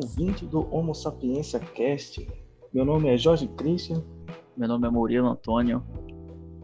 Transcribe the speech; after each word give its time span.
Ouvinte 0.00 0.46
do 0.46 0.66
Homo 0.74 0.94
Sapiência 0.94 1.60
Cast. 1.60 2.26
Meu 2.72 2.82
nome 2.84 3.10
é 3.10 3.18
Jorge 3.18 3.46
Christian 3.48 4.02
Meu 4.56 4.66
nome 4.66 4.86
é 4.86 4.90
Murilo 4.90 5.28
Antônio. 5.28 5.82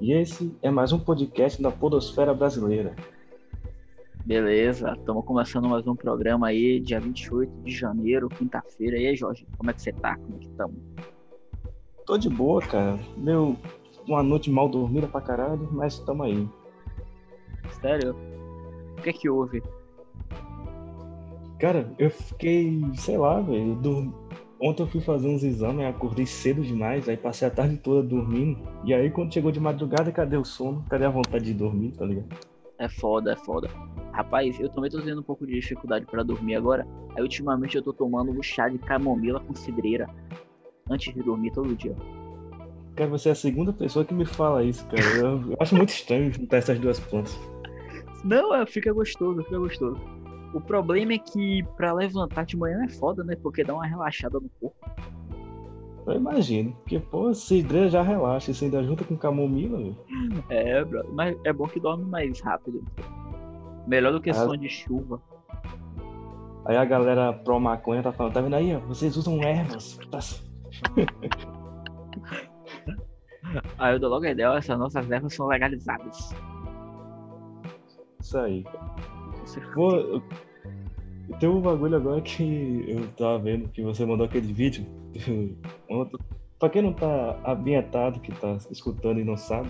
e 0.00 0.12
esse 0.12 0.56
é 0.62 0.70
mais 0.70 0.92
um 0.92 0.98
podcast 0.98 1.60
da 1.60 1.70
Podosfera 1.70 2.32
Brasileira. 2.32 2.96
Beleza, 4.24 4.94
estamos 4.98 5.24
começando 5.26 5.68
mais 5.68 5.86
um 5.86 5.94
programa 5.94 6.46
aí, 6.48 6.80
dia 6.80 7.00
28 7.00 7.52
de 7.64 7.70
janeiro, 7.70 8.28
quinta-feira. 8.30 8.98
E 8.98 9.06
aí, 9.08 9.16
Jorge, 9.16 9.46
como 9.58 9.70
é 9.70 9.74
que 9.74 9.82
você 9.82 9.92
tá? 9.92 10.16
Como 10.16 10.36
é 10.36 10.38
que 10.38 10.46
estamos? 10.46 10.76
Tô 12.06 12.16
de 12.16 12.30
boa, 12.30 12.62
cara. 12.62 12.98
Meu, 13.16 13.56
uma 14.06 14.22
noite 14.22 14.50
mal 14.50 14.68
dormida 14.70 15.06
pra 15.06 15.20
caralho, 15.20 15.68
mas 15.72 15.98
tamo 16.00 16.22
aí. 16.22 16.48
Sério? 17.80 18.16
O 18.98 19.02
que 19.02 19.10
é 19.10 19.12
que 19.12 19.28
houve? 19.28 19.62
Cara, 21.58 21.92
eu 21.98 22.10
fiquei, 22.10 22.80
sei 22.94 23.18
lá, 23.18 23.40
velho. 23.40 23.74
dur- 23.76 24.12
Ontem 24.60 24.82
eu 24.82 24.88
fui 24.88 25.00
fazer 25.00 25.28
uns 25.28 25.44
exames, 25.44 25.86
acordei 25.86 26.26
cedo 26.26 26.62
demais, 26.62 27.08
aí 27.08 27.16
passei 27.16 27.46
a 27.46 27.50
tarde 27.50 27.76
toda 27.76 28.02
dormindo. 28.02 28.58
E 28.84 28.92
aí, 28.92 29.08
quando 29.08 29.32
chegou 29.32 29.52
de 29.52 29.60
madrugada, 29.60 30.10
cadê 30.10 30.36
o 30.36 30.44
sono? 30.44 30.84
Cadê 30.90 31.04
a 31.04 31.10
vontade 31.10 31.44
de 31.44 31.54
dormir, 31.54 31.92
tá 31.92 32.04
ligado? 32.04 32.26
É 32.76 32.88
foda, 32.88 33.32
é 33.32 33.36
foda. 33.36 33.68
Rapaz, 34.12 34.58
eu 34.58 34.68
também 34.68 34.90
tô 34.90 35.00
tendo 35.00 35.20
um 35.20 35.24
pouco 35.24 35.46
de 35.46 35.52
dificuldade 35.54 36.06
pra 36.06 36.24
dormir 36.24 36.56
agora. 36.56 36.84
Aí, 37.16 37.22
ultimamente, 37.22 37.76
eu 37.76 37.82
tô 37.82 37.92
tomando 37.92 38.32
um 38.32 38.42
chá 38.42 38.68
de 38.68 38.78
camomila 38.78 39.38
com 39.38 39.54
cidreira 39.54 40.08
antes 40.90 41.14
de 41.14 41.22
dormir 41.22 41.52
todo 41.52 41.74
dia. 41.76 41.94
Cara, 42.96 43.10
você 43.10 43.28
é 43.28 43.32
a 43.32 43.36
segunda 43.36 43.72
pessoa 43.72 44.04
que 44.04 44.12
me 44.12 44.24
fala 44.26 44.64
isso, 44.64 44.84
cara. 44.88 45.02
Eu, 45.02 45.52
eu 45.52 45.56
acho 45.60 45.76
muito 45.76 45.90
estranho 45.90 46.32
juntar 46.32 46.56
essas 46.56 46.80
duas 46.80 46.98
plantas. 46.98 47.38
Não, 48.24 48.52
é, 48.52 48.66
fica 48.66 48.92
gostoso, 48.92 49.40
fica 49.44 49.58
gostoso. 49.58 50.00
O 50.54 50.60
problema 50.60 51.12
é 51.12 51.18
que 51.18 51.62
pra 51.76 51.92
levantar 51.92 52.44
de 52.46 52.56
manhã 52.56 52.84
é 52.84 52.88
foda, 52.88 53.22
né? 53.22 53.36
Porque 53.36 53.62
dá 53.62 53.74
uma 53.74 53.86
relaxada 53.86 54.40
no 54.40 54.48
corpo. 54.60 54.76
Eu 56.06 56.14
imagino. 56.14 56.72
Porque, 56.72 56.98
pô, 56.98 57.34
cidreira 57.34 57.90
já 57.90 58.02
relaxa. 58.02 58.52
Você 58.54 58.64
ainda 58.64 58.82
junta 58.82 59.04
com 59.04 59.14
camomila, 59.16 59.76
velho. 59.78 59.96
É, 60.48 60.82
bro, 60.84 61.02
mas 61.12 61.36
é 61.44 61.52
bom 61.52 61.66
que 61.68 61.78
dorme 61.78 62.04
mais 62.06 62.40
rápido. 62.40 62.82
Melhor 63.86 64.12
do 64.12 64.20
que 64.20 64.30
Ah. 64.30 64.34
som 64.34 64.56
de 64.56 64.68
chuva. 64.70 65.20
Aí 66.64 66.76
a 66.76 66.84
galera 66.84 67.32
pró 67.32 67.58
maconha 67.60 68.02
tá 68.02 68.12
falando, 68.12 68.32
tá 68.34 68.40
vendo 68.40 68.56
aí, 68.56 68.74
ó? 68.74 68.78
Vocês 68.80 69.16
usam 69.16 69.42
ervas. 69.42 69.98
Tá- 70.10 70.18
Aí 73.78 73.94
eu 73.94 73.98
dou 73.98 74.10
logo 74.10 74.26
a 74.26 74.30
ideia, 74.30 74.48
essas 74.58 74.78
nossas 74.78 75.10
ervas 75.10 75.34
são 75.34 75.46
legalizadas. 75.46 76.34
Isso 78.20 78.38
aí. 78.38 78.64
Você- 79.44 79.60
Tem 81.38 81.48
um 81.48 81.60
bagulho 81.60 81.96
agora 81.96 82.20
que 82.20 82.84
eu 82.88 83.06
tava 83.16 83.38
vendo, 83.38 83.68
que 83.68 83.82
você 83.82 84.04
mandou 84.04 84.26
aquele 84.26 84.52
vídeo 84.52 84.86
ontem. 85.88 86.18
Pra 86.58 86.68
quem 86.68 86.82
não 86.82 86.92
tá 86.92 87.38
ambientado, 87.46 88.18
que 88.20 88.32
tá 88.32 88.58
escutando 88.70 89.20
e 89.20 89.24
não 89.24 89.36
sabe, 89.36 89.68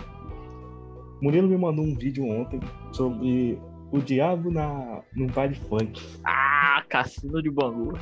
Murilo 1.21 1.47
me 1.47 1.57
mandou 1.57 1.85
um 1.85 1.93
vídeo 1.93 2.25
ontem 2.25 2.59
sobre 2.91 3.59
o 3.91 3.99
diabo 3.99 4.49
na, 4.49 5.01
no 5.15 5.27
baile 5.27 5.55
funk. 5.55 6.01
Ah, 6.23 6.83
cassino 6.87 7.41
de 7.41 7.51
Bangu. 7.51 7.93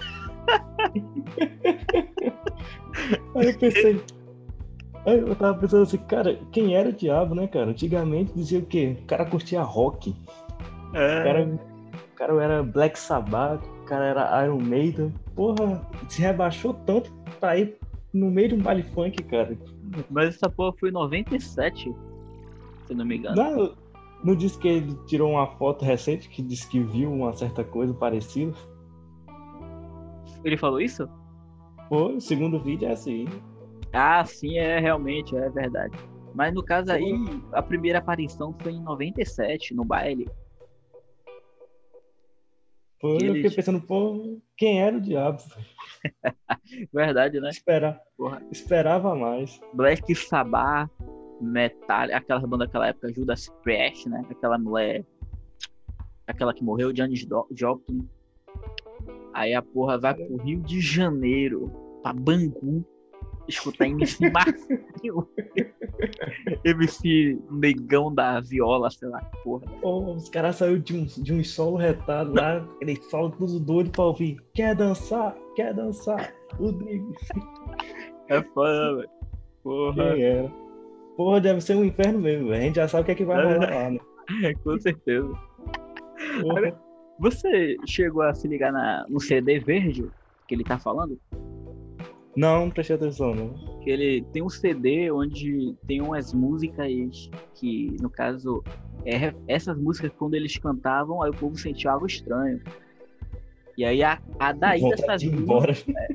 Aí 3.35 3.47
eu 3.47 3.57
pensei. 3.57 4.01
Aí 5.05 5.19
eu 5.19 5.35
tava 5.35 5.57
pensando 5.57 5.83
assim, 5.83 5.97
cara, 5.97 6.39
quem 6.51 6.75
era 6.75 6.89
o 6.89 6.93
diabo, 6.93 7.33
né, 7.33 7.47
cara? 7.47 7.71
Antigamente 7.71 8.33
dizia 8.33 8.59
o 8.59 8.65
quê? 8.65 8.97
O 9.01 9.05
cara 9.05 9.25
curtia 9.25 9.61
rock. 9.61 10.15
O 10.89 10.93
cara, 10.93 11.59
cara 12.17 12.43
era 12.43 12.63
Black 12.63 12.97
Sabbath, 12.97 13.63
o 13.63 13.85
cara 13.85 14.05
era 14.05 14.45
Iron 14.45 14.59
Maiden. 14.59 15.13
Porra, 15.35 15.81
se 16.09 16.21
rebaixou 16.21 16.73
tanto 16.85 17.13
pra 17.39 17.57
ir 17.57 17.77
no 18.13 18.31
meio 18.31 18.49
de 18.49 18.55
um 18.55 18.59
baile 18.59 18.83
funk, 18.83 19.23
cara. 19.23 19.57
Mas 20.09 20.35
essa 20.35 20.49
porra 20.49 20.75
foi 20.79 20.89
em 20.89 20.93
97, 20.93 21.93
se 22.87 22.93
não 22.93 23.05
me 23.05 23.17
engano. 23.17 23.35
Não, 23.35 23.75
não 24.23 24.35
disse 24.35 24.57
que 24.57 24.67
ele 24.67 24.95
tirou 25.05 25.31
uma 25.31 25.47
foto 25.57 25.85
recente 25.85 26.27
que 26.27 26.41
disse 26.41 26.67
que 26.67 26.79
viu 26.79 27.11
uma 27.11 27.33
certa 27.33 27.63
coisa 27.63 27.93
parecida? 27.93 28.53
Ele 30.43 30.57
falou 30.57 30.81
isso? 30.81 31.07
Pô, 31.89 32.07
o 32.07 32.21
segundo 32.21 32.59
vídeo 32.59 32.87
é 32.87 32.91
assim. 32.91 33.27
Ah, 33.93 34.25
sim, 34.25 34.57
é 34.57 34.79
realmente, 34.79 35.35
é 35.35 35.49
verdade. 35.49 35.97
Mas 36.33 36.53
no 36.53 36.63
caso 36.63 36.91
aí, 36.91 37.13
a 37.53 37.61
primeira 37.61 37.99
aparição 37.99 38.53
foi 38.59 38.73
em 38.73 38.81
97, 38.81 39.73
no 39.73 39.85
baile. 39.85 40.27
Pô, 42.99 43.19
eu 43.19 43.35
fiquei 43.35 43.51
pensando, 43.51 43.79
pô, 43.79 44.39
quem 44.57 44.81
era 44.81 44.97
o 44.97 45.01
diabo? 45.01 45.41
Verdade, 46.91 47.39
né? 47.39 47.49
Espera, 47.49 48.01
Porra. 48.17 48.41
esperava 48.51 49.15
mais. 49.15 49.59
Black 49.73 50.13
Sabbath, 50.15 50.89
Metal, 51.39 52.07
aquelas 52.13 52.43
bandas 52.43 52.67
daquela 52.67 52.87
época, 52.87 53.13
Judas 53.13 53.49
Priest, 53.61 54.09
né? 54.09 54.25
Aquela 54.29 54.57
mulher, 54.57 55.05
aquela 56.25 56.53
que 56.53 56.63
morreu, 56.63 56.95
Janis 56.95 57.25
Joplin. 57.51 58.07
Aí 59.33 59.53
a 59.53 59.61
porra 59.61 59.99
vai 59.99 60.15
pro 60.15 60.37
Rio 60.37 60.61
de 60.61 60.81
Janeiro, 60.81 61.71
pra 62.01 62.11
Bangu, 62.13 62.83
escutar 63.47 63.87
MC 63.87 64.29
Marcinho. 64.29 65.27
MC 66.63 67.39
Negão 67.51 68.13
da 68.13 68.39
Viola, 68.41 68.89
sei 68.89 69.09
lá 69.09 69.21
que 69.21 69.43
porra. 69.43 69.65
Pô, 69.81 70.13
os 70.13 70.29
caras 70.29 70.57
saíram 70.57 70.79
de 70.79 70.95
um, 70.95 71.05
de 71.05 71.33
um 71.33 71.43
solo 71.43 71.77
retado 71.77 72.33
lá, 72.33 72.67
eles 72.81 72.99
falam 73.09 73.31
tudo 73.31 73.59
doido 73.59 73.89
pra 73.91 74.05
ouvir. 74.05 74.37
Quer 74.53 74.75
dançar? 74.75 75.35
Quer 75.55 75.73
dançar? 75.73 76.33
Rodrigo. 76.55 77.13
É 78.29 78.41
foda, 78.41 78.95
velho. 78.95 79.09
Porra, 79.63 80.13
Quem 80.13 80.23
era? 80.23 80.53
Porra, 81.15 81.41
deve 81.41 81.61
ser 81.61 81.75
um 81.75 81.85
inferno 81.85 82.19
mesmo, 82.19 82.49
velho. 82.49 82.61
A 82.61 82.65
gente 82.65 82.75
já 82.75 82.87
sabe 82.87 83.03
o 83.03 83.05
que 83.05 83.11
é 83.11 83.15
que 83.15 83.25
vai 83.25 83.39
É 83.39 83.53
rolar 83.53 83.69
lá, 83.69 83.89
né? 83.91 83.99
com 84.63 84.79
certeza. 84.79 85.29
Porra. 86.41 86.87
Você 87.19 87.75
chegou 87.87 88.21
a 88.21 88.33
se 88.33 88.47
ligar 88.47 88.71
na, 88.71 89.05
no 89.09 89.19
CD 89.19 89.59
verde 89.59 90.07
que 90.47 90.53
ele 90.53 90.63
tá 90.63 90.77
falando? 90.77 91.19
Não, 92.37 92.65
não 92.65 92.69
prestei 92.69 92.95
atenção, 92.95 93.33
não. 93.33 93.79
que 93.79 93.89
ele 93.89 94.23
tem 94.31 94.43
um 94.43 94.49
CD 94.49 95.09
onde 95.09 95.75
tem 95.87 96.01
umas 96.01 96.31
músicas 96.31 97.31
que, 97.55 97.97
no 97.99 98.11
caso, 98.11 98.63
é, 99.03 99.33
essas 99.47 99.75
músicas 99.75 100.11
quando 100.15 100.35
eles 100.35 100.55
cantavam, 100.55 101.23
aí 101.23 101.31
o 101.31 101.33
povo 101.33 101.57
sentia 101.57 101.89
algo 101.89 102.05
estranho. 102.05 102.61
E 103.75 103.83
aí 103.83 104.03
a, 104.03 104.21
a 104.37 104.51
daí 104.51 104.81
dessas 104.81 105.19
de 105.19 105.31
músicas, 105.31 105.83
embora. 105.87 106.13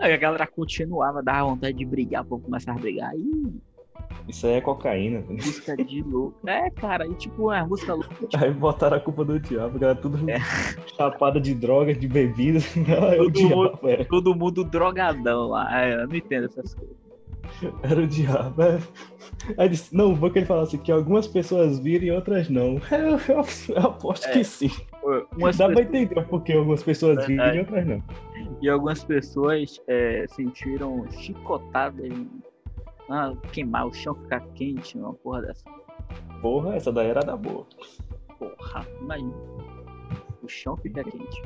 aí 0.00 0.14
a 0.14 0.16
galera 0.16 0.46
continuava, 0.46 1.22
dava 1.22 1.50
vontade 1.50 1.76
de 1.76 1.84
brigar, 1.84 2.22
o 2.22 2.26
povo 2.26 2.44
começava 2.44 2.78
a 2.78 2.80
brigar. 2.80 3.10
Aí 3.10 3.52
Isso 4.28 4.46
aí 4.46 4.54
é 4.54 4.60
cocaína. 4.60 5.20
velho. 5.20 5.34
música 5.34 5.76
de 5.76 6.02
louco. 6.02 6.34
É, 6.46 6.68
cara, 6.70 7.06
e 7.06 7.14
tipo, 7.14 7.50
a 7.50 7.66
música 7.66 7.94
louca. 7.94 8.14
tipo, 8.26 8.44
Aí 8.44 8.50
botaram 8.52 8.96
a 8.96 9.00
culpa 9.00 9.24
do 9.24 9.38
diabo, 9.40 9.78
galera 9.78 9.98
tudo 9.98 10.28
É. 10.30 10.38
chapada 10.96 11.40
de 11.40 11.54
drogas, 11.54 11.98
de 11.98 12.06
bebidas. 12.08 12.64
Ah, 12.88 13.14
é 13.14 13.16
Todo 13.16 13.30
diabo, 13.30 13.78
era. 13.88 14.04
todo 14.04 14.34
mundo 14.34 14.64
drogadão 14.64 15.48
lá. 15.48 15.82
É, 15.84 15.94
eu 16.02 16.06
não 16.08 16.14
entendo 16.14 16.44
essas 16.46 16.74
coisas. 16.74 16.96
Era 17.82 18.00
o 18.02 18.06
diabo. 18.06 18.62
é. 18.62 18.78
Aí 19.56 19.68
disse, 19.70 19.94
não, 19.94 20.14
vou 20.14 20.30
que 20.30 20.38
ele 20.40 20.46
falasse 20.46 20.76
assim, 20.76 20.84
que 20.84 20.92
algumas 20.92 21.26
pessoas 21.26 21.78
viram 21.78 22.04
e 22.04 22.10
outras 22.10 22.48
não. 22.50 22.78
Eu, 22.92 23.18
eu- 23.34 23.44
eu 23.76 23.82
aposto 23.86 24.26
É. 24.26 24.32
que 24.32 24.44
sim. 24.44 24.70
Umas 25.36 25.56
Dá 25.56 25.66
pra 25.66 25.76
pessoas- 25.76 25.94
entender 26.02 26.26
porque 26.28 26.52
algumas 26.52 26.82
pessoas 26.82 27.26
viram 27.26 27.44
Verdade. 27.44 27.56
e 27.56 27.60
outras 27.60 27.86
não. 27.86 28.02
E 28.60 28.68
algumas 28.68 29.02
pessoas 29.04 29.80
é, 29.88 30.26
sentiram 30.28 31.06
chicotadas. 31.12 32.12
Ah, 33.10 33.32
queimar 33.52 33.86
o 33.86 33.92
chão 33.92 34.14
ficar 34.14 34.40
quente, 34.54 34.96
uma 34.98 35.14
porra 35.14 35.42
dessa. 35.42 35.64
Porra, 36.42 36.74
essa 36.76 36.92
daí 36.92 37.08
era 37.08 37.20
da 37.20 37.36
boa. 37.36 37.66
Porra, 38.38 38.86
imagina. 39.00 39.32
O 40.42 40.48
chão 40.48 40.76
fica 40.76 41.02
quente. 41.04 41.42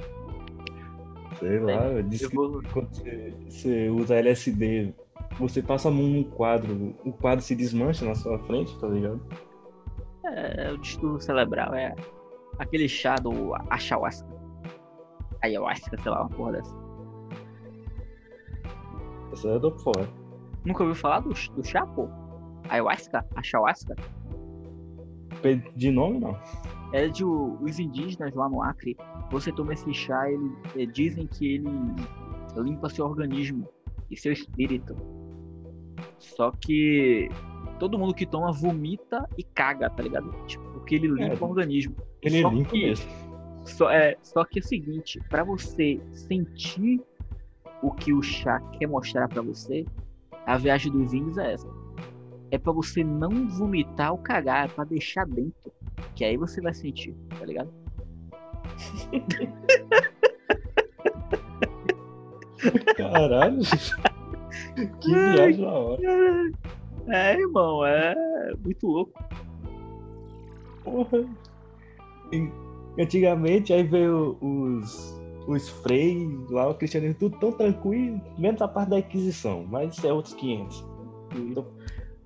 Sei 1.39 1.59
lá, 1.61 1.87
eu 1.87 2.03
disse 2.03 2.25
Eu 2.25 2.31
que 2.31 2.37
vou. 2.37 2.63
quando 2.73 2.89
você, 2.89 3.35
você 3.49 3.89
usa 3.91 4.17
LSD, 4.17 4.95
você 5.39 5.63
passa 5.63 5.89
a 5.89 5.91
mão 5.91 6.05
num 6.05 6.25
quadro, 6.25 6.95
o 7.05 7.13
quadro 7.13 7.45
se 7.45 7.55
desmancha 7.55 8.05
na 8.05 8.15
sua 8.15 8.39
frente, 8.41 8.79
tá 8.79 8.87
ligado? 8.89 9.21
É, 10.25 10.73
o 10.73 10.79
distúrbio 10.79 11.21
cerebral 11.21 11.75
é 11.75 11.95
aquele 12.59 12.89
chá 12.89 13.17
do 13.17 13.55
ayahuasca. 13.71 14.29
Ayahuasca, 15.43 15.97
sei 16.01 16.11
lá, 16.11 16.23
uma 16.23 16.31
porra 16.31 16.53
dessa. 16.53 16.77
Essa 19.33 19.49
é 19.49 19.59
do 19.59 19.71
fora. 19.79 20.09
Nunca 20.65 20.83
ouviu 20.83 20.95
falar 20.95 21.21
do, 21.21 21.31
do 21.31 21.65
chá, 21.65 21.87
pô? 21.87 22.09
Ayahuasca? 22.69 23.25
Ayahuasca? 23.35 23.97
De 25.75 25.91
nome, 25.91 26.21
não. 26.21 26.37
É 26.93 27.09
de 27.09 27.25
os 27.25 27.79
indígenas 27.79 28.33
lá 28.35 28.49
no 28.49 28.63
Acre. 28.63 28.97
Você 29.31 29.51
toma 29.51 29.73
esse 29.73 29.93
chá, 29.93 30.31
ele, 30.31 30.53
é, 30.77 30.87
dizem 30.87 31.27
que 31.27 31.55
ele 31.55 31.69
limpa 32.57 32.89
seu 32.89 33.07
organismo 33.07 33.67
e 34.11 34.17
seu 34.17 34.33
espírito. 34.33 34.95
Só 36.19 36.53
que 36.53 37.29
todo 37.81 37.99
mundo 37.99 38.15
que 38.15 38.27
toma 38.27 38.53
vomita 38.53 39.27
e 39.37 39.43
caga, 39.43 39.91
tá 39.91 40.03
ligado? 40.03 40.31
Tipo, 40.47 40.63
porque 40.75 40.95
ele 40.97 41.09
limpa 41.09 41.35
É, 41.35 41.39
o 41.41 41.45
organismo. 41.49 41.97
Ele 42.21 42.41
Só 42.43 42.49
limpa 42.51 42.71
que- 42.71 42.87
mesmo. 42.87 43.11
Só, 43.65 43.91
é, 43.91 44.17
só 44.23 44.45
que 44.45 44.59
é 44.59 44.63
o 44.63 44.65
seguinte, 44.65 45.21
para 45.31 45.45
você 45.45 46.01
sentir 46.13 47.01
o 47.81 47.91
que 47.93 48.13
o 48.13 48.21
chá 48.23 48.61
quer 48.79 48.87
mostrar 48.87 49.29
para 49.29 49.41
você, 49.41 49.87
a 50.47 50.59
viagem 50.59 50.93
dos 50.93 51.13
vinhos 51.13 51.39
é 51.39 51.53
essa. 51.53 51.69
É 52.51 52.59
para 52.59 52.73
você 52.73 53.03
não 53.03 53.49
vomitar 53.49 54.13
ou 54.13 54.19
cagar, 54.19 54.67
é 54.67 54.69
pra 54.69 54.85
deixar 54.85 55.27
dentro. 55.27 55.73
Que 56.15 56.25
aí 56.25 56.37
você 56.37 56.61
vai 56.61 56.75
sentir, 56.75 57.15
tá 57.39 57.47
ligado? 57.47 57.73
Caralho. 62.97 63.61
que 65.01 65.09
viagem 65.09 65.65
na 65.65 65.73
hora. 65.73 66.53
É, 67.09 67.35
irmão, 67.35 67.85
é 67.85 68.15
muito 68.63 68.87
louco. 68.87 69.25
Porra. 70.85 71.27
Antigamente, 72.99 73.73
aí 73.73 73.83
veio 73.83 74.37
os, 74.41 75.21
os 75.47 75.69
freis 75.69 76.51
lá, 76.51 76.69
o 76.69 76.75
cristianismo, 76.75 77.19
tudo 77.19 77.39
tão 77.39 77.53
tranquilo, 77.53 78.21
menos 78.39 78.63
a 78.63 78.69
parte 78.69 78.91
da 78.91 78.99
Inquisição, 78.99 79.65
mas 79.65 80.03
é 80.05 80.13
outros 80.13 80.35
500. 80.35 80.85
Então, 81.35 81.77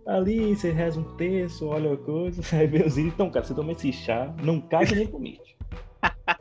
ali 0.06 0.54
você 0.54 0.70
reza 0.70 1.00
um 1.00 1.16
texto, 1.16 1.66
olha 1.66 1.94
a 1.94 1.96
coisa, 1.96 2.42
aí 2.56 2.82
os 2.82 2.98
então, 2.98 3.30
cara, 3.30 3.44
você 3.44 3.54
toma 3.54 3.72
esse 3.72 3.92
chá, 3.92 4.34
não 4.42 4.60
caga 4.60 4.94
nem 4.94 5.06
com 5.06 5.18
mítico. 5.18 5.58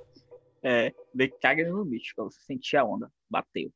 é, 0.64 0.94
nem 1.14 1.30
caga 1.42 1.64
nem 1.64 1.72
no 1.72 1.86
mítico, 1.86 2.16
pra 2.16 2.26
você 2.26 2.42
sentir 2.42 2.78
a 2.78 2.86
onda. 2.86 3.12
Bateu. 3.30 3.72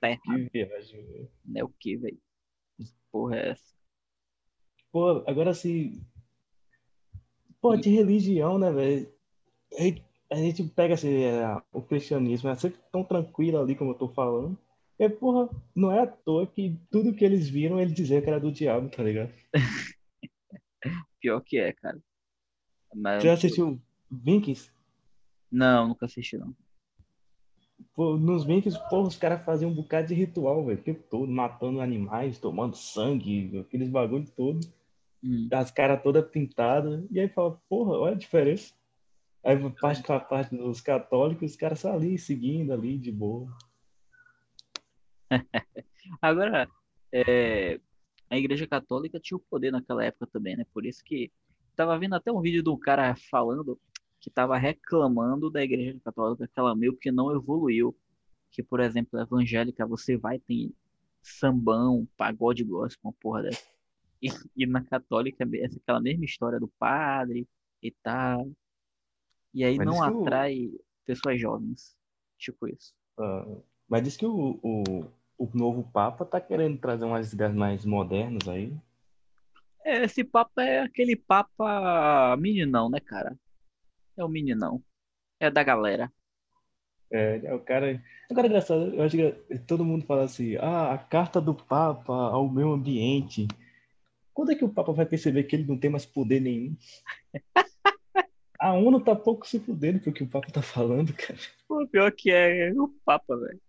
Tá 0.00 0.10
errado. 0.10 0.50
Que 0.50 0.64
viagem, 0.64 1.30
É 1.54 1.64
o 1.64 1.68
que, 1.68 1.96
velho? 1.96 2.18
Porra 3.10 3.36
é 3.36 3.48
essa? 3.50 3.74
Pô, 4.92 5.24
agora 5.26 5.50
assim. 5.50 6.02
Pô, 7.60 7.76
de 7.76 7.90
religião, 7.90 8.58
né, 8.58 8.72
velho? 8.72 9.12
A 10.30 10.36
gente 10.36 10.62
pega 10.62 10.94
assim, 10.94 11.22
é, 11.24 11.60
o 11.72 11.82
cristianismo, 11.82 12.50
é 12.50 12.54
sempre 12.54 12.80
tão 12.92 13.02
tranquilo 13.02 13.58
ali 13.58 13.74
como 13.74 13.90
eu 13.90 13.98
tô 13.98 14.08
falando. 14.08 14.56
É, 14.98 15.08
porra, 15.08 15.48
não 15.74 15.90
é 15.90 16.00
à 16.02 16.06
toa 16.06 16.46
que 16.46 16.78
tudo 16.90 17.14
que 17.14 17.24
eles 17.24 17.48
viram, 17.48 17.80
eles 17.80 17.94
diziam 17.94 18.20
que 18.20 18.28
era 18.28 18.38
do 18.38 18.52
diabo, 18.52 18.88
tá 18.90 19.02
ligado? 19.02 19.32
Pior 21.20 21.40
que 21.40 21.58
é, 21.58 21.72
cara. 21.72 21.98
Mas... 22.94 23.22
Já 23.22 23.32
assistiu 23.32 23.80
Vinks? 24.10 24.72
Não, 25.50 25.88
nunca 25.88 26.06
assisti, 26.06 26.36
não. 26.36 26.54
Pô, 27.94 28.16
nos 28.16 28.44
Vinks, 28.44 28.76
pô, 28.88 29.02
os 29.02 29.16
caras 29.16 29.44
faziam 29.44 29.70
um 29.70 29.74
bocado 29.74 30.08
de 30.08 30.14
ritual, 30.14 30.64
velho, 30.64 30.78
o 30.78 30.82
tempo 30.82 31.02
todo, 31.10 31.30
matando 31.30 31.80
animais, 31.80 32.38
tomando 32.38 32.76
sangue, 32.76 33.58
aqueles 33.58 33.88
bagulho 33.88 34.30
todo. 34.36 34.60
Hum. 35.22 35.48
As 35.52 35.70
caras 35.70 36.02
todas 36.02 36.28
pintadas. 36.30 37.04
E 37.10 37.20
aí 37.20 37.28
fala, 37.28 37.60
porra, 37.68 37.98
olha 37.98 38.14
a 38.14 38.18
diferença. 38.18 38.74
Aí 39.42 39.56
parte 39.72 40.02
com 40.02 40.12
a 40.12 40.20
parte 40.20 40.54
dos 40.54 40.80
católicos, 40.80 41.52
os 41.52 41.56
caras 41.56 41.78
estão 41.78 41.94
ali, 41.94 42.18
seguindo 42.18 42.72
ali, 42.72 42.98
de 42.98 43.10
boa. 43.10 43.50
Agora, 46.20 46.68
é, 47.12 47.80
a 48.28 48.36
Igreja 48.36 48.66
Católica 48.66 49.18
tinha 49.18 49.36
o 49.36 49.44
poder 49.48 49.70
naquela 49.70 50.04
época 50.04 50.26
também, 50.26 50.56
né? 50.56 50.66
Por 50.72 50.84
isso 50.84 51.02
que 51.04 51.32
tava 51.74 51.98
vendo 51.98 52.14
até 52.14 52.30
um 52.30 52.40
vídeo 52.40 52.62
de 52.62 52.68
um 52.68 52.78
cara 52.78 53.14
falando 53.30 53.80
que 54.20 54.30
tava 54.30 54.56
reclamando 54.58 55.50
da 55.50 55.62
Igreja 55.62 55.98
Católica 56.04 56.46
que 56.46 56.60
ela 56.60 56.76
meio 56.76 56.96
que 56.96 57.10
não 57.10 57.34
evoluiu. 57.34 57.96
Que, 58.50 58.62
por 58.62 58.80
exemplo, 58.80 59.18
a 59.18 59.22
evangélica 59.22 59.86
você 59.86 60.16
vai 60.16 60.38
tem 60.38 60.74
sambão, 61.22 62.06
pagode 62.16 62.64
gospel, 62.64 63.00
uma 63.04 63.12
porra 63.14 63.42
dessa. 63.44 63.68
E, 64.22 64.28
e 64.54 64.66
na 64.66 64.84
católica 64.84 65.48
é 65.50 65.64
aquela 65.64 65.98
mesma 65.98 66.26
história 66.26 66.60
do 66.60 66.68
padre 66.78 67.48
e 67.82 67.90
tal. 67.90 68.52
E 69.52 69.64
aí 69.64 69.76
mas 69.76 69.86
não 69.86 70.02
atrai 70.02 70.66
o... 70.66 70.80
pessoas 71.04 71.40
jovens. 71.40 71.96
Tipo 72.38 72.68
isso. 72.68 72.94
Uh, 73.18 73.62
mas 73.88 74.02
diz 74.02 74.16
que 74.16 74.26
o, 74.26 74.58
o, 74.62 75.04
o 75.38 75.50
novo 75.54 75.82
Papa 75.92 76.24
tá 76.24 76.40
querendo 76.40 76.78
trazer 76.78 77.04
umas 77.04 77.32
ideias 77.32 77.54
mais 77.54 77.84
modernas 77.84 78.48
aí. 78.48 78.72
É, 79.84 80.04
esse 80.04 80.22
Papa 80.22 80.62
é 80.62 80.80
aquele 80.80 81.16
Papa 81.16 82.36
meninão, 82.38 82.88
né, 82.88 83.00
cara? 83.00 83.36
É 84.16 84.24
o 84.24 84.28
meninão. 84.28 84.82
É 85.38 85.50
da 85.50 85.62
galera. 85.62 86.12
É, 87.10 87.40
é 87.44 87.54
o 87.54 87.60
cara. 87.60 88.02
Agora 88.30 88.46
é 88.46 88.48
engraçado, 88.48 88.94
eu 88.94 89.02
acho 89.02 89.16
que 89.16 89.58
todo 89.66 89.84
mundo 89.84 90.06
fala 90.06 90.24
assim, 90.24 90.56
ah, 90.56 90.92
a 90.92 90.98
carta 90.98 91.40
do 91.40 91.54
Papa 91.54 92.12
ao 92.12 92.48
meio 92.48 92.72
ambiente. 92.72 93.48
Quando 94.32 94.52
é 94.52 94.54
que 94.54 94.64
o 94.64 94.72
Papa 94.72 94.92
vai 94.92 95.06
perceber 95.06 95.44
que 95.44 95.56
ele 95.56 95.66
não 95.66 95.78
tem 95.78 95.90
mais 95.90 96.06
poder 96.06 96.40
nenhum? 96.40 96.76
A 98.60 98.74
ONU 98.74 99.02
tá 99.02 99.16
pouco 99.16 99.46
se 99.46 99.58
fudendo 99.58 100.00
com 100.00 100.10
o 100.10 100.12
que 100.12 100.22
o 100.22 100.28
Papa 100.28 100.48
tá 100.52 100.60
falando, 100.60 101.14
cara. 101.14 101.38
Pô, 101.66 101.86
pior 101.88 102.12
que 102.12 102.30
é, 102.30 102.68
é 102.68 102.72
o 102.74 102.88
Papa, 103.06 103.34
velho. 103.36 103.60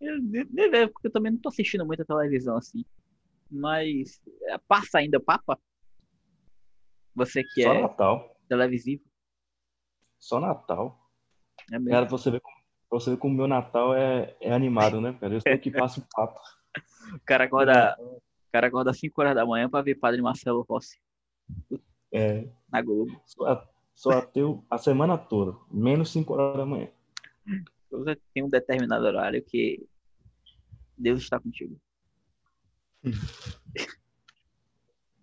Eu, 0.00 0.88
porque 0.90 1.08
eu 1.08 1.12
também 1.12 1.32
não 1.32 1.38
tô 1.38 1.50
assistindo 1.50 1.84
muita 1.84 2.06
televisão 2.06 2.56
assim. 2.56 2.84
Mas 3.50 4.20
é, 4.44 4.56
passa 4.66 4.98
ainda 4.98 5.20
Papa? 5.20 5.58
Você 7.14 7.44
que 7.44 7.62
Só 7.62 7.74
é 7.74 7.82
Natal. 7.82 8.36
televisivo? 8.48 9.04
Só 10.18 10.40
Natal. 10.40 10.98
É 11.70 11.78
mesmo. 11.78 11.90
Cara, 11.90 12.06
você 12.06 12.30
vê 12.30 12.40
como, 12.40 12.56
você 12.90 13.10
vê 13.10 13.16
como 13.18 13.34
o 13.34 13.36
meu 13.36 13.46
Natal 13.46 13.94
é, 13.94 14.34
é 14.40 14.52
animado, 14.52 15.02
né, 15.02 15.16
cara? 15.20 15.34
Eu 15.34 15.40
sei 15.42 15.58
que 15.58 15.70
passa 15.70 16.00
o 16.00 16.06
Papa. 16.14 16.40
O 17.14 17.20
cara 17.26 17.44
acorda, 17.44 17.96
o 18.00 18.22
cara 18.50 18.68
acorda 18.68 18.90
às 18.90 18.98
5 18.98 19.20
horas 19.20 19.34
da 19.34 19.46
manhã 19.46 19.68
pra 19.68 19.82
ver 19.82 19.96
Padre 19.96 20.22
Marcelo 20.22 20.64
Rossi. 20.68 20.98
É. 22.14 22.48
Na 22.70 22.80
Globo. 22.80 23.20
Sou, 23.26 23.44
sou 23.92 24.12
ateu 24.12 24.64
a 24.70 24.78
semana 24.78 25.18
toda, 25.18 25.58
menos 25.68 26.12
5 26.12 26.32
horas 26.32 26.56
da 26.56 26.64
manhã. 26.64 26.88
Você 27.90 28.16
tem 28.32 28.44
um 28.44 28.48
determinado 28.48 29.04
horário 29.04 29.44
que 29.44 29.84
Deus 30.96 31.22
está 31.22 31.40
contigo. 31.40 31.76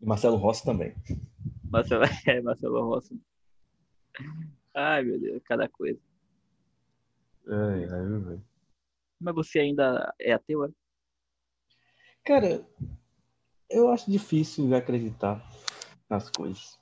E 0.02 0.06
Marcelo 0.06 0.36
Rossi 0.36 0.66
também. 0.66 0.94
Marcelo, 1.64 2.04
é, 2.28 2.42
Marcelo 2.42 2.84
Rossi. 2.84 3.18
Ai, 4.76 5.04
meu 5.04 5.18
Deus, 5.18 5.42
cada 5.46 5.70
coisa. 5.70 6.00
Ai, 7.48 7.86
ai. 7.86 8.42
Mas 9.18 9.34
você 9.34 9.60
ainda 9.60 10.14
é 10.20 10.34
ateu, 10.34 10.66
é? 10.66 10.70
Cara, 12.26 12.68
eu 13.70 13.90
acho 13.90 14.12
difícil 14.12 14.76
acreditar 14.76 15.42
nas 16.10 16.30
coisas 16.30 16.81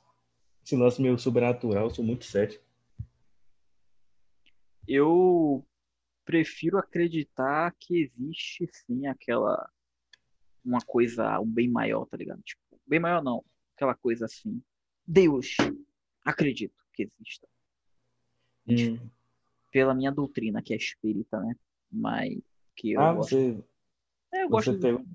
esse 0.69 0.75
lance 0.75 1.01
meio 1.01 1.17
sobrenatural, 1.17 1.85
eu 1.85 1.89
sou 1.89 2.05
muito 2.05 2.25
cético. 2.25 2.63
Eu 4.87 5.65
prefiro 6.23 6.77
acreditar 6.77 7.75
que 7.79 8.01
existe 8.03 8.67
sim 8.71 9.07
aquela 9.07 9.67
uma 10.63 10.79
coisa, 10.81 11.39
um 11.39 11.49
bem 11.49 11.67
maior, 11.67 12.05
tá 12.05 12.17
ligado? 12.17 12.41
Tipo, 12.43 12.61
bem 12.85 12.99
maior 12.99 13.23
não, 13.23 13.43
aquela 13.75 13.95
coisa 13.95 14.25
assim. 14.25 14.61
Deus, 15.07 15.57
acredito 16.23 16.75
que 16.93 17.03
exista. 17.03 17.47
Hum. 18.67 19.09
Pela 19.71 19.95
minha 19.95 20.11
doutrina, 20.11 20.61
que 20.61 20.73
é 20.73 20.77
espírita, 20.77 21.39
né? 21.39 21.55
Mas 21.91 22.37
que 22.75 22.91
eu 22.91 23.01
ah, 23.01 23.13
gosto. 23.13 23.29
Você... 23.29 23.63
É, 24.31 24.43
eu 24.43 24.49
você 24.49 24.71
gosto 24.71 24.79
pegou... 24.79 25.05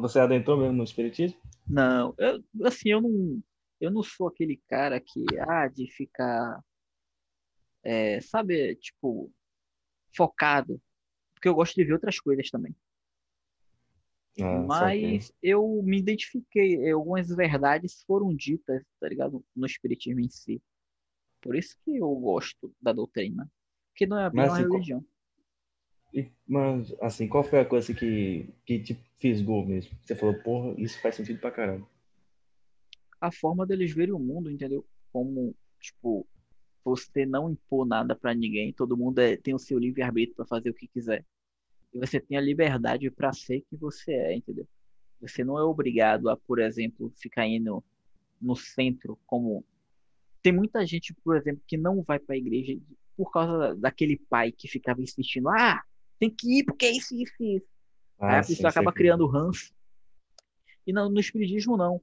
Você 0.00 0.18
adentrou 0.18 0.56
mesmo 0.56 0.76
no 0.76 0.84
espiritismo? 0.84 1.38
Não, 1.68 2.14
eu, 2.16 2.42
assim, 2.64 2.90
eu 2.90 3.00
não, 3.00 3.42
eu 3.80 3.90
não 3.90 4.02
sou 4.02 4.28
aquele 4.28 4.56
cara 4.68 5.00
que, 5.00 5.24
ah, 5.40 5.68
de 5.68 5.86
ficar, 5.90 6.64
é, 7.82 8.20
sabe, 8.20 8.74
tipo, 8.76 9.30
focado, 10.16 10.80
porque 11.34 11.48
eu 11.48 11.54
gosto 11.54 11.74
de 11.74 11.84
ver 11.84 11.92
outras 11.92 12.18
coisas 12.18 12.48
também. 12.48 12.74
Ah, 14.40 14.62
Mas 14.66 15.32
eu 15.42 15.82
me 15.82 15.98
identifiquei, 15.98 16.90
algumas 16.90 17.28
verdades 17.28 18.02
foram 18.06 18.34
ditas, 18.34 18.82
tá 19.00 19.08
ligado? 19.08 19.44
No 19.54 19.66
espiritismo 19.66 20.20
em 20.20 20.28
si. 20.28 20.62
Por 21.40 21.54
isso 21.54 21.76
que 21.84 21.96
eu 21.96 22.14
gosto 22.16 22.74
da 22.80 22.92
doutrina. 22.92 23.50
Que 23.94 24.06
não 24.06 24.18
é 24.18 24.28
bem 24.30 24.40
Mas, 24.40 24.52
uma 24.52 24.58
assim, 24.58 24.72
religião. 24.72 25.04
Mas, 26.46 26.94
assim, 27.00 27.28
qual 27.28 27.44
foi 27.44 27.60
a 27.60 27.64
coisa 27.64 27.92
que, 27.92 28.48
que 28.64 28.78
te 28.78 28.98
fisgou 29.18 29.66
mesmo? 29.66 29.96
Você 30.02 30.14
falou, 30.14 30.34
porra, 30.42 30.74
isso 30.78 31.00
faz 31.00 31.14
sentido 31.14 31.40
pra 31.40 31.50
caramba. 31.50 31.86
A 33.20 33.30
forma 33.30 33.66
deles 33.66 33.92
verem 33.92 34.14
o 34.14 34.18
mundo, 34.18 34.50
entendeu? 34.50 34.86
Como, 35.12 35.54
tipo, 35.80 36.26
você 36.84 37.26
não 37.26 37.50
impor 37.50 37.86
nada 37.86 38.14
para 38.14 38.34
ninguém, 38.34 38.72
todo 38.72 38.96
mundo 38.96 39.18
é, 39.18 39.36
tem 39.36 39.54
o 39.54 39.58
seu 39.58 39.78
livre-arbítrio 39.78 40.36
para 40.36 40.46
fazer 40.46 40.70
o 40.70 40.74
que 40.74 40.86
quiser. 40.86 41.24
E 41.92 41.98
você 41.98 42.20
tem 42.20 42.36
a 42.36 42.40
liberdade 42.40 43.10
para 43.10 43.32
ser 43.32 43.64
quem 43.68 43.78
você 43.78 44.12
é, 44.12 44.36
entendeu? 44.36 44.66
Você 45.20 45.42
não 45.42 45.58
é 45.58 45.62
obrigado 45.62 46.28
a, 46.28 46.36
por 46.36 46.58
exemplo, 46.58 47.12
ficar 47.16 47.46
indo 47.46 47.82
no 48.40 48.54
centro 48.54 49.18
como 49.26 49.64
tem 50.42 50.52
muita 50.52 50.86
gente, 50.86 51.12
por 51.24 51.36
exemplo, 51.36 51.60
que 51.66 51.76
não 51.76 52.02
vai 52.02 52.20
para 52.20 52.36
a 52.36 52.38
igreja 52.38 52.78
por 53.16 53.32
causa 53.32 53.74
daquele 53.74 54.16
pai 54.16 54.52
que 54.52 54.68
ficava 54.68 55.02
insistindo: 55.02 55.48
"Ah, 55.48 55.82
tem 56.18 56.30
que 56.30 56.58
ir 56.60 56.64
porque 56.64 56.86
é 56.86 56.90
isso, 56.90 57.14
isso, 57.14 57.34
isso. 57.40 57.66
Ah, 58.18 58.34
Aí 58.34 58.38
a 58.38 58.40
pessoa 58.40 58.56
sim, 58.56 58.78
acaba 58.78 58.92
criando 58.92 59.26
ranço. 59.26 59.74
E 60.86 60.92
no, 60.92 61.08
no 61.08 61.20
espiritismo, 61.20 61.76
não. 61.76 62.00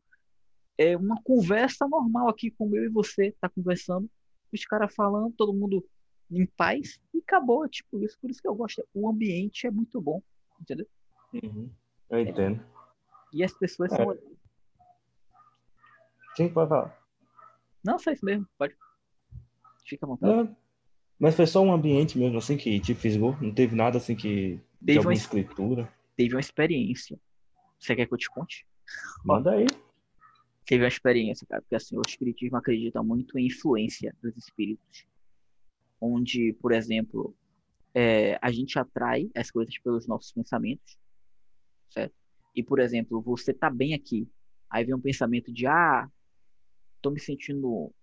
é 0.77 0.95
uma 0.97 1.21
conversa 1.23 1.87
normal 1.87 2.27
aqui 2.27 2.51
com 2.51 2.73
eu 2.75 2.85
e 2.85 2.89
você, 2.89 3.33
tá 3.39 3.49
conversando, 3.49 4.09
os 4.51 4.65
caras 4.65 4.93
falando, 4.93 5.33
todo 5.35 5.53
mundo 5.53 5.83
em 6.29 6.45
paz 6.45 6.99
e 7.13 7.19
acabou, 7.19 7.67
tipo 7.67 8.03
isso. 8.03 8.17
Por 8.19 8.29
isso 8.29 8.41
que 8.41 8.47
eu 8.47 8.55
gosto. 8.55 8.85
O 8.93 9.07
ambiente 9.09 9.67
é 9.67 9.71
muito 9.71 10.01
bom, 10.01 10.21
entendeu? 10.59 10.87
Uhum. 11.33 11.69
Eu 12.09 12.19
entendo. 12.19 12.61
É. 12.61 12.73
E 13.33 13.43
as 13.43 13.53
pessoas 13.53 13.91
é. 13.91 13.95
são. 13.95 14.17
Sim, 16.35 16.49
pode 16.49 16.69
falar. 16.69 16.99
Não, 17.83 17.99
só 17.99 18.11
isso 18.11 18.25
mesmo, 18.25 18.47
pode. 18.57 18.75
Fica 19.85 20.05
à 20.05 20.07
vontade. 20.07 20.33
Não, 20.33 20.57
mas 21.19 21.35
foi 21.35 21.47
só 21.47 21.61
um 21.61 21.73
ambiente 21.73 22.17
mesmo 22.17 22.37
assim 22.37 22.57
que 22.57 22.79
te 22.79 22.93
fisgou? 22.93 23.37
Não 23.41 23.53
teve 23.53 23.75
nada 23.75 23.97
assim 23.97 24.15
que. 24.15 24.59
Teve 24.85 24.99
uma 24.99 25.13
escritura? 25.13 25.91
Teve 26.15 26.35
uma 26.35 26.41
experiência. 26.41 27.19
Você 27.79 27.95
quer 27.95 28.07
que 28.07 28.13
eu 28.13 28.17
te 28.17 28.29
conte? 28.29 28.65
Manda 29.23 29.51
aí. 29.51 29.65
Teve 30.65 30.83
uma 30.83 30.87
experiência, 30.87 31.45
cara, 31.45 31.61
porque 31.61 31.75
assim, 31.75 31.97
o 31.97 32.01
espiritismo 32.05 32.57
acredita 32.57 33.03
muito 33.03 33.37
em 33.37 33.47
influência 33.47 34.15
dos 34.21 34.35
espíritos. 34.37 35.05
Onde, 35.99 36.53
por 36.61 36.71
exemplo, 36.71 37.35
é, 37.93 38.37
a 38.41 38.51
gente 38.51 38.79
atrai 38.79 39.29
as 39.35 39.51
coisas 39.51 39.77
pelos 39.79 40.07
nossos 40.07 40.31
pensamentos, 40.31 40.97
certo? 41.89 42.15
E, 42.55 42.63
por 42.63 42.79
exemplo, 42.79 43.21
você 43.21 43.53
tá 43.53 43.69
bem 43.69 43.93
aqui, 43.93 44.27
aí 44.69 44.85
vem 44.85 44.95
um 44.95 45.01
pensamento 45.01 45.51
de, 45.51 45.67
ah, 45.67 46.09
tô 47.01 47.11
me 47.11 47.19
sentindo 47.19 47.93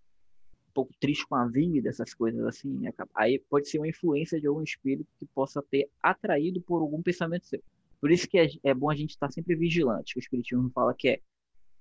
pouco 0.73 0.93
triste 0.99 1.27
com 1.27 1.35
a 1.35 1.47
vida, 1.47 1.89
essas 1.89 2.15
coisas 2.15 2.45
assim. 2.47 2.83
Aí 3.15 3.39
pode 3.39 3.69
ser 3.69 3.79
uma 3.79 3.89
influência 3.89 4.41
de 4.41 4.47
algum 4.47 4.63
espírito 4.63 5.09
que 5.19 5.27
possa 5.27 5.63
ter 5.63 5.89
atraído 6.03 6.61
por 6.61 6.81
algum 6.81 7.03
pensamento 7.03 7.47
seu. 7.47 7.63
Por 8.01 8.11
isso 8.11 8.27
que 8.29 8.39
é, 8.39 8.49
é 8.65 8.73
bom 8.73 8.91
a 8.91 8.95
gente 8.95 9.11
estar 9.11 9.31
sempre 9.31 9.55
vigilante. 9.55 10.17
O 10.17 10.21
Espiritismo 10.21 10.71
fala 10.71 10.95
que 10.95 11.09
é 11.09 11.21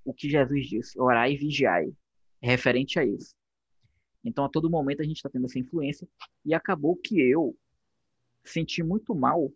o 0.04 0.14
que 0.14 0.30
Jesus 0.30 0.68
disse, 0.68 1.00
orar 1.00 1.32
e 1.32 1.38
vigiai. 1.38 1.94
Referente 2.42 3.00
a 3.00 3.06
isso. 3.06 3.34
Então, 4.24 4.44
a 4.44 4.50
todo 4.50 4.70
momento 4.70 5.02
a 5.02 5.06
gente 5.06 5.18
está 5.18 5.30
tendo 5.30 5.46
essa 5.46 5.60
influência. 5.60 6.08
E 6.46 6.54
acabou 6.54 6.96
que 6.96 7.20
eu 7.20 7.56
senti 8.44 8.84
muito 8.84 9.16
mal. 9.16 9.52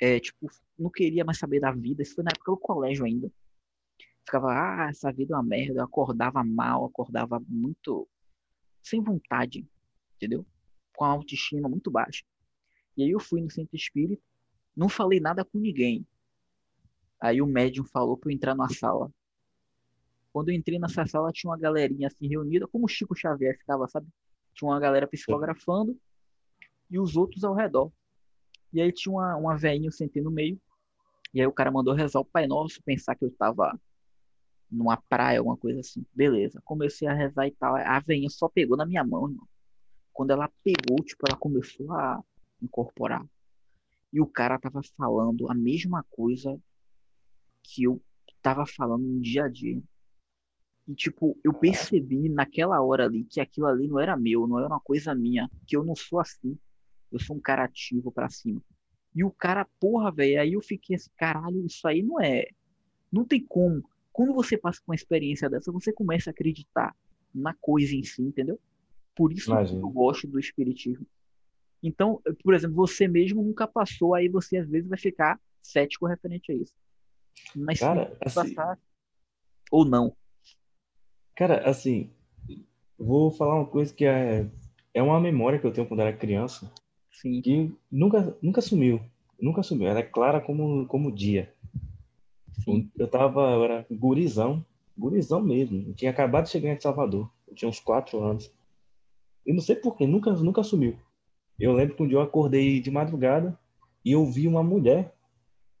É, 0.00 0.20
tipo, 0.20 0.48
não 0.78 0.90
queria 0.90 1.24
mais 1.24 1.38
saber 1.38 1.60
da 1.60 1.72
vida. 1.72 2.02
Isso 2.02 2.14
foi 2.14 2.24
na 2.24 2.30
época 2.30 2.52
do 2.52 2.58
colégio 2.58 3.04
ainda. 3.04 3.30
Ficava, 4.24 4.52
ah, 4.52 4.88
essa 4.88 5.12
vida 5.12 5.34
é 5.34 5.36
uma 5.36 5.42
merda. 5.42 5.80
Eu 5.80 5.84
acordava 5.84 6.42
mal, 6.42 6.84
acordava 6.84 7.40
muito 7.48 8.08
sem 8.82 9.02
vontade, 9.02 9.66
entendeu? 10.16 10.46
Com 10.96 11.04
a 11.04 11.08
autoestima 11.08 11.68
muito 11.68 11.90
baixa. 11.90 12.24
E 12.96 13.02
aí 13.02 13.10
eu 13.10 13.20
fui 13.20 13.40
no 13.40 13.50
centro 13.50 13.76
espírita 13.76 14.22
não 14.76 14.88
falei 14.88 15.20
nada 15.20 15.44
com 15.44 15.58
ninguém. 15.58 16.06
Aí 17.20 17.40
o 17.40 17.46
médium 17.46 17.84
falou 17.84 18.16
para 18.16 18.30
eu 18.30 18.34
entrar 18.34 18.54
na 18.54 18.68
sala. 18.68 19.10
Quando 20.32 20.48
eu 20.48 20.54
entrei 20.54 20.78
nessa 20.78 21.06
sala, 21.06 21.30
tinha 21.32 21.50
uma 21.50 21.58
galerinha 21.58 22.08
assim 22.08 22.26
reunida, 22.26 22.66
como 22.66 22.86
o 22.86 22.88
Chico 22.88 23.14
Xavier 23.14 23.56
ficava, 23.56 23.86
sabe? 23.86 24.08
Tinha 24.52 24.68
uma 24.68 24.80
galera 24.80 25.06
psicografando 25.06 25.96
e 26.90 26.98
os 26.98 27.16
outros 27.16 27.44
ao 27.44 27.54
redor. 27.54 27.92
E 28.72 28.80
aí 28.80 28.92
tinha 28.92 29.12
uma, 29.12 29.36
uma 29.36 29.56
velhinha, 29.56 29.88
eu 29.88 29.92
sentei 29.92 30.20
no 30.20 30.30
meio. 30.30 30.60
E 31.32 31.40
aí 31.40 31.46
o 31.46 31.52
cara 31.52 31.70
mandou 31.70 31.94
rezar 31.94 32.20
o 32.20 32.24
Pai 32.24 32.46
Nosso, 32.46 32.82
pensar 32.82 33.14
que 33.14 33.24
eu 33.24 33.30
tava 33.30 33.78
numa 34.74 34.96
praia, 34.96 35.38
alguma 35.38 35.56
coisa 35.56 35.80
assim. 35.80 36.04
Beleza. 36.14 36.60
Comecei 36.64 37.08
a 37.08 37.14
rezar 37.14 37.46
e 37.46 37.52
tal. 37.52 37.76
A 37.76 38.00
velhinha 38.00 38.30
só 38.30 38.48
pegou 38.48 38.76
na 38.76 38.86
minha 38.86 39.04
mão, 39.04 39.28
irmão. 39.28 39.46
Quando 40.12 40.30
ela 40.30 40.50
pegou, 40.62 40.96
tipo, 41.04 41.24
ela 41.28 41.38
começou 41.38 41.92
a 41.92 42.22
incorporar 42.62 43.24
e 44.14 44.20
o 44.20 44.26
cara 44.26 44.60
tava 44.60 44.80
falando 44.96 45.50
a 45.50 45.54
mesma 45.54 46.04
coisa 46.08 46.56
que 47.64 47.82
eu 47.82 48.00
tava 48.40 48.64
falando 48.64 49.02
no 49.02 49.20
dia 49.20 49.46
a 49.46 49.48
dia. 49.48 49.82
E, 50.86 50.94
tipo, 50.94 51.36
eu 51.42 51.52
percebi 51.52 52.28
naquela 52.28 52.80
hora 52.80 53.06
ali 53.06 53.24
que 53.24 53.40
aquilo 53.40 53.66
ali 53.66 53.88
não 53.88 53.98
era 53.98 54.16
meu, 54.16 54.46
não 54.46 54.58
era 54.58 54.68
uma 54.68 54.78
coisa 54.78 55.14
minha, 55.16 55.50
que 55.66 55.76
eu 55.76 55.82
não 55.82 55.96
sou 55.96 56.20
assim. 56.20 56.56
Eu 57.10 57.18
sou 57.18 57.36
um 57.36 57.40
cara 57.40 57.64
ativo 57.64 58.12
pra 58.12 58.30
cima. 58.30 58.62
E 59.12 59.24
o 59.24 59.32
cara, 59.32 59.66
porra, 59.80 60.12
velho, 60.12 60.40
aí 60.40 60.52
eu 60.52 60.62
fiquei 60.62 60.94
assim, 60.94 61.10
caralho, 61.16 61.66
isso 61.66 61.86
aí 61.88 62.00
não 62.00 62.20
é. 62.20 62.46
Não 63.10 63.24
tem 63.24 63.44
como. 63.44 63.82
Quando 64.14 64.32
você 64.32 64.56
passa 64.56 64.80
por 64.80 64.92
uma 64.92 64.94
experiência 64.94 65.50
dessa, 65.50 65.72
você 65.72 65.92
começa 65.92 66.30
a 66.30 66.32
acreditar 66.32 66.96
na 67.34 67.52
coisa 67.52 67.96
em 67.96 68.04
si, 68.04 68.22
entendeu? 68.22 68.60
Por 69.12 69.32
isso 69.32 69.50
que 69.50 69.74
eu 69.74 69.90
gosto 69.90 70.28
do 70.28 70.38
espiritismo. 70.38 71.04
Então, 71.82 72.22
por 72.44 72.54
exemplo, 72.54 72.76
você 72.76 73.08
mesmo 73.08 73.42
nunca 73.42 73.66
passou, 73.66 74.14
aí 74.14 74.28
você 74.28 74.58
às 74.58 74.68
vezes 74.68 74.88
vai 74.88 74.96
ficar 74.96 75.40
cético 75.60 76.06
referente 76.06 76.52
a 76.52 76.54
isso. 76.54 76.72
Mas 77.56 77.80
cara, 77.80 78.16
se 78.28 78.38
assim, 78.38 78.54
passar, 78.54 78.78
ou 79.68 79.84
não. 79.84 80.16
Cara, 81.34 81.68
assim, 81.68 82.08
vou 82.96 83.32
falar 83.32 83.56
uma 83.56 83.66
coisa 83.66 83.92
que 83.92 84.04
é, 84.04 84.48
é 84.94 85.02
uma 85.02 85.20
memória 85.20 85.58
que 85.58 85.66
eu 85.66 85.72
tenho 85.72 85.88
quando 85.88 86.00
era 86.00 86.16
criança. 86.16 86.72
Sim. 87.10 87.42
Que 87.42 87.74
nunca, 87.90 88.38
nunca 88.40 88.60
sumiu. 88.60 89.00
Nunca 89.40 89.64
sumiu. 89.64 89.88
Ela 89.88 89.98
é 89.98 90.04
clara 90.04 90.40
como, 90.40 90.86
como 90.86 91.10
dia. 91.12 91.52
Sim. 92.62 92.90
Eu 92.96 93.08
tava, 93.08 93.40
eu 93.52 93.64
era 93.64 93.86
gurizão, 93.90 94.64
gurizão 94.96 95.40
mesmo. 95.40 95.88
Eu 95.88 95.94
tinha 95.94 96.10
acabado 96.10 96.44
de 96.44 96.50
chegar 96.50 96.72
em 96.72 96.80
Salvador. 96.80 97.30
Eu 97.48 97.54
tinha 97.54 97.68
uns 97.68 97.80
quatro 97.80 98.22
anos. 98.22 98.52
E 99.46 99.52
não 99.52 99.60
sei 99.60 99.76
porquê, 99.76 100.06
nunca, 100.06 100.32
nunca 100.32 100.62
sumiu. 100.62 100.96
Eu 101.58 101.72
lembro 101.72 101.94
que 101.94 102.02
um 102.02 102.08
dia 102.08 102.16
eu 102.16 102.22
acordei 102.22 102.80
de 102.80 102.90
madrugada 102.90 103.58
e 104.04 104.12
eu 104.12 104.24
vi 104.26 104.48
uma 104.48 104.62
mulher 104.62 105.14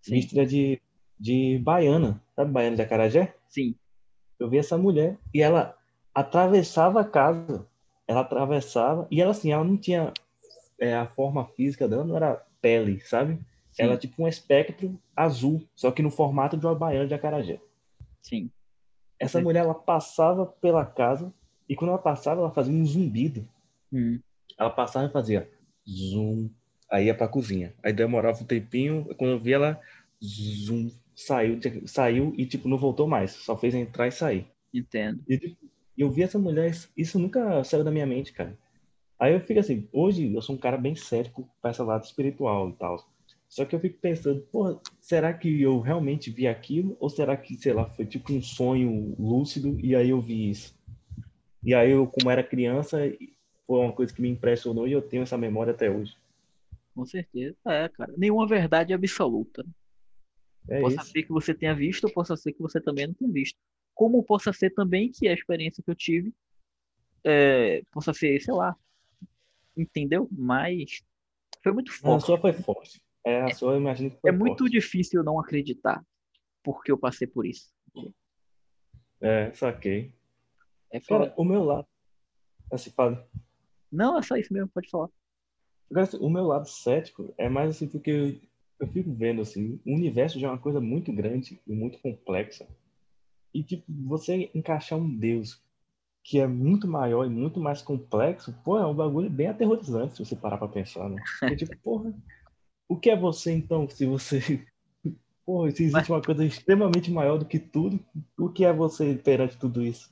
Sim. 0.02 0.14
vestida 0.14 0.46
de, 0.46 0.80
de 1.18 1.58
baiana, 1.58 2.22
sabe 2.36 2.52
baiana 2.52 2.76
de 2.76 2.82
Acarajé? 2.82 3.34
Sim. 3.48 3.74
Eu 4.38 4.48
vi 4.48 4.58
essa 4.58 4.76
mulher 4.76 5.18
e 5.32 5.40
ela 5.40 5.76
atravessava 6.14 7.00
a 7.00 7.04
casa. 7.04 7.66
Ela 8.06 8.20
atravessava 8.20 9.08
e 9.10 9.20
ela 9.20 9.30
assim, 9.30 9.50
ela 9.50 9.64
não 9.64 9.76
tinha 9.76 10.12
é, 10.78 10.94
a 10.94 11.06
forma 11.06 11.46
física 11.46 11.88
dela, 11.88 12.04
não 12.04 12.16
era 12.16 12.44
pele, 12.60 13.00
sabe? 13.00 13.38
Sim. 13.74 13.82
Ela 13.82 13.98
tipo 13.98 14.22
um 14.22 14.28
espectro 14.28 14.98
azul, 15.16 15.66
só 15.74 15.90
que 15.90 16.00
no 16.00 16.10
formato 16.10 16.56
de 16.56 16.64
uma 16.64 16.74
baiana 16.74 17.08
de 17.08 17.14
Acarajé. 17.14 17.60
Sim. 18.22 18.48
Essa 19.18 19.38
Sim. 19.38 19.44
mulher 19.44 19.64
ela 19.64 19.74
passava 19.74 20.46
pela 20.46 20.86
casa 20.86 21.34
e 21.68 21.74
quando 21.74 21.90
ela 21.90 21.98
passava 21.98 22.40
ela 22.40 22.52
fazia 22.52 22.72
um 22.72 22.86
zumbido. 22.86 23.46
Hum. 23.92 24.20
Ela 24.56 24.70
passava 24.70 25.06
e 25.08 25.12
fazia 25.12 25.50
zoom, 25.88 26.48
aí 26.90 27.06
ia 27.06 27.14
pra 27.14 27.26
cozinha. 27.26 27.74
Aí 27.82 27.92
demorava 27.92 28.40
um 28.40 28.46
tempinho, 28.46 29.06
quando 29.16 29.32
eu 29.32 29.40
vi 29.40 29.52
ela, 29.52 29.80
zoom, 30.22 30.90
saiu, 31.14 31.58
saiu 31.86 32.32
e, 32.36 32.46
tipo, 32.46 32.68
não 32.68 32.78
voltou 32.78 33.08
mais. 33.08 33.32
Só 33.32 33.56
fez 33.56 33.74
entrar 33.74 34.06
e 34.06 34.12
sair. 34.12 34.46
Entendo. 34.72 35.20
E 35.28 35.36
tipo, 35.36 35.56
eu 35.98 36.10
vi 36.10 36.22
essa 36.22 36.38
mulher, 36.38 36.72
isso 36.96 37.18
nunca 37.18 37.62
saiu 37.64 37.82
da 37.82 37.90
minha 37.90 38.06
mente, 38.06 38.32
cara. 38.32 38.56
Aí 39.18 39.32
eu 39.32 39.40
fico 39.40 39.60
assim, 39.60 39.88
hoje 39.92 40.32
eu 40.32 40.42
sou 40.42 40.54
um 40.54 40.58
cara 40.58 40.76
bem 40.76 40.94
cético 40.94 41.48
para 41.60 41.70
esse 41.70 41.82
lado 41.82 42.04
espiritual 42.04 42.70
e 42.70 42.72
tal. 42.74 43.13
Só 43.54 43.64
que 43.64 43.72
eu 43.72 43.78
fico 43.78 44.00
pensando, 44.00 44.40
porra, 44.50 44.80
será 44.98 45.32
que 45.32 45.62
eu 45.62 45.78
realmente 45.78 46.28
vi 46.28 46.48
aquilo? 46.48 46.96
Ou 46.98 47.08
será 47.08 47.36
que, 47.36 47.54
sei 47.54 47.72
lá, 47.72 47.88
foi 47.88 48.04
tipo 48.04 48.32
um 48.32 48.42
sonho 48.42 49.14
lúcido 49.16 49.78
e 49.80 49.94
aí 49.94 50.10
eu 50.10 50.20
vi 50.20 50.50
isso? 50.50 50.76
E 51.62 51.72
aí 51.72 51.92
eu, 51.92 52.04
como 52.04 52.28
era 52.28 52.42
criança, 52.42 52.98
foi 53.64 53.78
uma 53.78 53.92
coisa 53.92 54.12
que 54.12 54.20
me 54.20 54.28
impressionou 54.28 54.88
e 54.88 54.92
eu 54.92 55.00
tenho 55.00 55.22
essa 55.22 55.38
memória 55.38 55.72
até 55.72 55.88
hoje. 55.88 56.16
Com 56.96 57.06
certeza, 57.06 57.56
é, 57.64 57.88
cara. 57.90 58.12
Nenhuma 58.16 58.44
verdade 58.44 58.92
absoluta. 58.92 59.64
É 60.68 60.80
possa 60.80 61.02
isso. 61.02 61.12
ser 61.12 61.22
que 61.22 61.30
você 61.30 61.54
tenha 61.54 61.76
visto, 61.76 62.08
ou 62.08 62.12
possa 62.12 62.36
ser 62.36 62.52
que 62.54 62.60
você 62.60 62.80
também 62.80 63.06
não 63.06 63.14
tenha 63.14 63.30
visto. 63.30 63.56
Como 63.94 64.20
possa 64.24 64.52
ser 64.52 64.70
também 64.70 65.12
que 65.12 65.28
a 65.28 65.32
experiência 65.32 65.80
que 65.80 65.88
eu 65.92 65.94
tive 65.94 66.34
é, 67.22 67.84
possa 67.92 68.12
ser, 68.12 68.40
sei 68.40 68.52
lá, 68.52 68.76
entendeu? 69.76 70.28
Mas 70.32 71.04
foi 71.62 71.72
muito 71.72 71.92
forte. 71.92 72.04
Não, 72.04 72.18
sua 72.18 72.36
foi 72.36 72.52
forte. 72.52 73.00
É, 73.24 73.42
a 73.42 73.54
sua 73.54 73.72
eu 73.72 73.80
imagino 73.80 74.10
que 74.10 74.20
foi 74.20 74.30
É 74.30 74.32
forte. 74.32 74.46
muito 74.46 74.68
difícil 74.68 75.22
não 75.24 75.40
acreditar, 75.40 76.04
porque 76.62 76.92
eu 76.92 76.98
passei 76.98 77.26
por 77.26 77.46
isso. 77.46 77.72
É, 79.20 79.52
saquei. 79.52 80.14
É 80.90 81.00
Cara, 81.00 81.32
o 81.36 81.44
meu 81.44 81.64
lado. 81.64 81.86
Assim. 82.70 82.92
Não, 83.90 84.18
é 84.18 84.22
só 84.22 84.36
isso 84.36 84.52
mesmo, 84.52 84.68
pode 84.68 84.90
falar. 84.90 85.08
Agora, 85.90 86.04
assim, 86.04 86.18
o 86.18 86.28
meu 86.28 86.44
lado 86.44 86.68
cético 86.68 87.32
é 87.38 87.48
mais 87.48 87.70
assim, 87.70 87.88
porque 87.88 88.10
eu, 88.10 88.40
eu 88.80 88.88
fico 88.88 89.12
vendo 89.12 89.40
assim, 89.40 89.80
o 89.86 89.94
universo 89.94 90.38
já 90.40 90.48
é 90.48 90.50
uma 90.50 90.58
coisa 90.58 90.80
muito 90.80 91.12
grande 91.12 91.60
e 91.66 91.72
muito 91.72 91.98
complexa. 92.00 92.66
E, 93.52 93.62
tipo, 93.62 93.84
você 93.88 94.50
encaixar 94.54 94.98
um 94.98 95.16
Deus 95.16 95.62
que 96.22 96.40
é 96.40 96.46
muito 96.46 96.88
maior 96.88 97.26
e 97.26 97.28
muito 97.28 97.60
mais 97.60 97.82
complexo, 97.82 98.52
pô, 98.64 98.78
é 98.78 98.86
um 98.86 98.94
bagulho 98.94 99.28
bem 99.30 99.46
aterrorizante 99.46 100.16
se 100.16 100.24
você 100.24 100.34
parar 100.34 100.56
pra 100.56 100.66
pensar, 100.66 101.08
né? 101.08 101.22
Porque, 101.38 101.56
tipo, 101.56 101.76
porra, 101.78 102.14
o 102.88 102.96
que 102.96 103.10
é 103.10 103.16
você 103.16 103.52
então, 103.52 103.88
se 103.88 104.06
você. 104.06 104.40
Porra, 105.44 105.70
se 105.70 105.84
existe 105.84 106.10
uma 106.10 106.22
coisa 106.22 106.44
extremamente 106.44 107.10
maior 107.10 107.38
do 107.38 107.44
que 107.44 107.58
tudo, 107.58 108.00
o 108.38 108.48
que 108.48 108.64
é 108.64 108.72
você 108.72 109.14
perante 109.14 109.58
tudo 109.58 109.84
isso? 109.84 110.10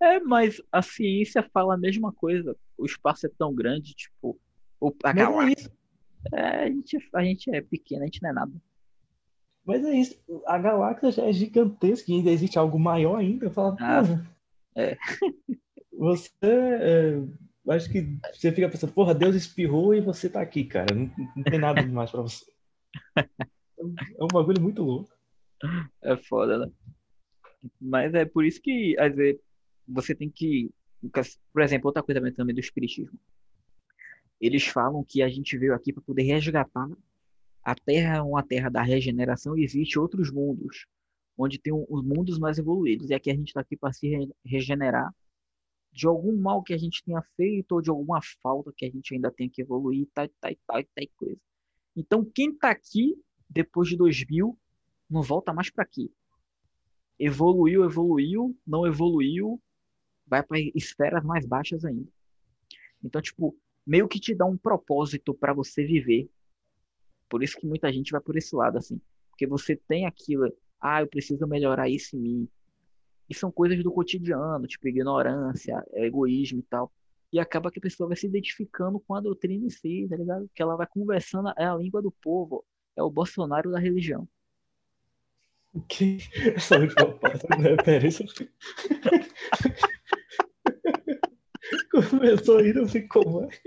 É, 0.00 0.18
mas 0.18 0.60
a 0.72 0.82
ciência 0.82 1.48
fala 1.54 1.74
a 1.74 1.78
mesma 1.78 2.12
coisa. 2.12 2.56
O 2.76 2.84
espaço 2.84 3.26
é 3.26 3.30
tão 3.38 3.54
grande, 3.54 3.94
tipo. 3.94 4.38
O, 4.80 4.92
a 5.04 5.12
galáxia. 5.12 5.70
É, 6.32 6.64
a, 6.64 6.66
gente, 6.68 6.98
a 7.14 7.24
gente 7.24 7.54
é 7.54 7.60
pequeno, 7.60 8.02
a 8.02 8.06
gente 8.06 8.20
não 8.20 8.30
é 8.30 8.32
nada. 8.32 8.52
Mas 9.64 9.84
é 9.84 9.94
isso, 9.94 10.20
a 10.46 10.58
galáxia 10.58 11.12
já 11.12 11.24
é 11.24 11.32
gigantesca 11.32 12.10
e 12.10 12.14
ainda 12.14 12.30
existe 12.30 12.58
algo 12.58 12.78
maior 12.78 13.16
ainda. 13.16 13.46
Eu 13.46 13.50
falo, 13.50 13.76
ah, 13.78 14.02
é. 14.76 14.96
Você. 15.92 16.30
É, 16.42 17.22
acho 17.68 17.90
que 17.90 18.18
você 18.32 18.52
fica 18.52 18.68
pensando, 18.68 18.92
porra, 18.92 19.14
Deus 19.14 19.34
espirrou 19.34 19.94
e 19.94 20.00
você 20.00 20.28
tá 20.28 20.40
aqui, 20.40 20.64
cara. 20.64 20.94
Não, 20.94 21.10
não 21.36 21.42
tem 21.44 21.58
nada 21.58 21.82
demais 21.82 22.10
pra 22.10 22.22
você. 22.22 22.44
É 23.06 24.24
um 24.24 24.28
bagulho 24.28 24.60
muito 24.60 24.82
louco. 24.82 25.10
É 26.02 26.16
foda, 26.16 26.58
né? 26.58 26.72
Mas 27.80 28.12
é 28.14 28.24
por 28.24 28.44
isso 28.44 28.60
que, 28.60 28.96
às 28.98 29.14
vezes, 29.14 29.40
você 29.86 30.14
tem 30.14 30.28
que. 30.28 30.70
Por 31.52 31.62
exemplo, 31.62 31.88
outra 31.88 32.02
coisa 32.02 32.20
também 32.32 32.54
do 32.54 32.60
Espiritismo. 32.60 33.18
Eles 34.40 34.66
falam 34.66 35.04
que 35.04 35.22
a 35.22 35.28
gente 35.28 35.56
veio 35.56 35.74
aqui 35.74 35.92
para 35.92 36.02
poder 36.02 36.22
resgatar 36.22 36.88
a 37.64 37.74
Terra 37.74 38.16
é 38.16 38.22
uma 38.22 38.42
terra 38.42 38.68
da 38.68 38.82
regeneração 38.82 39.56
e 39.56 39.62
existe 39.62 39.98
outros 39.98 40.32
mundos, 40.32 40.86
onde 41.38 41.60
tem 41.60 41.72
os 41.72 42.02
mundos 42.02 42.38
mais 42.38 42.58
evoluídos. 42.58 43.08
E 43.08 43.14
aqui 43.14 43.30
a 43.30 43.34
gente 43.34 43.48
está 43.48 43.60
aqui 43.60 43.76
para 43.76 43.92
se 43.92 44.28
regenerar 44.44 45.14
de 45.92 46.06
algum 46.06 46.36
mal 46.36 46.62
que 46.62 46.72
a 46.72 46.78
gente 46.78 47.04
tenha 47.04 47.22
feito 47.36 47.72
ou 47.72 47.82
de 47.82 47.90
alguma 47.90 48.20
falta 48.42 48.72
que 48.74 48.86
a 48.86 48.90
gente 48.90 49.14
ainda 49.14 49.30
tem 49.30 49.48
que 49.48 49.60
evoluir, 49.60 50.08
tal, 50.14 50.26
tal, 50.40 50.52
tal, 50.66 50.82
tal 50.82 51.06
coisa. 51.16 51.40
Então, 51.94 52.24
quem 52.24 52.50
está 52.50 52.70
aqui 52.70 53.14
depois 53.48 53.88
de 53.88 53.96
2000 53.96 54.58
não 55.08 55.22
volta 55.22 55.52
mais 55.52 55.68
para 55.70 55.84
aqui. 55.84 56.10
Evoluiu, 57.18 57.84
evoluiu, 57.84 58.58
não 58.66 58.86
evoluiu, 58.86 59.60
vai 60.26 60.42
para 60.42 60.58
esferas 60.74 61.22
mais 61.22 61.46
baixas 61.46 61.84
ainda. 61.84 62.10
Então, 63.04 63.20
tipo, 63.20 63.54
meio 63.86 64.08
que 64.08 64.18
te 64.18 64.34
dá 64.34 64.46
um 64.46 64.56
propósito 64.56 65.34
para 65.34 65.52
você 65.52 65.84
viver. 65.84 66.30
Por 67.28 67.42
isso 67.42 67.58
que 67.58 67.66
muita 67.66 67.92
gente 67.92 68.10
vai 68.10 68.20
por 68.20 68.36
esse 68.36 68.56
lado, 68.56 68.78
assim. 68.78 69.00
Porque 69.30 69.46
você 69.46 69.76
tem 69.76 70.06
aquilo, 70.06 70.50
ah, 70.80 71.02
eu 71.02 71.06
preciso 71.06 71.46
melhorar 71.46 71.88
isso 71.88 72.16
em 72.16 72.20
mim. 72.20 72.48
E 73.32 73.34
são 73.34 73.50
coisas 73.50 73.82
do 73.82 73.90
cotidiano, 73.90 74.66
tipo 74.66 74.86
ignorância, 74.86 75.82
egoísmo 75.94 76.58
e 76.58 76.62
tal. 76.64 76.92
E 77.32 77.40
acaba 77.40 77.70
que 77.70 77.78
a 77.78 77.82
pessoa 77.82 78.08
vai 78.08 78.14
se 78.14 78.26
identificando 78.26 79.00
com 79.00 79.14
a 79.14 79.22
doutrina 79.22 79.64
em 79.64 79.70
si, 79.70 80.06
tá 80.06 80.16
ligado? 80.16 80.50
Que 80.54 80.60
ela 80.60 80.76
vai 80.76 80.86
conversando, 80.86 81.50
é 81.56 81.64
a 81.64 81.74
língua 81.74 82.02
do 82.02 82.10
povo, 82.10 82.62
é 82.94 83.02
o 83.02 83.08
Bolsonaro 83.08 83.70
da 83.70 83.78
religião. 83.78 84.28
Que? 85.88 86.18
Essa 86.54 86.78
última 86.78 87.18
parte, 87.18 87.46
né? 87.58 87.74
Pera, 87.82 88.06
isso 88.06 88.22
Começou 91.90 92.58
a 92.58 92.62
ir, 92.62 92.74
não 92.74 92.86
ficou 92.86 93.40
mais. 93.40 93.58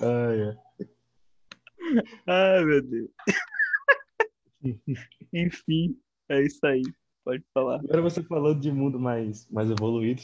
ai. 0.00 0.56
Ai, 2.28 2.64
meu 2.64 2.80
Deus. 2.82 3.10
Enfim, 5.32 5.96
é 6.28 6.42
isso 6.42 6.64
aí. 6.64 6.82
Pode 7.24 7.44
falar. 7.52 7.76
Agora 7.76 8.02
você 8.02 8.22
falando 8.22 8.60
de 8.60 8.72
mundo 8.72 8.98
mais, 8.98 9.48
mais 9.50 9.70
evoluído. 9.70 10.22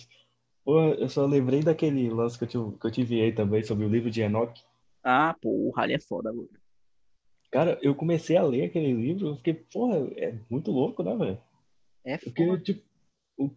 Eu 0.66 1.08
só 1.08 1.24
lembrei 1.26 1.62
daquele 1.62 2.10
lance 2.10 2.36
que 2.36 2.44
eu, 2.44 2.48
te, 2.48 2.78
que 2.78 2.86
eu 2.86 2.90
te 2.90 3.00
enviei 3.00 3.32
também 3.32 3.62
sobre 3.62 3.84
o 3.84 3.88
livro 3.88 4.10
de 4.10 4.22
Enoch. 4.22 4.60
Ah, 5.04 5.36
porra, 5.40 5.84
ali 5.84 5.94
é 5.94 6.00
foda, 6.00 6.32
mano. 6.32 6.48
Cara, 7.52 7.78
eu 7.80 7.94
comecei 7.94 8.36
a 8.36 8.42
ler 8.42 8.64
aquele 8.64 8.92
livro, 8.92 9.28
eu 9.28 9.36
fiquei, 9.36 9.54
porra, 9.54 9.98
é 10.16 10.36
muito 10.50 10.72
louco, 10.72 11.02
né, 11.04 11.16
velho? 11.16 11.40
É 12.04 12.18
foda. 12.18 12.32
Porque, 12.34 12.58
tipo, 12.64 12.82
o, 13.38 13.50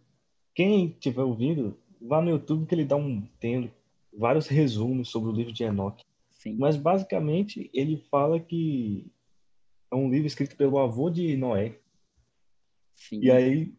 quem 0.53 0.89
estiver 0.89 1.23
ouvindo, 1.23 1.75
vá 1.99 2.21
no 2.21 2.29
YouTube 2.29 2.67
que 2.67 2.75
ele 2.75 2.85
dá 2.85 2.95
um. 2.95 3.25
Tem 3.39 3.71
vários 4.13 4.47
resumos 4.47 5.09
sobre 5.09 5.31
o 5.31 5.33
livro 5.33 5.51
de 5.51 5.63
Enoch. 5.63 6.03
Sim. 6.29 6.55
Mas 6.57 6.77
basicamente 6.77 7.69
ele 7.73 7.97
fala 8.11 8.39
que 8.39 9.11
é 9.91 9.95
um 9.95 10.09
livro 10.09 10.27
escrito 10.27 10.55
pelo 10.55 10.79
avô 10.79 11.09
de 11.09 11.35
Noé. 11.35 11.77
Sim. 12.95 13.19
E 13.21 13.31
aí. 13.31 13.73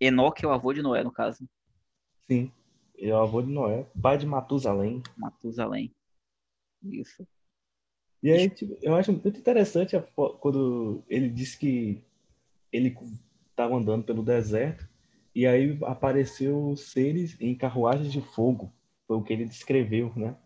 Enoque 0.00 0.44
é 0.44 0.48
o 0.48 0.52
avô 0.52 0.72
de 0.72 0.82
Noé, 0.82 1.04
no 1.04 1.12
caso. 1.12 1.48
Sim. 2.26 2.50
Ele 2.94 3.10
é 3.10 3.14
o 3.14 3.20
avô 3.20 3.42
de 3.42 3.50
Noé, 3.50 3.86
pai 4.00 4.18
de 4.18 4.26
Matusalém. 4.26 5.02
Matusalém. 5.16 5.94
Isso. 6.82 7.26
E 8.22 8.30
aí, 8.30 8.48
tipo, 8.48 8.78
eu 8.80 8.94
acho 8.94 9.12
muito 9.12 9.38
interessante 9.38 9.96
a, 9.96 10.02
quando 10.02 11.02
ele 11.08 11.28
disse 11.28 11.58
que 11.58 12.02
ele 12.72 12.96
estava 13.50 13.74
andando 13.74 14.04
pelo 14.04 14.22
deserto 14.22 14.88
e 15.34 15.46
aí 15.46 15.76
apareceu 15.82 16.76
seres 16.76 17.36
em 17.40 17.54
carruagens 17.54 18.12
de 18.12 18.20
fogo. 18.20 18.72
Foi 19.06 19.16
o 19.16 19.22
que 19.22 19.32
ele 19.32 19.44
descreveu, 19.44 20.12
né? 20.14 20.36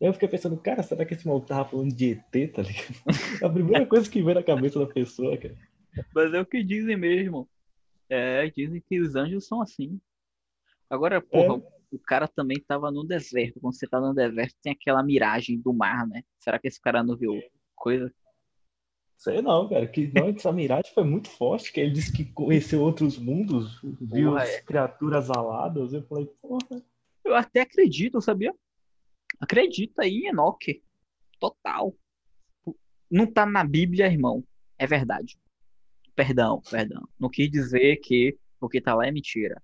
Eu 0.00 0.12
fiquei 0.12 0.28
pensando, 0.28 0.56
cara, 0.56 0.82
será 0.82 1.04
que 1.04 1.14
esse 1.14 1.26
maluco 1.26 1.46
tava 1.46 1.68
falando 1.68 1.94
de 1.94 2.12
ET, 2.12 2.52
tá 2.52 2.62
ligado? 2.62 2.94
a 3.42 3.48
primeira 3.48 3.86
coisa 3.86 4.10
que 4.10 4.22
vem 4.22 4.34
na 4.34 4.42
cabeça 4.42 4.78
da 4.78 4.86
pessoa, 4.86 5.36
cara. 5.36 5.56
Mas 6.14 6.34
é 6.34 6.40
o 6.40 6.46
que 6.46 6.62
dizem 6.62 6.96
mesmo. 6.96 7.48
É, 8.08 8.48
dizem 8.50 8.82
que 8.86 9.00
os 9.00 9.14
anjos 9.14 9.46
são 9.46 9.62
assim. 9.62 10.00
Agora, 10.90 11.20
porra, 11.20 11.56
é. 11.56 11.94
o 11.94 11.98
cara 11.98 12.28
também 12.28 12.60
tava 12.60 12.90
no 12.90 13.04
deserto. 13.04 13.60
Quando 13.60 13.74
você 13.74 13.86
tá 13.86 14.00
no 14.00 14.12
deserto, 14.12 14.54
tem 14.62 14.72
aquela 14.72 15.02
miragem 15.02 15.58
do 15.58 15.72
mar, 15.72 16.06
né? 16.06 16.22
Será 16.38 16.58
que 16.58 16.68
esse 16.68 16.80
cara 16.80 17.02
não 17.02 17.16
viu 17.16 17.40
coisa? 17.74 18.12
Sei 19.16 19.40
não, 19.40 19.68
cara. 19.68 19.86
Que 19.86 20.10
não, 20.12 20.28
essa 20.28 20.52
miragem 20.52 20.92
foi 20.92 21.04
muito 21.04 21.30
forte, 21.30 21.72
que 21.72 21.80
ele 21.80 21.92
disse 21.92 22.12
que 22.12 22.24
conheceu 22.24 22.82
outros 22.82 23.16
mundos, 23.18 23.80
viu 24.00 24.32
porra, 24.32 24.44
é. 24.44 24.60
criaturas 24.60 25.30
aladas. 25.30 25.92
Eu 25.92 26.02
falei, 26.02 26.26
porra. 26.42 26.82
Eu 27.24 27.34
até 27.34 27.62
acredito, 27.62 28.20
sabia? 28.20 28.54
Acredita 29.40 30.02
aí 30.02 30.24
em 30.24 30.28
Enoque. 30.28 30.82
Total. 31.38 31.94
Não 33.10 33.26
tá 33.26 33.44
na 33.46 33.64
Bíblia, 33.64 34.06
irmão. 34.06 34.44
É 34.78 34.86
verdade. 34.86 35.38
Perdão, 36.14 36.62
perdão. 36.70 37.08
Não 37.18 37.28
quis 37.28 37.50
dizer 37.50 37.96
que 37.96 38.38
o 38.60 38.68
que 38.68 38.80
tá 38.80 38.94
lá 38.94 39.06
é 39.06 39.10
mentira. 39.10 39.62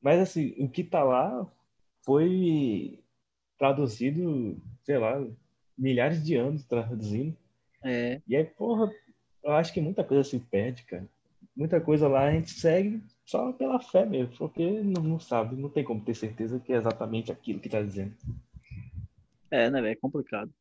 Mas 0.00 0.20
assim, 0.20 0.54
o 0.58 0.68
que 0.68 0.84
tá 0.84 1.02
lá 1.02 1.50
foi 2.04 3.02
traduzido, 3.58 4.60
sei 4.82 4.98
lá, 4.98 5.22
milhares 5.76 6.24
de 6.24 6.36
anos 6.36 6.64
traduzindo. 6.64 7.36
É. 7.82 8.20
E 8.26 8.36
aí, 8.36 8.44
porra, 8.44 8.90
eu 9.42 9.52
acho 9.52 9.72
que 9.72 9.80
muita 9.80 10.04
coisa 10.04 10.24
se 10.24 10.38
perde, 10.38 10.84
cara. 10.84 11.06
Muita 11.56 11.80
coisa 11.80 12.08
lá 12.08 12.28
a 12.28 12.32
gente 12.32 12.50
segue 12.50 13.02
só 13.30 13.52
pela 13.52 13.78
fé 13.78 14.04
mesmo, 14.04 14.36
porque 14.36 14.82
não, 14.82 15.02
não 15.04 15.20
sabe, 15.20 15.54
não 15.54 15.68
tem 15.68 15.84
como 15.84 16.04
ter 16.04 16.14
certeza 16.16 16.58
que 16.58 16.72
é 16.72 16.76
exatamente 16.76 17.30
aquilo 17.30 17.60
que 17.60 17.68
está 17.68 17.80
dizendo. 17.80 18.12
É, 19.48 19.70
né, 19.70 19.80
velho? 19.80 19.92
É 19.92 19.94
complicado. 19.94 20.52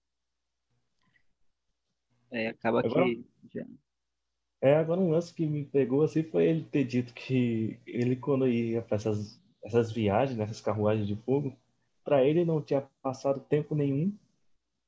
É, 2.29 2.49
acaba 2.49 2.79
agora, 2.85 3.05
que. 3.05 3.25
É, 4.61 4.75
agora 4.75 5.01
um 5.01 5.09
lance 5.09 5.33
que 5.33 5.47
me 5.47 5.65
pegou 5.65 6.03
assim 6.03 6.21
foi 6.21 6.45
ele 6.45 6.63
ter 6.63 6.83
dito 6.83 7.11
que 7.11 7.79
ele, 7.87 8.15
quando 8.15 8.47
ia 8.47 8.83
para 8.83 8.97
essas, 8.97 9.41
essas 9.63 9.91
viagens, 9.91 10.37
nessas 10.37 10.61
carruagens 10.61 11.07
de 11.07 11.15
fogo, 11.15 11.57
para 12.03 12.23
ele 12.23 12.45
não 12.45 12.61
tinha 12.61 12.87
passado 13.01 13.39
tempo 13.39 13.73
nenhum, 13.73 14.15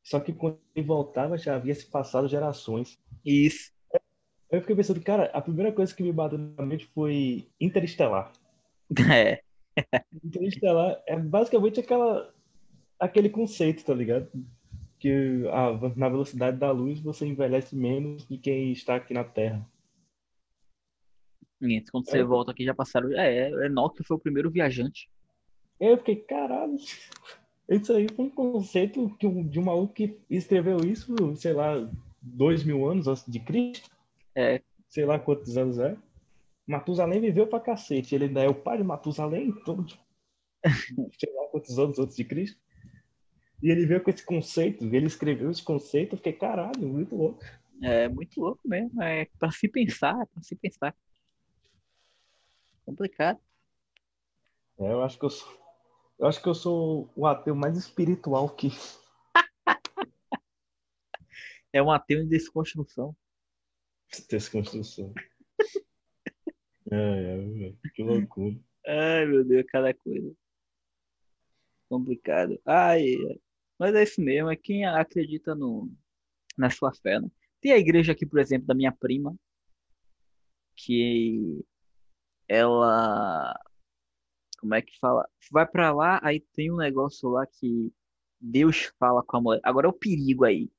só 0.03 0.19
que 0.19 0.31
quando 0.31 0.59
ele 0.75 0.85
voltava 0.85 1.35
já 1.35 1.55
havia 1.55 1.73
se 1.73 1.87
passado 1.87 2.27
gerações. 2.27 2.99
Isso. 3.25 3.71
Eu 4.51 4.59
fiquei 4.59 4.75
pensando, 4.75 5.01
cara, 5.01 5.31
a 5.33 5.41
primeira 5.41 5.71
coisa 5.71 5.95
que 5.95 6.03
me 6.03 6.11
bateu 6.11 6.37
na 6.37 6.65
mente 6.65 6.85
foi 6.87 7.47
Interestelar. 7.59 8.31
É. 9.09 9.41
Interestelar 10.21 11.01
é 11.07 11.17
basicamente 11.17 11.79
aquela, 11.79 12.33
aquele 12.99 13.29
conceito, 13.29 13.85
tá 13.85 13.93
ligado? 13.93 14.29
Que 14.99 15.47
a, 15.47 15.95
na 15.95 16.09
velocidade 16.09 16.57
da 16.57 16.71
luz 16.71 16.99
você 16.99 17.25
envelhece 17.25 17.73
menos 17.73 18.25
do 18.25 18.27
que 18.27 18.37
quem 18.37 18.73
está 18.73 18.97
aqui 18.97 19.13
na 19.13 19.23
Terra. 19.23 19.65
Isso, 21.61 21.89
quando 21.89 22.09
você 22.09 22.19
é. 22.19 22.23
volta 22.23 22.51
aqui 22.51 22.65
já 22.65 22.73
passaram. 22.73 23.17
É, 23.17 23.49
Enoch 23.65 24.03
foi 24.03 24.17
o 24.17 24.19
primeiro 24.19 24.51
viajante. 24.51 25.09
Eu 25.79 25.97
fiquei, 25.97 26.17
caralho. 26.17 26.75
Isso 27.69 27.93
aí 27.93 28.07
foi 28.13 28.25
um 28.25 28.29
conceito 28.29 29.09
que, 29.17 29.43
de 29.45 29.57
um 29.57 29.63
maluco 29.63 29.93
que 29.93 30.19
escreveu 30.29 30.79
isso, 30.83 31.15
sei 31.37 31.53
lá, 31.53 31.89
dois 32.21 32.65
mil 32.65 32.85
anos 32.85 33.07
antes 33.07 33.25
de 33.25 33.39
Cristo. 33.39 33.89
É. 34.35 34.61
Sei 34.87 35.05
lá 35.05 35.19
quantos 35.19 35.57
anos 35.57 35.79
é. 35.79 35.97
Matusalém 36.67 37.19
viveu 37.19 37.47
pra 37.47 37.59
cacete. 37.59 38.15
Ele 38.15 38.25
ainda 38.25 38.41
é 38.41 38.47
o 38.47 38.55
pai 38.55 38.77
de 38.77 38.83
Matusalém, 38.83 39.51
todo. 39.63 39.97
sei 41.19 41.33
lá 41.33 41.47
quantos 41.47 41.77
anos 41.79 41.99
antes 41.99 42.15
de 42.15 42.23
Cristo. 42.23 42.59
E 43.61 43.69
ele 43.69 43.85
veio 43.85 44.03
com 44.03 44.09
esse 44.09 44.25
conceito, 44.25 44.83
ele 44.83 45.05
escreveu 45.05 45.51
esse 45.51 45.63
conceito, 45.63 46.13
eu 46.13 46.17
fiquei, 46.17 46.33
caralho, 46.33 46.87
muito 46.87 47.15
louco. 47.15 47.43
É 47.81 48.07
muito 48.07 48.39
louco 48.41 48.67
mesmo. 48.67 49.01
É 49.01 49.25
pra 49.37 49.51
se 49.51 49.67
pensar, 49.67 50.19
é 50.19 50.25
pra 50.25 50.41
se 50.41 50.55
pensar. 50.55 50.95
Complicado. 52.85 53.39
É, 54.79 54.91
eu 54.91 55.03
acho 55.03 55.19
que 55.19 55.25
eu 55.25 55.29
sou. 55.29 55.61
Eu 56.17 56.27
acho 56.27 56.41
que 56.41 56.49
eu 56.49 56.53
sou 56.53 57.09
o 57.15 57.25
ateu 57.25 57.55
mais 57.55 57.77
espiritual 57.77 58.49
que. 58.49 58.69
é 61.73 61.81
um 61.81 61.91
ateu 61.91 62.21
em 62.21 62.27
desconstrução. 62.27 63.15
Desconstrução. 64.29 65.13
é, 66.91 66.95
é, 67.67 67.89
que 67.93 68.03
loucura. 68.03 68.57
Ai, 68.85 69.25
meu 69.25 69.43
Deus, 69.43 69.65
cada 69.67 69.93
coisa. 69.93 70.33
Complicado. 71.89 72.59
Ai, 72.65 73.15
Mas 73.77 73.95
é 73.95 74.03
isso 74.03 74.21
mesmo, 74.21 74.49
é 74.49 74.55
quem 74.55 74.85
acredita 74.85 75.53
no, 75.53 75.91
na 76.57 76.69
sua 76.69 76.93
fé, 76.93 77.19
né? 77.19 77.29
Tem 77.61 77.73
a 77.73 77.77
igreja 77.77 78.11
aqui, 78.13 78.25
por 78.25 78.39
exemplo, 78.39 78.67
da 78.67 78.73
minha 78.73 78.91
prima, 78.91 79.35
que 80.75 81.63
ela 82.47 83.55
como 84.61 84.75
é 84.75 84.81
que 84.81 84.97
fala? 84.99 85.27
Vai 85.51 85.65
para 85.67 85.91
lá, 85.91 86.19
aí 86.23 86.39
tem 86.53 86.71
um 86.71 86.77
negócio 86.77 87.27
lá 87.29 87.45
que 87.47 87.91
Deus 88.39 88.91
fala 88.99 89.23
com 89.23 89.37
a 89.37 89.41
mulher. 89.41 89.61
Agora 89.63 89.87
é 89.87 89.89
o 89.89 89.93
perigo 89.93 90.45
aí. 90.45 90.69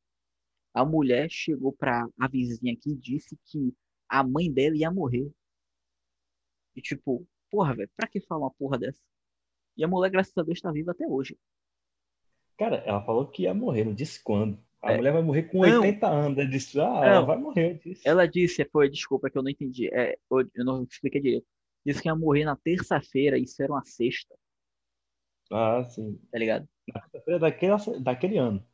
A 0.74 0.84
mulher 0.84 1.28
chegou 1.30 1.72
pra 1.72 2.06
a 2.18 2.28
vizinha 2.28 2.72
aqui 2.72 2.90
e 2.92 2.96
disse 2.96 3.38
que 3.46 3.74
a 4.08 4.22
mãe 4.22 4.50
dela 4.50 4.76
ia 4.76 4.90
morrer. 4.90 5.30
E 6.74 6.80
tipo, 6.80 7.26
porra, 7.50 7.74
velho, 7.74 7.90
pra 7.96 8.08
que 8.08 8.20
falar 8.20 8.46
uma 8.46 8.54
porra 8.54 8.78
dessa? 8.78 9.00
E 9.76 9.84
a 9.84 9.88
mulher, 9.88 10.10
graças 10.10 10.36
a 10.36 10.42
Deus, 10.42 10.60
tá 10.60 10.70
viva 10.70 10.92
até 10.92 11.06
hoje. 11.06 11.36
Cara, 12.58 12.76
ela 12.86 13.04
falou 13.04 13.26
que 13.26 13.42
ia 13.42 13.54
morrer, 13.54 13.84
não 13.84 13.94
disse 13.94 14.22
quando. 14.22 14.58
A 14.82 14.92
é. 14.92 14.96
mulher 14.96 15.12
vai 15.12 15.22
morrer 15.22 15.44
com 15.44 15.60
80 15.60 16.08
não. 16.08 16.16
anos. 16.16 16.38
Ela 16.38 16.48
disse, 16.48 16.80
ah, 16.80 16.84
não. 16.84 17.04
ela 17.04 17.20
vai 17.24 17.38
morrer. 17.38 17.80
Disse. 17.84 18.06
Ela 18.06 18.26
disse, 18.26 18.64
foi, 18.66 18.90
desculpa 18.90 19.30
que 19.30 19.38
eu 19.38 19.42
não 19.42 19.50
entendi. 19.50 19.88
É, 19.94 20.16
eu 20.30 20.64
não 20.64 20.82
expliquei 20.82 21.20
direito. 21.20 21.46
Disse 21.84 22.02
que 22.02 22.08
ia 22.08 22.14
morrer 22.14 22.44
na 22.44 22.56
terça-feira, 22.56 23.38
isso 23.38 23.62
era 23.62 23.72
uma 23.72 23.84
sexta. 23.84 24.34
Ah, 25.50 25.84
sim. 25.84 26.18
Tá 26.30 26.38
ligado? 26.38 26.68
Na 26.92 27.00
terça-feira 27.00 27.38
daquele, 27.38 28.00
daquele 28.00 28.38
ano. 28.38 28.66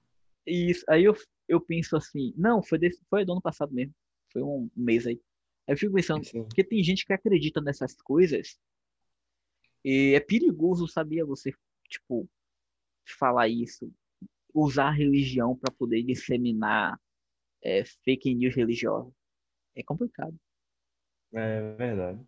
Isso, 0.49 0.85
aí 0.89 1.05
eu, 1.05 1.15
eu 1.49 1.61
penso 1.61 1.97
assim, 1.97 2.33
não, 2.37 2.63
foi, 2.63 2.79
desse, 2.79 3.01
foi 3.11 3.25
do 3.25 3.33
ano 3.33 3.43
passado 3.43 3.73
mesmo. 3.73 3.95
Foi 4.33 4.43
um 4.43 4.71
mês 4.75 5.07
aí. 5.07 5.21
Aí 5.67 5.75
eu 5.75 5.79
fico 5.79 5.95
pensando, 5.95 6.25
sim. 6.25 6.43
porque 6.45 6.65
tem 6.65 6.83
gente 6.83 7.05
que 7.05 7.13
acredita 7.13 7.61
nessas 7.61 7.95
coisas 8.03 8.59
e 9.85 10.15
é 10.15 10.21
perigoso, 10.21 10.89
sabia, 10.89 11.25
você, 11.25 11.53
tipo, 11.89 12.29
falar 13.19 13.49
isso, 13.49 13.91
usar 14.53 14.89
a 14.89 14.93
religião 14.93 15.57
para 15.57 15.73
poder 15.73 16.03
disseminar 16.03 17.01
é, 17.63 17.85
fake 18.05 18.35
news 18.35 18.55
religiosa. 18.55 19.11
É 19.75 19.83
complicado. 19.83 20.35
É 21.33 21.75
verdade. 21.75 22.21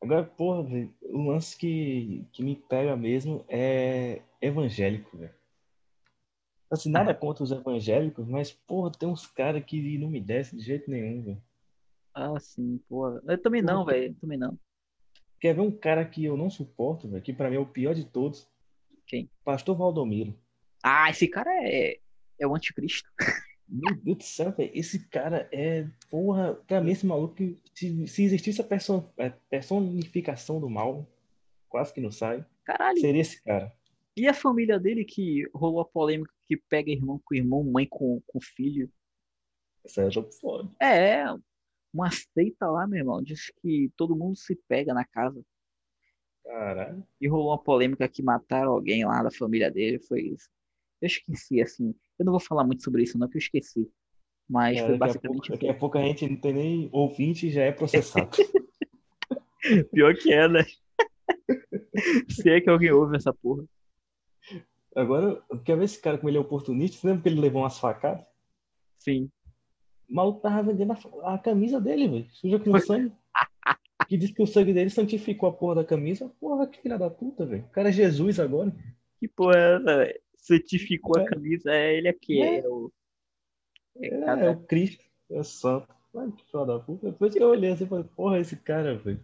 Agora, 0.00 0.24
porra, 0.24 0.68
o 1.02 1.30
lance 1.30 1.56
que, 1.56 2.26
que 2.32 2.42
me 2.42 2.56
pega 2.56 2.96
mesmo 2.96 3.44
é 3.48 4.22
evangélico, 4.40 5.16
velho. 5.16 5.34
Assim, 6.72 6.90
nada 6.90 7.12
contra 7.12 7.44
os 7.44 7.52
evangélicos, 7.52 8.26
mas, 8.26 8.50
porra, 8.50 8.90
tem 8.90 9.06
uns 9.06 9.26
caras 9.26 9.62
que 9.62 9.98
não 9.98 10.08
me 10.08 10.18
descem 10.18 10.58
de 10.58 10.64
jeito 10.64 10.90
nenhum, 10.90 11.22
velho. 11.22 11.42
Ah, 12.14 12.40
sim, 12.40 12.80
porra. 12.88 13.20
Eu 13.28 13.36
também 13.42 13.60
não, 13.60 13.84
velho. 13.84 14.14
Também 14.14 14.38
não. 14.38 14.58
Quer 15.38 15.54
ver 15.54 15.60
um 15.60 15.70
cara 15.70 16.02
que 16.02 16.24
eu 16.24 16.34
não 16.34 16.48
suporto, 16.48 17.06
velho? 17.08 17.22
Que 17.22 17.30
pra 17.30 17.50
mim 17.50 17.56
é 17.56 17.58
o 17.58 17.66
pior 17.66 17.94
de 17.94 18.06
todos. 18.06 18.48
Quem? 19.06 19.28
Pastor 19.44 19.76
Valdomiro. 19.76 20.34
Ah, 20.82 21.10
esse 21.10 21.28
cara 21.28 21.50
é, 21.62 21.98
é 22.40 22.46
o 22.46 22.54
anticristo. 22.56 23.10
Meu 23.68 23.94
Deus 23.94 24.16
do 24.16 24.24
céu, 24.24 24.50
velho. 24.52 24.70
Esse 24.74 25.06
cara 25.08 25.46
é. 25.52 25.86
Porra, 26.10 26.54
pra 26.54 26.80
mim, 26.80 26.92
esse 26.92 27.04
maluco, 27.04 27.36
se, 27.74 28.06
se 28.06 28.24
existisse 28.24 28.62
a 28.62 28.64
person, 28.64 29.06
a 29.18 29.28
personificação 29.28 30.58
do 30.58 30.70
mal, 30.70 31.06
quase 31.68 31.92
que 31.92 32.00
não 32.00 32.10
sai. 32.10 32.46
Caralho. 32.64 32.98
Seria 32.98 33.20
esse 33.20 33.42
cara. 33.42 33.70
E 34.16 34.28
a 34.28 34.34
família 34.34 34.78
dele 34.78 35.04
que 35.04 35.48
rolou 35.54 35.80
a 35.80 35.84
polêmica 35.84 36.32
que 36.46 36.56
pega 36.56 36.90
irmão 36.90 37.20
com 37.24 37.34
irmão, 37.34 37.64
mãe 37.64 37.86
com, 37.88 38.20
com 38.26 38.40
filho? 38.40 38.90
Essa 39.84 40.02
é 40.02 40.10
foda. 40.40 40.70
É, 40.80 41.24
uma 41.92 42.10
seita 42.10 42.70
lá, 42.70 42.86
meu 42.86 42.98
irmão. 42.98 43.22
Diz 43.22 43.50
que 43.60 43.90
todo 43.96 44.16
mundo 44.16 44.36
se 44.36 44.54
pega 44.68 44.92
na 44.92 45.04
casa. 45.04 45.42
Caralho. 46.44 47.06
E 47.20 47.28
rolou 47.28 47.50
uma 47.50 47.62
polêmica 47.62 48.08
que 48.08 48.22
mataram 48.22 48.72
alguém 48.72 49.04
lá 49.04 49.22
da 49.22 49.30
família 49.30 49.70
dele. 49.70 49.98
Foi 50.00 50.20
isso. 50.22 50.48
Eu 51.00 51.06
esqueci, 51.06 51.60
assim. 51.60 51.94
Eu 52.18 52.24
não 52.24 52.32
vou 52.32 52.40
falar 52.40 52.64
muito 52.64 52.82
sobre 52.82 53.02
isso, 53.02 53.18
não, 53.18 53.28
que 53.28 53.36
eu 53.36 53.40
esqueci. 53.40 53.90
Mas 54.48 54.78
é, 54.78 54.86
foi 54.86 54.96
basicamente. 54.98 55.50
Daqui 55.50 55.68
a, 55.68 55.74
pouco, 55.74 55.98
a 55.98 56.02
gente 56.02 56.28
não 56.28 56.36
tem 56.36 56.52
nem 56.52 56.90
ouvinte 56.92 57.46
e 57.46 57.50
já 57.50 57.62
é 57.62 57.72
processado. 57.72 58.36
Pior 59.92 60.14
que 60.14 60.32
é, 60.32 60.48
né? 60.48 60.64
Se 62.28 62.50
é 62.50 62.60
que 62.60 62.70
alguém 62.70 62.90
ouve 62.90 63.16
essa 63.16 63.32
porra. 63.32 63.64
Agora, 64.94 65.42
quer 65.64 65.76
ver 65.76 65.84
esse 65.84 66.00
cara 66.00 66.18
como 66.18 66.28
ele 66.28 66.36
é 66.36 66.40
oportunista? 66.40 66.98
Você 66.98 67.06
lembra 67.06 67.22
que 67.22 67.28
ele 67.28 67.40
levou 67.40 67.62
umas 67.62 67.78
facadas? 67.78 68.24
Sim. 68.98 69.30
O 70.08 70.14
maluco 70.14 70.40
tava 70.40 70.62
vendendo 70.62 70.92
a, 70.92 71.34
a 71.34 71.38
camisa 71.38 71.80
dele, 71.80 72.08
velho. 72.08 72.26
Suja 72.32 72.58
com 72.58 72.78
sangue. 72.78 73.12
que 74.08 74.16
diz 74.16 74.30
que 74.30 74.42
o 74.42 74.46
sangue 74.46 74.74
dele 74.74 74.90
santificou 74.90 75.48
a 75.48 75.52
porra 75.52 75.76
da 75.76 75.84
camisa. 75.84 76.30
Porra, 76.38 76.66
que 76.66 76.80
filha 76.80 76.98
da 76.98 77.08
puta, 77.08 77.46
velho. 77.46 77.64
O 77.64 77.70
cara 77.70 77.88
é 77.88 77.92
Jesus 77.92 78.38
agora. 78.38 78.74
Que 79.18 79.28
porra 79.28 79.56
é 79.56 79.78
velho? 79.78 80.22
certificou 80.42 81.18
é. 81.18 81.22
a 81.22 81.26
camisa, 81.26 81.72
é 81.72 81.96
ele 81.96 82.08
aqui, 82.08 82.42
é, 82.42 82.58
é 82.58 82.68
o. 82.68 82.92
É, 83.96 84.08
é, 84.08 84.46
é, 84.46 84.50
o 84.50 84.60
Cristo, 84.64 85.04
é 85.30 85.38
o 85.38 85.44
santo. 85.44 85.88
Ai, 86.14 86.30
que 86.32 86.44
filho 86.44 86.66
da 86.66 86.78
puta. 86.78 87.10
Depois 87.10 87.32
que 87.32 87.42
eu 87.42 87.48
olhei 87.48 87.70
assim, 87.70 87.86
falei, 87.86 88.04
porra, 88.16 88.38
esse 88.38 88.56
cara, 88.56 88.96
velho. 88.96 89.22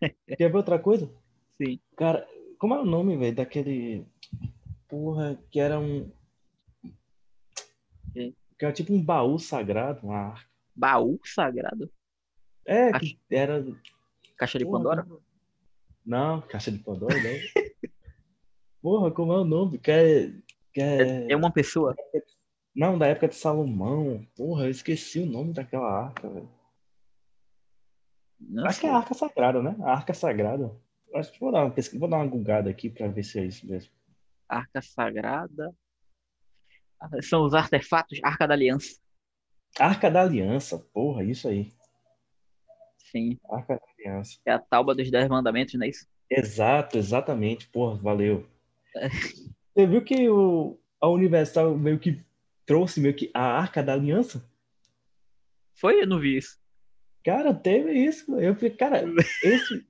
Quer 0.36 0.50
ver 0.50 0.56
outra 0.56 0.78
coisa? 0.78 1.08
Sim. 1.56 1.80
Cara, 1.96 2.26
como 2.58 2.74
é 2.74 2.80
o 2.80 2.84
nome, 2.84 3.16
velho, 3.16 3.34
daquele. 3.34 4.04
Porra, 4.88 5.38
que 5.50 5.58
era 5.58 5.78
um. 5.78 6.10
Sim. 8.12 8.34
Que 8.58 8.64
era 8.64 8.72
tipo 8.72 8.92
um 8.92 9.02
baú 9.02 9.38
sagrado, 9.38 10.06
uma 10.06 10.16
arca. 10.16 10.48
Baú 10.74 11.20
sagrado? 11.24 11.90
É, 12.64 12.92
que 12.98 13.18
era. 13.30 13.64
Caixa 14.36 14.58
de 14.58 14.64
porra, 14.64 14.78
Pandora? 14.78 15.06
Não, 16.04 16.40
caixa 16.42 16.70
de 16.70 16.78
Pandora, 16.78 17.14
não. 17.14 17.22
Porra, 18.82 19.10
como 19.10 19.32
é 19.32 19.38
o 19.38 19.44
nome? 19.44 19.78
Que 19.78 19.90
é, 19.90 20.32
que 20.72 20.80
é... 20.80 21.32
é 21.32 21.36
uma 21.36 21.50
pessoa? 21.50 21.96
Não, 22.74 22.96
da 22.96 23.06
época 23.06 23.28
de 23.28 23.34
Salomão. 23.34 24.24
Porra, 24.36 24.66
eu 24.66 24.70
esqueci 24.70 25.18
o 25.18 25.26
nome 25.26 25.52
daquela 25.52 25.90
arca, 25.90 26.28
velho. 26.28 26.48
Acho 28.64 28.80
que 28.80 28.86
é 28.86 28.90
a 28.90 28.96
arca 28.96 29.14
sagrada, 29.14 29.62
né? 29.62 29.74
A 29.80 29.92
arca 29.92 30.14
sagrada. 30.14 30.70
Acho 31.14 31.32
que 31.32 31.40
vou 31.40 31.50
dar 31.50 31.64
uma 31.64 31.70
pesquisa, 31.70 31.98
vou 31.98 32.08
dar 32.08 32.18
uma 32.18 32.26
gugada 32.26 32.68
aqui 32.68 32.90
para 32.90 33.08
ver 33.08 33.24
se 33.24 33.38
é 33.38 33.44
isso 33.44 33.66
mesmo. 33.66 33.90
Arca 34.48 34.80
sagrada. 34.82 35.74
São 37.22 37.44
os 37.44 37.54
artefatos 37.54 38.18
Arca 38.22 38.46
da 38.46 38.54
Aliança. 38.54 38.98
Arca 39.78 40.10
da 40.10 40.22
Aliança, 40.22 40.78
porra, 40.92 41.22
isso 41.22 41.48
aí. 41.48 41.70
Sim. 42.98 43.38
Arca 43.50 43.76
da 43.76 43.82
Aliança. 43.98 44.38
É 44.46 44.52
a 44.52 44.58
tauba 44.58 44.94
dos 44.94 45.10
Dez 45.10 45.28
Mandamentos, 45.28 45.74
não 45.74 45.84
é 45.84 45.90
isso? 45.90 46.06
Exato, 46.30 46.98
exatamente. 46.98 47.68
Porra, 47.68 47.96
valeu. 47.96 48.46
Você 49.74 49.86
viu 49.86 50.02
que 50.02 50.28
o, 50.28 50.78
a 51.00 51.08
Universal 51.08 51.76
meio 51.76 51.98
que 51.98 52.24
trouxe 52.64 53.00
meio 53.00 53.14
que 53.14 53.30
a 53.34 53.42
Arca 53.42 53.82
da 53.82 53.92
Aliança? 53.92 54.44
Foi? 55.78 56.02
Eu 56.02 56.06
não 56.06 56.18
vi 56.18 56.38
isso. 56.38 56.58
Cara, 57.22 57.52
teve 57.54 57.92
isso. 57.92 58.34
Eu 58.40 58.54
falei, 58.54 58.70
cara, 58.70 59.04
esse 59.44 59.86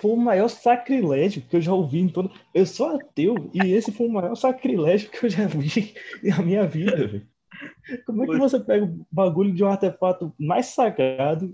foi 0.00 0.12
o 0.12 0.16
maior 0.16 0.48
sacrilégio 0.48 1.42
que 1.42 1.56
eu 1.56 1.60
já 1.60 1.72
ouvi 1.72 2.00
em 2.00 2.08
todo. 2.08 2.30
Eu 2.54 2.66
sou 2.66 2.96
ateu 2.96 3.50
e 3.54 3.72
esse 3.72 3.92
foi 3.92 4.06
o 4.06 4.12
maior 4.12 4.34
sacrilégio 4.34 5.10
que 5.10 5.26
eu 5.26 5.30
já 5.30 5.46
vi 5.46 5.94
na 6.22 6.42
minha 6.42 6.66
vida, 6.66 6.96
velho. 6.96 7.26
Como 8.06 8.22
é 8.22 8.26
que 8.26 8.38
você 8.38 8.60
pega 8.60 8.84
o 8.84 9.06
bagulho 9.10 9.52
de 9.52 9.64
um 9.64 9.68
artefato 9.68 10.32
mais 10.38 10.66
sagrado 10.66 11.52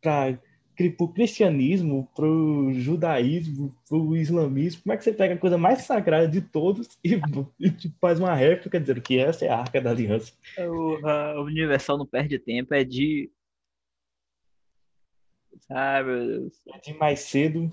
pra 0.00 0.38
pro 0.96 1.08
cristianismo, 1.08 2.08
pro 2.14 2.70
judaísmo, 2.74 3.74
pro 3.88 4.14
islamismo, 4.14 4.82
como 4.82 4.92
é 4.92 4.96
que 4.96 5.04
você 5.04 5.12
pega 5.12 5.34
a 5.34 5.38
coisa 5.38 5.56
mais 5.56 5.82
sagrada 5.82 6.28
de 6.28 6.42
todos 6.42 6.98
e, 7.02 7.18
e 7.58 7.70
tipo, 7.70 7.94
faz 7.98 8.20
uma 8.20 8.34
réplica 8.34 8.78
dizendo 8.78 9.00
que 9.00 9.18
essa 9.18 9.46
é 9.46 9.48
a 9.48 9.60
Arca 9.60 9.80
da 9.80 9.90
Aliança? 9.90 10.32
O, 10.58 11.06
a 11.06 11.40
Universal 11.40 11.96
não 11.96 12.06
perde 12.06 12.38
tempo, 12.38 12.74
é 12.74 12.84
de. 12.84 13.30
Sabe, 15.60 16.10
meu 16.10 16.26
Deus. 16.26 16.60
É 16.72 16.78
de 16.78 16.94
mais 16.94 17.20
cedo. 17.20 17.70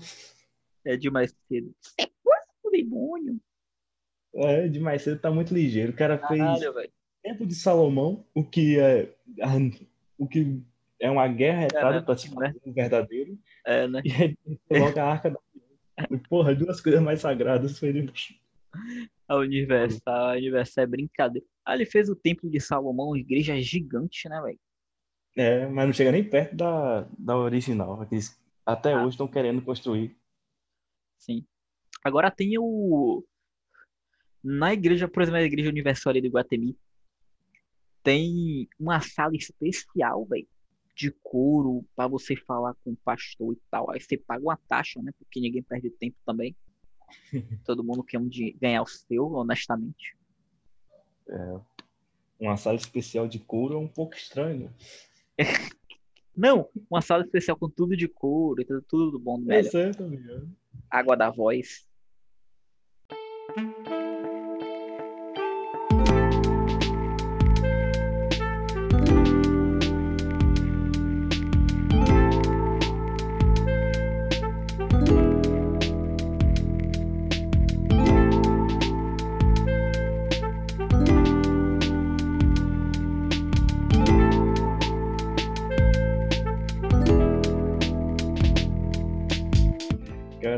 É 0.84 0.96
de 0.96 1.10
mais 1.10 1.34
cedo. 1.48 1.74
É 1.98 2.06
quase 2.22 2.48
o 2.62 2.70
demônio. 2.70 3.40
É, 4.34 4.68
de 4.68 4.80
mais 4.80 5.02
cedo 5.02 5.20
tá 5.20 5.30
muito 5.30 5.54
ligeiro. 5.54 5.92
O 5.92 5.96
cara 5.96 6.18
Caralho, 6.18 6.60
fez 6.60 6.74
véio. 6.74 6.92
Tempo 7.22 7.46
de 7.46 7.54
Salomão, 7.54 8.26
o 8.34 8.44
que 8.44 8.78
é. 8.78 9.14
O 10.18 10.26
que 10.26 10.62
é 11.00 11.10
uma 11.10 11.26
guerra 11.28 11.60
retada 11.60 12.02
para 12.02 12.16
se 12.16 12.28
fazer 12.28 12.60
um 12.66 12.72
verdadeiro. 12.72 13.38
É, 13.64 13.88
né? 13.88 14.02
E 14.04 14.12
aí 14.12 14.36
coloca 14.68 15.02
a 15.02 15.10
arca 15.10 15.30
da 15.30 15.38
Porra, 16.28 16.54
duas 16.54 16.80
coisas 16.80 17.00
mais 17.00 17.20
sagradas 17.20 17.78
foi 17.78 17.90
ele. 17.90 18.12
A 19.28 19.36
Universal, 19.36 20.30
a 20.30 20.32
Universal 20.32 20.84
é 20.84 20.86
brincadeira. 20.88 21.46
Ah, 21.64 21.74
ele 21.76 21.86
fez 21.86 22.10
o 22.10 22.16
Templo 22.16 22.50
de 22.50 22.60
Salomão, 22.60 23.10
uma 23.10 23.18
igreja 23.18 23.60
gigante, 23.60 24.28
né, 24.28 24.40
velho? 24.42 24.58
É, 25.36 25.66
mas 25.66 25.86
não 25.86 25.92
chega 25.92 26.12
nem 26.12 26.28
perto 26.28 26.54
da, 26.56 27.08
da 27.18 27.36
original. 27.36 28.06
Eles 28.10 28.40
até 28.64 28.92
ah. 28.92 29.00
hoje 29.00 29.10
estão 29.10 29.28
querendo 29.28 29.62
construir. 29.62 30.16
Sim. 31.18 31.44
Agora 32.04 32.30
tem 32.30 32.58
o. 32.58 33.24
Na 34.42 34.72
igreja, 34.72 35.08
por 35.08 35.22
exemplo, 35.22 35.40
na 35.40 35.46
igreja 35.46 35.70
universal 35.70 36.10
ali 36.10 36.20
do 36.20 36.28
Guatemi, 36.28 36.76
tem 38.02 38.68
uma 38.78 39.00
sala 39.00 39.34
especial, 39.34 40.24
velho 40.26 40.46
de 40.94 41.10
couro 41.22 41.84
para 41.96 42.08
você 42.08 42.36
falar 42.36 42.74
com 42.84 42.92
o 42.92 42.96
pastor 42.96 43.54
e 43.54 43.60
tal. 43.70 43.90
Aí 43.90 44.00
você 44.00 44.16
paga 44.16 44.44
uma 44.44 44.56
taxa, 44.68 45.02
né? 45.02 45.12
Porque 45.18 45.40
ninguém 45.40 45.62
perde 45.62 45.90
tempo 45.90 46.16
também. 46.24 46.56
Todo 47.64 47.84
mundo 47.84 48.04
quer 48.04 48.18
um 48.18 48.28
de 48.28 48.52
ganhar 48.52 48.82
o 48.82 48.86
seu, 48.86 49.32
honestamente. 49.32 50.16
É, 51.28 51.60
uma 52.38 52.56
sala 52.56 52.76
especial 52.76 53.26
de 53.26 53.38
couro 53.38 53.74
é 53.74 53.78
um 53.78 53.88
pouco 53.88 54.14
estranho. 54.14 54.72
Não, 56.36 56.68
uma 56.90 57.00
sala 57.00 57.22
especial 57.22 57.56
com 57.56 57.70
tudo 57.70 57.96
de 57.96 58.08
couro 58.08 58.60
e 58.60 58.64
tudo 58.64 59.12
do 59.12 59.18
bom 59.18 59.38
do 59.38 59.46
melhor. 59.46 59.70
Sei, 59.70 59.92
tô 59.92 60.06
ligado. 60.06 60.50
Água 60.90 61.16
da 61.16 61.30
voz. 61.30 61.86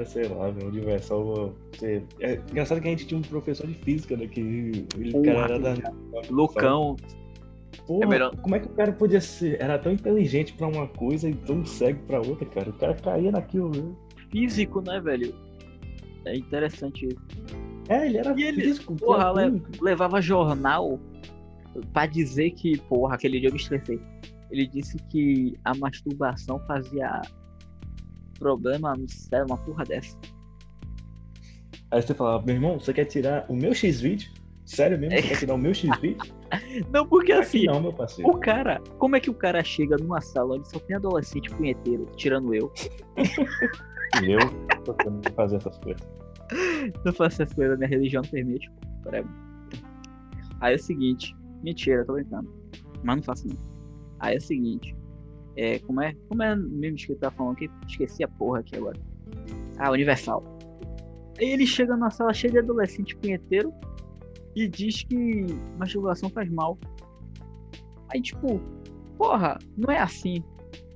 Sei 0.07 0.29
lá, 0.29 0.49
o 0.49 0.67
Universal. 0.67 1.55
Você... 1.73 2.03
É 2.21 2.35
engraçado 2.51 2.81
que 2.81 2.89
a 2.89 2.91
gente 2.91 3.07
tinha 3.07 3.19
um 3.19 3.23
professor 3.23 3.67
de 3.67 3.75
física, 3.75 4.17
né? 4.17 4.27
Que 4.27 4.41
ele 4.41 5.13
cara 5.25 5.55
era 5.55 5.59
da. 5.59 5.75
Loucão. 6.31 6.97
Porra, 7.87 8.05
é 8.05 8.07
melhor... 8.07 8.37
como 8.37 8.55
é 8.55 8.61
que 8.61 8.67
o 8.67 8.71
cara 8.71 8.93
podia 8.93 9.21
ser? 9.21 9.61
Era 9.61 9.79
tão 9.79 9.93
inteligente 9.93 10.55
pra 10.55 10.67
uma 10.67 10.89
coisa 10.89 11.29
e 11.29 11.35
tão 11.35 11.65
cego 11.65 12.01
pra 12.07 12.21
outra, 12.21 12.47
cara. 12.47 12.71
O 12.71 12.73
cara 12.73 12.95
caía 12.95 13.31
naquilo, 13.31 13.71
né? 13.71 13.95
Físico, 14.31 14.81
né, 14.81 15.01
velho? 15.01 15.35
É 16.25 16.37
interessante 16.37 17.07
isso. 17.07 17.19
É, 17.89 18.07
ele 18.07 18.19
era 18.19 18.33
e 18.33 18.53
físico. 18.55 18.93
Ele, 18.93 19.01
porra, 19.01 19.33
le... 19.33 19.63
levava 19.81 20.21
jornal 20.21 20.99
pra 21.93 22.07
dizer 22.07 22.51
que, 22.53 22.79
porra, 22.83 23.15
aquele 23.15 23.39
dia 23.39 23.49
eu 23.49 23.53
me 23.53 23.59
estressei. 23.59 24.01
Ele 24.51 24.67
disse 24.67 24.97
que 25.11 25.55
a 25.65 25.75
masturbação 25.75 26.59
fazia 26.67 27.21
problema 28.39 28.95
no 28.95 29.09
céu, 29.09 29.47
uma 29.47 29.57
porra 29.59 29.85
dessa. 29.85 30.17
Aí 31.91 32.03
você 32.03 32.15
fala, 32.15 32.43
meu 32.43 32.55
irmão, 32.55 32.81
você 32.81 32.93
quer 32.93 33.05
tirar 33.05 33.47
o 33.49 33.55
meu 33.55 33.73
X-Vídeo? 33.73 34.31
Sério 34.65 34.99
mesmo? 34.99 35.17
Você 35.17 35.29
quer 35.29 35.39
tirar 35.39 35.55
o 35.55 35.59
meu 35.59 35.73
X-Vídeo? 35.73 36.35
não, 36.93 37.07
porque 37.07 37.33
assim, 37.33 37.67
não, 37.67 37.81
meu 37.81 37.93
parceiro. 37.93 38.29
o 38.31 38.39
cara, 38.39 38.81
como 38.99 39.15
é 39.15 39.21
que 39.21 39.31
o 39.31 39.35
cara 39.35 39.63
chega 39.63 39.97
numa 39.97 40.21
sala 40.21 40.57
onde 40.57 40.69
só 40.69 40.79
tem 40.81 40.97
adolescente 40.97 41.49
punheteiro, 41.51 42.07
tirando 42.17 42.53
eu? 42.55 42.73
eu 44.23 44.39
tô 44.85 44.93
tentando 44.95 45.33
fazer 45.35 45.57
essas 45.57 45.79
coisas. 45.79 46.09
Não 47.05 47.13
faço 47.13 47.43
essas 47.43 47.55
coisas, 47.55 47.79
minha 47.79 47.89
religião 47.89 48.23
não 48.23 48.31
permite. 48.31 48.71
Peraí. 49.05 49.25
Aí 50.61 50.73
é 50.73 50.77
o 50.77 50.83
seguinte, 50.83 51.37
mentira, 51.63 52.05
tô 52.05 52.15
brincando. 52.15 52.53
Mas 53.05 53.17
não 53.17 53.23
faço 53.23 53.47
não. 53.49 53.57
Aí 54.21 54.35
é 54.35 54.39
o 54.39 54.41
seguinte, 54.41 54.97
é, 55.57 55.79
como 55.81 56.03
é? 56.03 56.15
Como 56.29 56.43
é 56.43 56.55
mesmo 56.55 56.99
que 56.99 57.13
ele 57.13 57.19
tá 57.19 57.31
falando 57.31 57.57
que 57.57 57.71
esqueci 57.89 58.23
a 58.23 58.29
porra 58.29 58.61
aqui 58.61 58.77
agora. 58.77 58.99
Ah, 59.79 59.91
Universal. 59.91 60.45
Aí 61.39 61.51
ele 61.51 61.67
chega 61.67 61.97
na 61.97 62.11
sala 62.11 62.33
cheia 62.33 62.53
de 62.53 62.59
adolescente 62.59 63.17
punheteiro 63.17 63.73
e 64.55 64.69
diz 64.69 65.03
que 65.05 65.47
masturbação 65.79 66.31
faz 66.31 66.51
mal. 66.51 66.79
Aí 68.13 68.21
tipo, 68.21 68.61
porra, 69.17 69.59
não 69.77 69.93
é 69.93 69.99
assim 69.99 70.43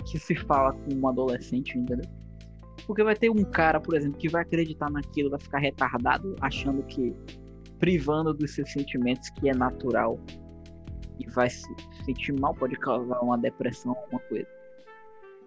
que 0.05 0.17
se 0.17 0.35
fala 0.35 0.73
com 0.73 0.95
um 0.95 1.07
adolescente, 1.07 1.77
entendeu? 1.77 2.09
Porque 2.85 3.03
vai 3.03 3.15
ter 3.15 3.29
um 3.29 3.43
cara, 3.43 3.79
por 3.79 3.95
exemplo, 3.95 4.17
que 4.17 4.27
vai 4.27 4.41
acreditar 4.41 4.89
naquilo, 4.89 5.29
vai 5.29 5.39
ficar 5.39 5.59
retardado, 5.59 6.35
achando 6.41 6.83
que 6.83 7.15
privando 7.79 8.33
dos 8.33 8.53
seus 8.53 8.71
sentimentos 8.71 9.29
que 9.31 9.49
é 9.49 9.53
natural 9.53 10.19
e 11.21 11.29
vai 11.29 11.49
se 11.49 11.67
sentir 12.03 12.33
mal, 12.33 12.53
pode 12.53 12.75
causar 12.75 13.21
uma 13.21 13.37
depressão, 13.37 13.91
alguma 13.91 14.19
coisa. 14.21 14.47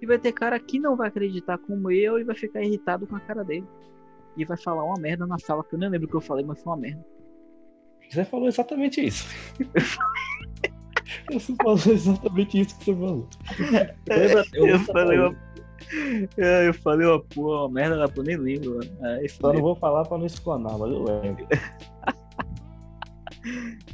E 0.00 0.06
vai 0.06 0.18
ter 0.18 0.32
cara 0.32 0.58
que 0.58 0.78
não 0.78 0.96
vai 0.96 1.08
acreditar 1.08 1.58
como 1.58 1.90
eu 1.90 2.18
e 2.18 2.24
vai 2.24 2.36
ficar 2.36 2.62
irritado 2.62 3.06
com 3.06 3.16
a 3.16 3.20
cara 3.20 3.42
dele. 3.42 3.66
E 4.36 4.44
vai 4.44 4.56
falar 4.56 4.84
uma 4.84 5.00
merda 5.00 5.26
na 5.26 5.38
sala, 5.38 5.64
que 5.64 5.74
eu 5.74 5.78
nem 5.78 5.88
lembro 5.88 6.06
o 6.06 6.10
que 6.10 6.16
eu 6.16 6.20
falei, 6.20 6.44
mas 6.44 6.62
foi 6.62 6.72
uma 6.72 6.78
merda. 6.78 7.04
Você 8.10 8.24
falou 8.24 8.48
exatamente 8.48 9.04
isso. 9.04 9.26
você 11.32 11.54
falou 11.56 11.78
exatamente 11.86 12.60
isso 12.60 12.78
que 12.78 12.84
você 12.84 12.94
falou. 12.94 13.28
Lembra? 14.08 14.44
Eu, 14.52 14.66
eu 14.66 14.78
falei 14.80 15.18
uma... 15.18 15.36
É, 16.36 16.68
eu 16.68 16.74
falei 16.74 17.06
uma 17.06 17.20
porra, 17.20 17.64
uma 17.64 17.70
merda, 17.70 18.12
eu 18.16 18.22
nem 18.22 18.36
lembro. 18.36 18.80
É, 19.02 19.28
Só 19.28 19.52
não 19.52 19.60
vou 19.60 19.76
falar 19.76 20.04
pra 20.04 20.18
não 20.18 20.26
explanar, 20.26 20.78
mas 20.78 20.90
eu 20.90 21.02
lembro. 21.02 21.46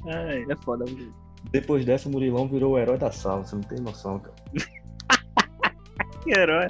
Ai, 0.07 0.47
é 0.49 0.57
foda, 0.57 0.85
mano. 0.85 1.20
Depois 1.51 1.85
dessa, 1.85 2.09
o 2.09 2.13
Murilão 2.13 2.47
virou 2.49 2.75
o 2.75 2.79
herói 2.79 2.99
da 2.99 3.11
sala, 3.11 3.45
você 3.45 3.57
não 3.57 3.63
tem 3.63 3.81
noção, 3.81 4.21
cara. 4.21 4.37
que 6.23 6.31
herói. 6.39 6.69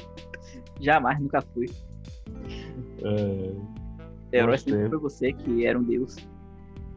Jamais, 0.80 1.20
nunca 1.20 1.42
fui. 1.42 1.66
É... 3.02 3.52
Herói 4.32 4.58
sempre 4.58 4.88
foi 4.88 4.98
você 4.98 5.32
que 5.32 5.66
era 5.66 5.78
um 5.78 5.82
deus. 5.82 6.16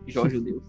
Jorge 0.07 0.37
o 0.37 0.41
Deus. 0.41 0.63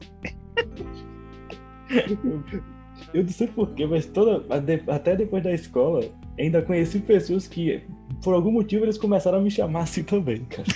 Eu 3.12 3.22
não 3.22 3.28
sei 3.28 3.48
porquê, 3.48 3.86
mas 3.86 4.06
toda, 4.06 4.44
até 4.92 5.16
depois 5.16 5.42
da 5.42 5.52
escola, 5.52 6.00
ainda 6.38 6.62
conheci 6.62 7.00
pessoas 7.00 7.46
que, 7.46 7.82
por 8.22 8.34
algum 8.34 8.52
motivo, 8.52 8.84
eles 8.84 8.96
começaram 8.96 9.38
a 9.38 9.40
me 9.40 9.50
chamar 9.50 9.82
assim 9.82 10.02
também, 10.02 10.44
cara. 10.44 10.68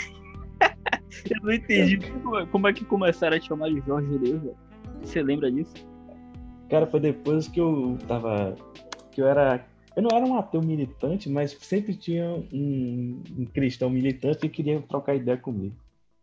Eu 1.30 1.42
não 1.42 1.52
entendi 1.52 1.98
como 2.50 2.68
é 2.68 2.72
que 2.72 2.84
começaram 2.84 3.36
a 3.36 3.40
te 3.40 3.48
chamar 3.48 3.70
de 3.70 3.80
Jorge 3.80 4.18
Deus, 4.18 4.42
velho. 4.42 4.56
Você 5.02 5.22
lembra 5.22 5.50
disso? 5.50 5.74
Cara, 6.68 6.86
foi 6.86 7.00
depois 7.00 7.48
que 7.48 7.60
eu 7.60 7.98
tava. 8.06 8.54
que 9.10 9.20
eu 9.20 9.26
era. 9.26 9.64
Eu 9.96 10.02
não 10.02 10.16
era 10.16 10.24
um 10.24 10.38
ateu 10.38 10.62
militante, 10.62 11.28
mas 11.28 11.52
sempre 11.52 11.94
tinha 11.94 12.30
um, 12.52 13.22
um 13.36 13.46
cristão 13.46 13.90
militante 13.90 14.38
que 14.38 14.48
queria 14.48 14.80
trocar 14.82 15.16
ideia 15.16 15.36
comigo. 15.36 15.74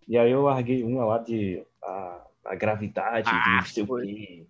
E 0.08 0.17
aí 0.17 0.31
eu 0.31 0.43
larguei 0.43 0.84
uma 0.84 1.03
lá 1.03 1.17
de 1.17 1.62
a, 1.84 2.21
a 2.45 2.55
gravidade, 2.55 3.29
ah, 3.29 3.43
de 3.43 3.49
não 3.49 3.62
sei 3.65 3.84
o 3.84 3.97
quê. 3.97 4.45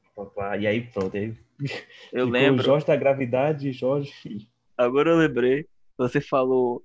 E 0.59 0.67
aí 0.67 0.81
pronto. 0.81 1.15
Aí 1.15 1.33
eu 2.11 2.25
lembro. 2.27 2.63
Jorge 2.63 2.85
da 2.85 2.95
gravidade, 2.95 3.71
Jorge. 3.71 4.47
Agora 4.77 5.11
eu 5.11 5.17
lembrei. 5.17 5.65
Você 5.97 6.19
falou. 6.19 6.83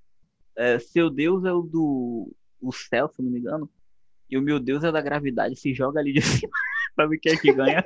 É, 0.56 0.78
seu 0.78 1.10
Deus 1.10 1.44
é 1.44 1.52
o 1.52 1.62
do 1.62 2.32
o 2.60 2.72
céu, 2.72 3.08
se 3.08 3.22
não 3.22 3.30
me 3.30 3.38
engano. 3.38 3.68
E 4.30 4.38
o 4.38 4.42
meu 4.42 4.60
Deus 4.60 4.84
é 4.84 4.92
da 4.92 5.00
gravidade. 5.00 5.56
Se 5.56 5.74
joga 5.74 5.98
ali 5.98 6.12
de 6.12 6.22
cima 6.22 6.52
pra 6.94 7.06
ver 7.06 7.18
quem 7.18 7.32
é 7.32 7.36
que 7.36 7.52
ganha. 7.52 7.84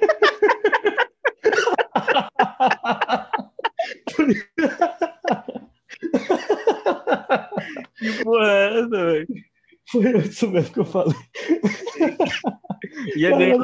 Que 7.99 8.25
porra 8.25 8.47
é 8.47 8.81
essa, 8.81 8.89
velho? 8.89 9.27
Foi 9.91 10.19
isso 10.19 10.51
mesmo 10.51 10.73
que 10.73 10.81
eu 10.81 10.85
falei. 10.85 11.17
ia 13.17 13.31
ganhar. 13.31 13.57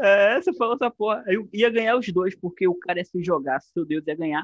É, 0.00 0.40
você 0.40 0.52
falou 0.54 0.74
essa 0.74 0.90
porra. 0.90 1.24
Eu 1.26 1.48
ia 1.52 1.70
ganhar 1.70 1.96
os 1.96 2.08
dois, 2.08 2.34
porque 2.34 2.68
o 2.68 2.74
cara 2.74 2.98
ia 2.98 3.04
se 3.04 3.22
jogar, 3.22 3.60
seu 3.60 3.84
Deus 3.84 4.06
ia 4.06 4.14
ganhar, 4.14 4.42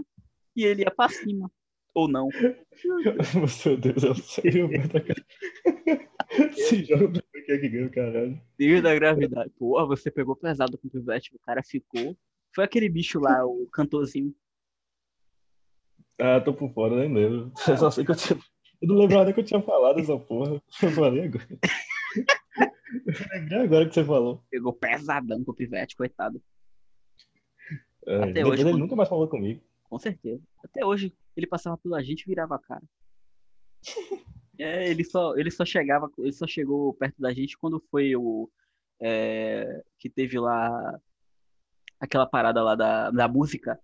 e 0.57 0.65
ele 0.65 0.83
ia 0.83 0.91
pra 0.91 1.09
cima. 1.09 1.51
Ou 1.95 2.09
não. 2.09 2.29
Meu 2.85 3.77
Deus, 3.77 4.03
eu 4.03 4.15
sei. 4.17 4.51
Se 6.53 6.85
joga 6.85 7.09
pra 7.09 7.23
ver 7.33 7.43
quem 7.43 7.55
é 7.55 7.59
que 7.59 7.69
ganha, 7.69 7.89
caralho. 7.89 8.41
Deus 8.59 8.83
da 8.83 8.95
gravidade. 8.95 9.51
Porra, 9.57 9.87
você 9.87 10.11
pegou 10.11 10.35
pesado 10.35 10.77
com 10.77 10.89
o 10.89 10.91
pivete, 10.91 11.31
o 11.35 11.39
cara 11.39 11.63
ficou. 11.63 12.17
Foi 12.55 12.65
aquele 12.65 12.89
bicho 12.89 13.19
lá, 13.19 13.45
o 13.45 13.67
cantorzinho. 13.73 14.35
Ah, 16.21 16.41
tô 16.41 16.55
por 16.55 16.73
fora, 16.73 16.97
nem 16.97 17.13
lembro. 17.13 17.53
Eu 17.67 17.77
só 17.77 17.91
sei 17.91 18.05
que 18.05 18.13
eu 18.13 18.17
tinha. 18.17 18.39
Eu 18.81 18.89
não 18.89 18.97
lembrava 18.97 19.25
nem 19.25 19.35
que 19.35 19.41
eu 19.41 19.45
tinha 19.45 19.63
falado 19.63 19.99
essa 19.99 20.17
porra. 20.19 20.63
Eu 20.83 20.91
falei 20.91 21.25
agora. 21.25 21.49
Eu 22.95 23.41
lembrei 23.41 23.59
agora 23.59 23.89
que 23.89 23.95
você 23.95 24.05
falou. 24.05 24.45
Pegou 24.51 24.73
pesadão 24.73 25.43
com 25.43 25.51
o 25.51 25.55
pivete, 25.55 25.97
coitado. 25.97 26.41
É, 28.07 28.31
Até 28.31 28.47
hoje. 28.47 28.63
Ele 28.63 28.71
quando... 28.71 28.79
nunca 28.79 28.95
mais 28.95 29.09
falou 29.09 29.27
comigo. 29.27 29.61
Com 29.85 29.99
certeza. 29.99 30.43
Até 30.63 30.85
hoje, 30.85 31.13
ele 31.37 31.47
passava 31.47 31.77
pela 31.79 32.03
gente 32.03 32.23
e 32.23 32.27
virava 32.27 32.55
a 32.55 32.59
cara. 32.59 32.83
É, 34.59 34.89
ele 34.89 35.03
só, 35.03 35.37
ele 35.37 35.51
só 35.51 35.65
chegava, 35.65 36.09
ele 36.19 36.33
só 36.33 36.47
chegou 36.47 36.95
perto 36.95 37.21
da 37.21 37.33
gente 37.33 37.59
quando 37.59 37.83
foi 37.91 38.15
o 38.15 38.49
é, 39.01 39.83
que 39.99 40.09
teve 40.09 40.39
lá 40.39 41.01
aquela 42.05 42.27
parada 42.27 42.63
lá 42.63 42.75
da, 42.75 43.11
da 43.11 43.29
música. 43.29 43.81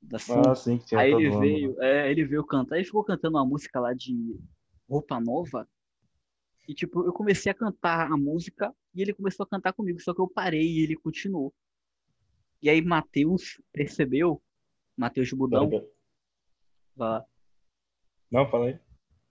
Da 0.00 0.16
ah, 0.16 0.54
sim, 0.54 0.78
que 0.78 0.86
tinha 0.86 1.00
Aí 1.00 1.12
ele 1.12 1.30
veio, 1.38 1.80
é, 1.80 2.10
ele 2.10 2.24
veio 2.24 2.44
cantar, 2.44 2.76
ele 2.76 2.84
ficou 2.84 3.04
cantando 3.04 3.36
uma 3.36 3.46
música 3.46 3.78
lá 3.78 3.94
de 3.94 4.36
roupa 4.88 5.20
nova. 5.20 5.68
E 6.68 6.74
tipo, 6.74 7.04
eu 7.04 7.12
comecei 7.12 7.50
a 7.50 7.54
cantar 7.54 8.10
a 8.10 8.16
música 8.16 8.74
e 8.94 9.02
ele 9.02 9.14
começou 9.14 9.44
a 9.44 9.48
cantar 9.48 9.72
comigo, 9.72 10.00
só 10.00 10.12
que 10.14 10.20
eu 10.20 10.28
parei 10.28 10.78
e 10.78 10.82
ele 10.82 10.96
continuou. 10.96 11.52
E 12.60 12.68
aí 12.68 12.80
Matheus 12.80 13.60
percebeu, 13.72 14.42
Matheus 14.96 15.32
Budão. 15.32 15.68
Vai 16.94 17.22
Não, 18.30 18.48
falei. 18.48 18.78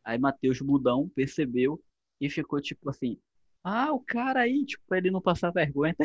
Aí 0.04 0.18
Matheus 0.18 0.60
Budão 0.62 1.10
percebeu 1.10 1.82
e 2.20 2.30
ficou 2.30 2.62
tipo 2.62 2.90
assim: 2.90 3.18
Ah, 3.64 3.92
o 3.94 4.00
cara 4.00 4.42
aí, 4.42 4.66
tipo, 4.66 4.84
pra 4.88 4.98
ele 4.98 5.12
não 5.12 5.22
passar 5.22 5.52
vergonha. 5.52 5.96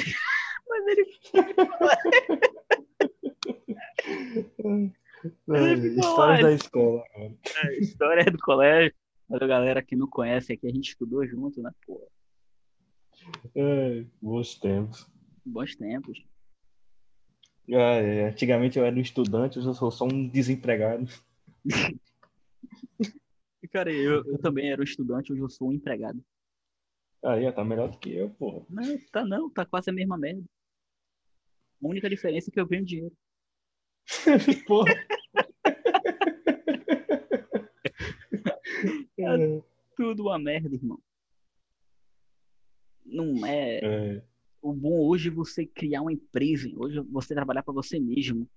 Ele 5.48 5.88
história 5.98 6.42
da 6.42 6.52
escola. 6.52 7.04
É, 7.14 7.78
história 7.78 8.24
do 8.24 8.38
colégio. 8.38 8.94
A 9.28 9.38
galera 9.44 9.82
que 9.82 9.96
não 9.96 10.06
conhece 10.06 10.52
aqui, 10.52 10.68
a 10.68 10.70
gente 10.70 10.90
estudou 10.90 11.26
junto, 11.26 11.60
né? 11.60 11.70
Pô. 11.84 12.08
É, 13.56 14.04
bons 14.22 14.54
tempos. 14.54 15.10
Bons 15.44 15.74
tempos. 15.74 16.24
Ah, 17.70 17.96
é. 17.96 18.28
Antigamente 18.28 18.78
eu 18.78 18.84
era 18.84 18.94
um 18.94 19.00
estudante, 19.00 19.58
hoje 19.58 19.66
eu 19.68 19.74
sou 19.74 19.90
só 19.90 20.04
um 20.04 20.28
desempregado. 20.28 21.08
Cara, 23.72 23.92
eu, 23.92 24.24
eu 24.24 24.38
também 24.38 24.70
era 24.70 24.80
um 24.80 24.84
estudante, 24.84 25.32
hoje 25.32 25.42
eu 25.42 25.50
sou 25.50 25.68
um 25.68 25.72
empregado. 25.72 26.24
Aí, 27.24 27.50
tá 27.50 27.64
melhor 27.64 27.90
do 27.90 27.98
que 27.98 28.14
eu, 28.14 28.30
pô. 28.30 28.64
Não, 28.70 28.98
tá 29.10 29.24
não, 29.24 29.50
tá 29.50 29.66
quase 29.66 29.90
a 29.90 29.92
mesma 29.92 30.16
merda. 30.16 30.44
A 31.82 31.86
única 31.86 32.08
diferença 32.08 32.50
é 32.50 32.52
que 32.52 32.60
eu 32.60 32.66
ganho 32.66 32.84
dinheiro. 32.84 33.16
porra. 34.66 34.92
é 39.18 39.62
tudo 39.96 40.24
uma 40.24 40.38
merda, 40.38 40.74
irmão. 40.74 41.00
Não 43.04 43.46
é... 43.46 43.78
é. 43.82 44.22
O 44.62 44.72
bom 44.72 44.98
hoje 45.06 45.28
é 45.28 45.32
você 45.32 45.64
criar 45.64 46.02
uma 46.02 46.12
empresa, 46.12 46.68
hoje 46.76 46.98
é 46.98 47.02
você 47.02 47.34
trabalhar 47.34 47.62
para 47.62 47.72
você 47.72 48.00
mesmo. 48.00 48.48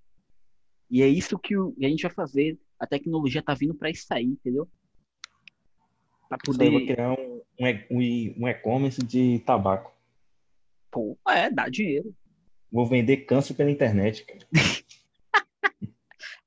E 0.90 1.02
é 1.02 1.06
isso 1.06 1.38
que 1.38 1.54
a 1.54 1.88
gente 1.88 2.02
vai 2.02 2.10
fazer. 2.10 2.58
A 2.80 2.86
tecnologia 2.86 3.40
tá 3.42 3.54
vindo 3.54 3.74
para 3.74 3.90
isso 3.90 4.06
aí, 4.10 4.24
entendeu? 4.24 4.68
Pra 6.28 6.36
poder. 6.38 6.66
Eu 6.66 6.72
vou 6.72 6.86
criar 6.86 7.12
um, 7.12 7.42
um, 7.60 8.44
um 8.44 8.48
e-commerce 8.48 9.00
de 9.00 9.38
tabaco. 9.40 9.94
Pô, 10.90 11.16
é, 11.28 11.48
dá 11.48 11.68
dinheiro. 11.68 12.12
Vou 12.72 12.86
vender 12.86 13.18
câncer 13.18 13.54
pela 13.54 13.70
internet, 13.70 14.24
cara. 14.24 14.46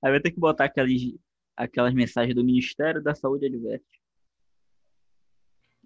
aí 0.01 0.11
vai 0.11 0.21
ter 0.21 0.31
que 0.31 0.39
botar 0.39 0.65
aquelas, 0.65 0.91
aquelas 1.55 1.93
mensagens 1.93 2.35
do 2.35 2.43
Ministério 2.43 3.03
da 3.03 3.13
Saúde 3.13 3.45
adverte. 3.45 4.01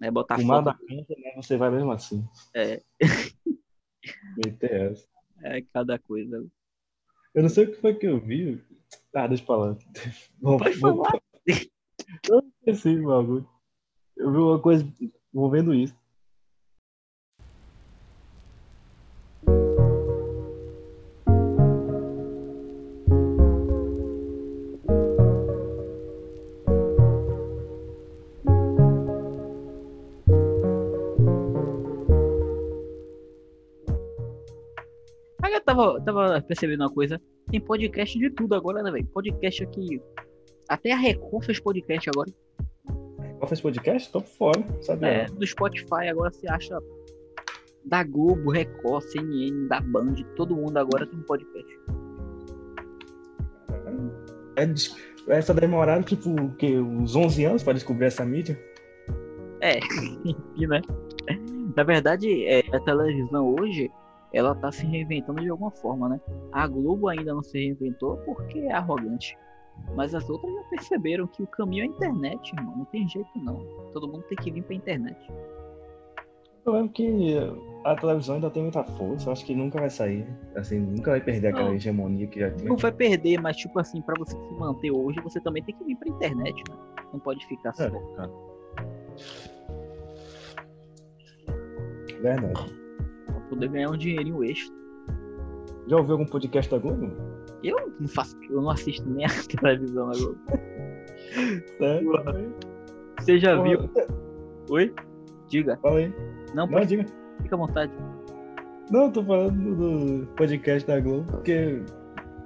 É 0.00 0.10
botar 0.10 0.36
Fumar 0.36 0.62
foto... 0.62 0.78
da 0.78 0.86
câncer, 0.86 1.18
né? 1.18 1.32
Você 1.36 1.56
vai 1.56 1.70
mesmo 1.70 1.90
assim. 1.90 2.24
É. 2.54 2.80
Essa. 4.62 5.06
É 5.42 5.60
cada 5.62 5.98
coisa. 5.98 6.46
Eu 7.34 7.42
não 7.42 7.48
sei 7.48 7.64
o 7.64 7.72
que 7.72 7.80
foi 7.80 7.94
que 7.94 8.06
eu 8.06 8.20
vi. 8.20 8.62
Ah, 9.12 9.26
deixa 9.26 9.42
eu 9.42 9.46
falar. 9.46 9.76
Pode 10.40 10.76
falar. 10.78 11.20
Eu 12.28 12.52
esqueci 12.60 13.00
bagulho. 13.00 13.48
Eu 14.16 14.32
vi 14.32 14.38
uma 14.38 14.60
coisa 14.60 14.86
envolvendo 15.34 15.74
isso. 15.74 15.97
Tava, 35.78 36.00
tava 36.00 36.42
percebendo 36.42 36.80
uma 36.80 36.90
coisa. 36.90 37.20
Tem 37.50 37.60
podcast 37.60 38.18
de 38.18 38.30
tudo 38.30 38.54
agora, 38.54 38.82
né, 38.82 38.90
velho? 38.90 39.06
Podcast 39.06 39.62
aqui. 39.62 40.00
Até 40.68 40.92
a 40.92 40.96
Record 40.96 41.44
fez 41.44 41.60
podcast 41.60 42.10
agora. 42.10 42.30
Record 43.20 43.48
fez 43.48 43.60
podcast? 43.60 44.12
Tô 44.12 44.20
fora, 44.20 44.64
sabe? 44.82 45.06
É, 45.06 45.26
do 45.26 45.46
Spotify 45.46 46.08
agora 46.10 46.32
você 46.32 46.48
acha 46.48 46.78
da 47.84 48.02
Globo, 48.02 48.50
Record, 48.50 49.02
CNN, 49.04 49.68
da 49.68 49.80
Band, 49.80 50.14
todo 50.36 50.54
mundo 50.54 50.76
agora 50.76 51.06
tem 51.06 51.18
um 51.18 51.22
podcast. 51.22 51.78
É, 54.56 55.38
essa 55.38 55.54
demoraram, 55.54 56.02
tipo, 56.02 56.28
o 56.30 56.52
quê? 56.56 56.78
Uns 56.78 57.14
11 57.14 57.44
anos 57.44 57.62
pra 57.62 57.72
descobrir 57.72 58.06
essa 58.06 58.24
mídia? 58.24 58.60
É, 59.60 59.78
enfim, 60.24 60.66
né? 60.66 60.82
Na 61.76 61.84
verdade, 61.84 62.44
é, 62.46 62.58
a 62.72 62.80
televisão 62.80 63.54
hoje 63.54 63.88
ela 64.32 64.54
tá 64.54 64.70
se 64.70 64.84
reinventando 64.84 65.40
de 65.40 65.48
alguma 65.48 65.70
forma, 65.70 66.08
né? 66.08 66.20
A 66.52 66.66
Globo 66.66 67.08
ainda 67.08 67.34
não 67.34 67.42
se 67.42 67.58
reinventou 67.58 68.16
porque 68.18 68.58
é 68.60 68.72
arrogante. 68.72 69.36
Mas 69.94 70.14
as 70.14 70.28
outras 70.28 70.52
já 70.52 70.62
perceberam 70.64 71.26
que 71.26 71.42
o 71.42 71.46
caminho 71.46 71.84
é 71.84 71.86
a 71.86 71.90
internet, 71.90 72.52
irmão. 72.52 72.78
Não 72.78 72.84
tem 72.86 73.08
jeito 73.08 73.30
não. 73.36 73.56
Todo 73.92 74.08
mundo 74.08 74.24
tem 74.24 74.36
que 74.36 74.50
vir 74.50 74.62
pra 74.62 74.74
internet. 74.74 75.16
Eu 76.66 76.72
lembro 76.72 76.90
que 76.90 77.34
a 77.84 77.94
televisão 77.96 78.34
ainda 78.34 78.50
tem 78.50 78.62
muita 78.62 78.84
força, 78.84 79.32
acho 79.32 79.46
que 79.46 79.54
nunca 79.54 79.80
vai 79.80 79.88
sair. 79.88 80.26
Assim, 80.54 80.78
nunca 80.78 81.12
vai 81.12 81.20
perder 81.20 81.48
aquela 81.48 81.68
não, 81.68 81.74
hegemonia 81.74 82.26
que 82.26 82.40
já 82.40 82.50
tinha. 82.50 82.68
Não 82.68 82.76
vai 82.76 82.92
perder, 82.92 83.40
mas 83.40 83.56
tipo 83.56 83.78
assim, 83.78 84.02
para 84.02 84.14
você 84.18 84.36
se 84.36 84.54
manter 84.54 84.90
hoje, 84.90 85.18
você 85.20 85.40
também 85.40 85.62
tem 85.62 85.74
que 85.74 85.84
vir 85.84 85.96
pra 85.96 86.08
internet, 86.08 86.62
né? 86.68 86.76
Não 87.12 87.20
pode 87.20 87.46
ficar 87.46 87.72
só. 87.72 87.84
É, 87.84 87.90
Verdade 92.20 92.87
poder 93.48 93.68
ganhar 93.68 93.90
um 93.90 93.96
dinheirinho 93.96 94.44
extra. 94.44 94.76
Já 95.86 95.96
ouviu 95.96 96.12
algum 96.12 96.26
podcast 96.26 96.70
da 96.70 96.78
Globo? 96.78 97.10
Eu 97.62 97.76
não 97.98 98.08
faço, 98.08 98.36
eu 98.50 98.60
não 98.60 98.70
assisto 98.70 99.08
nem 99.08 99.24
a 99.24 99.28
televisão 99.60 100.10
da 100.10 100.18
Globo. 100.18 100.38
Sério? 101.78 102.54
Você 103.18 103.38
já 103.38 103.56
Porra. 103.56 103.68
viu? 103.68 103.90
Oi? 104.70 104.94
Diga. 105.48 105.78
Fala 105.82 105.98
aí. 105.98 106.14
Não, 106.54 106.66
não 106.66 106.68
pode... 106.68 106.86
diga. 106.86 107.04
Fica 107.42 107.54
à 107.54 107.58
vontade. 107.58 107.92
Não, 108.90 109.10
tô 109.10 109.22
falando 109.24 109.76
do 109.76 110.26
podcast 110.34 110.86
da 110.86 111.00
Globo, 111.00 111.30
porque 111.30 111.82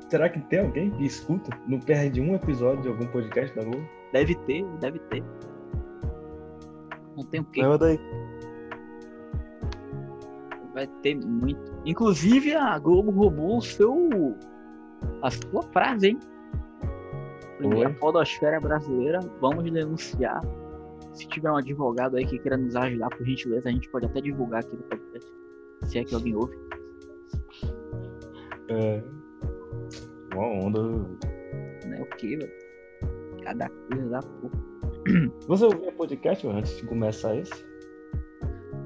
será 0.09 0.29
que 0.29 0.41
tem 0.49 0.61
alguém 0.61 0.91
que 0.91 1.05
escuta? 1.05 1.51
Não 1.69 1.79
perde 1.79 2.21
um 2.21 2.35
episódio 2.35 2.83
de 2.83 2.88
algum 2.88 3.07
podcast 3.07 3.55
da 3.57 3.62
Globo? 3.62 3.87
Deve 4.12 4.35
ter, 4.47 4.65
deve 4.81 4.99
ter. 4.99 5.23
Não 7.17 7.25
tem 7.25 7.41
o 7.41 7.45
quê? 7.45 7.62
Leva 7.62 7.79
daí 7.79 7.99
vai 10.74 10.87
ter 11.02 11.14
muito. 11.16 11.72
Inclusive, 11.85 12.54
a 12.54 12.78
Globo 12.78 13.11
roubou 13.11 13.58
o 13.58 13.62
seu. 13.62 14.37
a 15.22 15.30
sua 15.30 15.62
frase, 15.72 16.08
hein? 16.08 16.18
Primeira 17.58 17.90
podosfera 17.94 18.58
brasileira, 18.61 19.20
vamos 19.40 19.70
denunciar. 19.70 20.40
Se 21.12 21.28
tiver 21.28 21.50
um 21.50 21.56
advogado 21.56 22.16
aí 22.16 22.26
que 22.26 22.38
queira 22.38 22.56
nos 22.56 22.74
ajudar, 22.74 23.08
por 23.11 23.24
gentileza, 23.24 23.68
a 23.68 23.72
gente 23.72 23.88
pode 23.90 24.06
até 24.06 24.20
divulgar 24.20 24.61
aqui 24.61 24.74
no 24.74 24.82
podcast. 24.82 25.32
Se 25.82 25.98
é 25.98 26.04
que 26.04 26.14
alguém 26.14 26.35
ouve. 26.35 26.56
É. 28.68 29.02
Uma 30.35 30.46
onda. 30.46 30.81
Não 30.81 31.96
é 31.96 32.00
o 32.00 32.06
que, 32.16 32.37
velho? 32.37 32.52
Cada 33.44 33.68
coisa 33.68 34.08
da 34.08 34.20
porra. 34.20 34.73
Você 35.48 35.64
ouviu 35.64 35.92
podcast 35.92 36.46
antes 36.46 36.77
de 36.77 36.87
começar 36.87 37.37
esse? 37.37 37.71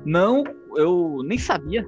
Não, 0.07 0.45
eu 0.77 1.21
nem 1.25 1.37
sabia. 1.37 1.85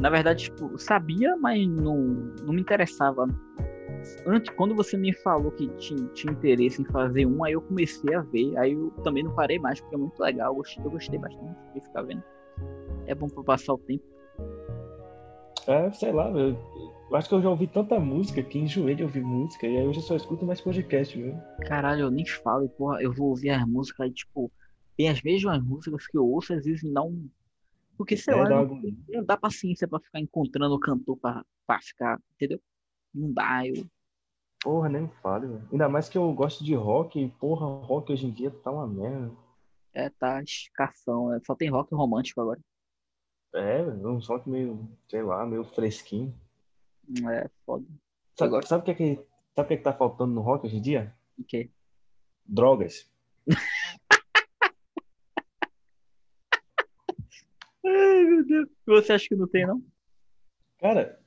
Na 0.00 0.08
verdade, 0.08 0.44
tipo, 0.44 0.78
sabia, 0.78 1.36
mas 1.36 1.68
não, 1.68 1.98
não 2.42 2.54
me 2.54 2.62
interessava. 2.62 3.26
Antes, 4.26 4.50
quando 4.56 4.74
você 4.74 4.96
me 4.96 5.12
falou 5.12 5.50
que 5.50 5.68
tinha, 5.76 6.02
tinha 6.14 6.32
interesse 6.32 6.80
em 6.80 6.86
fazer 6.86 7.26
um, 7.26 7.44
aí 7.44 7.52
eu 7.52 7.60
comecei 7.60 8.14
a 8.14 8.22
ver. 8.22 8.56
Aí 8.56 8.72
eu 8.72 8.90
também 9.04 9.22
não 9.22 9.34
parei 9.34 9.58
mais, 9.58 9.78
porque 9.82 9.96
é 9.96 9.98
muito 9.98 10.18
legal. 10.18 10.48
Eu 10.52 10.56
gostei, 10.56 10.82
eu 10.82 10.90
gostei 10.90 11.18
bastante 11.18 11.58
de 11.74 11.80
ficar 11.82 12.02
vendo. 12.02 12.24
É 13.06 13.14
bom 13.14 13.28
pra 13.28 13.42
passar 13.42 13.74
o 13.74 13.78
tempo. 13.78 14.04
É, 15.66 15.90
sei 15.92 16.10
lá, 16.10 16.30
eu, 16.30 16.56
eu 17.10 17.16
acho 17.16 17.28
que 17.28 17.34
eu 17.34 17.42
já 17.42 17.50
ouvi 17.50 17.66
tanta 17.66 18.00
música 18.00 18.42
que 18.42 18.58
enjoei 18.58 18.94
de 18.94 19.02
ouvir 19.02 19.22
música. 19.22 19.66
E 19.66 19.76
aí 19.76 19.86
hoje 19.86 19.98
eu 19.98 20.04
só 20.04 20.16
escuto 20.16 20.46
mais 20.46 20.62
podcast, 20.62 21.20
viu? 21.20 21.34
Caralho, 21.66 22.04
eu 22.04 22.10
nem 22.10 22.24
falo, 22.24 22.66
porra, 22.70 23.02
eu 23.02 23.12
vou 23.12 23.28
ouvir 23.28 23.50
as 23.50 23.66
músicas 23.66 24.06
aí, 24.06 24.10
tipo, 24.10 24.50
tem 24.98 25.08
as 25.08 25.22
mesmas 25.22 25.62
músicas 25.62 26.08
que 26.08 26.18
eu 26.18 26.26
ouço, 26.26 26.52
às 26.52 26.64
vezes 26.64 26.82
não. 26.82 27.30
Porque, 27.96 28.16
sei 28.16 28.34
é, 28.34 28.36
lá, 28.36 28.48
não, 28.48 28.82
não, 29.08 29.24
dá 29.24 29.36
paciência 29.36 29.86
pra 29.86 30.00
ficar 30.00 30.18
encontrando 30.18 30.74
o 30.74 30.80
cantor 30.80 31.16
pra, 31.16 31.44
pra 31.64 31.80
ficar, 31.80 32.20
entendeu? 32.34 32.60
Não 33.14 33.32
dá, 33.32 33.64
eu. 33.64 33.86
Porra, 34.60 34.88
nem 34.88 35.02
me 35.02 35.10
fale, 35.22 35.46
velho. 35.46 35.68
Ainda 35.70 35.88
mais 35.88 36.08
que 36.08 36.18
eu 36.18 36.32
gosto 36.32 36.64
de 36.64 36.74
rock, 36.74 37.20
e, 37.20 37.28
porra, 37.28 37.66
rock 37.86 38.12
hoje 38.12 38.26
em 38.26 38.32
dia 38.32 38.50
tá 38.50 38.72
uma 38.72 38.88
merda. 38.88 39.30
É, 39.94 40.10
tá 40.10 40.42
escassão. 40.42 41.32
É, 41.32 41.40
só 41.46 41.54
tem 41.54 41.70
rock 41.70 41.94
romântico 41.94 42.40
agora. 42.40 42.60
É, 43.54 43.82
um 43.82 44.18
rock 44.18 44.50
meio, 44.50 44.88
sei 45.08 45.22
lá, 45.22 45.46
meio 45.46 45.64
fresquinho. 45.64 46.34
É, 47.30 47.48
foda. 47.64 47.86
Sabe, 48.36 48.66
sabe 48.66 48.82
o 48.82 48.84
que 48.84 48.90
é 48.90 48.94
que, 48.94 49.14
sabe 49.54 49.64
o 49.64 49.68
que, 49.68 49.74
é 49.74 49.76
que 49.76 49.84
tá 49.84 49.92
faltando 49.92 50.34
no 50.34 50.40
rock 50.40 50.66
hoje 50.66 50.76
em 50.76 50.82
dia? 50.82 51.16
O 51.38 51.44
quê? 51.44 51.70
Drogas. 52.44 53.08
Meu 58.58 58.68
Deus. 58.86 59.06
Você 59.06 59.12
acha 59.12 59.28
que 59.28 59.36
não 59.36 59.48
tem, 59.48 59.66
não? 59.66 59.82
Cara, 60.78 61.18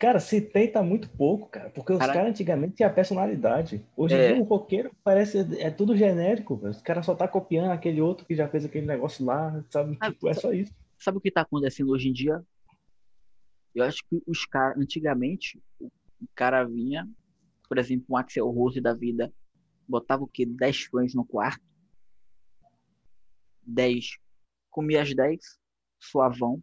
cara, 0.00 0.20
se 0.20 0.40
tem, 0.40 0.70
tá 0.70 0.82
muito 0.82 1.08
pouco, 1.10 1.48
cara. 1.48 1.70
Porque 1.70 1.92
os 1.92 1.98
caras 1.98 2.26
antigamente 2.26 2.76
tinham 2.76 2.92
personalidade. 2.92 3.84
Hoje 3.96 4.14
em 4.14 4.18
é. 4.18 4.32
dia 4.32 4.42
o 4.42 4.44
roqueiro 4.44 4.90
parece 5.04 5.38
é 5.58 5.70
tudo 5.70 5.96
genérico. 5.96 6.56
Véio. 6.56 6.72
Os 6.72 6.82
caras 6.82 7.06
só 7.06 7.14
tá 7.14 7.28
copiando 7.28 7.70
aquele 7.70 8.00
outro 8.00 8.26
que 8.26 8.34
já 8.34 8.48
fez 8.48 8.64
aquele 8.64 8.86
negócio 8.86 9.24
lá, 9.24 9.64
sabe? 9.70 9.96
Ah, 10.00 10.10
tipo, 10.10 10.28
é 10.28 10.34
só 10.34 10.52
isso. 10.52 10.72
Sabe 10.98 11.18
o 11.18 11.20
que 11.20 11.30
tá 11.30 11.42
acontecendo 11.42 11.90
hoje 11.90 12.08
em 12.08 12.12
dia? 12.12 12.42
Eu 13.74 13.84
acho 13.84 14.02
que 14.08 14.22
os 14.26 14.44
caras, 14.44 14.76
antigamente, 14.78 15.62
o 15.80 16.28
cara 16.34 16.64
vinha, 16.64 17.08
por 17.68 17.78
exemplo, 17.78 18.06
um 18.10 18.16
Axel 18.16 18.50
Rose 18.50 18.80
da 18.80 18.92
vida, 18.92 19.32
botava 19.88 20.24
o 20.24 20.26
quê? 20.26 20.44
10 20.44 20.84
fãs 20.84 21.14
no 21.14 21.24
quarto. 21.24 21.64
10. 23.62 24.18
Comia 24.70 25.02
as 25.02 25.14
10, 25.14 25.59
suavão. 26.00 26.62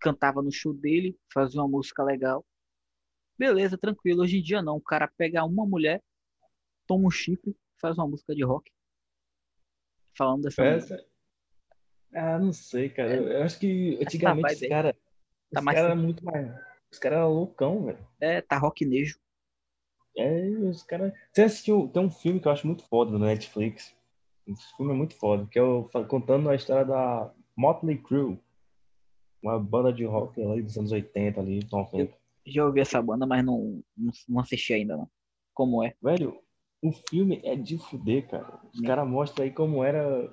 Cantava 0.00 0.42
no 0.42 0.52
show 0.52 0.74
dele, 0.74 1.18
fazia 1.32 1.60
uma 1.60 1.68
música 1.68 2.02
legal. 2.02 2.44
Beleza, 3.38 3.78
tranquilo. 3.78 4.22
Hoje 4.22 4.38
em 4.38 4.42
dia 4.42 4.62
não. 4.62 4.76
O 4.76 4.82
cara 4.82 5.08
pega 5.16 5.44
uma 5.44 5.66
mulher, 5.66 6.02
toma 6.86 7.06
um 7.06 7.10
chifre, 7.10 7.56
faz 7.80 7.96
uma 7.96 8.06
música 8.06 8.34
de 8.34 8.44
rock. 8.44 8.70
Falando 10.16 10.42
dessa. 10.42 10.64
Essa... 10.64 11.06
Ah, 12.14 12.38
não 12.38 12.52
sei, 12.52 12.88
cara. 12.88 13.14
É. 13.14 13.40
Eu 13.40 13.42
acho 13.42 13.58
que 13.58 13.98
antigamente 14.00 14.54
os 14.54 14.68
caras. 14.68 14.94
Tá 15.52 15.60
os 15.60 15.66
caras 15.66 15.84
eram 15.84 15.96
muito 15.96 16.24
mais. 16.24 16.54
Os 16.90 16.98
caras 16.98 17.18
eram 17.18 17.32
loucão, 17.32 17.84
velho. 17.84 18.08
É, 18.20 18.40
tá 18.40 18.58
rocknejo. 18.58 19.18
É, 20.16 20.48
os 20.48 20.82
caras. 20.82 21.12
Você 21.32 21.42
assistiu. 21.42 21.88
Tem 21.88 22.02
um 22.02 22.10
filme 22.10 22.40
que 22.40 22.48
eu 22.48 22.52
acho 22.52 22.66
muito 22.66 22.84
foda 22.88 23.10
no 23.12 23.18
Netflix. 23.18 23.94
Esse 24.46 24.76
filme 24.76 24.92
é 24.92 24.96
muito 24.96 25.14
foda, 25.16 25.46
que 25.50 25.58
é 25.58 25.62
o, 25.62 25.88
contando 26.08 26.48
a 26.48 26.54
história 26.54 26.84
da 26.84 27.34
Motley 27.56 27.98
Crue. 27.98 28.38
Uma 29.42 29.58
banda 29.58 29.92
de 29.92 30.04
rock 30.04 30.42
ali 30.42 30.62
dos 30.62 30.76
anos 30.76 30.92
80 30.92 31.40
ali, 31.40 31.66
90. 31.70 32.12
Já 32.46 32.64
ouvi 32.64 32.80
essa 32.80 33.00
banda, 33.02 33.26
mas 33.26 33.44
não, 33.44 33.82
não, 33.96 34.12
não 34.28 34.40
assisti 34.40 34.72
ainda, 34.72 34.96
não. 34.96 35.08
Como 35.54 35.84
é? 35.84 35.94
Velho, 36.02 36.40
o 36.82 36.92
filme 36.92 37.40
é 37.44 37.56
de 37.56 37.78
fuder, 37.78 38.28
cara. 38.28 38.60
Os 38.72 38.80
caras 38.80 39.08
mostram 39.08 39.44
aí 39.44 39.50
como 39.50 39.82
era 39.82 40.32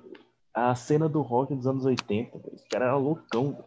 a 0.52 0.74
cena 0.74 1.08
do 1.08 1.22
rock 1.22 1.54
dos 1.54 1.66
anos 1.66 1.84
80. 1.84 2.38
Os 2.52 2.64
caras 2.68 2.88
eram 2.88 3.00
loucão. 3.00 3.64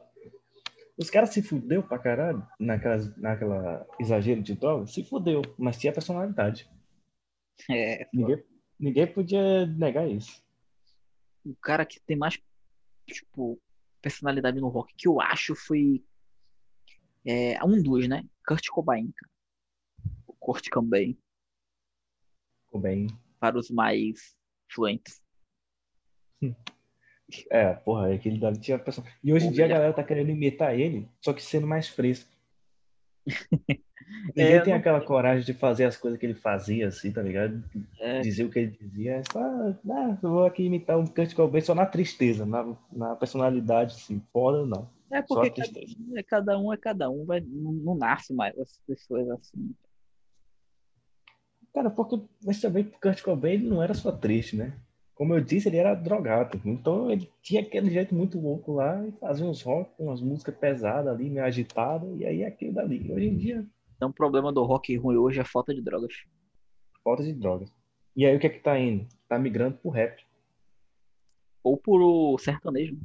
Os 0.98 1.10
caras 1.10 1.30
se 1.30 1.42
fudeu 1.42 1.84
pra 1.84 2.00
caralho 2.00 2.46
naquela, 2.60 2.98
naquela 3.18 3.88
exagero 4.00 4.42
de 4.42 4.56
droga. 4.56 4.88
Se 4.88 5.04
fudeu, 5.04 5.42
mas 5.58 5.78
tinha 5.78 5.94
personalidade. 5.94 6.70
É. 7.70 8.08
Ninguém, 8.14 8.44
ninguém 8.80 9.08
podia 9.08 9.66
negar 9.66 10.10
isso. 10.10 10.42
O 11.46 11.56
cara 11.62 11.86
que 11.86 12.00
tem 12.00 12.18
mais, 12.18 12.40
tipo, 13.14 13.60
personalidade 14.02 14.60
no 14.60 14.70
rock 14.70 14.94
que 14.96 15.08
eu 15.08 15.20
acho 15.20 15.56
foi 15.56 16.04
é, 17.26 17.64
um 17.64 17.82
dos, 17.82 18.08
né? 18.08 18.24
Kurt 18.46 18.68
Cobain, 18.70 19.12
cara. 19.12 19.32
O 20.26 20.34
Kurt 20.34 20.70
Cobain. 20.70 21.18
Cobain. 22.68 23.08
Para 23.40 23.58
os 23.58 23.70
mais 23.70 24.36
fluentes. 24.70 25.22
É, 27.52 27.74
porra, 27.74 28.14
aquele 28.14 28.40
dali 28.40 28.58
tinha 28.58 28.80
pessoa. 28.80 29.06
E 29.22 29.34
hoje 29.34 29.48
em 29.48 29.52
dia 29.52 29.66
a 29.66 29.68
galera 29.68 29.94
tá 29.94 30.02
querendo 30.02 30.30
imitar 30.30 30.80
ele, 30.80 31.10
só 31.20 31.34
que 31.34 31.42
sendo 31.42 31.68
mais 31.68 31.90
fresco. 31.90 32.34
Ninguém 34.36 34.54
é, 34.54 34.62
tem 34.62 34.74
não... 34.74 34.80
aquela 34.80 35.02
coragem 35.02 35.46
de 35.46 35.54
fazer 35.54 35.86
as 35.86 35.98
coisas 35.98 36.20
que 36.20 36.26
ele 36.26 36.34
fazia, 36.34 36.88
assim, 36.88 37.12
tá 37.12 37.22
ligado? 37.22 37.64
É. 38.00 38.22
Dizer 38.22 38.46
o 38.46 38.50
que 38.50 38.60
ele 38.60 38.78
dizia. 38.80 39.16
É 39.16 39.24
só, 39.32 39.40
ah, 39.40 40.18
eu 40.22 40.30
vou 40.30 40.46
aqui 40.46 40.64
imitar 40.64 40.98
um 40.98 41.06
Kurt 41.06 41.34
Cobain 41.34 41.62
só 41.62 41.76
na 41.76 41.86
tristeza, 41.86 42.46
na, 42.46 42.76
na 42.92 43.16
personalidade, 43.16 43.96
assim, 43.96 44.22
foda 44.32 44.66
não. 44.66 44.90
É 45.12 45.22
porque 45.22 45.50
cada, 45.52 45.80
é, 46.16 46.24
cada 46.24 46.60
um 46.60 46.74
é 46.74 46.78
cada 46.78 47.10
um, 47.10 47.26
vai, 47.26 47.40
não, 47.40 47.72
não 47.72 47.96
nasce 47.96 48.34
mais 48.34 48.58
as 48.60 48.80
pessoas 48.86 49.30
assim. 49.30 49.74
Cara, 51.74 51.90
porque 51.90 52.20
você 52.42 52.62
também 52.62 52.84
Kurt 52.84 53.22
Cobain 53.22 53.54
ele 53.54 53.70
não 53.70 53.82
era 53.82 53.94
só 53.94 54.12
triste, 54.12 54.56
né? 54.56 54.74
Como 55.18 55.34
eu 55.34 55.42
disse, 55.42 55.68
ele 55.68 55.78
era 55.78 55.96
drogado. 55.96 56.62
Então 56.64 57.10
ele 57.10 57.28
tinha 57.42 57.62
aquele 57.62 57.90
jeito 57.90 58.14
muito 58.14 58.40
louco 58.40 58.74
lá 58.74 59.04
e 59.04 59.12
fazia 59.14 59.48
uns 59.48 59.64
rock, 59.64 59.92
umas 59.98 60.22
músicas 60.22 60.56
pesadas 60.56 61.12
ali, 61.12 61.28
meio 61.28 61.44
agitadas, 61.44 62.08
e 62.20 62.24
aí 62.24 62.46
aquilo 62.46 62.74
dali. 62.74 63.12
Hoje 63.12 63.26
em 63.26 63.36
dia. 63.36 63.66
Então 63.96 64.10
o 64.10 64.14
problema 64.14 64.54
do 64.54 64.64
rock 64.64 64.96
ruim 64.96 65.18
hoje 65.18 65.40
é 65.40 65.44
falta 65.44 65.74
de 65.74 65.82
drogas. 65.82 66.14
Falta 67.04 67.24
de 67.24 67.34
drogas. 67.34 67.74
E 68.16 68.28
aí 68.28 68.36
o 68.36 68.40
que 68.40 68.46
é 68.46 68.50
que 68.50 68.60
tá 68.60 68.80
indo? 68.80 69.08
Tá 69.28 69.40
migrando 69.40 69.80
pro 69.80 69.90
rap. 69.90 70.24
Ou 71.64 71.76
pro 71.78 72.38
sertanejo. 72.38 72.96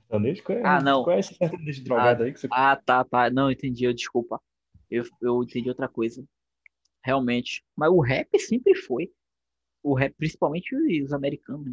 Sertanejo? 0.00 0.42
Qual 0.42 0.58
é, 0.58 0.62
ah, 0.64 0.80
não. 0.82 1.04
Qual 1.04 1.14
é 1.14 1.20
esse 1.20 1.34
sertanejo 1.34 1.84
drogado 1.84 2.24
ah, 2.24 2.26
aí 2.26 2.32
que 2.32 2.40
você. 2.40 2.48
Ah, 2.50 2.74
tá, 2.74 3.04
tá. 3.04 3.30
Não, 3.30 3.52
entendi, 3.52 3.84
eu, 3.84 3.94
desculpa. 3.94 4.40
Eu, 4.90 5.04
eu 5.22 5.44
entendi 5.44 5.68
outra 5.68 5.86
coisa. 5.86 6.24
Realmente. 7.04 7.62
Mas 7.76 7.88
o 7.88 8.00
rap 8.00 8.36
sempre 8.40 8.74
foi. 8.74 9.12
O 9.88 9.94
rap, 9.94 10.14
principalmente 10.18 10.74
os 11.02 11.12
americanos. 11.14 11.66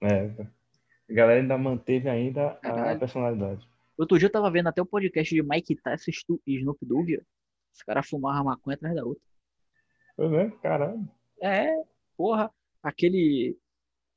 Né? 0.00 0.34
É. 0.38 0.46
A 1.10 1.14
galera 1.14 1.40
ainda 1.40 1.58
manteve 1.58 2.08
ainda 2.08 2.54
Caralho. 2.62 2.96
a 2.96 2.98
personalidade. 2.98 3.68
Outro 3.98 4.18
dia 4.18 4.26
eu 4.26 4.32
tava 4.32 4.50
vendo 4.50 4.68
até 4.68 4.80
o 4.80 4.86
podcast 4.86 5.34
de 5.34 5.42
Mike 5.42 5.76
Tyson 5.76 6.10
e 6.46 6.56
Snoop 6.56 6.84
Dogg. 6.86 7.22
Os 7.74 7.82
caras 7.82 8.08
fumavam 8.08 8.44
maconha 8.44 8.74
atrás 8.74 8.94
da 8.94 9.04
outra. 9.04 9.22
Foi 10.16 10.28
mesmo? 10.28 10.58
Caralho. 10.60 11.06
É, 11.42 11.68
porra. 12.16 12.50
Aquele 12.82 13.56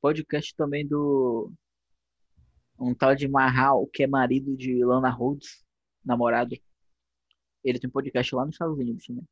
podcast 0.00 0.56
também 0.56 0.86
do 0.86 1.52
um 2.80 2.94
tal 2.94 3.14
de 3.14 3.28
Mahal, 3.28 3.86
que 3.86 4.02
é 4.02 4.06
marido 4.06 4.56
de 4.56 4.82
Lana 4.82 5.10
Rhodes, 5.10 5.62
namorado. 6.04 6.56
Ele 7.62 7.78
tem 7.78 7.88
um 7.88 7.92
podcast 7.92 8.34
lá 8.34 8.46
nos 8.46 8.54
Estados 8.54 8.78
Unidos 8.78 9.06
também. 9.06 9.24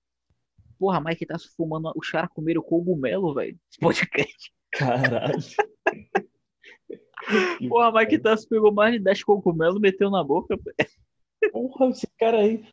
Porra, 0.78 1.00
Mike 1.00 1.26
tá 1.26 1.36
fumando. 1.56 1.92
Os 1.96 2.10
caras 2.10 2.30
comeram 2.32 2.62
cogumelo, 2.62 3.34
velho. 3.34 3.58
Podcast. 3.80 4.52
Caralho. 4.72 5.38
Porra, 7.68 7.92
Mike 7.92 8.18
Tassi 8.18 8.48
pegou 8.48 8.72
mais 8.72 8.92
de 8.92 8.98
10 8.98 9.24
cogumelos 9.24 9.76
e 9.76 9.80
meteu 9.80 10.10
na 10.10 10.22
boca. 10.22 10.58
Porra, 11.52 11.88
esse 11.88 12.06
cara 12.18 12.38
aí. 12.38 12.64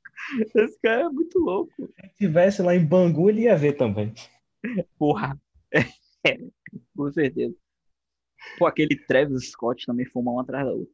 Esse 0.55 0.79
cara 0.81 1.03
é 1.03 1.09
muito 1.09 1.39
louco. 1.39 1.71
Se 1.77 2.09
tivesse 2.17 2.61
lá 2.61 2.75
em 2.75 2.85
Bangu, 2.85 3.29
ele 3.29 3.43
ia 3.43 3.55
ver 3.55 3.73
também. 3.73 4.13
Porra. 4.97 5.39
É, 6.23 6.37
com 6.95 7.11
certeza. 7.11 7.55
Pô, 8.59 8.67
aquele 8.67 8.95
Travis 8.95 9.49
Scott 9.49 9.87
também 9.87 10.05
fuma 10.05 10.33
um 10.33 10.39
atrás 10.39 10.67
da 10.67 10.71
outra. 10.71 10.93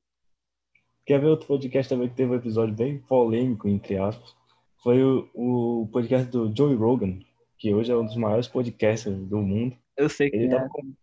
Quer 1.05 1.20
ver 1.20 1.28
outro 1.28 1.47
podcast 1.47 1.89
também 1.89 2.08
que 2.08 2.16
teve 2.16 2.32
um 2.32 2.36
episódio 2.36 2.74
bem 2.74 2.99
polêmico, 2.99 3.68
entre 3.68 3.97
aspas? 3.97 4.34
Foi 4.88 5.03
o, 5.03 5.29
o 5.33 5.88
podcast 5.91 6.31
do 6.31 6.55
Joey 6.55 6.77
Rogan, 6.77 7.19
que 7.57 7.73
hoje 7.73 7.91
é 7.91 7.95
um 7.97 8.05
dos 8.05 8.15
maiores 8.15 8.47
podcasters 8.47 9.17
do 9.17 9.39
mundo. 9.39 9.77
Eu 9.97 10.07
sei 10.07 10.29
que 10.29 10.38
ele 10.38 10.49
tava 10.49 10.63
é. 10.63 10.69
com 10.69 10.93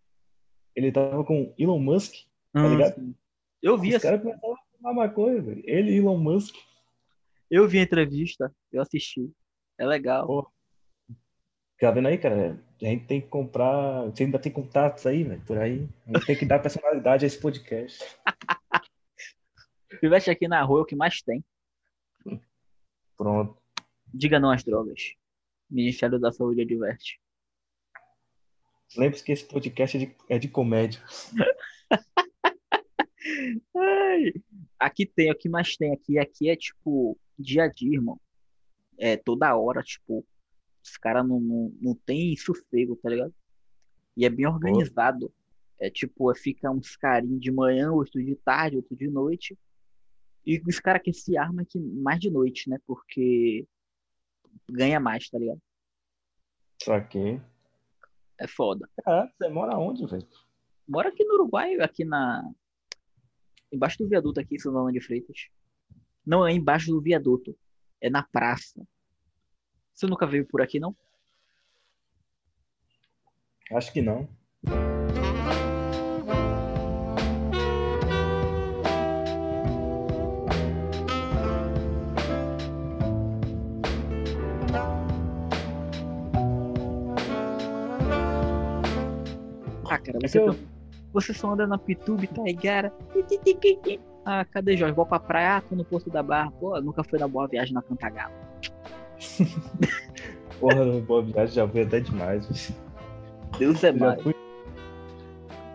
Ele 0.75 0.91
tava 0.91 1.23
com 1.23 1.53
Elon 1.55 1.77
Musk, 1.77 2.15
tá 2.51 2.65
hum, 2.65 2.71
ligado? 2.71 3.15
Eu 3.61 3.77
vi 3.77 3.95
Os 3.95 4.01
caras 4.01 4.23
começaram 4.23 4.55
a 4.55 4.57
fumar 4.75 4.95
maconha, 4.95 5.39
velho. 5.39 5.61
Ele 5.63 5.91
e 5.91 5.97
Elon 5.97 6.17
Musk. 6.17 6.55
Eu 7.47 7.67
vi 7.67 7.77
a 7.77 7.83
entrevista, 7.83 8.51
eu 8.71 8.81
assisti. 8.81 9.31
É 9.77 9.85
legal. 9.85 10.25
Pô. 10.25 10.51
Tá 11.79 11.91
vendo 11.91 12.07
aí, 12.07 12.17
cara? 12.17 12.59
A 12.81 12.85
gente 12.85 13.05
tem 13.05 13.21
que 13.21 13.27
comprar. 13.27 14.05
Você 14.05 14.23
ainda 14.23 14.39
tem 14.39 14.51
contatos 14.51 15.05
aí, 15.05 15.23
velho, 15.23 15.41
por 15.45 15.59
aí. 15.59 15.87
A 16.07 16.13
gente 16.13 16.25
tem 16.25 16.35
que 16.35 16.45
dar 16.47 16.57
personalidade 16.57 17.23
a 17.23 17.27
esse 17.27 17.39
podcast. 17.39 18.03
Pivete 20.01 20.31
aqui 20.31 20.47
na 20.47 20.63
rua 20.63 20.79
é 20.79 20.81
o 20.81 20.85
que 20.87 20.95
mais 20.95 21.21
tem. 21.21 21.45
Pronto. 23.15 23.63
Diga 24.17 24.39
não 24.39 24.49
às 24.49 24.63
drogas. 24.63 25.13
Ministério 25.69 26.17
da 26.17 26.31
Saúde 26.31 26.61
adverte. 26.61 27.19
Lembre-se 28.95 29.21
que 29.21 29.33
esse 29.33 29.45
podcast 29.45 29.97
é 29.97 29.99
de, 30.05 30.15
é 30.29 30.39
de 30.39 30.47
comédia. 30.47 31.03
Ai, 33.75 34.31
aqui 34.79 35.05
tem, 35.05 35.29
o 35.29 35.35
que 35.35 35.49
mais 35.49 35.75
tem 35.75 35.91
aqui? 35.91 36.17
Aqui 36.17 36.49
é 36.49 36.55
tipo 36.55 37.19
dia 37.37 37.63
a 37.63 37.67
dia, 37.67 37.95
irmão. 37.95 38.17
É 38.97 39.17
toda 39.17 39.53
hora, 39.57 39.83
tipo, 39.83 40.25
os 40.81 40.95
caras 40.95 41.27
não, 41.27 41.41
não, 41.41 41.77
não 41.81 41.93
tem 41.93 42.37
sossego, 42.37 42.95
tá 42.95 43.09
ligado? 43.09 43.35
E 44.15 44.25
é 44.25 44.29
bem 44.29 44.47
organizado. 44.47 45.29
É 45.77 45.89
tipo, 45.89 46.31
é, 46.31 46.35
fica 46.35 46.71
uns 46.71 46.95
carinhos 46.95 47.41
de 47.41 47.51
manhã, 47.51 47.91
outro 47.91 48.23
de 48.23 48.37
tarde, 48.37 48.77
outro 48.77 48.95
de 48.95 49.09
noite. 49.09 49.59
E 50.45 50.61
os 50.65 50.79
caras 50.79 51.01
que 51.03 51.11
se 51.11 51.35
armam 51.35 51.63
aqui 51.63 51.77
mais 51.77 52.21
de 52.21 52.29
noite, 52.29 52.69
né? 52.69 52.79
Porque 52.87 53.67
ganha 54.69 54.99
mais, 54.99 55.29
tá 55.29 55.37
ligado? 55.37 55.61
Saquei. 56.83 57.41
É 58.39 58.47
foda. 58.47 58.89
Ah, 59.05 59.29
você 59.31 59.49
mora 59.49 59.77
onde, 59.77 60.05
velho? 60.05 60.27
Mora 60.87 61.09
aqui 61.09 61.23
no 61.23 61.35
Uruguai, 61.35 61.75
aqui 61.79 62.03
na. 62.03 62.43
Embaixo 63.71 63.97
do 63.97 64.07
viaduto 64.07 64.39
aqui, 64.39 64.59
Santana 64.59 64.91
de 64.91 65.01
Freitas. 65.01 65.49
Não 66.25 66.45
é 66.45 66.51
embaixo 66.51 66.91
do 66.91 67.01
viaduto. 67.01 67.57
É 68.01 68.09
na 68.09 68.23
praça. 68.23 68.85
Você 69.93 70.05
nunca 70.05 70.27
veio 70.27 70.45
por 70.45 70.61
aqui, 70.61 70.79
não? 70.79 70.95
Acho 73.71 73.91
que 73.91 74.01
não. 74.01 74.29
Você, 90.27 90.39
eu... 90.39 90.55
você 91.13 91.33
só 91.33 91.53
anda 91.53 91.67
na 91.67 91.77
Pitube, 91.77 92.27
Taigara. 92.27 92.93
Ah, 94.27 94.43
cadê 94.43 94.75
Jorge? 94.75 94.95
Vou 94.95 95.05
pra 95.05 95.19
praia, 95.19 95.57
ah, 95.57 95.61
tô 95.61 95.75
no 95.75 95.85
Porto 95.85 96.09
da 96.09 96.23
Barra. 96.23 96.49
Pô, 96.49 96.81
nunca 96.81 97.03
fui 97.03 97.19
na 97.19 97.27
Boa 97.27 97.47
Viagem 97.47 97.75
na 97.75 97.83
Cantagalo. 97.83 98.33
Porra, 100.59 100.83
no 100.83 100.99
Boa 101.01 101.21
Viagem 101.21 101.53
já 101.53 101.67
foi 101.67 101.83
até 101.83 101.99
demais. 101.99 102.73
Deus 103.59 103.83
é 103.83 103.91
mais. 103.91 104.15
Já 104.15 104.23
fui, 104.23 104.35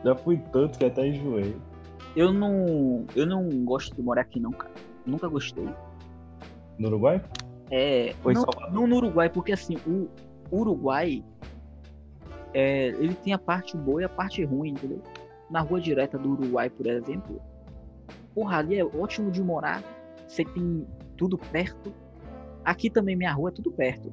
já 0.05 0.17
fui 0.17 0.37
tanto 0.53 0.81
que 0.81 0.85
até 0.85 1.07
enjoei. 1.07 1.57
Eu 2.17 2.33
não, 2.33 3.07
eu 3.15 3.25
não 3.25 3.49
gosto 3.65 3.95
de 3.95 4.03
morar 4.03 4.23
aqui 4.23 4.41
não, 4.41 4.51
cara. 4.51 4.73
Nunca 5.07 5.29
gostei. 5.29 5.69
No 6.77 6.89
Uruguai? 6.89 7.23
É, 7.71 8.15
Foi 8.21 8.35
não, 8.35 8.45
não 8.73 8.87
no 8.89 8.97
Uruguai, 8.97 9.29
porque 9.31 9.53
assim, 9.53 9.77
o 9.87 10.09
Uruguai 10.51 11.25
é, 12.53 12.89
ele 12.89 13.15
tem 13.15 13.33
a 13.33 13.39
parte 13.39 13.77
boa 13.77 14.03
e 14.03 14.05
a 14.05 14.09
parte 14.09 14.45
ruim, 14.45 14.71
entendeu? 14.71 15.03
Na 15.51 15.61
rua 15.61 15.81
direta 15.81 16.19
do 16.19 16.33
Uruguai, 16.33 16.71
por 16.71 16.87
exemplo, 16.87 17.41
porra, 18.35 18.59
ali 18.59 18.77
é 18.77 18.85
ótimo 18.85 19.31
de 19.31 19.43
morar. 19.43 19.83
Você 20.27 20.45
tem 20.45 20.87
tudo 21.17 21.37
perto. 21.37 21.93
Aqui 22.65 22.89
também 22.89 23.17
minha 23.17 23.33
rua 23.33 23.51
é 23.51 23.53
tudo 23.53 23.71
perto. 23.71 24.13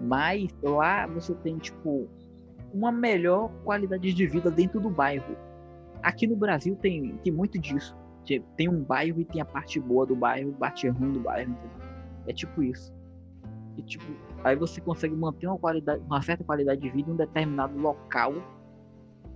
Mas 0.00 0.48
lá 0.62 1.06
você 1.06 1.34
tem, 1.34 1.58
tipo, 1.58 2.08
uma 2.72 2.92
melhor 2.92 3.50
qualidade 3.64 4.12
de 4.12 4.26
vida 4.26 4.50
dentro 4.50 4.80
do 4.80 4.90
bairro. 4.90 5.36
Aqui 6.02 6.26
no 6.26 6.36
Brasil 6.36 6.76
tem, 6.76 7.16
tem 7.22 7.32
muito 7.32 7.58
disso. 7.58 7.96
Tem 8.56 8.68
um 8.68 8.82
bairro 8.82 9.20
e 9.20 9.24
tem 9.24 9.40
a 9.40 9.44
parte 9.44 9.80
boa 9.80 10.04
do 10.04 10.14
bairro, 10.14 10.52
parte 10.52 10.88
ruim 10.88 11.12
do 11.12 11.20
bairro, 11.20 11.52
entendeu? 11.52 11.86
É 12.26 12.32
tipo 12.32 12.62
isso. 12.62 12.92
E 13.76 13.82
tipo, 13.82 14.04
aí 14.46 14.54
você 14.54 14.80
consegue 14.80 15.14
manter 15.14 15.48
uma 15.48 15.58
qualidade, 15.58 16.00
uma 16.04 16.22
certa 16.22 16.44
qualidade 16.44 16.80
de 16.80 16.88
vida 16.88 17.10
em 17.10 17.14
um 17.14 17.16
determinado 17.16 17.76
local. 17.76 18.32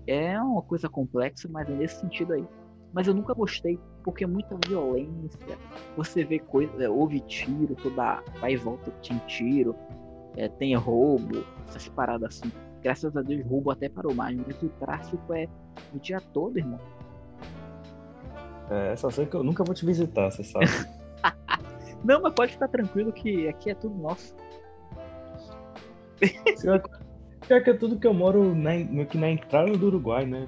É 0.07 0.41
uma 0.41 0.63
coisa 0.63 0.89
complexa, 0.89 1.49
mas 1.51 1.69
é 1.69 1.73
nesse 1.73 2.01
sentido 2.01 2.33
aí. 2.33 2.47
Mas 2.93 3.09
eu 3.09 3.15
nunca 3.15 3.35
gostei, 3.35 3.79
porque 4.05 4.23
é 4.23 4.27
muita 4.27 4.57
violência. 4.69 5.59
Você 5.97 6.25
vê 6.25 6.39
coisa, 6.39 6.83
é, 6.83 6.89
houve 6.89 7.21
tiro, 7.21 7.75
toda 7.75 8.23
vai 8.41 8.53
e 8.53 8.57
volta 8.57 8.91
tem 9.03 9.19
tiro, 9.27 9.75
é, 10.37 10.49
tem 10.49 10.77
roubo, 10.77 11.45
essas 11.67 11.89
paradas 11.89 12.37
assim. 12.37 12.53
Graças 12.81 13.17
a 13.17 13.23
Deus, 13.23 13.45
roubo 13.47 13.73
até 13.73 13.89
parou 13.89 14.15
mais, 14.15 14.37
mas 14.37 14.63
o 14.63 14.69
tráfico 14.69 15.35
é 15.35 15.49
o 15.93 15.99
dia 15.99 16.21
todo, 16.33 16.57
irmão. 16.57 16.79
É, 18.71 18.95
só 18.95 19.11
sei 19.11 19.27
que 19.27 19.35
eu 19.35 19.43
nunca 19.43 19.65
vou 19.65 19.75
te 19.75 19.85
visitar, 19.85 20.31
você 20.31 20.45
sabe. 20.45 20.67
Não, 22.05 22.23
mas 22.23 22.33
pode 22.33 22.53
ficar 22.53 22.69
tranquilo 22.69 23.13
que 23.13 23.49
aqui 23.49 23.71
é 23.71 23.75
tudo 23.75 23.95
nosso. 23.97 24.35
Pior 27.47 27.63
que 27.65 27.71
é 27.71 27.75
tudo 27.75 27.99
que 27.99 28.07
eu 28.07 28.15
moro 28.15 28.55
na, 28.55 28.71
aqui 29.03 29.19
na 29.19 29.31
entrada 29.31 29.77
do 29.77 29.87
Uruguai, 29.87 30.27
né? 30.27 30.47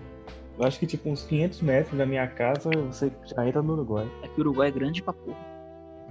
Eu 0.58 0.66
acho 0.66 0.78
que 0.78 0.86
tipo 0.86 1.08
uns 1.08 1.24
500 1.24 1.62
metros 1.62 1.98
da 1.98 2.06
minha 2.06 2.26
casa 2.26 2.70
você 2.70 3.10
já 3.24 3.46
entra 3.46 3.62
no 3.62 3.72
Uruguai. 3.72 4.06
É 4.22 4.28
que 4.28 4.38
o 4.38 4.40
Uruguai 4.40 4.68
é 4.68 4.70
grande 4.70 5.02
pra 5.02 5.12
porra. 5.12 5.52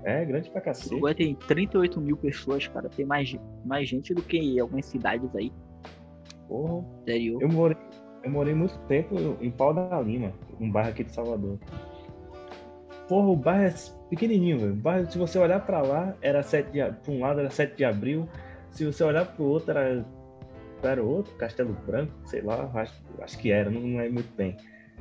É, 0.03 0.25
grande 0.25 0.49
pra 0.49 0.61
cacete. 0.61 0.89
O 0.89 0.93
Uruguai 0.93 1.13
tem 1.13 1.35
38 1.35 2.01
mil 2.01 2.17
pessoas, 2.17 2.67
cara. 2.67 2.89
Tem 2.89 3.05
mais, 3.05 3.37
mais 3.63 3.87
gente 3.87 4.13
do 4.13 4.21
que 4.21 4.37
em 4.37 4.59
algumas 4.59 4.85
cidades 4.85 5.33
aí. 5.35 5.51
Porra. 6.47 6.83
Sério? 7.05 7.37
Eu 7.39 7.49
morei, 7.49 7.77
eu 8.23 8.31
morei 8.31 8.53
muito 8.53 8.77
tempo 8.87 9.15
em 9.39 9.51
Pau 9.51 9.73
da 9.73 10.01
Lima, 10.01 10.33
um 10.59 10.71
bairro 10.71 10.89
aqui 10.89 11.03
de 11.03 11.13
Salvador. 11.13 11.57
Porra, 13.07 13.27
o 13.27 13.35
bairro 13.35 13.63
é 13.63 13.73
pequenininho, 14.09 14.59
velho. 14.59 14.75
Bairro, 14.75 15.11
se 15.11 15.17
você 15.17 15.37
olhar 15.37 15.65
para 15.65 15.81
lá, 15.81 16.15
era 16.21 16.41
7 16.41 16.71
de, 16.71 16.79
pra 16.79 17.11
um 17.13 17.19
lado 17.19 17.39
era 17.39 17.49
7 17.49 17.75
de 17.75 17.85
abril, 17.85 18.27
se 18.71 18.85
você 18.85 19.03
olhar 19.03 19.25
pro 19.25 19.45
outro, 19.45 19.71
era, 19.71 20.05
era 20.81 21.03
outro, 21.03 21.33
Castelo 21.35 21.75
Branco, 21.85 22.13
sei 22.25 22.41
lá, 22.41 22.69
acho, 22.73 22.93
acho 23.21 23.37
que 23.37 23.51
era, 23.51 23.69
não, 23.69 23.81
não 23.81 23.99
é 24.01 24.09
muito 24.09 24.33
bem. 24.35 24.57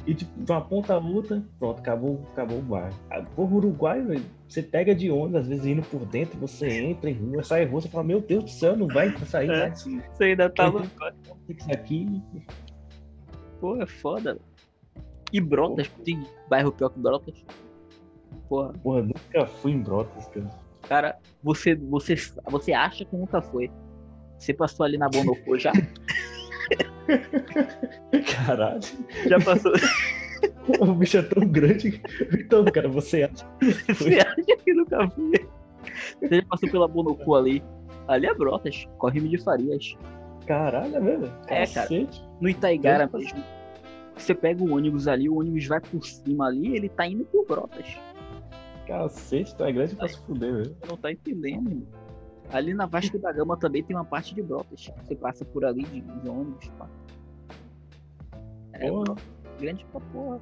E 0.06 0.14
tipo, 0.14 0.32
de 0.42 0.50
uma 0.50 0.60
ponta 0.62 0.94
a 0.94 0.98
outra, 0.98 1.42
pronto, 1.58 1.78
acabou, 1.78 2.26
acabou 2.32 2.58
o 2.58 2.62
bairro. 2.62 2.96
Porra, 3.36 3.54
Uruguai, 3.54 4.00
velho, 4.02 4.24
você 4.48 4.62
pega 4.62 4.94
de 4.94 5.10
ônibus, 5.10 5.42
às 5.42 5.48
vezes 5.48 5.66
indo 5.66 5.82
por 5.82 6.04
dentro, 6.06 6.38
você 6.38 6.68
entra 6.68 7.10
em 7.10 7.14
rua, 7.14 7.42
sai 7.42 7.64
em 7.64 7.66
rua, 7.66 7.80
você 7.80 7.88
fala, 7.88 8.04
meu 8.04 8.20
Deus 8.20 8.44
do 8.44 8.50
céu, 8.50 8.76
não 8.76 8.88
vai 8.88 9.14
sair 9.26 9.50
é, 9.50 9.70
Você 9.70 10.24
ainda 10.24 10.48
tá 10.48 10.70
no. 10.70 10.82
Isso 11.48 11.70
aqui. 11.70 12.22
Pô, 13.60 13.80
é 13.80 13.86
foda. 13.86 14.38
E 15.32 15.40
Brotas, 15.40 15.88
tem 16.04 16.26
bairro 16.48 16.72
pior 16.72 16.88
que 16.88 16.98
Brotas? 16.98 17.44
Porra. 18.48 18.72
Porra, 18.82 19.02
nunca 19.02 19.46
fui 19.46 19.72
em 19.72 19.82
Brotas, 19.82 20.26
cara. 20.28 20.50
Cara, 20.88 21.16
você, 21.42 21.74
você, 21.74 22.14
você 22.48 22.72
acha 22.72 23.04
que 23.04 23.16
nunca 23.16 23.40
foi. 23.40 23.70
Você 24.38 24.54
passou 24.54 24.86
ali 24.86 24.96
na 24.96 25.08
Bonocô 25.08 25.58
já? 25.58 25.72
Caralho. 28.46 28.80
Já 29.26 29.40
passou. 29.40 29.72
o 30.80 30.94
bicho 30.94 31.18
é 31.18 31.22
tão 31.22 31.46
grande. 31.46 32.00
Então, 32.32 32.64
cara, 32.64 32.88
você 32.88 33.24
acha 33.24 33.46
que 33.58 33.94
Você 33.94 34.18
acha 34.18 34.56
que 34.64 34.72
nunca 34.72 35.08
foi? 35.10 35.32
Você 36.20 36.36
já 36.36 36.42
passou 36.48 36.70
pela 36.70 36.88
Bonocô 36.88 37.34
ali. 37.34 37.62
Ali 38.08 38.26
é 38.26 38.34
Brotas, 38.34 38.88
corre 38.98 39.20
de 39.20 39.38
Farias. 39.38 39.96
Caralho, 40.46 40.96
é 40.96 41.00
mesmo? 41.00 41.30
É, 41.46 41.66
cara. 41.66 41.88
No 42.40 42.48
Itaigara 42.48 43.08
mesmo. 43.12 43.42
Você 44.16 44.34
pega 44.34 44.62
o 44.62 44.74
ônibus 44.74 45.06
ali, 45.06 45.28
o 45.28 45.38
ônibus 45.38 45.66
vai 45.66 45.80
por 45.80 46.04
cima 46.04 46.46
ali, 46.46 46.76
ele 46.76 46.88
tá 46.88 47.06
indo 47.06 47.24
por 47.26 47.46
Brotas. 47.46 47.86
Cacete, 48.90 49.54
tu 49.54 49.62
é 49.62 49.70
grande 49.70 49.94
pra 49.94 50.08
se 50.08 50.18
fuder, 50.22 50.52
velho. 50.52 50.76
Não 50.88 50.96
tá 50.96 51.12
entendendo. 51.12 51.86
Ali 52.50 52.74
na 52.74 52.86
Vasco 52.86 53.16
da 53.20 53.30
Gama 53.30 53.56
também 53.56 53.84
tem 53.84 53.94
uma 53.94 54.04
parte 54.04 54.34
de 54.34 54.42
brotas. 54.42 54.90
Você 55.04 55.14
passa 55.14 55.44
por 55.44 55.64
ali 55.64 55.84
de, 55.84 56.00
de 56.00 56.28
ônibus, 56.28 56.68
pá. 56.70 56.88
É 58.72 58.90
porra. 58.90 59.14
grande 59.60 59.86
pra 59.92 60.00
porra. 60.00 60.40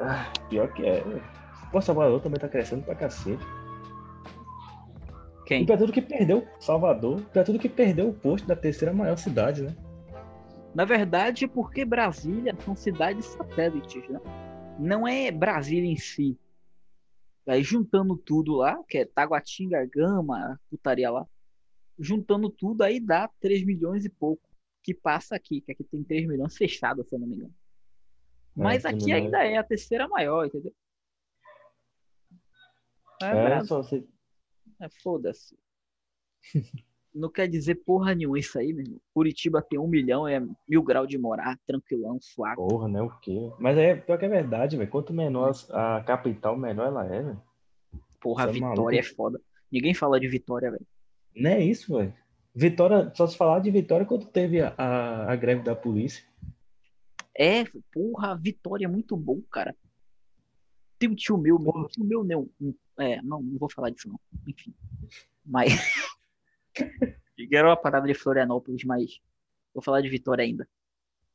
Ah, 0.00 0.32
pior 0.48 0.72
que 0.72 0.86
é. 0.86 1.02
Pô, 1.72 1.80
Salvador 1.80 2.20
também 2.20 2.38
tá 2.38 2.48
crescendo 2.48 2.84
pra 2.84 2.94
cacete. 2.94 3.44
Quem? 5.46 5.62
E 5.62 5.66
pra 5.66 5.76
tudo 5.76 5.92
que 5.92 6.02
perdeu 6.02 6.46
Salvador, 6.60 7.20
pra 7.32 7.42
tudo 7.42 7.58
que 7.58 7.68
perdeu 7.68 8.08
o 8.10 8.14
posto 8.14 8.46
da 8.46 8.54
terceira 8.54 8.94
maior 8.94 9.18
cidade, 9.18 9.62
né? 9.62 9.74
Na 10.72 10.84
verdade, 10.84 11.48
porque 11.48 11.84
Brasília 11.84 12.54
são 12.64 12.76
cidades 12.76 13.24
satélites, 13.24 14.08
né? 14.08 14.20
Não 14.78 15.06
é 15.06 15.30
Brasília 15.30 15.90
em 15.90 15.96
si. 15.96 16.38
Aí 17.46 17.62
juntando 17.62 18.16
tudo 18.16 18.56
lá, 18.56 18.82
que 18.84 18.98
é 18.98 19.04
Taguatinga, 19.04 19.84
Gama, 19.86 20.60
putaria 20.68 21.10
lá, 21.10 21.26
juntando 21.98 22.50
tudo 22.50 22.82
aí 22.82 22.98
dá 23.00 23.28
3 23.40 23.64
milhões 23.64 24.04
e 24.04 24.08
pouco 24.08 24.42
que 24.82 24.92
passa 24.92 25.34
aqui, 25.34 25.60
que 25.60 25.72
aqui 25.72 25.84
tem 25.84 26.02
3 26.02 26.26
milhões 26.26 26.56
fechado, 26.58 27.04
se 27.04 27.14
eu 27.14 27.18
não 27.18 27.26
me 27.26 27.36
engano. 27.36 27.54
É, 28.56 28.62
Mas 28.62 28.84
é, 28.84 28.88
aqui 28.88 29.12
ainda 29.12 29.44
é 29.44 29.56
a 29.56 29.64
terceira 29.64 30.08
maior, 30.08 30.46
entendeu? 30.46 30.74
É, 33.22 33.26
é 33.26 33.64
só 33.64 33.82
você... 33.82 34.04
É, 34.80 34.88
foda-se. 35.02 35.56
não 37.16 37.30
quer 37.30 37.48
dizer 37.48 37.76
porra 37.76 38.14
nenhuma 38.14 38.38
isso 38.38 38.58
aí, 38.58 38.72
meu 38.72 38.84
irmão. 38.84 39.00
Curitiba 39.12 39.62
tem 39.62 39.78
um 39.78 39.88
milhão, 39.88 40.28
é 40.28 40.40
mil 40.68 40.82
graus 40.82 41.08
de 41.08 41.18
morar, 41.18 41.58
tranquilão, 41.66 42.18
suave. 42.20 42.56
Porra, 42.56 42.88
né? 42.88 43.00
O 43.00 43.10
quê? 43.20 43.50
Mas 43.58 43.78
é 43.78 43.96
pior 43.96 44.18
que 44.18 44.26
é 44.26 44.28
verdade, 44.28 44.76
velho. 44.76 44.90
Quanto 44.90 45.12
menor 45.12 45.52
a 45.70 46.02
capital, 46.04 46.56
menor 46.56 46.86
ela 46.86 47.06
é, 47.06 47.22
velho. 47.22 47.42
Porra, 48.20 48.44
Você 48.44 48.50
é 48.50 48.52
Vitória 48.52 48.96
é, 48.96 49.00
é 49.00 49.02
foda. 49.02 49.40
Ninguém 49.72 49.94
fala 49.94 50.20
de 50.20 50.28
Vitória, 50.28 50.70
velho. 50.70 50.86
Não 51.34 51.50
é 51.50 51.60
isso, 51.60 51.96
velho. 51.96 52.14
Vitória, 52.54 53.12
só 53.14 53.26
se 53.26 53.36
falar 53.36 53.60
de 53.60 53.70
Vitória 53.70 54.06
quando 54.06 54.26
teve 54.26 54.60
a, 54.60 54.74
a, 54.76 55.32
a 55.32 55.36
greve 55.36 55.62
da 55.62 55.74
polícia. 55.74 56.24
É, 57.36 57.64
porra, 57.92 58.36
Vitória 58.36 58.86
é 58.86 58.88
muito 58.88 59.16
bom, 59.16 59.40
cara. 59.50 59.74
Tem 60.98 61.08
um 61.08 61.14
tio 61.14 61.36
meu, 61.36 61.58
meu 61.58 61.86
tio 61.88 62.04
meu 62.04 62.24
não. 62.24 62.48
É, 62.98 63.20
não, 63.20 63.42
não 63.42 63.58
vou 63.58 63.70
falar 63.70 63.90
disso 63.90 64.08
não. 64.08 64.18
Enfim. 64.46 64.74
Mas 65.44 65.70
era 67.52 67.68
uma 67.68 67.76
parada 67.76 68.06
de 68.06 68.14
Florianópolis, 68.14 68.84
mas 68.84 69.20
vou 69.74 69.82
falar 69.82 70.00
de 70.00 70.08
Vitória 70.08 70.44
ainda. 70.44 70.68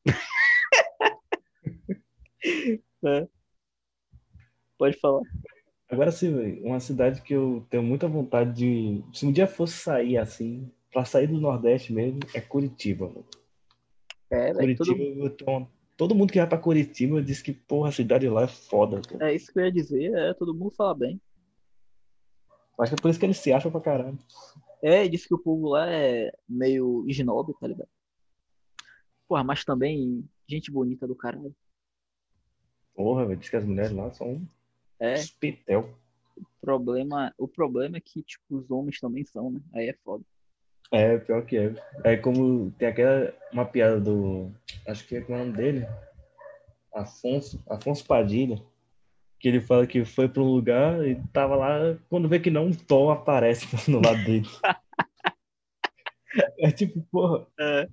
é. 3.06 3.28
Pode 4.78 4.98
falar. 5.00 5.22
Agora 5.90 6.12
sim, 6.12 6.62
uma 6.64 6.80
cidade 6.80 7.22
que 7.22 7.34
eu 7.34 7.66
tenho 7.70 7.84
muita 7.84 8.08
vontade 8.08 8.54
de. 8.54 9.04
Se 9.14 9.26
um 9.26 9.32
dia 9.32 9.46
fosse 9.46 9.74
sair 9.74 10.18
assim, 10.18 10.72
pra 10.92 11.06
sair 11.06 11.28
do 11.28 11.40
Nordeste 11.40 11.94
mesmo, 11.94 12.20
é 12.34 12.42
Curitiba. 12.42 13.12
É, 14.30 14.54
Curitiba, 14.54 15.30
todo... 15.32 15.68
todo 15.98 16.16
mundo 16.16 16.32
que 16.32 16.40
vai 16.40 16.48
pra 16.48 16.58
Curitiba 16.58 17.22
diz 17.22 17.42
que, 17.42 17.52
porra, 17.52 17.90
a 17.90 17.92
cidade 17.92 18.28
lá 18.30 18.44
é 18.44 18.48
foda. 18.48 19.02
É 19.20 19.34
isso 19.34 19.52
que 19.52 19.60
eu 19.60 19.66
ia 19.66 19.72
dizer, 19.72 20.14
é, 20.16 20.34
todo 20.34 20.54
mundo 20.54 20.72
fala 20.72 20.96
bem. 20.96 21.22
Acho 22.80 22.96
que 22.96 23.00
é 23.00 23.02
por 23.02 23.10
isso 23.10 23.20
que 23.20 23.26
eles 23.26 23.38
se 23.38 23.52
acham 23.52 23.70
pra 23.70 23.82
caralho. 23.82 24.18
É, 24.82 25.08
disse 25.08 25.28
que 25.28 25.34
o 25.34 25.40
povo 25.40 25.70
lá 25.70 25.90
é 25.90 26.32
meio 26.48 27.06
snob, 27.08 27.54
tá 27.60 27.68
ligado? 27.68 27.90
Porra, 29.28 29.44
mas 29.44 29.64
também 29.64 30.28
gente 30.48 30.72
bonita 30.72 31.08
do 31.08 31.16
caralho. 31.16 31.56
Porra, 32.94 33.26
velho, 33.26 33.40
diz 33.40 33.50
que 33.50 33.56
as 33.56 33.64
mulheres 33.64 33.92
lá 33.92 34.12
são 34.12 34.46
é. 35.00 35.14
espitel. 35.14 35.98
O 36.36 36.46
problema, 36.60 37.34
o 37.38 37.48
problema 37.48 37.98
é 37.98 38.02
que, 38.02 38.22
tipo, 38.24 38.58
os 38.58 38.70
homens 38.70 39.00
também 39.00 39.24
são, 39.24 39.52
né? 39.52 39.62
Aí 39.74 39.90
é 39.90 39.94
foda. 40.04 40.24
É, 40.92 41.18
pior 41.18 41.46
que 41.46 41.58
é. 41.58 41.74
É 42.04 42.18
como 42.18 42.72
tem 42.72 42.88
aquela 42.90 43.34
uma 43.54 43.66
piada 43.66 44.00
do. 44.00 44.52
Acho 44.86 45.08
que 45.08 45.16
é 45.16 45.22
o 45.22 45.32
nome 45.32 45.54
dele. 45.54 45.88
Afonso, 46.94 47.64
Afonso 47.70 48.06
Padilha, 48.06 48.62
que 49.42 49.48
ele 49.48 49.60
fala 49.60 49.88
que 49.88 50.06
foi 50.06 50.30
para 50.30 50.44
um 50.44 50.54
lugar 50.54 51.06
e 51.06 51.16
tava 51.34 51.56
lá, 51.56 51.98
quando 52.10 52.30
vê 52.30 52.40
que 52.40 52.52
não, 52.52 52.68
um 52.68 52.74
Tom 52.74 53.10
aparece 53.10 53.66
no 53.90 54.00
lado 54.00 54.24
dele. 54.24 54.48
é 56.60 56.72
tipo, 56.72 57.02
porra. 57.12 57.48
É. 57.60 57.88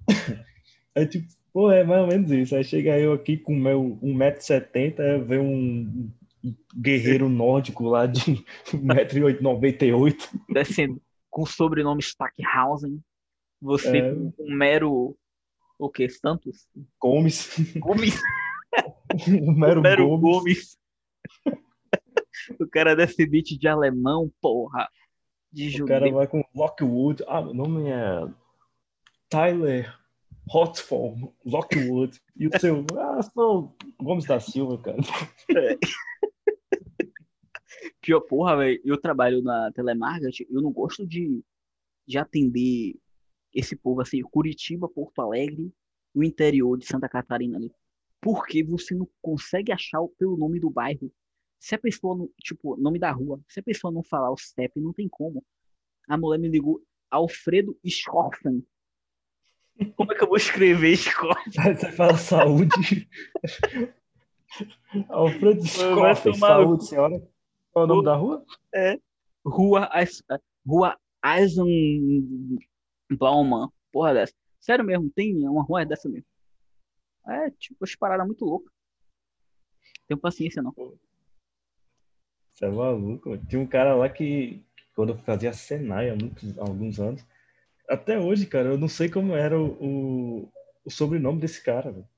é 0.95 1.07
tipo, 1.07 1.27
porra, 1.51 1.77
é 1.77 1.85
mais 1.85 2.03
ou 2.03 2.07
menos 2.07 2.31
isso. 2.31 2.55
Aí 2.55 2.63
chega 2.63 2.99
eu 2.99 3.15
aqui 3.15 3.39
com 3.39 3.55
meu 3.55 3.99
1,70m, 4.03 5.25
vê 5.25 5.39
um 5.39 6.11
guerreiro 6.77 7.31
nórdico 7.31 7.85
lá 7.85 8.05
de 8.05 8.21
1,98m. 8.71 10.15
Descendo 10.51 11.01
com 11.31 11.43
o 11.43 11.47
sobrenome 11.47 12.03
Stackhausen. 12.03 13.03
Você 13.61 13.97
é... 13.97 14.15
com 14.15 14.35
um 14.39 14.55
mero. 14.55 15.17
O 15.79 15.89
que? 15.89 16.09
Santos? 16.11 16.69
Gomes. 17.01 17.57
Gomes. 17.79 18.21
um 19.29 19.53
mero, 19.55 19.81
mero 19.81 20.09
Gomes. 20.09 20.21
Gomes. 20.21 20.79
o 22.61 22.67
cara 22.69 22.93
é 22.93 22.97
descendente 22.97 23.59
de 23.59 23.69
alemão, 23.69 24.31
porra. 24.41 24.89
De 25.53 25.69
o 25.69 25.71
judeu. 25.71 25.87
cara 25.87 26.11
vai 26.13 26.27
com 26.27 26.45
Lockwood. 26.55 27.25
Ah, 27.27 27.41
o 27.41 27.55
nome 27.55 27.89
é 27.89 28.27
Tyler 29.29 29.99
Hotform, 30.53 31.29
Lockwood. 31.45 32.21
E 32.37 32.47
o 32.47 32.59
seu, 32.59 32.85
ah, 32.99 33.23
sou 33.23 33.77
Gomes 34.01 34.25
da 34.25 34.41
Silva, 34.41 34.79
cara. 34.79 34.99
É. 35.57 35.79
Pior, 38.01 38.21
porra, 38.21 38.57
velho, 38.57 38.81
eu 38.85 39.01
trabalho 39.01 39.43
na 39.43 39.71
telemarketing, 39.73 40.47
eu 40.51 40.63
não 40.63 40.73
gosto 40.73 41.07
de, 41.07 41.45
de 42.07 42.19
atender 42.19 42.97
esse 43.53 43.77
povo 43.77 44.01
assim, 44.01 44.23
Curitiba, 44.23 44.89
Porto 44.89 45.21
Alegre, 45.21 45.73
o 46.15 46.25
interior 46.25 46.79
de 46.79 46.87
Santa 46.87 47.09
Catarina 47.09 47.59
ali. 47.59 47.71
Porque 48.21 48.63
você 48.65 48.95
não 48.95 49.09
consegue 49.23 49.73
achar 49.73 50.01
pelo 50.19 50.37
nome 50.37 50.59
do 50.59 50.71
bairro. 50.71 51.13
Se 51.61 51.75
a 51.75 51.79
pessoa, 51.79 52.17
não, 52.17 52.29
tipo, 52.43 52.77
nome 52.77 52.99
da 52.99 53.11
rua, 53.11 53.41
se 53.49 53.61
a 53.61 53.63
pessoa 53.63 53.93
não 53.93 54.03
falar 54.03 54.31
o 54.31 54.37
CEP, 54.37 54.81
não 54.81 54.93
tem 54.93 55.09
como. 55.09 55.45
A 56.09 56.17
mulher 56.17 56.39
me 56.39 56.49
ligou, 56.49 56.83
Alfredo 57.11 57.79
Schorfen. 57.87 58.65
Como 59.97 60.13
é 60.13 60.17
que 60.17 60.25
eu 60.25 60.29
vou 60.29 60.37
escrever 60.37 60.97
Schorfen? 60.99 61.77
Você 61.77 61.93
fala 61.93 62.17
saúde. 62.17 63.09
Alfredo 65.09 65.67
Schorfen, 65.67 66.35
saúde, 66.35 66.87
senhora. 66.87 67.21
Qual 67.73 67.85
é 67.85 67.87
o 67.87 67.89
nome 67.89 68.05
da 68.05 68.17
rua? 68.17 68.45
É. 68.75 68.99
Rua, 69.45 69.89
rua 70.67 70.99
Eisenbaumann. 71.25 72.59
Porra 73.93 74.15
dessa. 74.15 74.35
Sério 74.61 74.85
mesmo, 74.85 75.11
tem 75.11 75.49
uma 75.49 75.63
rua 75.63 75.85
dessa 75.85 76.09
mesmo. 76.09 76.28
É, 77.29 77.51
tipo, 77.51 77.85
as 77.85 77.95
paradas 77.95 78.27
muito 78.27 78.45
loucas. 78.45 78.73
Tenho 80.07 80.19
paciência, 80.19 80.63
não. 80.63 80.73
Você 80.73 82.65
é 82.65 82.69
maluco. 82.69 83.37
Tinha 83.47 83.61
um 83.61 83.67
cara 83.67 83.95
lá 83.95 84.09
que, 84.09 84.65
quando 84.95 85.11
eu 85.11 85.19
fazia 85.19 85.53
Senai 85.53 86.09
há, 86.11 86.17
muitos, 86.17 86.59
há 86.59 86.63
alguns 86.63 86.99
anos, 86.99 87.25
até 87.89 88.19
hoje, 88.19 88.47
cara, 88.47 88.71
eu 88.71 88.79
não 88.79 88.89
sei 88.89 89.09
como 89.09 89.35
era 89.35 89.59
o, 89.59 89.67
o, 89.81 90.53
o 90.85 90.91
sobrenome 90.91 91.41
desse 91.41 91.63
cara, 91.63 91.93
velho. 91.93 92.09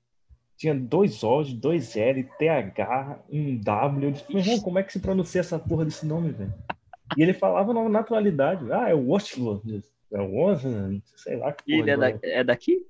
Tinha 0.57 0.75
dois 0.75 1.25
O's, 1.25 1.53
dois 1.55 1.97
L, 1.97 2.23
TH, 2.39 3.25
um 3.31 3.57
W. 3.57 4.05
Eu 4.05 4.13
disse, 4.13 4.33
meu 4.33 4.41
irmão, 4.41 4.61
como 4.61 4.79
é 4.79 4.83
que 4.83 4.93
se 4.93 5.01
pronuncia 5.01 5.41
essa 5.41 5.59
porra 5.59 5.87
desse 5.87 6.05
nome, 6.05 6.33
velho? 6.33 6.53
E 7.17 7.23
ele 7.23 7.33
falava 7.33 7.73
na 7.73 7.89
naturalidade. 7.89 8.71
Ah, 8.71 8.89
é 8.91 8.95
o 8.95 9.07
Washington. 9.07 9.63
É 10.13 10.21
o 10.21 10.31
Washington, 10.33 11.01
sei 11.17 11.37
lá. 11.37 11.53
Que 11.53 11.73
ele 11.73 11.91
é, 11.91 11.97
da, 11.97 12.19
é 12.23 12.45
daqui? 12.45 12.87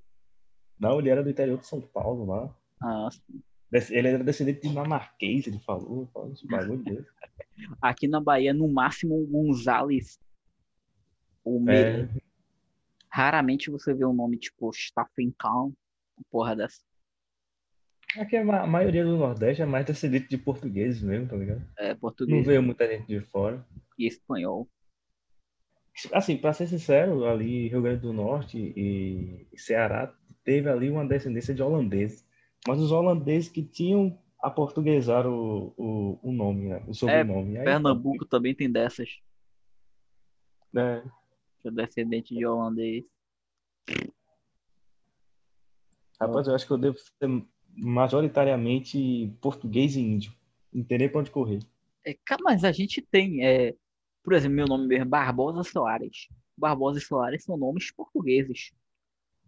Não, 0.80 0.98
ele 0.98 1.10
era 1.10 1.22
do 1.22 1.28
interior 1.28 1.58
de 1.58 1.66
São 1.66 1.80
Paulo 1.80 2.24
lá. 2.24 2.56
Ah, 2.82 3.08
sim. 3.12 3.42
Ele 3.90 4.08
era 4.08 4.24
descendente 4.24 4.62
de 4.62 4.68
dinamarquês, 4.68 5.46
ele 5.46 5.60
falou. 5.60 6.08
falou 6.12 6.32
esse 6.32 6.46
bagulho 6.46 6.82
dele. 6.82 7.06
Aqui 7.80 8.08
na 8.08 8.20
Bahia, 8.20 8.54
no 8.54 8.66
máximo, 8.66 9.22
um 9.22 9.26
Gonzales. 9.26 10.18
O 11.44 11.62
é. 11.70 12.08
Raramente 13.08 13.70
você 13.70 13.92
vê 13.92 14.04
um 14.04 14.12
nome 14.12 14.38
tipo 14.38 14.72
Stephen 14.72 15.32
Kahn, 15.38 15.72
porra 16.30 16.56
dessa. 16.56 16.80
Aqui 18.16 18.36
a 18.36 18.66
maioria 18.66 19.04
do 19.04 19.16
Nordeste 19.16 19.62
é 19.62 19.66
mais 19.66 19.86
descendente 19.86 20.28
de 20.28 20.38
portugueses 20.38 21.02
mesmo, 21.02 21.28
tá 21.28 21.36
ligado? 21.36 21.62
É, 21.78 21.94
português. 21.94 22.36
Não 22.36 22.44
veio 22.44 22.62
muita 22.62 22.88
gente 22.88 23.06
de 23.06 23.20
fora. 23.20 23.64
E 23.98 24.06
espanhol. 24.06 24.68
Assim, 26.12 26.36
pra 26.36 26.52
ser 26.52 26.66
sincero, 26.66 27.24
ali 27.24 27.68
Rio 27.68 27.82
Grande 27.82 28.00
do 28.00 28.12
Norte 28.12 28.58
e 28.58 29.46
Ceará 29.56 30.12
teve 30.50 30.68
ali 30.68 30.90
uma 30.90 31.06
descendência 31.06 31.54
de 31.54 31.62
holandeses. 31.62 32.26
Mas 32.66 32.80
os 32.80 32.90
holandeses 32.90 33.48
que 33.48 33.62
tinham 33.62 34.18
aportuguesar 34.42 35.24
o, 35.24 35.72
o, 35.76 36.18
o 36.20 36.32
nome, 36.32 36.70
né? 36.70 36.82
o 36.88 36.92
sobrenome. 36.92 37.56
É, 37.56 37.62
Pernambuco 37.62 38.26
também 38.26 38.52
tem 38.52 38.68
dessas. 38.68 39.20
É. 40.76 41.04
é 41.64 41.70
descendente 41.70 42.34
de 42.34 42.44
holandês. 42.44 43.04
Rapaz, 46.20 46.48
eu 46.48 46.54
acho 46.56 46.66
que 46.66 46.72
eu 46.72 46.78
devo 46.78 46.98
ser 46.98 47.46
majoritariamente 47.76 49.32
português 49.40 49.94
e 49.94 50.00
índio. 50.00 50.32
Não 50.72 50.82
tem 50.82 50.98
nem 50.98 51.08
pra 51.08 51.20
onde 51.20 51.30
correr. 51.30 51.60
É, 52.04 52.18
mas 52.42 52.64
a 52.64 52.72
gente 52.72 53.00
tem, 53.00 53.46
é, 53.46 53.72
por 54.20 54.32
exemplo, 54.32 54.56
meu 54.56 54.66
nome 54.66 54.88
mesmo, 54.88 55.06
Barbosa 55.06 55.62
Soares. 55.62 56.28
Barbosa 56.58 56.98
e 56.98 57.02
Soares 57.02 57.44
são 57.44 57.56
nomes 57.56 57.92
portugueses. 57.92 58.72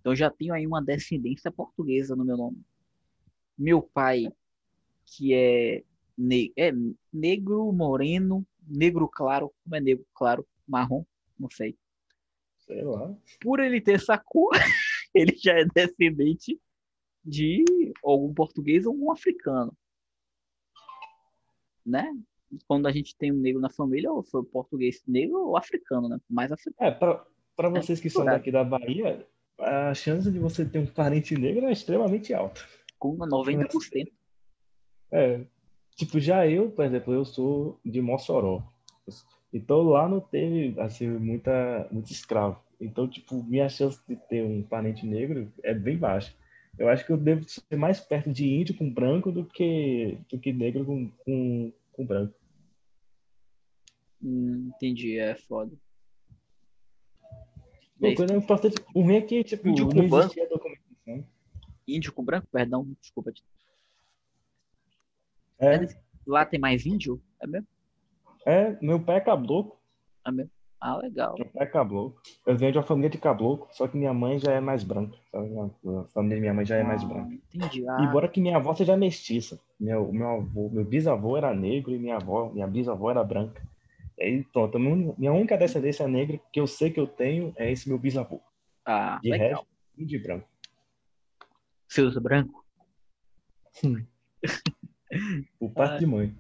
Então 0.03 0.17
já 0.17 0.29
tenho 0.29 0.53
aí 0.53 0.67
uma 0.67 0.83
descendência 0.83 1.51
portuguesa 1.51 2.17
no 2.17 2.25
meu 2.25 2.37
nome. 2.37 2.61
Meu 3.57 3.81
pai, 3.81 4.33
que 5.07 5.33
é, 5.33 5.85
ne 6.19 6.53
é 6.57 6.73
negro, 7.13 7.73
moreno, 7.73 8.45
negro 8.67 9.09
claro, 9.09 9.53
como 9.63 9.77
é 9.77 9.81
negro 9.81 10.05
claro, 10.13 10.45
marrom, 10.67 11.05
não 11.39 11.49
sei. 11.49 11.79
Sei 12.59 12.83
lá. 12.83 13.17
Por 13.41 13.61
ele 13.61 13.81
ter 13.81 13.93
essa 13.93 14.19
cor, 14.19 14.51
ele 15.15 15.37
já 15.37 15.53
é 15.53 15.65
descendente 15.73 16.61
de 17.25 17.65
algum 18.03 18.35
português 18.35 18.85
ou 18.87 18.93
algum 18.93 19.13
africano. 19.13 19.73
Né? 21.87 22.13
Quando 22.67 22.89
a 22.89 22.93
gente 22.93 23.17
tem 23.17 23.31
um 23.31 23.39
negro 23.39 23.61
na 23.61 23.71
família, 23.71 24.11
ou 24.11 24.25
foi 24.25 24.43
português 24.43 25.01
negro 25.07 25.47
ou 25.47 25.57
africano, 25.57 26.09
né? 26.09 26.19
Mais 26.29 26.51
africano. 26.51 26.91
É, 26.91 26.91
para 26.91 27.69
vocês 27.69 28.01
que 28.01 28.11
são 28.11 28.25
daqui 28.25 28.51
da 28.51 28.65
Bahia, 28.65 29.25
a 29.59 29.95
chance 29.95 30.31
de 30.31 30.39
você 30.39 30.65
ter 30.65 30.79
um 30.79 30.87
parente 30.87 31.37
negro 31.37 31.67
é 31.67 31.73
extremamente 31.73 32.33
alta. 32.35 32.61
Com 32.99 33.17
90%. 33.17 34.09
É. 35.11 35.41
Tipo, 35.97 36.19
já 36.19 36.47
eu, 36.47 36.71
por 36.71 36.85
exemplo, 36.85 37.13
eu 37.13 37.25
sou 37.25 37.79
de 37.85 38.01
Mossoró. 38.01 38.63
Então 39.53 39.83
lá 39.83 40.09
não 40.09 40.21
teve, 40.21 40.79
assim, 40.81 41.09
muita, 41.09 41.87
muito 41.91 42.11
escravo. 42.11 42.59
Então, 42.81 43.07
tipo, 43.07 43.43
minha 43.45 43.69
chance 43.69 44.01
de 44.09 44.17
ter 44.17 44.43
um 44.43 44.63
parente 44.63 45.07
negro 45.07 45.53
é 45.63 45.75
bem 45.75 45.97
baixa. 45.97 46.35
Eu 46.79 46.89
acho 46.89 47.05
que 47.05 47.13
eu 47.13 47.19
devo 47.19 47.45
ser 47.45 47.77
mais 47.77 48.01
perto 48.01 48.33
de 48.33 48.49
índio 48.49 48.77
com 48.77 48.91
branco 48.91 49.31
do 49.31 49.45
que, 49.45 50.19
do 50.31 50.39
que 50.39 50.53
negro 50.53 50.85
com, 50.85 51.11
com, 51.25 51.73
com 51.93 52.07
branco. 52.07 52.35
Hum, 54.23 54.71
entendi, 54.75 55.19
é 55.19 55.35
foda. 55.35 55.77
Uma 58.03 58.17
coisa 58.17 58.35
importante, 58.35 58.77
o 58.95 59.03
ruim 59.03 59.17
é 59.17 59.21
que, 59.23 59.45
tipo, 59.45 59.69
índio 59.69 59.89
com 59.89 60.09
branco. 60.09 60.35
Índio 61.87 62.13
com 62.13 62.25
branco, 62.25 62.49
perdão, 62.51 62.87
desculpa. 63.01 63.33
É. 65.61 65.87
Lá 66.27 66.45
tem 66.45 66.59
mais 66.59 66.85
índio? 66.85 67.23
É 67.41 67.47
mesmo? 67.47 67.67
É, 68.45 68.77
meu 68.83 69.01
pai 69.01 69.17
é 69.17 69.21
caboclo. 69.21 69.77
É 70.27 70.33
mesmo? 70.33 70.51
Ah, 70.81 70.97
legal. 70.97 71.37
Meu 71.39 71.47
pai 71.47 71.63
é 71.63 71.67
caboclo. 71.67 72.21
Eu 72.45 72.57
venho 72.57 72.73
de 72.73 72.79
uma 72.79 72.85
família 72.85 73.09
de 73.09 73.19
caboclo, 73.19 73.69
só 73.71 73.87
que 73.87 73.97
minha 73.97 74.13
mãe 74.13 74.41
já 74.41 74.51
é 74.53 74.61
mais 74.61 74.83
branca. 74.83 75.17
A 75.33 76.05
família 76.13 76.37
da 76.37 76.41
minha 76.41 76.55
mãe 76.55 76.65
já 76.65 76.77
é 76.77 76.83
mais 76.83 77.05
ah, 77.05 77.07
branca. 77.07 77.39
Entendi. 77.55 77.89
Ah. 77.89 77.99
Embora 78.01 78.29
que 78.29 78.41
minha 78.41 78.57
avó 78.57 78.75
seja 78.75 78.97
mestiça. 78.97 79.61
Meu, 79.79 80.13
meu, 80.13 80.29
avô, 80.29 80.69
meu 80.71 80.85
bisavô 80.85 81.37
era 81.37 81.55
negro 81.55 81.93
e 81.93 81.99
minha 81.99 82.17
avó, 82.17 82.51
minha 82.53 82.67
bisavó 82.67 83.13
era 83.13 83.23
branca. 83.23 83.63
Aí, 84.21 84.45
pronto. 84.45 84.79
Minha 84.79 85.33
única 85.33 85.57
descendência 85.57 86.07
negra 86.07 86.41
que 86.53 86.61
eu 86.61 86.67
sei 86.67 86.91
que 86.91 87.01
eu 87.01 87.07
tenho 87.07 87.53
é 87.57 87.71
esse 87.71 87.89
meu 87.89 87.99
bisavô. 87.99 88.41
Ah, 88.85 89.19
de 89.23 89.31
legal. 89.31 89.49
resto, 89.49 90.07
de 90.07 90.19
branco. 90.19 90.49
Você 91.89 92.03
usa 92.03 92.21
branco? 92.21 92.65
o 95.61 95.71
parte 95.71 95.95
ah, 95.95 95.99
de 95.99 96.07
mãe. 96.07 96.35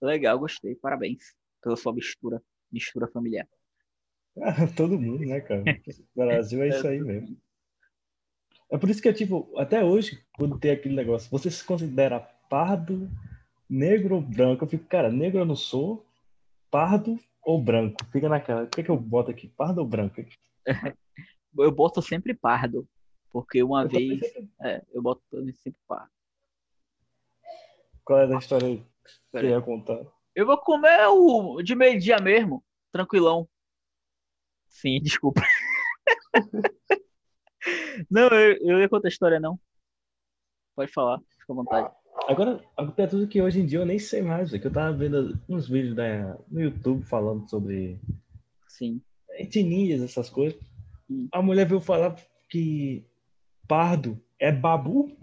Legal, 0.00 0.38
gostei. 0.38 0.74
Parabéns 0.74 1.36
pela 1.62 1.76
sua 1.76 1.92
mistura, 1.92 2.42
mistura 2.72 3.08
familiar. 3.08 3.48
Ah, 4.40 4.66
todo 4.76 5.00
mundo, 5.00 5.24
né, 5.24 5.40
cara? 5.40 5.64
O 6.14 6.26
Brasil 6.26 6.62
é 6.62 6.68
isso 6.70 6.86
aí 6.86 7.00
mesmo. 7.00 7.36
É 8.70 8.76
por 8.76 8.90
isso 8.90 9.00
que, 9.00 9.12
tipo, 9.12 9.50
até 9.56 9.82
hoje, 9.82 10.22
quando 10.36 10.58
tem 10.58 10.70
aquele 10.70 10.94
negócio, 10.94 11.30
você 11.30 11.50
se 11.50 11.64
considera 11.64 12.20
pardo, 12.20 13.10
negro 13.68 14.16
ou 14.16 14.20
branco? 14.20 14.64
Eu 14.64 14.68
fico, 14.68 14.84
cara, 14.84 15.10
negro 15.10 15.40
eu 15.40 15.46
não 15.46 15.56
sou, 15.56 16.06
pardo 16.70 17.18
ou 17.42 17.62
branco? 17.62 18.04
Fica 18.12 18.28
naquela. 18.28 18.64
O 18.64 18.68
que, 18.68 18.80
é 18.80 18.84
que 18.84 18.90
eu 18.90 18.96
boto 18.96 19.30
aqui? 19.30 19.48
Pardo 19.48 19.78
ou 19.78 19.86
branco? 19.86 20.16
eu 21.58 21.72
boto 21.72 22.02
sempre 22.02 22.34
pardo. 22.34 22.88
Porque 23.30 23.62
uma 23.62 23.82
eu 23.82 23.88
vez. 23.88 24.20
Sempre... 24.20 24.50
É, 24.62 24.82
eu 24.92 25.02
boto 25.02 25.22
sempre 25.54 25.80
pardo. 25.86 26.10
Qual 28.04 28.20
é 28.20 28.26
da 28.26 28.38
história 28.38 28.66
aí 28.66 28.78
que 28.78 29.38
você 29.38 29.48
ia 29.48 29.60
contar? 29.60 30.00
Eu 30.34 30.46
vou 30.46 30.56
comer 30.58 31.06
o 31.08 31.62
de 31.62 31.74
meio-dia 31.74 32.18
mesmo, 32.18 32.64
tranquilão. 32.90 33.48
Sim, 34.68 35.00
desculpa. 35.02 35.42
não, 38.10 38.28
eu, 38.28 38.56
eu 38.60 38.80
ia 38.80 38.88
contar 38.88 39.08
a 39.08 39.10
história, 39.10 39.40
não. 39.40 39.58
Pode 40.74 40.92
falar, 40.92 41.18
fica 41.38 41.52
à 41.52 41.56
vontade. 41.56 41.97
Agora, 42.28 42.62
é 42.98 43.06
tudo 43.06 43.26
que 43.26 43.40
hoje 43.40 43.58
em 43.58 43.64
dia 43.64 43.78
eu 43.78 43.86
nem 43.86 43.98
sei 43.98 44.20
mais, 44.20 44.52
é 44.52 44.58
que 44.58 44.66
eu 44.66 44.70
tava 44.70 44.94
vendo 44.94 45.40
uns 45.48 45.66
vídeos 45.66 45.96
da, 45.96 46.36
no 46.50 46.60
YouTube 46.60 47.02
falando 47.02 47.48
sobre 47.48 47.98
Sim. 48.68 49.00
etnias, 49.30 50.02
essas 50.02 50.28
coisas. 50.28 50.60
Hum. 51.10 51.26
A 51.32 51.40
mulher 51.40 51.66
veio 51.66 51.80
falar 51.80 52.16
que 52.46 53.02
pardo 53.66 54.22
é 54.38 54.52
babu, 54.52 55.16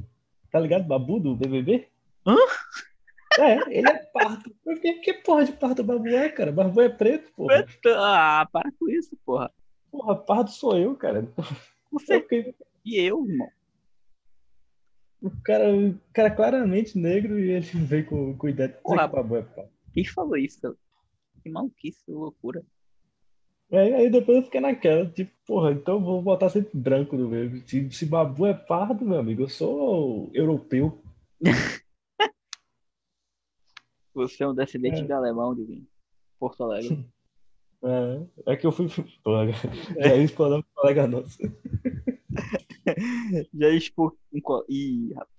tá 0.49 0.59
ligado? 0.59 0.87
Babu 0.87 1.19
do 1.19 1.35
BBB? 1.35 1.87
Hã? 2.25 2.37
É, 3.37 3.77
ele 3.77 3.87
é 3.87 3.97
pardo. 4.11 4.51
Que, 4.81 4.93
que 4.95 5.13
porra 5.13 5.45
de 5.45 5.51
pardo 5.51 5.83
babu 5.83 6.07
é, 6.07 6.27
cara? 6.29 6.51
Babu 6.51 6.81
é 6.81 6.89
preto, 6.89 7.31
porra. 7.35 7.67
Ah, 7.85 8.49
para 8.51 8.71
com 8.79 8.89
isso, 8.89 9.15
porra. 9.23 9.51
Porra, 9.91 10.15
pardo 10.15 10.49
sou 10.49 10.75
eu, 10.75 10.95
cara. 10.95 11.31
Você... 11.91 12.15
É 12.15 12.53
e 12.83 12.97
eu, 12.97 13.23
irmão? 13.27 13.47
O 15.21 15.31
cara, 15.43 15.75
o 15.75 15.99
cara 16.13 16.29
claramente 16.29 16.97
negro 16.97 17.39
e 17.39 17.51
ele 17.51 17.65
veio 17.65 18.05
com, 18.05 18.37
com 18.37 18.49
ideia 18.49 18.69
de 18.69 18.75
Porra, 18.81 19.07
que 19.07 19.15
babu 19.15 19.37
é 19.37 19.41
pardo. 19.41 19.71
Quem 19.93 20.05
falou 20.05 20.37
isso? 20.37 20.77
Que 21.41 21.49
maluquice, 21.49 22.11
loucura. 22.11 22.63
Aí, 23.71 23.93
aí 23.93 24.09
depois 24.09 24.37
eu 24.37 24.43
fiquei 24.43 24.61
naquela, 24.61 25.09
tipo, 25.09 25.31
porra, 25.45 25.71
então 25.71 26.03
vou 26.03 26.21
botar 26.21 26.49
sempre 26.49 26.77
branco 26.77 27.17
no 27.17 27.29
meio. 27.29 27.67
Se, 27.67 27.89
se 27.91 28.05
babu 28.05 28.45
é 28.45 28.53
pardo, 28.53 29.03
meu 29.05 29.19
amigo, 29.19 29.43
eu 29.43 29.49
sou 29.49 30.29
europeu. 30.33 31.01
Você 34.13 34.43
é 34.43 34.47
um 34.47 34.55
descendente 34.55 35.01
é. 35.01 35.05
de 35.05 35.11
alemão, 35.11 35.55
de 35.55 35.83
Porto 36.39 36.63
Alegre. 36.63 37.05
É, 37.83 38.53
é 38.53 38.55
que 38.55 38.65
eu 38.65 38.71
fui. 38.71 38.87
Pô, 39.23 39.31
já 39.99 40.15
ia 40.15 40.23
explorar 40.23 40.57
um 40.57 40.63
colega 40.73 41.05
nosso. 41.05 41.37
já 43.53 43.69
expor. 43.69 44.15
Ih, 44.69 45.13
rapaz. 45.13 45.35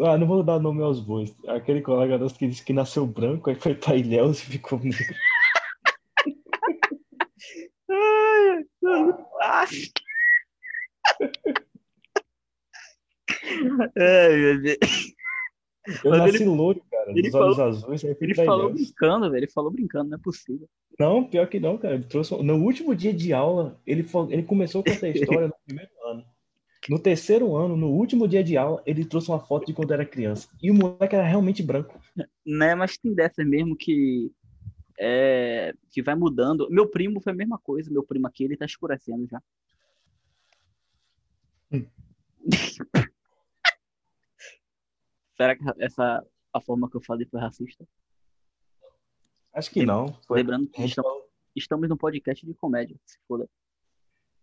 Ah, 0.00 0.16
não 0.16 0.28
vou 0.28 0.44
dar 0.44 0.60
nome 0.60 0.80
aos 0.82 1.00
bois. 1.00 1.34
Aquele 1.48 1.82
colega 1.82 2.16
nosso 2.16 2.38
que 2.38 2.46
disse 2.46 2.64
que 2.64 2.72
nasceu 2.72 3.04
branco, 3.04 3.50
aí 3.50 3.56
foi 3.56 3.74
pra 3.74 3.96
Ilhéus 3.96 4.38
e 4.40 4.46
ficou 4.46 4.78
negro. 4.78 4.98
Ai, 13.96 14.36
meu 14.36 14.62
Deus. 14.62 15.17
Eu 16.04 16.10
Mas 16.10 16.18
nasci 16.18 16.36
ele, 16.36 16.44
louro, 16.46 16.82
cara, 16.90 17.10
ele 17.10 17.30
falou, 17.30 17.60
azuis. 17.62 18.04
ele 18.04 18.34
falou 18.34 18.72
brincando, 18.72 19.30
velho. 19.30 19.44
Ele 19.44 19.50
falou 19.50 19.70
brincando, 19.70 20.10
não 20.10 20.18
é 20.18 20.20
possível. 20.20 20.68
Não, 20.98 21.24
pior 21.24 21.48
que 21.48 21.58
não, 21.58 21.78
cara. 21.78 21.94
Ele 21.94 22.04
trouxe... 22.04 22.36
No 22.42 22.56
último 22.56 22.94
dia 22.94 23.12
de 23.12 23.32
aula, 23.32 23.80
ele, 23.86 24.06
ele 24.30 24.42
começou 24.42 24.82
com 24.82 24.90
essa 24.90 25.08
história 25.08 25.48
no 25.48 25.54
primeiro 25.64 25.90
ano. 26.06 26.24
No 26.88 26.98
terceiro 26.98 27.56
ano, 27.56 27.76
no 27.76 27.88
último 27.88 28.26
dia 28.26 28.42
de 28.42 28.56
aula, 28.56 28.82
ele 28.86 29.04
trouxe 29.04 29.28
uma 29.28 29.40
foto 29.40 29.66
de 29.66 29.72
quando 29.72 29.92
era 29.92 30.04
criança. 30.04 30.48
E 30.62 30.70
o 30.70 30.74
moleque 30.74 31.14
era 31.14 31.24
realmente 31.24 31.62
branco. 31.62 32.00
Né, 32.46 32.74
mas 32.74 32.96
tem 32.96 33.14
dessas 33.14 33.46
mesmo 33.46 33.76
que 33.76 34.30
é, 34.98 35.72
que 35.90 36.02
vai 36.02 36.14
mudando. 36.14 36.68
Meu 36.70 36.88
primo 36.88 37.20
foi 37.20 37.32
a 37.32 37.36
mesma 37.36 37.58
coisa. 37.58 37.90
Meu 37.90 38.02
primo 38.02 38.26
aqui, 38.26 38.44
ele 38.44 38.56
tá 38.56 38.66
escurecendo 38.66 39.26
já. 39.28 39.40
Hum. 41.72 41.86
Será 45.40 45.56
que 45.56 45.64
essa 45.78 46.26
a 46.52 46.60
forma 46.60 46.90
que 46.90 46.96
eu 46.96 47.00
falei 47.00 47.26
foi 47.26 47.40
racista? 47.40 47.86
Acho 49.54 49.70
que 49.70 49.86
não. 49.86 50.12
Foi... 50.26 50.38
Lembrando 50.38 50.68
que 50.68 50.84
estamos, 50.84 51.22
estamos 51.54 51.88
no 51.88 51.96
podcast 51.96 52.44
de 52.44 52.54
comédia, 52.54 52.96
se 53.06 53.18
foda. 53.28 53.48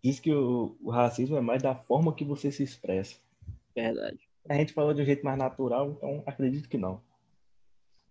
Diz 0.02 0.20
que 0.20 0.34
o, 0.34 0.78
o, 0.82 0.90
racismo 0.90 1.36
é 1.36 1.42
mais 1.42 1.62
da 1.62 1.76
forma 1.76 2.14
que 2.14 2.24
você 2.24 2.52
se 2.52 2.64
expressa. 2.64 3.20
Verdade. 3.76 4.30
A 4.48 4.54
gente 4.54 4.72
falou 4.72 4.94
de 4.94 5.02
um 5.02 5.06
jeito 5.06 5.26
mais 5.26 5.38
natural, 5.38 5.92
então 5.92 6.24
acredito 6.26 6.70
que 6.70 6.78
não. 6.78 7.02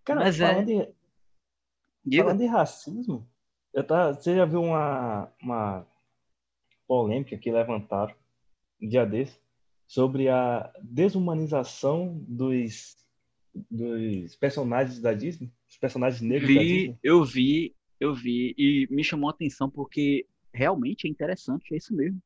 Cara, 0.04 0.20
Mas 0.20 0.38
é- 0.38 0.46
falando, 0.46 0.70
é... 0.70 0.92
de, 2.04 2.18
falando 2.18 2.38
de 2.38 2.46
racismo, 2.46 3.26
eu 3.72 3.86
tá, 3.86 4.12
você 4.12 4.34
já 4.34 4.44
viu 4.44 4.62
uma, 4.62 5.32
uma 5.40 5.86
polêmica 6.86 7.38
que 7.38 7.50
levantaram 7.50 8.14
um 8.82 8.88
dia 8.88 9.06
desse 9.06 9.38
sobre 9.86 10.28
a 10.28 10.72
desumanização 10.82 12.18
dos, 12.26 12.96
dos 13.70 14.34
personagens 14.36 15.00
da 15.00 15.12
Disney, 15.12 15.52
os 15.68 15.76
personagens 15.76 16.20
negros 16.20 16.48
vi, 16.48 16.54
da 16.54 16.62
Disney. 16.62 16.98
Eu 17.02 17.24
vi, 17.24 17.74
eu 18.00 18.14
vi, 18.14 18.54
e 18.56 18.86
me 18.90 19.04
chamou 19.04 19.28
a 19.28 19.32
atenção 19.32 19.70
porque 19.70 20.26
realmente 20.52 21.06
é 21.06 21.10
interessante, 21.10 21.74
é 21.74 21.76
isso 21.76 21.94
mesmo. 21.94 22.20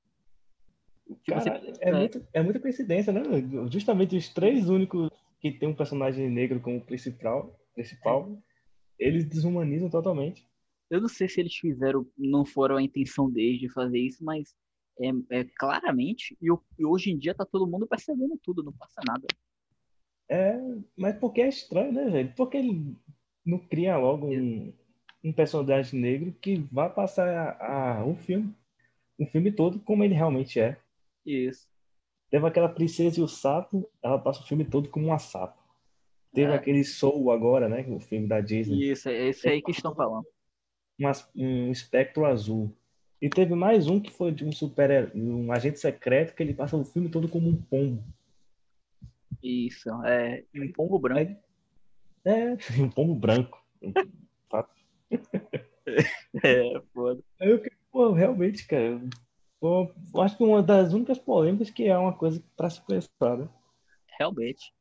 Cara, 1.26 1.40
você... 1.40 1.72
é, 1.80 1.88
é. 1.88 1.92
Muito, 1.92 2.26
é 2.32 2.42
muita 2.42 2.60
coincidência, 2.60 3.12
né? 3.12 3.22
Justamente 3.70 4.16
os 4.16 4.28
três 4.28 4.68
únicos 4.68 5.10
que 5.40 5.52
tem 5.52 5.68
um 5.68 5.74
personagem 5.74 6.28
negro 6.28 6.60
como 6.60 6.80
principal, 6.80 7.58
principal 7.74 8.30
é. 9.00 9.08
eles 9.08 9.24
desumanizam 9.24 9.88
totalmente. 9.88 10.46
Eu 10.90 11.00
não 11.00 11.08
sei 11.08 11.28
se 11.28 11.40
eles 11.40 11.54
fizeram, 11.54 12.06
não 12.16 12.44
foram 12.44 12.76
a 12.76 12.82
intenção 12.82 13.30
deles 13.30 13.60
de 13.60 13.68
fazer 13.68 13.98
isso, 13.98 14.24
mas 14.24 14.54
é, 15.00 15.40
é 15.40 15.44
claramente, 15.44 16.36
e, 16.40 16.48
e, 16.78 16.84
hoje 16.84 17.10
em 17.10 17.18
dia 17.18 17.34
tá 17.34 17.44
todo 17.44 17.66
mundo 17.66 17.86
percebendo 17.86 18.38
tudo, 18.42 18.62
não 18.62 18.72
passa 18.72 19.00
nada. 19.06 19.26
É, 20.28 20.58
mas 20.96 21.16
porque 21.18 21.40
é 21.40 21.48
estranho, 21.48 21.92
né, 21.92 22.10
velho? 22.10 22.32
Porque 22.36 22.56
ele 22.58 22.96
não 23.44 23.58
cria 23.58 23.96
logo 23.96 24.26
um, 24.26 24.72
um 25.24 25.32
personagem 25.32 25.98
negro 25.98 26.32
que 26.40 26.58
vai 26.70 26.92
passar 26.92 27.28
a, 27.28 27.98
a, 27.98 28.04
um 28.04 28.14
filme, 28.16 28.54
um 29.18 29.26
filme 29.26 29.50
todo 29.50 29.80
como 29.80 30.04
ele 30.04 30.14
realmente 30.14 30.60
é. 30.60 30.78
Isso. 31.24 31.66
Teve 32.30 32.46
aquela 32.46 32.68
Princesa 32.68 33.20
e 33.20 33.22
o 33.22 33.28
Sapo, 33.28 33.90
ela 34.02 34.18
passa 34.18 34.42
o 34.42 34.46
filme 34.46 34.64
todo 34.64 34.90
como 34.90 35.06
uma 35.06 35.18
sapo. 35.18 35.58
Teve 36.32 36.52
é. 36.52 36.54
aquele 36.54 36.84
Soul 36.84 37.30
agora, 37.32 37.68
né? 37.68 37.86
O 37.88 37.98
filme 38.00 38.26
da 38.26 38.40
Disney. 38.40 38.90
Isso, 38.90 39.08
é 39.08 39.28
esse 39.28 39.48
aí 39.48 39.62
que 39.62 39.70
estão 39.70 39.94
falando. 39.94 40.26
um 41.34 41.70
espectro 41.70 42.26
azul. 42.26 42.76
E 43.20 43.28
teve 43.28 43.54
mais 43.54 43.88
um 43.88 44.00
que 44.00 44.12
foi 44.12 44.30
de 44.30 44.44
um 44.44 44.52
super 44.52 45.10
um 45.14 45.50
agente 45.50 45.80
secreto 45.80 46.34
que 46.34 46.42
ele 46.42 46.54
passa 46.54 46.76
o 46.76 46.84
filme 46.84 47.08
todo 47.08 47.28
como 47.28 47.48
um 47.48 47.60
pombo. 47.60 48.04
Isso, 49.42 49.90
é 50.04 50.44
um 50.54 50.72
pombo 50.72 50.98
branco. 50.98 51.40
É, 52.24 52.52
um 52.80 52.88
pombo 52.88 53.14
branco. 53.16 53.60
é, 56.44 56.80
foda. 56.94 57.22
Eu, 57.40 57.60
pô, 57.90 58.12
realmente, 58.12 58.66
cara, 58.66 59.00
pô, 59.58 59.90
acho 60.20 60.36
que 60.36 60.44
uma 60.44 60.62
das 60.62 60.92
únicas 60.92 61.18
polêmicas 61.18 61.70
que 61.70 61.84
é 61.84 61.98
uma 61.98 62.12
coisa 62.12 62.42
para 62.56 62.70
se 62.70 62.84
pensar, 62.86 63.36
né? 63.36 63.48
Realmente. 64.18 64.72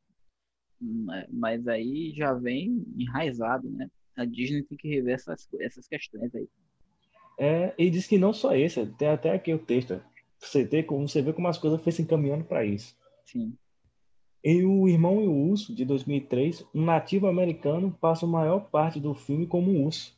Mas 1.29 1.67
aí 1.67 2.13
já 2.15 2.33
vem 2.33 2.85
enraizado, 2.95 3.67
né? 3.69 3.89
A 4.15 4.25
Disney 4.25 4.63
tem 4.63 4.77
que 4.77 4.87
rever 4.87 5.15
essas, 5.15 5.47
essas 5.59 5.87
questões 5.87 6.33
aí. 6.35 6.47
É, 7.37 7.73
e 7.77 7.89
diz 7.89 8.07
que 8.07 8.17
não 8.17 8.33
só 8.33 8.55
esse, 8.55 8.85
tem 8.97 9.09
até 9.09 9.31
aqui 9.31 9.53
o 9.53 9.59
texto. 9.59 10.01
Você, 10.39 10.65
tem, 10.65 10.83
como, 10.83 11.07
você 11.07 11.21
vê 11.21 11.33
como 11.33 11.47
as 11.47 11.57
coisas 11.57 11.79
foram 11.79 11.91
se 11.91 12.01
encaminhando 12.01 12.43
para 12.43 12.65
isso. 12.65 12.95
Sim. 13.25 13.55
E 14.43 14.63
o 14.63 14.87
Irmão 14.87 15.21
e 15.21 15.27
o 15.27 15.49
Urso, 15.49 15.75
de 15.75 15.83
2003, 15.83 16.65
um 16.73 16.85
nativo 16.85 17.27
americano 17.27 17.95
passa 17.99 18.25
a 18.25 18.29
maior 18.29 18.69
parte 18.69 18.99
do 18.99 19.13
filme 19.13 19.45
como 19.45 19.71
um 19.71 19.85
urso. 19.85 20.17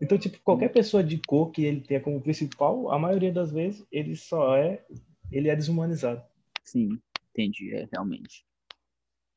Então, 0.00 0.18
tipo, 0.18 0.38
qualquer 0.42 0.70
pessoa 0.70 1.02
de 1.02 1.18
cor 1.18 1.52
que 1.52 1.64
ele 1.64 1.80
tenha 1.80 2.00
como 2.00 2.20
principal, 2.20 2.90
a 2.90 2.98
maioria 2.98 3.32
das 3.32 3.52
vezes, 3.52 3.86
ele 3.92 4.16
só 4.16 4.56
é, 4.56 4.84
ele 5.30 5.48
é 5.48 5.54
desumanizado. 5.54 6.22
Sim, 6.64 6.98
entendi, 7.30 7.72
é, 7.72 7.88
realmente. 7.92 8.44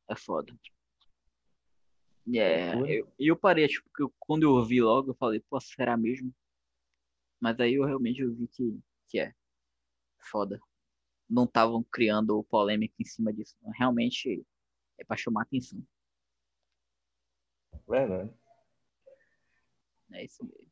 É 0.09 0.15
foda. 0.15 0.51
É, 2.33 2.73
eu, 2.87 3.07
eu 3.19 3.35
parei, 3.35 3.67
tipo, 3.67 3.87
quando 4.17 4.43
eu 4.43 4.53
ouvi 4.53 4.81
logo, 4.81 5.11
eu 5.11 5.15
falei, 5.15 5.39
pô, 5.47 5.59
será 5.59 5.95
mesmo? 5.95 6.33
Mas 7.45 7.59
aí 7.59 7.75
eu 7.75 7.85
realmente 7.85 8.25
vi 8.25 8.47
que, 8.47 8.79
que 9.07 9.19
é 9.19 9.31
foda. 10.31 10.59
Não 11.29 11.43
estavam 11.43 11.83
criando 11.83 12.43
polêmica 12.45 12.95
em 12.99 13.05
cima 13.05 13.31
disso. 13.31 13.55
Realmente 13.77 14.43
é 14.97 15.03
pra 15.05 15.15
chamar 15.15 15.43
atenção. 15.43 15.79
Verdade. 17.87 18.33
É 20.13 20.25
isso 20.25 20.43
mesmo. 20.43 20.65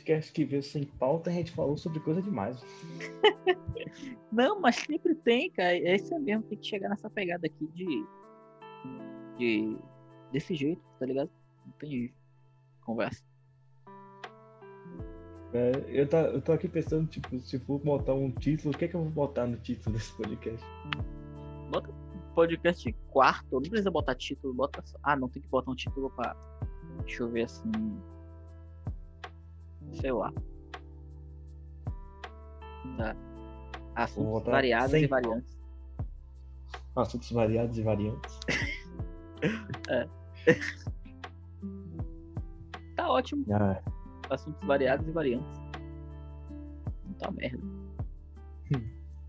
Podcast 0.00 0.32
que 0.32 0.44
veio 0.44 0.62
sem 0.62 0.84
pauta, 0.84 1.30
a 1.30 1.32
gente 1.32 1.52
falou 1.52 1.76
sobre 1.76 2.00
coisa 2.00 2.22
demais. 2.22 2.62
Não, 4.32 4.60
mas 4.60 4.76
sempre 4.76 5.14
tem, 5.14 5.50
cara. 5.50 5.76
É 5.76 5.96
isso 5.96 6.18
mesmo, 6.18 6.42
tem 6.44 6.58
que 6.58 6.66
chegar 6.66 6.88
nessa 6.88 7.10
pegada 7.10 7.46
aqui 7.46 7.66
de. 7.68 8.06
de. 9.36 9.76
desse 10.32 10.54
jeito, 10.54 10.82
tá 10.98 11.06
ligado? 11.06 11.30
Não 11.66 11.72
tem 11.72 12.12
conversa. 12.84 13.22
É, 15.52 15.72
eu, 15.88 16.08
tá, 16.08 16.20
eu 16.22 16.40
tô 16.40 16.52
aqui 16.52 16.68
pensando, 16.68 17.08
tipo, 17.08 17.40
se 17.40 17.58
for 17.58 17.78
botar 17.80 18.14
um 18.14 18.30
título, 18.30 18.72
o 18.72 18.78
que 18.78 18.84
é 18.84 18.88
que 18.88 18.94
eu 18.94 19.02
vou 19.02 19.10
botar 19.10 19.46
no 19.46 19.56
título 19.56 19.96
desse 19.96 20.16
podcast? 20.16 20.64
Bota 21.70 21.92
podcast 22.34 22.92
quarto, 23.10 23.52
não 23.52 23.62
precisa 23.62 23.90
botar 23.90 24.14
título, 24.14 24.54
bota. 24.54 24.82
Ah, 25.02 25.16
não 25.16 25.28
tem 25.28 25.42
que 25.42 25.48
botar 25.48 25.70
um 25.70 25.74
título 25.74 26.10
pra. 26.10 26.36
Deixa 27.04 27.24
eu 27.24 27.30
ver 27.30 27.42
assim. 27.42 27.70
Sei 29.92 30.12
lá. 30.12 30.32
Tá. 32.96 33.16
Assuntos 33.94 34.44
variados 34.44 34.94
e 34.94 35.06
variantes. 35.06 35.58
Assuntos 36.96 37.30
variados 37.32 37.78
e 37.78 37.82
variantes. 37.82 38.40
é. 39.88 40.08
tá 42.96 43.08
ótimo. 43.08 43.44
Ah 43.52 43.80
assuntos 44.30 44.66
variados 44.66 45.06
e 45.06 45.10
variantes. 45.10 45.60
Puta 47.06 47.30
merda. 47.32 47.62
Hum. 48.74 48.82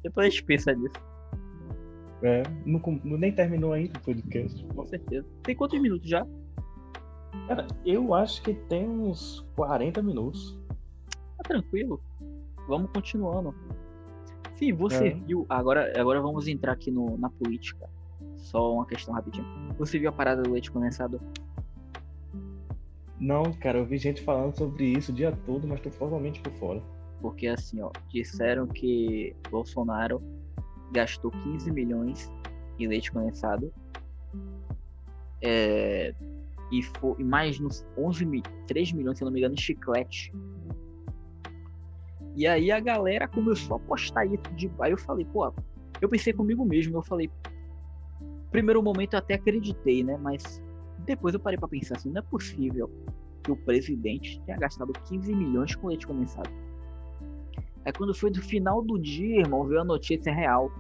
Depois 0.04 0.28
a 0.28 0.30
gente 0.30 0.44
pensa 0.44 0.74
nisso. 0.74 0.96
É, 2.24 2.44
não, 2.66 2.80
nem 3.04 3.34
terminou 3.34 3.74
ainda 3.74 3.98
o 3.98 4.02
podcast. 4.02 4.64
Com 4.68 4.86
certeza. 4.86 5.28
Tem 5.44 5.56
quantos 5.56 5.82
minutos 5.82 6.08
já? 6.08 6.26
Cara, 7.48 7.68
eu 7.86 8.14
acho 8.14 8.42
que 8.42 8.54
tem 8.54 8.88
uns 8.88 9.46
40 9.56 10.02
minutos. 10.02 10.58
Tá 11.38 11.44
tranquilo. 11.44 12.02
Vamos 12.68 12.92
continuando. 12.92 13.54
Sim, 14.56 14.74
você 14.74 15.08
é. 15.08 15.14
viu. 15.14 15.46
Agora, 15.50 16.00
agora 16.00 16.22
vamos 16.22 16.48
entrar 16.48 16.74
aqui 16.74 16.92
no, 16.92 17.18
na 17.18 17.30
política. 17.30 17.90
Só 18.38 18.74
uma 18.74 18.86
questão 18.86 19.14
rapidinho. 19.14 19.46
Você 19.78 19.98
viu 20.00 20.10
a 20.10 20.12
parada 20.12 20.44
do 20.44 20.52
leite 20.52 20.72
condensado? 20.72 21.20
Não, 23.20 23.54
cara, 23.54 23.78
eu 23.78 23.86
vi 23.86 23.98
gente 23.98 24.22
falando 24.22 24.58
sobre 24.58 24.86
isso 24.86 25.12
o 25.12 25.16
dia 25.16 25.32
todo, 25.46 25.68
mas 25.68 25.80
tô 25.80 25.90
totalmente 25.90 26.42
por 26.42 26.52
fora. 26.54 26.82
Porque 27.22 27.48
assim, 27.48 27.82
ó, 27.82 27.92
disseram 28.10 28.66
que 28.68 29.36
Bolsonaro 29.50 30.22
gastou 30.92 31.30
15 31.30 31.72
milhões 31.72 32.32
em 32.80 32.88
leite 32.88 33.12
condensado. 33.12 33.72
É, 35.42 36.14
e, 36.72 36.82
foi, 36.82 37.16
e 37.20 37.24
mais 37.24 37.60
nos 37.60 37.86
11 37.98 38.26
mil, 38.26 38.44
3 38.68 38.94
milhões, 38.94 39.18
se 39.18 39.24
não 39.24 39.32
me 39.32 39.40
engano, 39.40 39.54
em 39.54 39.60
chiclete. 39.60 40.34
E 42.36 42.48
aí 42.48 42.72
a 42.72 42.80
galera 42.80 43.28
começou 43.28 43.76
a 43.76 43.80
postar 43.80 44.26
isso 44.26 44.44
de. 44.56 44.72
Aí 44.80 44.92
eu 44.92 44.98
falei, 44.98 45.26
pô, 45.26 45.54
eu 46.00 46.08
pensei 46.08 46.32
comigo 46.32 46.66
mesmo, 46.66 46.98
eu 46.98 47.04
falei. 47.04 47.30
Primeiro 48.50 48.82
momento 48.82 49.14
eu 49.14 49.20
até 49.20 49.36
acreditei, 49.36 50.04
né? 50.04 50.18
Mas 50.18 50.62
depois 51.06 51.34
eu 51.34 51.40
parei 51.40 51.58
para 51.58 51.68
pensar 51.68 51.98
assim, 51.98 52.10
não 52.10 52.20
é 52.20 52.22
possível 52.22 52.90
que 53.44 53.52
o 53.52 53.56
presidente 53.56 54.42
tenha 54.46 54.58
gastado 54.58 54.94
15 54.94 55.34
milhões 55.34 55.76
com 55.76 55.88
leite 55.88 56.08
condensado. 56.08 56.50
É 57.84 57.92
quando 57.92 58.14
foi 58.14 58.30
do 58.30 58.42
final 58.42 58.82
do 58.82 59.00
dia, 59.00 59.40
irmão, 59.40 59.66
veio 59.66 59.82
a 59.82 59.84
notícia 59.84 60.32
real, 60.32 60.72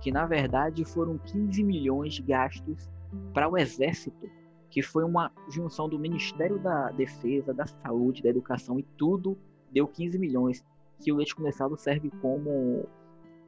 que 0.00 0.12
na 0.12 0.26
verdade 0.26 0.84
foram 0.84 1.18
15 1.18 1.62
milhões 1.64 2.18
gastos 2.20 2.90
para 3.32 3.48
o 3.48 3.56
exército, 3.56 4.28
que 4.70 4.82
foi 4.82 5.04
uma 5.04 5.32
junção 5.50 5.88
do 5.88 5.98
Ministério 5.98 6.58
da 6.58 6.90
Defesa, 6.90 7.52
da 7.52 7.66
Saúde, 7.66 8.22
da 8.22 8.28
Educação 8.28 8.78
e 8.78 8.82
tudo 8.96 9.36
deu 9.70 9.86
15 9.86 10.18
milhões, 10.18 10.64
que 11.00 11.12
o 11.12 11.16
leite 11.16 11.34
condensado 11.34 11.76
serve 11.76 12.10
como 12.22 12.88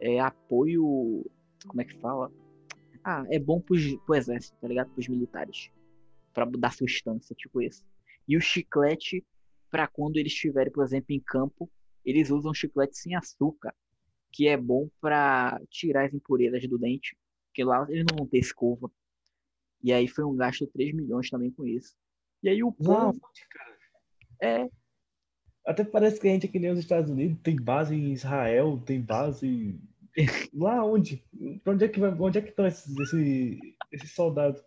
é, 0.00 0.20
apoio, 0.20 1.24
como 1.66 1.80
é 1.80 1.84
que 1.84 1.96
fala? 1.98 2.30
Ah, 3.04 3.24
é 3.30 3.38
bom 3.38 3.60
pro, 3.60 3.76
pro 4.06 4.14
exército, 4.14 4.56
tá 4.60 4.68
ligado? 4.68 4.90
Pros 4.90 5.08
militares 5.08 5.70
para 6.32 6.46
dar 6.46 6.72
sustância, 6.72 7.34
tipo 7.36 7.60
isso. 7.60 7.84
E 8.26 8.36
o 8.36 8.40
chiclete, 8.40 9.24
para 9.70 9.86
quando 9.86 10.16
eles 10.16 10.32
estiverem, 10.32 10.72
por 10.72 10.84
exemplo, 10.84 11.06
em 11.10 11.20
campo, 11.20 11.70
eles 12.04 12.30
usam 12.30 12.54
chiclete 12.54 12.96
sem 12.96 13.14
açúcar, 13.14 13.74
que 14.32 14.48
é 14.48 14.56
bom 14.56 14.88
para 15.00 15.60
tirar 15.68 16.06
as 16.06 16.14
impurezas 16.14 16.66
do 16.66 16.78
dente, 16.78 17.16
porque 17.46 17.62
lá 17.62 17.86
eles 17.88 18.04
não 18.08 18.16
vão 18.16 18.26
ter 18.26 18.38
escova. 18.38 18.90
E 19.83 19.93
aí 19.93 20.07
foi 20.07 20.24
um 20.24 20.37
gasto 20.37 20.64
de 20.64 20.72
3 20.72 20.95
milhões 20.95 21.28
também 21.28 21.51
com 21.51 21.66
isso. 21.66 21.95
E 22.43 22.49
aí 22.49 22.62
o 22.62 22.72
povo. 22.72 23.20
É. 24.41 24.68
Até 25.64 25.85
parece 25.85 26.20
que 26.20 26.28
a 26.28 26.30
gente 26.30 26.47
aqui 26.47 26.59
nem 26.59 26.70
os 26.70 26.78
Estados 26.78 27.11
Unidos 27.11 27.39
tem 27.43 27.57
base 27.57 27.95
em 27.95 28.12
Israel, 28.12 28.83
tem 28.85 29.01
base. 29.01 29.78
Lá 30.53 30.85
onde? 30.85 31.24
Pra 31.62 31.72
onde 31.72 31.85
é 31.85 31.89
que 31.89 32.01
vai, 32.01 32.11
onde 32.12 32.39
é 32.39 32.43
que 32.43 32.51
estão 32.51 32.66
esses, 32.66 32.97
esses, 32.99 33.59
esses 33.93 34.11
soldados? 34.12 34.62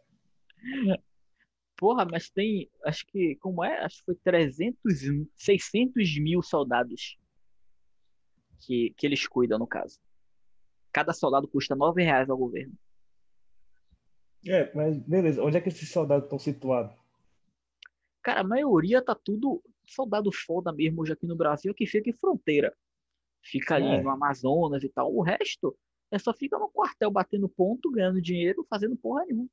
Porra, 1.77 2.05
mas 2.05 2.29
tem, 2.29 2.69
acho 2.85 3.05
que, 3.07 3.35
como 3.35 3.63
é? 3.63 3.79
Acho 3.83 3.99
que 3.99 4.05
foi 4.05 4.15
300, 4.15 4.77
600 5.35 6.19
mil 6.19 6.41
soldados 6.41 7.17
que, 8.61 8.93
que 8.97 9.05
eles 9.05 9.27
cuidam, 9.27 9.59
no 9.59 9.67
caso. 9.67 9.99
Cada 10.91 11.13
soldado 11.13 11.47
custa 11.47 11.75
9 11.75 12.01
reais 12.01 12.29
ao 12.29 12.37
governo. 12.37 12.73
É, 14.47 14.71
mas 14.75 14.97
beleza, 14.99 15.43
onde 15.43 15.57
é 15.57 15.61
que 15.61 15.69
esses 15.69 15.89
soldados 15.89 16.25
estão 16.25 16.37
situados? 16.37 16.95
Cara, 18.21 18.41
a 18.41 18.43
maioria 18.43 19.01
tá 19.01 19.15
tudo 19.15 19.61
soldado 19.87 20.31
foda 20.31 20.71
mesmo 20.71 21.01
hoje 21.01 21.13
aqui 21.13 21.25
no 21.25 21.35
Brasil, 21.35 21.73
que 21.73 21.85
fica 21.85 22.09
em 22.09 22.13
fronteira. 22.13 22.75
Fica 23.43 23.75
ali 23.75 23.87
é. 23.87 24.01
no 24.01 24.09
Amazonas 24.09 24.83
e 24.83 24.89
tal. 24.89 25.13
O 25.13 25.21
resto 25.21 25.77
é 26.11 26.17
só 26.17 26.33
fica 26.33 26.57
no 26.57 26.69
quartel 26.69 27.11
batendo 27.11 27.47
ponto, 27.47 27.91
ganhando 27.91 28.21
dinheiro, 28.21 28.65
fazendo 28.69 28.95
porra 28.95 29.25
nenhuma. 29.25 29.47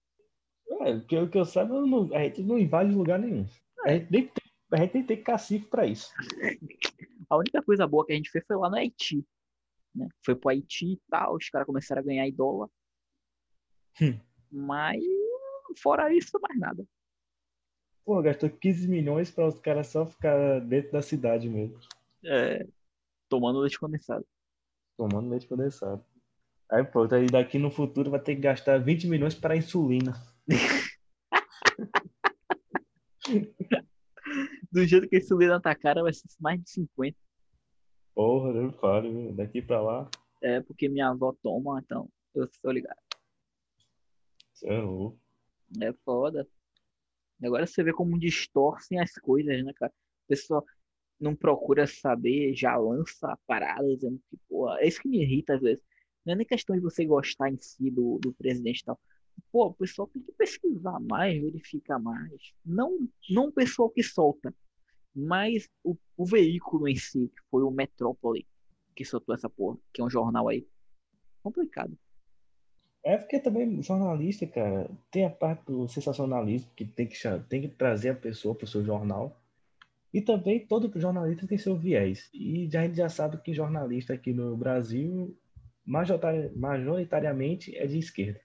É, 0.80 1.01
que 1.01 1.16
o 1.16 1.28
que 1.28 1.38
eu 1.38 1.45
saiba, 1.45 1.74
a 2.14 2.18
gente 2.20 2.43
não 2.43 2.59
invade 2.59 2.95
lugar 2.95 3.18
nenhum. 3.18 3.47
A 3.84 3.93
gente 3.93 4.11
nem 4.11 4.26
tem, 4.26 4.53
a 4.72 4.76
gente 4.78 4.90
tem 4.93 5.03
que 5.03 5.09
ter 5.09 5.16
cacife 5.18 5.66
para 5.66 5.86
isso. 5.86 6.11
A 7.28 7.36
única 7.36 7.62
coisa 7.62 7.86
boa 7.86 8.05
que 8.05 8.12
a 8.12 8.16
gente 8.16 8.30
fez 8.30 8.45
foi 8.47 8.57
lá 8.57 8.68
no 8.68 8.76
Haiti. 8.76 9.24
Né? 9.95 10.09
Foi 10.24 10.34
pro 10.34 10.51
Haiti 10.51 10.93
e 10.93 11.01
tal, 11.11 11.36
os 11.36 11.49
caras 11.49 11.66
começaram 11.66 12.03
a 12.03 12.05
ganhar 12.05 12.26
em 12.26 12.32
dólar. 12.32 12.68
Hum. 14.01 14.18
Mas, 14.53 15.03
fora 15.78 16.12
isso, 16.14 16.38
mais 16.40 16.59
nada. 16.59 16.84
Pô, 18.05 18.20
gastou 18.20 18.50
15 18.50 18.86
milhões 18.86 19.30
para 19.30 19.46
os 19.46 19.59
caras 19.59 19.86
só 19.86 20.05
ficar 20.05 20.61
dentro 20.61 20.92
da 20.92 21.00
cidade 21.00 21.48
mesmo. 21.48 21.78
É, 22.24 22.66
tomando 23.28 23.61
leite 23.61 23.78
condensado. 23.78 24.26
Tomando 24.96 25.30
leite 25.30 25.46
condensado. 25.46 26.05
Aí 26.70 26.84
pronto, 26.84 27.14
aí 27.14 27.26
daqui 27.26 27.59
no 27.59 27.70
futuro 27.70 28.11
vai 28.11 28.20
ter 28.20 28.34
que 28.34 28.42
gastar 28.42 28.78
20 28.78 29.07
milhões 29.07 29.34
para 29.34 29.57
insulina. 29.57 30.12
Do 34.70 34.86
jeito 34.86 35.09
que 35.09 35.16
esse 35.16 35.34
Lina 35.34 35.61
tá 35.61 35.74
cara, 35.74 36.03
vai 36.03 36.12
ser 36.12 36.26
mais 36.40 36.61
de 36.62 36.70
50. 36.70 37.16
Porra, 38.14 38.50
eu 38.50 38.72
falo, 38.72 39.32
daqui 39.32 39.61
pra 39.62 39.80
lá. 39.80 40.11
É, 40.42 40.61
porque 40.61 40.88
minha 40.88 41.09
avó 41.09 41.34
toma, 41.42 41.80
então 41.84 42.09
eu 42.34 42.48
sou 42.61 42.70
ligado. 42.70 43.01
É. 44.64 45.88
É 45.88 45.92
foda. 46.05 46.46
Agora 47.42 47.66
você 47.66 47.82
vê 47.82 47.92
como 47.92 48.18
distorcem 48.18 49.00
as 49.00 49.12
coisas, 49.14 49.64
né, 49.64 49.72
cara? 49.74 49.92
A 49.92 50.28
pessoa 50.28 50.64
não 51.18 51.34
procura 51.34 51.86
saber, 51.86 52.55
já 52.55 52.76
lança 52.76 53.32
a 53.32 53.36
parada, 53.46 53.86
dizendo 53.86 54.20
que, 54.28 54.36
porra, 54.48 54.80
é 54.80 54.86
isso 54.86 55.00
que 55.00 55.09
me 55.09 55.22
irrita 55.22 55.55
às 55.55 55.61
vezes. 55.61 55.84
Não 56.24 56.34
é 56.34 56.36
nem 56.36 56.46
questão 56.46 56.76
de 56.76 56.82
você 56.82 57.05
gostar 57.05 57.50
em 57.50 57.59
si 57.59 57.90
do, 57.90 58.18
do 58.20 58.32
presidente 58.32 58.80
e 58.80 58.84
tal 58.84 58.98
pô, 59.50 59.66
o 59.66 59.74
pessoal 59.74 60.09
tem 60.09 60.22
que 60.22 60.32
pesquisar 60.32 60.98
mais, 61.00 61.40
verificar 61.40 61.98
mais. 61.98 62.53
Não, 62.64 63.09
não 63.30 63.48
o 63.48 63.53
pessoal 63.53 63.90
que 63.90 64.03
solta, 64.03 64.55
mas 65.14 65.68
o, 65.84 65.96
o 66.16 66.24
veículo 66.24 66.88
em 66.88 66.96
si, 66.96 67.28
que 67.28 67.42
foi 67.50 67.62
o 67.62 67.70
Metrópole, 67.70 68.46
que 68.94 69.05
soltou 69.05 69.34
essa 69.34 69.48
porra, 69.48 69.78
que 69.92 70.00
é 70.00 70.05
um 70.05 70.11
jornal 70.11 70.48
aí. 70.48 70.66
Complicado. 71.42 71.96
É 73.05 73.16
porque 73.16 73.40
também 73.40 73.82
jornalista, 73.82 74.46
cara, 74.46 74.88
tem 75.11 75.24
a 75.24 75.30
parte 75.30 75.64
do 75.66 75.88
sensacionalismo 75.88 76.70
que 76.76 76.84
tem 76.84 77.07
que, 77.07 77.16
tem 77.48 77.62
que 77.62 77.68
trazer 77.68 78.11
a 78.11 78.14
pessoa 78.14 78.55
para 78.55 78.64
o 78.64 78.68
seu 78.68 78.84
jornal. 78.84 79.36
E 80.14 80.20
também 80.20 80.64
todo 80.66 80.92
jornalista 81.00 81.46
tem 81.46 81.59
seu 81.59 81.76
viés. 81.76 82.28
E 82.32 82.68
a 82.76 82.82
gente 82.82 82.96
já 82.96 83.09
sabe 83.09 83.38
que 83.38 83.55
jornalista 83.55 84.12
aqui 84.12 84.32
no 84.32 84.57
Brasil, 84.57 85.36
majoritariamente, 85.84 87.74
é 87.76 87.86
de 87.86 87.98
esquerda. 87.98 88.40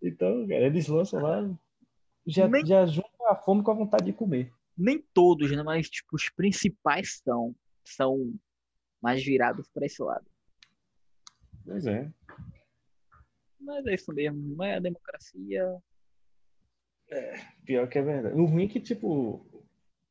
Então, 0.00 0.46
cara, 0.46 0.66
eles 0.66 0.86
lançam 0.86 1.20
lá, 1.20 1.50
já, 2.26 2.48
nem, 2.48 2.64
já 2.64 2.86
juntam 2.86 3.28
a 3.28 3.34
fome 3.34 3.62
com 3.62 3.72
a 3.72 3.74
vontade 3.74 4.06
de 4.06 4.12
comer. 4.12 4.52
Nem 4.76 5.02
todos, 5.12 5.50
né? 5.50 5.62
Mas, 5.62 5.90
tipo, 5.90 6.14
os 6.14 6.28
principais 6.30 7.20
são, 7.24 7.54
são 7.84 8.32
mais 9.02 9.24
virados 9.24 9.68
para 9.68 9.86
esse 9.86 10.02
lado. 10.02 10.26
Pois 11.64 11.86
é. 11.86 12.10
Mas 13.66 13.84
é 13.84 13.94
isso 13.94 14.12
mesmo. 14.14 14.38
Não 14.56 14.64
é 14.64 14.76
a 14.76 14.80
democracia. 14.80 15.82
É, 17.10 17.34
pior 17.64 17.88
que 17.88 17.98
é 17.98 18.02
verdade. 18.02 18.40
O 18.40 18.46
ruim 18.46 18.66
é 18.66 18.68
que, 18.68 18.80
tipo, 18.80 19.44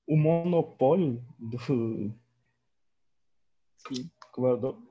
o 0.06 0.18
monopólio 0.18 1.24
do. 1.39 2.14
Sim. 3.88 4.12
É 4.38 4.41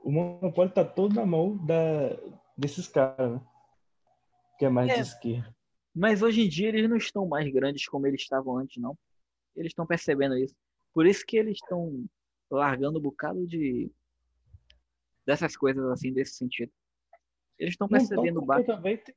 o 0.02 0.10
monopólio 0.10 0.72
tá 0.72 0.82
todo 0.82 1.14
na 1.14 1.26
mão 1.26 1.58
da, 1.66 2.16
desses 2.56 2.88
caras, 2.88 3.32
né? 3.32 3.46
Que 4.58 4.64
é 4.64 4.70
mais 4.70 4.90
é. 4.90 4.94
de 4.94 5.00
esquerda. 5.00 5.54
Mas 5.94 6.22
hoje 6.22 6.40
em 6.40 6.48
dia 6.48 6.68
eles 6.68 6.88
não 6.88 6.96
estão 6.96 7.28
mais 7.28 7.52
grandes 7.52 7.86
como 7.86 8.06
eles 8.06 8.22
estavam 8.22 8.56
antes, 8.56 8.80
não. 8.80 8.96
Eles 9.54 9.70
estão 9.70 9.86
percebendo 9.86 10.38
isso. 10.38 10.54
Por 10.94 11.06
isso 11.06 11.24
que 11.26 11.36
eles 11.36 11.58
estão 11.62 12.06
largando 12.50 12.98
um 12.98 13.02
bocado 13.02 13.46
de 13.46 13.92
dessas 15.26 15.56
coisas 15.56 15.84
assim 15.90 16.12
desse 16.12 16.36
sentido. 16.36 16.72
Eles 17.59 17.74
estão 17.74 17.88
percebendo 17.88 18.42
o 18.42 18.44
barco. 18.46 18.66
Também 18.66 18.96
tem, 18.96 19.14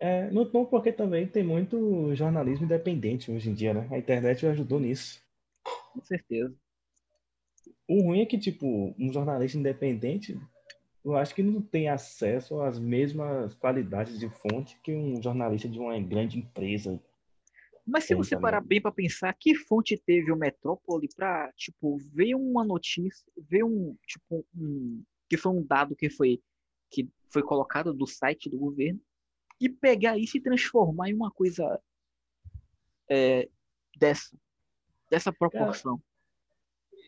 é, 0.00 0.30
não 0.30 0.46
porque 0.46 0.92
também 0.92 1.26
tem 1.26 1.42
muito 1.42 2.14
jornalismo 2.14 2.64
independente 2.64 3.30
hoje 3.30 3.50
em 3.50 3.54
dia, 3.54 3.74
né? 3.74 3.88
A 3.90 3.98
internet 3.98 4.46
ajudou 4.46 4.78
nisso. 4.78 5.20
Com 5.92 6.00
certeza. 6.02 6.54
O 7.88 8.02
ruim 8.02 8.20
é 8.20 8.26
que, 8.26 8.38
tipo, 8.38 8.94
um 8.98 9.12
jornalista 9.12 9.58
independente, 9.58 10.38
eu 11.04 11.16
acho 11.16 11.34
que 11.34 11.42
não 11.42 11.60
tem 11.60 11.88
acesso 11.88 12.60
às 12.60 12.78
mesmas 12.78 13.54
qualidades 13.54 14.18
de 14.18 14.28
fonte 14.28 14.78
que 14.82 14.94
um 14.94 15.20
jornalista 15.22 15.68
de 15.68 15.78
uma 15.78 15.98
grande 15.98 16.38
empresa. 16.38 17.02
Mas 17.86 18.04
se 18.04 18.14
você 18.14 18.38
parar 18.38 18.60
bem 18.60 18.80
para 18.80 18.92
pensar, 18.92 19.32
que 19.32 19.54
fonte 19.54 19.96
teve 19.96 20.30
o 20.30 20.36
Metrópole 20.36 21.08
para, 21.16 21.50
tipo, 21.56 21.96
ver 22.12 22.34
uma 22.34 22.62
notícia, 22.62 23.24
ver 23.36 23.64
um, 23.64 23.96
tipo, 24.06 24.46
um, 24.54 25.02
que 25.28 25.38
foi 25.38 25.52
um 25.52 25.66
dado 25.66 25.96
que 25.96 26.10
foi 26.10 26.38
foi 27.30 27.42
colocado 27.42 27.92
do 27.92 28.06
site 28.06 28.48
do 28.48 28.58
governo 28.58 29.00
e 29.60 29.68
pegar 29.68 30.16
isso 30.16 30.36
e 30.36 30.40
transformar 30.40 31.10
em 31.10 31.14
uma 31.14 31.30
coisa 31.30 31.80
é, 33.10 33.48
dessa, 33.96 34.36
dessa 35.10 35.32
proporção. 35.32 36.00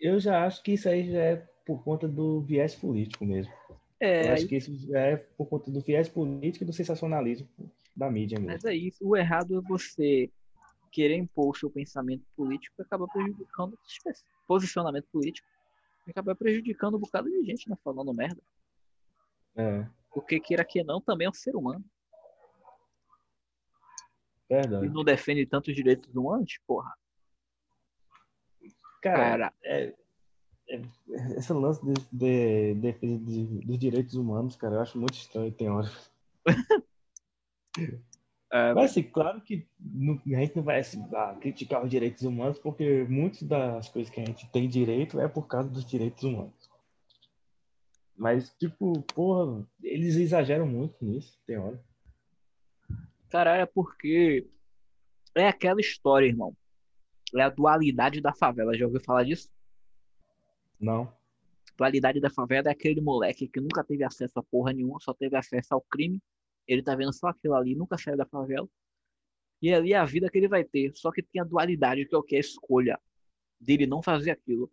eu 0.01 0.19
já 0.19 0.47
acho 0.47 0.63
que 0.63 0.73
isso 0.73 0.89
aí 0.89 1.11
já 1.11 1.23
é 1.23 1.37
por 1.65 1.83
conta 1.85 2.09
do 2.09 2.41
viés 2.41 2.75
político 2.75 3.25
mesmo. 3.25 3.53
É, 4.01 4.29
eu 4.29 4.33
acho 4.33 4.49
que 4.49 4.57
isso 4.57 4.75
já 4.89 5.01
é 5.01 5.17
por 5.17 5.47
conta 5.47 5.71
do 5.71 5.81
viés 5.81 6.09
político 6.09 6.65
e 6.65 6.67
do 6.67 6.73
sensacionalismo 6.73 7.49
da 7.95 8.11
mídia 8.11 8.39
mesmo. 8.39 8.53
Mas 8.53 8.65
é 8.65 8.75
isso. 8.75 9.07
O 9.07 9.17
errado 9.17 9.59
é 9.59 9.69
você 9.69 10.31
querer 10.91 11.17
impor 11.17 11.51
o 11.51 11.55
seu 11.55 11.71
pensamento 11.71 12.25
político 12.35 12.75
e 12.79 12.83
acabar 12.83 13.07
prejudicando 13.09 13.75
o 13.75 14.47
posicionamento 14.47 15.07
político 15.13 15.47
e 16.07 16.11
acabar 16.11 16.35
prejudicando 16.35 16.97
um 16.97 17.01
bocado 17.01 17.31
de 17.31 17.45
gente, 17.45 17.69
né? 17.69 17.77
Falando 17.85 18.13
merda. 18.13 18.41
É. 19.55 19.87
Porque 20.13 20.41
queira 20.41 20.65
que 20.65 20.83
não, 20.83 21.01
também 21.01 21.27
é 21.27 21.31
um 21.31 21.35
ser 21.35 21.55
humano. 21.55 21.85
Verdade. 24.49 24.87
E 24.87 24.89
não 24.89 25.05
defende 25.05 25.47
tantos 25.47 25.75
direitos 25.75 26.15
humanos, 26.15 26.59
porra. 26.67 26.93
Cara, 29.01 29.17
Cara 29.17 29.55
é, 29.63 29.95
é, 30.69 30.83
esse 31.37 31.53
lance 31.53 31.81
de, 31.85 31.95
de, 32.13 32.75
de, 32.75 33.19
de, 33.19 33.67
dos 33.67 33.79
direitos 33.79 34.15
humanos, 34.15 34.57
cara, 34.57 34.77
eu 34.77 34.81
acho 34.81 34.99
muito 34.99 35.15
estranho, 35.15 35.53
tem 35.53 35.71
hora. 35.71 35.91
É, 38.53 38.75
Mas, 38.75 38.91
assim, 38.91 39.05
claro 39.05 39.41
que 39.43 39.65
a 40.27 40.41
gente 40.41 40.57
não 40.57 40.65
vai 40.65 40.81
assim, 40.81 41.07
ah, 41.15 41.37
criticar 41.41 41.85
os 41.85 41.91
direitos 41.91 42.25
humanos, 42.25 42.59
porque 42.59 43.05
muitas 43.09 43.45
das 43.45 43.89
coisas 43.89 44.13
que 44.13 44.21
a 44.21 44.25
gente 44.25 44.51
tem 44.51 44.69
direito 44.69 45.21
é 45.21 45.29
por 45.29 45.47
causa 45.47 45.69
dos 45.71 45.85
direitos 45.85 46.25
humanos. 46.25 46.60
Mas, 48.21 48.55
tipo, 48.59 49.01
porra, 49.15 49.67
eles 49.83 50.15
exageram 50.17 50.67
muito 50.67 51.03
nisso, 51.03 51.41
tem 51.47 51.57
hora. 51.57 51.83
Caralho, 53.31 53.63
é 53.63 53.67
porque 53.67 54.47
é 55.35 55.49
aquela 55.49 55.81
história, 55.81 56.27
irmão. 56.27 56.55
É 57.35 57.41
a 57.41 57.49
dualidade 57.49 58.21
da 58.21 58.35
favela. 58.35 58.77
Já 58.77 58.85
ouviu 58.85 59.01
falar 59.01 59.25
disso? 59.25 59.51
Não. 60.79 61.11
Dualidade 61.79 62.21
da 62.21 62.29
favela 62.29 62.69
é 62.69 62.73
aquele 62.73 63.01
moleque 63.01 63.49
que 63.49 63.59
nunca 63.59 63.83
teve 63.83 64.05
acesso 64.05 64.39
a 64.39 64.43
porra 64.43 64.75
nenhuma, 64.75 65.01
só 65.01 65.15
teve 65.15 65.35
acesso 65.35 65.73
ao 65.73 65.81
crime. 65.81 66.21
Ele 66.69 66.83
tá 66.83 66.95
vendo 66.95 67.15
só 67.15 67.29
aquilo 67.29 67.55
ali, 67.55 67.75
nunca 67.75 67.97
saiu 67.97 68.19
da 68.19 68.27
favela. 68.27 68.69
E 69.63 69.73
ali 69.73 69.95
é 69.95 69.97
a 69.97 70.05
vida 70.05 70.29
que 70.29 70.37
ele 70.37 70.49
vai 70.49 70.63
ter. 70.63 70.95
Só 70.95 71.11
que 71.11 71.23
tem 71.23 71.41
a 71.41 71.45
dualidade, 71.45 72.05
que 72.05 72.15
é 72.15 72.19
o 72.19 72.23
que? 72.23 72.37
A 72.37 72.41
escolha 72.41 73.01
dele 73.59 73.87
não 73.87 74.03
fazer 74.03 74.33
aquilo. 74.33 74.71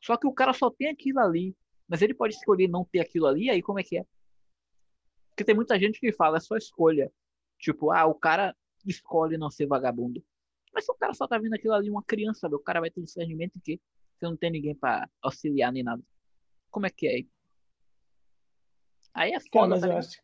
Só 0.00 0.16
que 0.16 0.26
o 0.26 0.32
cara 0.32 0.54
só 0.54 0.70
tem 0.70 0.88
aquilo 0.88 1.20
ali. 1.20 1.54
Mas 1.94 2.02
ele 2.02 2.12
pode 2.12 2.34
escolher 2.34 2.66
não 2.66 2.84
ter 2.84 2.98
aquilo 2.98 3.24
ali, 3.24 3.48
aí 3.48 3.62
como 3.62 3.78
é 3.78 3.84
que 3.84 3.96
é? 3.96 4.04
Porque 5.28 5.44
tem 5.44 5.54
muita 5.54 5.78
gente 5.78 6.00
que 6.00 6.10
fala, 6.10 6.38
é 6.38 6.40
só 6.40 6.56
escolha. 6.56 7.08
Tipo, 7.56 7.92
ah, 7.92 8.04
o 8.04 8.16
cara 8.16 8.52
escolhe 8.84 9.38
não 9.38 9.48
ser 9.48 9.66
vagabundo. 9.66 10.20
Mas 10.72 10.86
se 10.86 10.90
o 10.90 10.96
cara 10.96 11.14
só 11.14 11.28
tá 11.28 11.38
vendo 11.38 11.54
aquilo 11.54 11.72
ali, 11.72 11.88
uma 11.88 12.02
criança, 12.02 12.48
o 12.48 12.58
cara 12.58 12.80
vai 12.80 12.90
ter 12.90 13.00
discernimento 13.00 13.60
que 13.60 13.80
você 14.18 14.24
não 14.26 14.36
tem 14.36 14.50
ninguém 14.50 14.74
para 14.74 15.08
auxiliar 15.22 15.72
nem 15.72 15.84
nada. 15.84 16.02
Como 16.68 16.84
é 16.84 16.90
que 16.90 17.06
é? 17.06 17.24
Aí 19.14 19.32
é 19.32 19.38
foda, 19.38 19.68
mas 19.68 19.80
tá 19.82 19.86
eu 19.86 19.96
acho... 19.96 20.20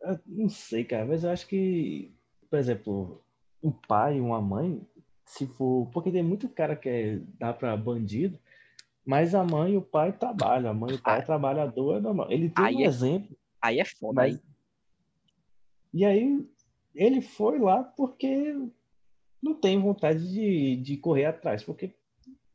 Eu 0.00 0.20
não 0.24 0.48
sei, 0.48 0.84
cara, 0.86 1.04
mas 1.04 1.22
eu 1.22 1.28
acho 1.28 1.46
que, 1.46 2.10
por 2.48 2.58
exemplo, 2.58 3.22
o 3.60 3.70
pai 3.70 4.16
e 4.16 4.20
uma 4.22 4.40
mãe, 4.40 4.80
se 5.26 5.46
for. 5.46 5.86
Porque 5.92 6.10
tem 6.10 6.22
muito 6.22 6.48
cara 6.48 6.74
que 6.74 6.88
é, 6.88 7.18
dá 7.38 7.52
pra 7.52 7.76
bandido, 7.76 8.40
mas 9.08 9.34
a 9.34 9.42
mãe 9.42 9.72
e 9.72 9.76
o 9.78 9.80
pai 9.80 10.12
trabalham. 10.12 10.70
A 10.70 10.74
mãe 10.74 10.92
e 10.92 10.96
o 10.96 11.02
pai 11.02 11.20
ah. 11.20 11.22
é 11.22 11.24
trabalhador, 11.24 12.02
Ele 12.28 12.50
tem 12.50 12.62
aí 12.62 12.76
um 12.76 12.80
é, 12.80 12.84
exemplo. 12.84 13.34
Aí 13.58 13.80
é 13.80 13.84
foda. 13.86 14.12
Mas, 14.16 14.42
e 15.94 16.04
aí 16.04 16.46
ele 16.94 17.22
foi 17.22 17.58
lá 17.58 17.82
porque 17.82 18.54
não 19.42 19.54
tem 19.54 19.80
vontade 19.80 20.30
de, 20.30 20.76
de 20.76 20.98
correr 20.98 21.24
atrás, 21.24 21.64
porque 21.64 21.94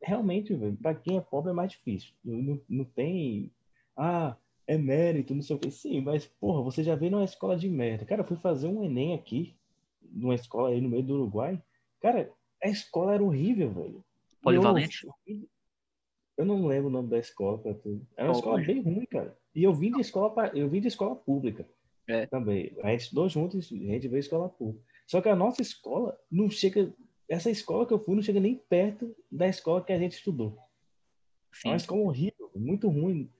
realmente, 0.00 0.56
para 0.80 0.94
quem 0.94 1.16
é 1.16 1.20
pobre 1.20 1.50
é 1.50 1.54
mais 1.54 1.72
difícil. 1.72 2.12
Não, 2.24 2.60
não 2.68 2.84
tem. 2.84 3.50
Ah, 3.96 4.36
é 4.64 4.78
mérito, 4.78 5.34
não 5.34 5.42
sei 5.42 5.56
o 5.56 5.58
que. 5.58 5.72
Sim, 5.72 6.02
mas, 6.02 6.24
porra, 6.24 6.62
você 6.62 6.84
já 6.84 6.94
veio 6.94 7.10
numa 7.10 7.24
escola 7.24 7.56
de 7.56 7.68
merda. 7.68 8.04
Cara, 8.04 8.20
eu 8.20 8.26
fui 8.26 8.36
fazer 8.36 8.68
um 8.68 8.84
Enem 8.84 9.12
aqui, 9.12 9.56
numa 10.00 10.36
escola 10.36 10.68
aí 10.68 10.80
no 10.80 10.88
meio 10.88 11.02
do 11.02 11.14
Uruguai. 11.14 11.60
Cara, 12.00 12.30
a 12.62 12.68
escola 12.68 13.14
era 13.14 13.24
horrível, 13.24 13.72
velho. 13.72 14.04
Polivalente? 14.40 15.04
Eu, 15.26 15.48
eu 16.36 16.44
não 16.44 16.66
lembro 16.66 16.88
o 16.88 16.92
nome 16.92 17.08
da 17.08 17.18
escola 17.18 17.58
para 17.58 17.74
tudo. 17.74 18.06
Era 18.16 18.28
uma 18.28 18.36
escola 18.36 18.60
bem 18.60 18.80
ruim, 18.80 19.06
cara. 19.06 19.36
E 19.54 19.62
eu 19.62 19.72
vim 19.72 19.92
de 19.92 20.00
escola, 20.00 20.50
eu 20.54 20.68
vim 20.68 20.80
de 20.80 20.88
escola 20.88 21.14
pública. 21.14 21.66
É. 22.08 22.26
Também. 22.26 22.76
A 22.82 22.90
gente 22.90 23.02
estudou 23.02 23.28
juntos, 23.28 23.70
a 23.72 23.76
gente 23.76 24.08
veio 24.08 24.20
escola 24.20 24.48
pública. 24.48 24.84
Só 25.06 25.20
que 25.20 25.28
a 25.28 25.36
nossa 25.36 25.62
escola 25.62 26.18
não 26.30 26.50
chega. 26.50 26.92
Essa 27.28 27.50
escola 27.50 27.86
que 27.86 27.92
eu 27.92 27.98
fui 27.98 28.14
não 28.14 28.22
chega 28.22 28.40
nem 28.40 28.56
perto 28.56 29.14
da 29.30 29.46
escola 29.46 29.82
que 29.82 29.92
a 29.92 29.98
gente 29.98 30.12
estudou. 30.12 30.58
Sim. 31.52 31.68
É 31.68 31.70
uma 31.70 31.76
escola 31.76 32.02
horrível, 32.02 32.50
muito 32.54 32.88
ruim. 32.88 33.30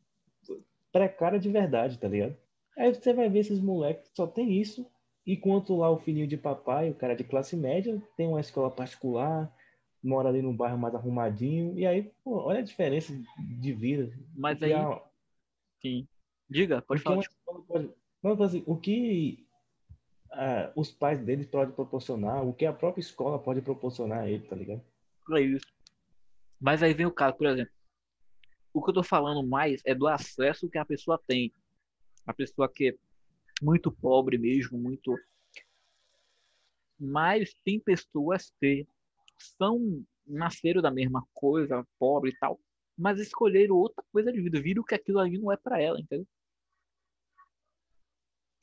Precária 0.93 1.39
de 1.39 1.51
verdade, 1.51 1.99
tá 1.99 2.09
ligado? 2.09 2.37
Aí 2.79 2.95
você 2.95 3.13
vai 3.13 3.29
ver 3.29 3.41
esses 3.41 3.61
moleques 3.61 4.11
só 4.15 4.27
tem 4.27 4.61
isso. 4.61 4.87
Enquanto 5.27 5.77
lá 5.77 5.91
o 5.91 5.99
filhinho 5.99 6.27
de 6.27 6.37
papai, 6.37 6.91
o 6.91 6.95
cara 6.95 7.17
de 7.17 7.25
classe 7.25 7.57
média, 7.57 8.01
tem 8.17 8.29
uma 8.29 8.41
escola 8.41 8.71
particular, 8.71 9.53
mora 10.05 10.29
ali 10.29 10.43
num 10.43 10.55
bairro 10.55 10.79
mais 10.79 10.95
arrumadinho. 10.95 11.79
E 11.79 11.87
aí, 11.87 12.13
pô, 12.23 12.43
olha 12.43 12.59
a 12.59 12.63
diferença 12.63 13.13
de 13.39 13.73
vida. 13.73 14.13
Mas 14.37 14.63
aí. 14.63 14.75
A... 14.75 15.03
Sim. 15.81 16.07
Diga, 16.49 16.83
pode 16.83 17.01
falar. 17.01 17.25
Pode... 17.67 17.91
Não, 18.23 18.43
assim, 18.43 18.63
o 18.67 18.77
que 18.77 19.47
uh, 20.33 20.71
os 20.77 20.91
pais 20.91 21.19
deles 21.25 21.47
podem 21.47 21.75
proporcionar, 21.75 22.47
o 22.47 22.53
que 22.53 22.67
a 22.67 22.73
própria 22.73 23.01
escola 23.01 23.39
pode 23.39 23.63
proporcionar 23.63 24.21
a 24.21 24.31
ele, 24.31 24.47
tá 24.47 24.55
ligado? 24.55 24.83
É 25.33 25.41
isso. 25.41 25.67
Mas 26.61 26.83
aí 26.83 26.93
vem 26.93 27.07
o 27.07 27.13
caso, 27.13 27.37
por 27.37 27.47
exemplo. 27.47 27.73
O 28.73 28.83
que 28.83 28.91
eu 28.91 28.95
tô 28.95 29.03
falando 29.03 29.47
mais 29.47 29.81
é 29.85 29.95
do 29.95 30.07
acesso 30.07 30.69
que 30.69 30.79
a 30.79 30.85
pessoa 30.85 31.21
tem. 31.27 31.53
A 32.27 32.33
pessoa 32.33 32.69
que 32.69 32.89
é 32.91 32.95
muito 33.63 33.91
pobre 33.91 34.37
mesmo, 34.37 34.79
muito. 34.79 35.17
Mas 36.99 37.55
tem 37.65 37.79
pessoas 37.81 38.53
que 38.61 38.87
são 39.39 40.05
nasceram 40.27 40.81
da 40.81 40.91
mesma 40.91 41.27
coisa, 41.35 41.87
pobre 41.99 42.31
e 42.31 42.39
tal, 42.39 42.59
mas 42.97 43.21
escolheram 43.21 43.77
outra 43.77 44.05
coisa 44.13 44.33
de 44.33 44.41
vida, 44.41 44.61
viram 44.61 44.83
que 44.83 44.95
aquilo 44.95 45.19
ali 45.19 45.39
não 45.39 45.53
é 45.53 45.57
para 45.57 45.81
ela, 45.81 46.01
entendeu? 46.01 46.27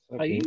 Okay. 0.09 0.19
Aí, 0.19 0.39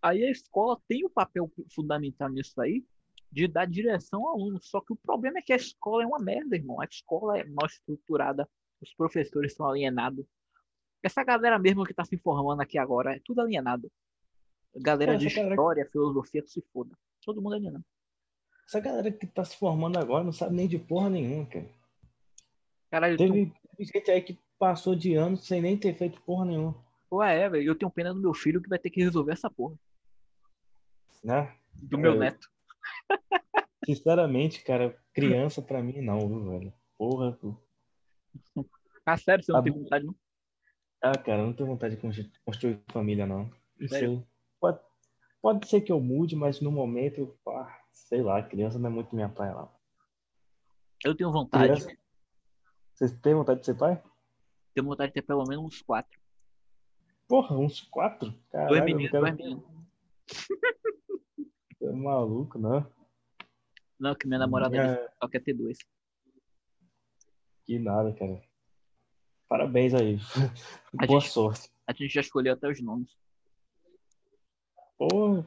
aí 0.00 0.24
a 0.24 0.30
escola 0.30 0.80
tem 0.86 1.04
um 1.04 1.10
papel 1.10 1.50
fundamental 1.74 2.28
nisso 2.28 2.60
aí, 2.60 2.84
de 3.30 3.48
dar 3.48 3.66
direção 3.66 4.26
ao 4.26 4.34
aluno. 4.34 4.60
Só 4.62 4.80
que 4.80 4.92
o 4.92 4.96
problema 4.96 5.38
é 5.38 5.42
que 5.42 5.52
a 5.52 5.56
escola 5.56 6.02
é 6.02 6.06
uma 6.06 6.18
merda, 6.18 6.54
irmão. 6.54 6.80
A 6.80 6.84
escola 6.84 7.38
é 7.38 7.44
mal 7.44 7.66
estruturada, 7.66 8.48
os 8.80 8.94
professores 8.94 9.54
são 9.54 9.66
alienados. 9.66 10.26
Essa 11.02 11.24
galera 11.24 11.58
mesmo 11.58 11.84
que 11.84 11.94
tá 11.94 12.04
se 12.04 12.16
formando 12.18 12.60
aqui 12.60 12.78
agora 12.78 13.16
é 13.16 13.20
tudo 13.24 13.40
alienado. 13.40 13.90
Galera 14.76 15.16
de 15.16 15.26
história, 15.26 15.56
galera... 15.56 15.90
filosofia, 15.90 16.42
que 16.42 16.50
se 16.50 16.62
foda. 16.72 16.96
Todo 17.24 17.42
mundo 17.42 17.54
é 17.54 17.58
alienado. 17.58 17.84
Essa 18.72 18.80
galera 18.80 19.12
que 19.12 19.26
tá 19.26 19.44
se 19.44 19.54
formando 19.54 19.98
agora 19.98 20.24
não 20.24 20.32
sabe 20.32 20.56
nem 20.56 20.66
de 20.66 20.78
porra 20.78 21.10
nenhuma, 21.10 21.44
cara. 21.44 21.68
Caralho, 22.90 23.18
teve, 23.18 23.44
tô... 23.44 23.68
teve 23.68 23.84
gente 23.84 24.10
aí 24.10 24.22
que 24.22 24.38
passou 24.58 24.96
de 24.96 25.14
anos 25.14 25.46
sem 25.46 25.60
nem 25.60 25.76
ter 25.76 25.94
feito 25.94 26.22
porra 26.22 26.46
nenhuma. 26.46 26.74
Ué, 27.12 27.38
é, 27.38 27.50
velho. 27.50 27.64
Eu 27.64 27.74
tenho 27.74 27.90
pena 27.90 28.14
do 28.14 28.20
meu 28.22 28.32
filho 28.32 28.62
que 28.62 28.70
vai 28.70 28.78
ter 28.78 28.88
que 28.88 29.04
resolver 29.04 29.32
essa 29.32 29.50
porra. 29.50 29.78
Né? 31.22 31.54
Do 31.74 31.98
meu 31.98 32.14
neto. 32.14 32.48
Sinceramente, 33.84 34.64
cara, 34.64 34.98
criança 35.12 35.60
pra 35.60 35.82
mim 35.82 36.00
não, 36.00 36.26
viu, 36.26 36.50
velho? 36.50 36.72
Porra. 36.96 37.38
Ah, 39.04 39.18
sério, 39.18 39.44
você 39.44 39.52
não 39.52 39.60
a... 39.60 39.62
tem 39.62 39.72
vontade, 39.74 40.06
não? 40.06 40.14
Ah, 41.02 41.18
cara, 41.18 41.42
não 41.42 41.52
tenho 41.52 41.68
vontade 41.68 41.94
de 41.94 42.32
construir 42.42 42.80
família, 42.90 43.26
não. 43.26 43.50
Isso 43.78 44.26
pode, 44.58 44.80
pode 45.42 45.68
ser 45.68 45.82
que 45.82 45.92
eu 45.92 46.00
mude, 46.00 46.34
mas 46.34 46.58
no 46.62 46.72
momento, 46.72 47.38
pá, 47.44 47.81
sei 47.92 48.22
lá, 48.22 48.42
criança 48.42 48.78
não 48.78 48.90
é 48.90 48.92
muito 48.92 49.14
minha 49.14 49.28
praia 49.28 49.54
lá. 49.54 49.72
Eu 51.04 51.16
tenho 51.16 51.30
vontade. 51.30 51.64
Criança... 51.64 51.96
Você 52.94 53.16
tem 53.18 53.34
vontade 53.34 53.60
de 53.60 53.66
ser 53.66 53.74
pai? 53.74 54.02
Tenho 54.74 54.86
vontade 54.86 55.10
de 55.10 55.14
ter 55.14 55.22
pelo 55.22 55.44
menos 55.44 55.64
uns 55.64 55.82
quatro. 55.82 56.20
Porra, 57.28 57.56
uns 57.56 57.80
quatro? 57.82 58.32
Caralho, 58.50 58.70
dois 58.70 58.84
meninos, 58.84 59.10
quero... 59.10 59.22
dois 59.22 59.36
meninos. 59.36 59.64
é 61.82 61.92
maluco, 61.92 62.58
não? 62.58 62.86
Não, 63.98 64.14
que 64.14 64.26
minha 64.26 64.38
namorada 64.38 64.76
é... 64.76 65.08
só 65.20 65.28
quer 65.28 65.42
ter 65.42 65.54
dois. 65.54 65.78
Que 67.64 67.78
nada, 67.78 68.12
cara. 68.12 68.42
Parabéns 69.48 69.94
aí. 69.94 70.18
A 70.98 71.06
Boa 71.06 71.20
gente, 71.20 71.30
sorte. 71.30 71.70
A 71.86 71.92
gente 71.92 72.12
já 72.12 72.20
escolheu 72.20 72.54
até 72.54 72.68
os 72.68 72.80
nomes. 72.80 73.16
Pô, 74.98 75.44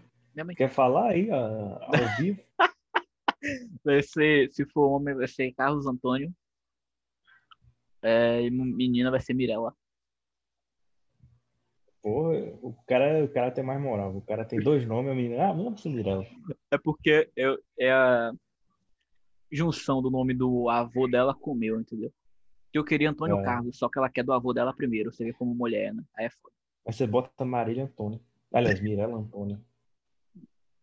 quer 0.55 0.69
falar 0.69 1.11
aí 1.11 1.29
ao 1.31 2.15
vivo? 2.17 2.41
vai 3.83 4.01
ser, 4.01 4.51
se 4.51 4.65
for 4.65 4.87
homem, 4.87 5.15
vai 5.15 5.27
ser 5.27 5.51
Carlos 5.53 5.85
Antônio. 5.85 6.33
É, 8.01 8.41
e 8.41 8.51
menina 8.51 9.09
vai 9.09 9.19
ser 9.19 9.33
Mirella. 9.33 9.75
Pô, 12.01 12.31
o 12.61 12.75
cara, 12.85 13.23
o 13.25 13.29
cara 13.29 13.49
tem 13.49 13.63
mais 13.63 13.81
moral. 13.81 14.15
O 14.15 14.21
cara 14.21 14.45
tem 14.45 14.59
dois 14.59 14.85
nomes, 14.85 15.11
a 15.11 15.15
menina. 15.15 15.49
Ah, 15.49 15.53
não 15.55 15.75
ser 15.75 15.89
Mirella. 15.89 16.23
É 16.69 16.77
porque 16.77 17.31
eu, 17.35 17.57
é 17.79 17.91
a 17.91 18.31
junção 19.51 20.01
do 20.03 20.11
nome 20.11 20.33
do 20.33 20.69
avô 20.69 21.07
dela 21.07 21.33
com 21.33 21.53
o 21.53 21.55
meu, 21.55 21.79
entendeu? 21.79 22.13
Eu 22.71 22.83
queria 22.83 23.09
Antônio 23.09 23.39
é. 23.39 23.43
Carlos, 23.43 23.77
só 23.77 23.89
que 23.89 23.97
ela 23.97 24.09
quer 24.09 24.23
do 24.23 24.33
avô 24.33 24.53
dela 24.53 24.71
primeiro, 24.71 25.11
você 25.11 25.23
vê 25.23 25.33
como 25.33 25.55
mulher, 25.55 25.93
né? 25.93 26.03
Aí 26.15 26.25
é 26.25 26.29
foda. 26.29 26.53
Aí 26.85 26.93
você 26.93 27.07
bota 27.07 27.43
Marília 27.43 27.85
Antônia. 27.85 28.19
Aliás, 28.53 28.79
Mirella 28.79 29.17
Antônia. 29.17 29.59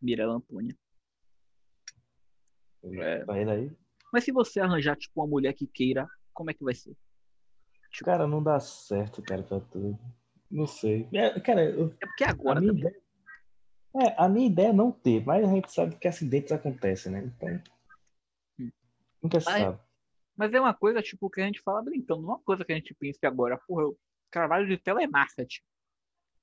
Mirella 0.03 0.35
Antônia. 0.35 0.77
É. 2.83 3.25
Vai 3.25 3.45
daí. 3.45 3.71
Mas 4.13 4.25
se 4.25 4.33
você 4.33 4.61
arranjar, 4.61 4.97
tipo, 4.97 5.21
uma 5.21 5.27
mulher 5.27 5.55
que 5.55 5.67
queira, 5.67 6.09
como 6.35 6.51
é 6.51 6.55
que 6.55 6.65
vai 6.65 6.75
ser? 6.75 6.95
Tipo... 7.93 8.05
Cara, 8.05 8.27
não 8.27 8.43
dá 8.43 8.59
certo, 8.61 9.23
cara, 9.23 9.43
pra 9.43 9.61
tudo. 9.61 9.99
Não 10.51 10.67
sei. 10.67 11.09
É, 11.13 11.39
cara, 11.41 11.65
eu... 11.65 11.95
é 12.01 12.07
porque 12.07 12.25
agora 12.25 12.59
a 12.59 12.63
minha, 12.63 12.73
ideia... 12.73 13.03
é, 13.97 14.23
a 14.23 14.29
minha 14.29 14.47
ideia 14.47 14.69
é 14.69 14.73
não 14.73 14.91
ter, 14.93 15.25
mas 15.25 15.49
a 15.49 15.53
gente 15.53 15.73
sabe 15.73 15.97
que 15.97 16.09
acidentes 16.09 16.53
acontecem, 16.53 17.13
né? 17.13 17.25
Então. 17.25 17.63
Hum. 18.59 18.71
Nunca 19.23 19.41
se 19.41 19.47
sabe. 19.47 19.79
Mas 20.37 20.53
é 20.53 20.61
uma 20.61 20.75
coisa, 20.75 21.01
tipo, 21.03 21.31
que 21.31 21.41
a 21.41 21.47
gente 21.47 21.61
fala 21.61 21.83
brincando, 21.83 22.23
não 22.23 22.31
é 22.31 22.33
uma 22.35 22.43
coisa 22.43 22.65
que 22.65 22.73
a 22.73 22.75
gente 22.75 22.95
pensa 22.95 23.19
que 23.19 23.27
agora, 23.27 23.59
porra, 23.67 23.83
eu 23.83 23.99
trabalho 24.31 24.67
de 24.67 24.79
telemarketing. 24.79 25.63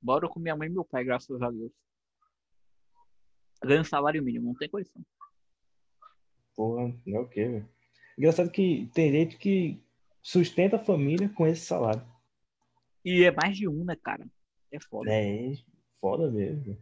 Bora 0.01 0.29
com 0.29 0.39
minha 0.39 0.55
mãe 0.55 0.69
e 0.69 0.71
meu 0.71 0.85
pai, 0.85 1.03
graças 1.03 1.41
a 1.41 1.51
Deus. 1.51 1.71
Ganho 3.63 3.83
salário 3.83 4.23
mínimo, 4.23 4.47
não 4.47 4.55
tem 4.55 4.69
condição. 4.69 5.01
Porra, 6.55 6.93
não 7.05 7.17
é 7.17 7.19
o 7.21 7.27
quê, 7.27 7.45
velho? 7.45 7.69
Engraçado 8.17 8.51
que 8.51 8.89
tem 8.93 9.11
gente 9.11 9.37
que 9.37 9.81
sustenta 10.21 10.75
a 10.75 10.83
família 10.83 11.29
com 11.29 11.47
esse 11.47 11.65
salário. 11.65 12.05
E 13.03 13.23
é 13.23 13.31
mais 13.31 13.57
de 13.57 13.67
um, 13.67 13.83
né, 13.83 13.95
cara? 13.95 14.25
É 14.71 14.79
foda. 14.79 15.09
É, 15.11 15.53
foda 15.99 16.29
mesmo. 16.29 16.77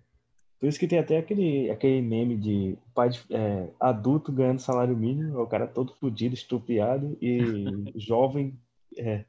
Por 0.59 0.67
isso 0.67 0.79
que 0.79 0.87
tem 0.87 0.97
até 0.97 1.17
aquele, 1.17 1.69
aquele 1.69 2.01
meme 2.01 2.35
de 2.35 2.77
pai 2.93 3.09
de, 3.09 3.21
é, 3.29 3.69
adulto 3.79 4.31
ganhando 4.31 4.59
salário 4.59 4.97
mínimo, 4.97 5.39
o 5.39 5.47
cara 5.47 5.67
todo 5.67 5.93
fodido, 5.93 6.33
estupiado, 6.33 7.15
e 7.21 7.37
jovem, 7.95 8.59
é, 8.97 9.23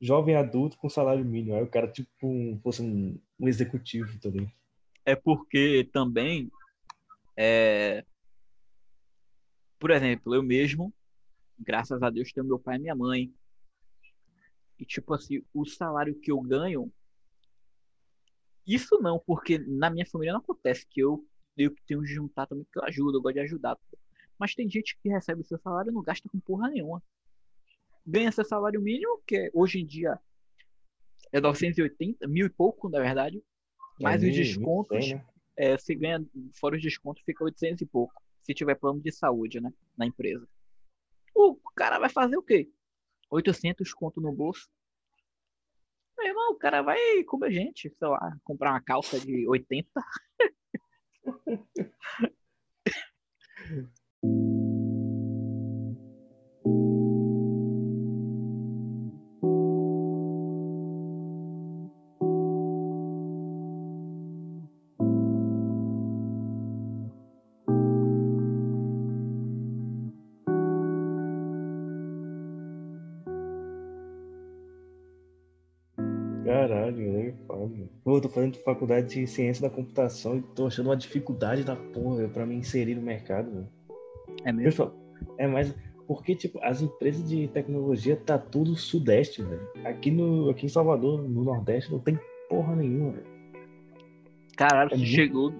jovem 0.00 0.34
adulto 0.34 0.76
com 0.76 0.88
salário 0.88 1.24
mínimo. 1.24 1.54
Aí 1.54 1.62
o 1.62 1.68
cara, 1.68 1.86
tipo, 1.86 2.08
um, 2.24 2.58
fosse 2.62 2.82
um, 2.82 3.16
um 3.38 3.48
executivo 3.48 4.18
também. 4.18 4.52
É 5.04 5.14
porque 5.14 5.88
também, 5.92 6.50
é... 7.36 8.04
por 9.78 9.90
exemplo, 9.90 10.34
eu 10.34 10.42
mesmo, 10.42 10.92
graças 11.58 12.02
a 12.02 12.10
Deus, 12.10 12.32
tenho 12.32 12.46
meu 12.46 12.58
pai 12.58 12.76
e 12.76 12.80
minha 12.80 12.94
mãe. 12.94 13.32
E, 14.78 14.84
tipo 14.84 15.14
assim, 15.14 15.42
o 15.54 15.64
salário 15.64 16.18
que 16.20 16.30
eu 16.30 16.40
ganho 16.40 16.92
isso 18.66 18.98
não, 19.00 19.18
porque 19.24 19.58
na 19.58 19.88
minha 19.88 20.04
família 20.04 20.32
não 20.32 20.40
acontece 20.40 20.84
que 20.88 21.00
eu, 21.00 21.24
eu 21.56 21.72
tenho 21.86 22.02
que 22.02 22.08
juntar 22.08 22.46
também, 22.46 22.64
porque 22.64 22.80
eu 22.80 22.84
ajudo, 22.84 23.18
eu 23.18 23.22
gosto 23.22 23.34
de 23.34 23.40
ajudar. 23.40 23.78
Mas 24.38 24.54
tem 24.54 24.68
gente 24.68 24.98
que 25.00 25.08
recebe 25.08 25.44
seu 25.44 25.58
salário 25.58 25.90
e 25.90 25.94
não 25.94 26.02
gasta 26.02 26.28
com 26.28 26.40
porra 26.40 26.68
nenhuma. 26.68 27.02
Ganha 28.04 28.32
seu 28.32 28.44
salário 28.44 28.82
mínimo, 28.82 29.22
que 29.24 29.50
hoje 29.54 29.78
em 29.80 29.86
dia 29.86 30.18
é 31.32 31.40
980, 31.40 32.26
mil 32.26 32.46
e 32.46 32.50
pouco, 32.50 32.88
na 32.88 32.98
verdade. 32.98 33.42
Mais 34.00 34.22
é 34.22 34.28
os 34.28 34.34
descontos. 34.34 35.12
né? 35.12 35.24
É, 35.56 35.76
se 35.78 35.94
ganha, 35.94 36.24
fora 36.54 36.76
os 36.76 36.82
descontos, 36.82 37.22
fica 37.24 37.44
800 37.44 37.82
e 37.82 37.86
pouco. 37.86 38.14
Se 38.42 38.54
tiver 38.54 38.76
plano 38.76 39.00
de 39.00 39.10
saúde, 39.10 39.60
né? 39.60 39.72
Na 39.96 40.06
empresa. 40.06 40.46
O 41.34 41.56
cara 41.74 41.98
vai 41.98 42.08
fazer 42.08 42.36
o 42.36 42.42
quê? 42.42 42.70
800 43.30 43.92
conto 43.92 44.20
no 44.20 44.32
bolso. 44.32 44.68
Meu 46.16 46.28
irmão, 46.28 46.52
o 46.52 46.56
cara 46.56 46.82
vai 46.82 46.98
comer 47.24 47.52
gente, 47.52 47.90
sei 47.90 48.08
lá, 48.08 48.36
comprar 48.44 48.72
uma 48.72 48.80
calça 48.80 49.18
de 49.20 49.46
80. 49.48 49.90
Pô, 78.16 78.18
eu 78.18 78.22
tô 78.22 78.28
fazendo 78.30 78.56
faculdade 78.60 79.08
de 79.08 79.26
ciência 79.26 79.68
da 79.68 79.74
computação 79.74 80.38
e 80.38 80.42
tô 80.42 80.66
achando 80.66 80.86
uma 80.86 80.96
dificuldade 80.96 81.62
da 81.62 81.76
porra 81.76 82.26
pra 82.28 82.46
me 82.46 82.54
inserir 82.54 82.94
no 82.94 83.02
mercado. 83.02 83.68
É 84.42 84.50
mesmo? 84.50 84.90
É, 85.36 85.46
mas 85.46 85.74
porque, 86.06 86.34
tipo, 86.34 86.58
as 86.62 86.80
empresas 86.80 87.28
de 87.28 87.46
tecnologia 87.48 88.16
tá 88.16 88.38
tudo 88.38 88.74
sudeste, 88.74 89.42
velho. 89.42 89.68
Aqui, 89.84 90.10
no, 90.10 90.48
aqui 90.48 90.64
em 90.64 90.68
Salvador, 90.68 91.28
no 91.28 91.44
Nordeste, 91.44 91.92
não 91.92 91.98
tem 91.98 92.18
porra 92.48 92.74
nenhuma, 92.74 93.12
velho. 93.12 93.26
Caralho, 94.56 94.86
é 94.86 94.90
você, 94.90 94.96
muito... 94.96 95.14
chegou, 95.14 95.54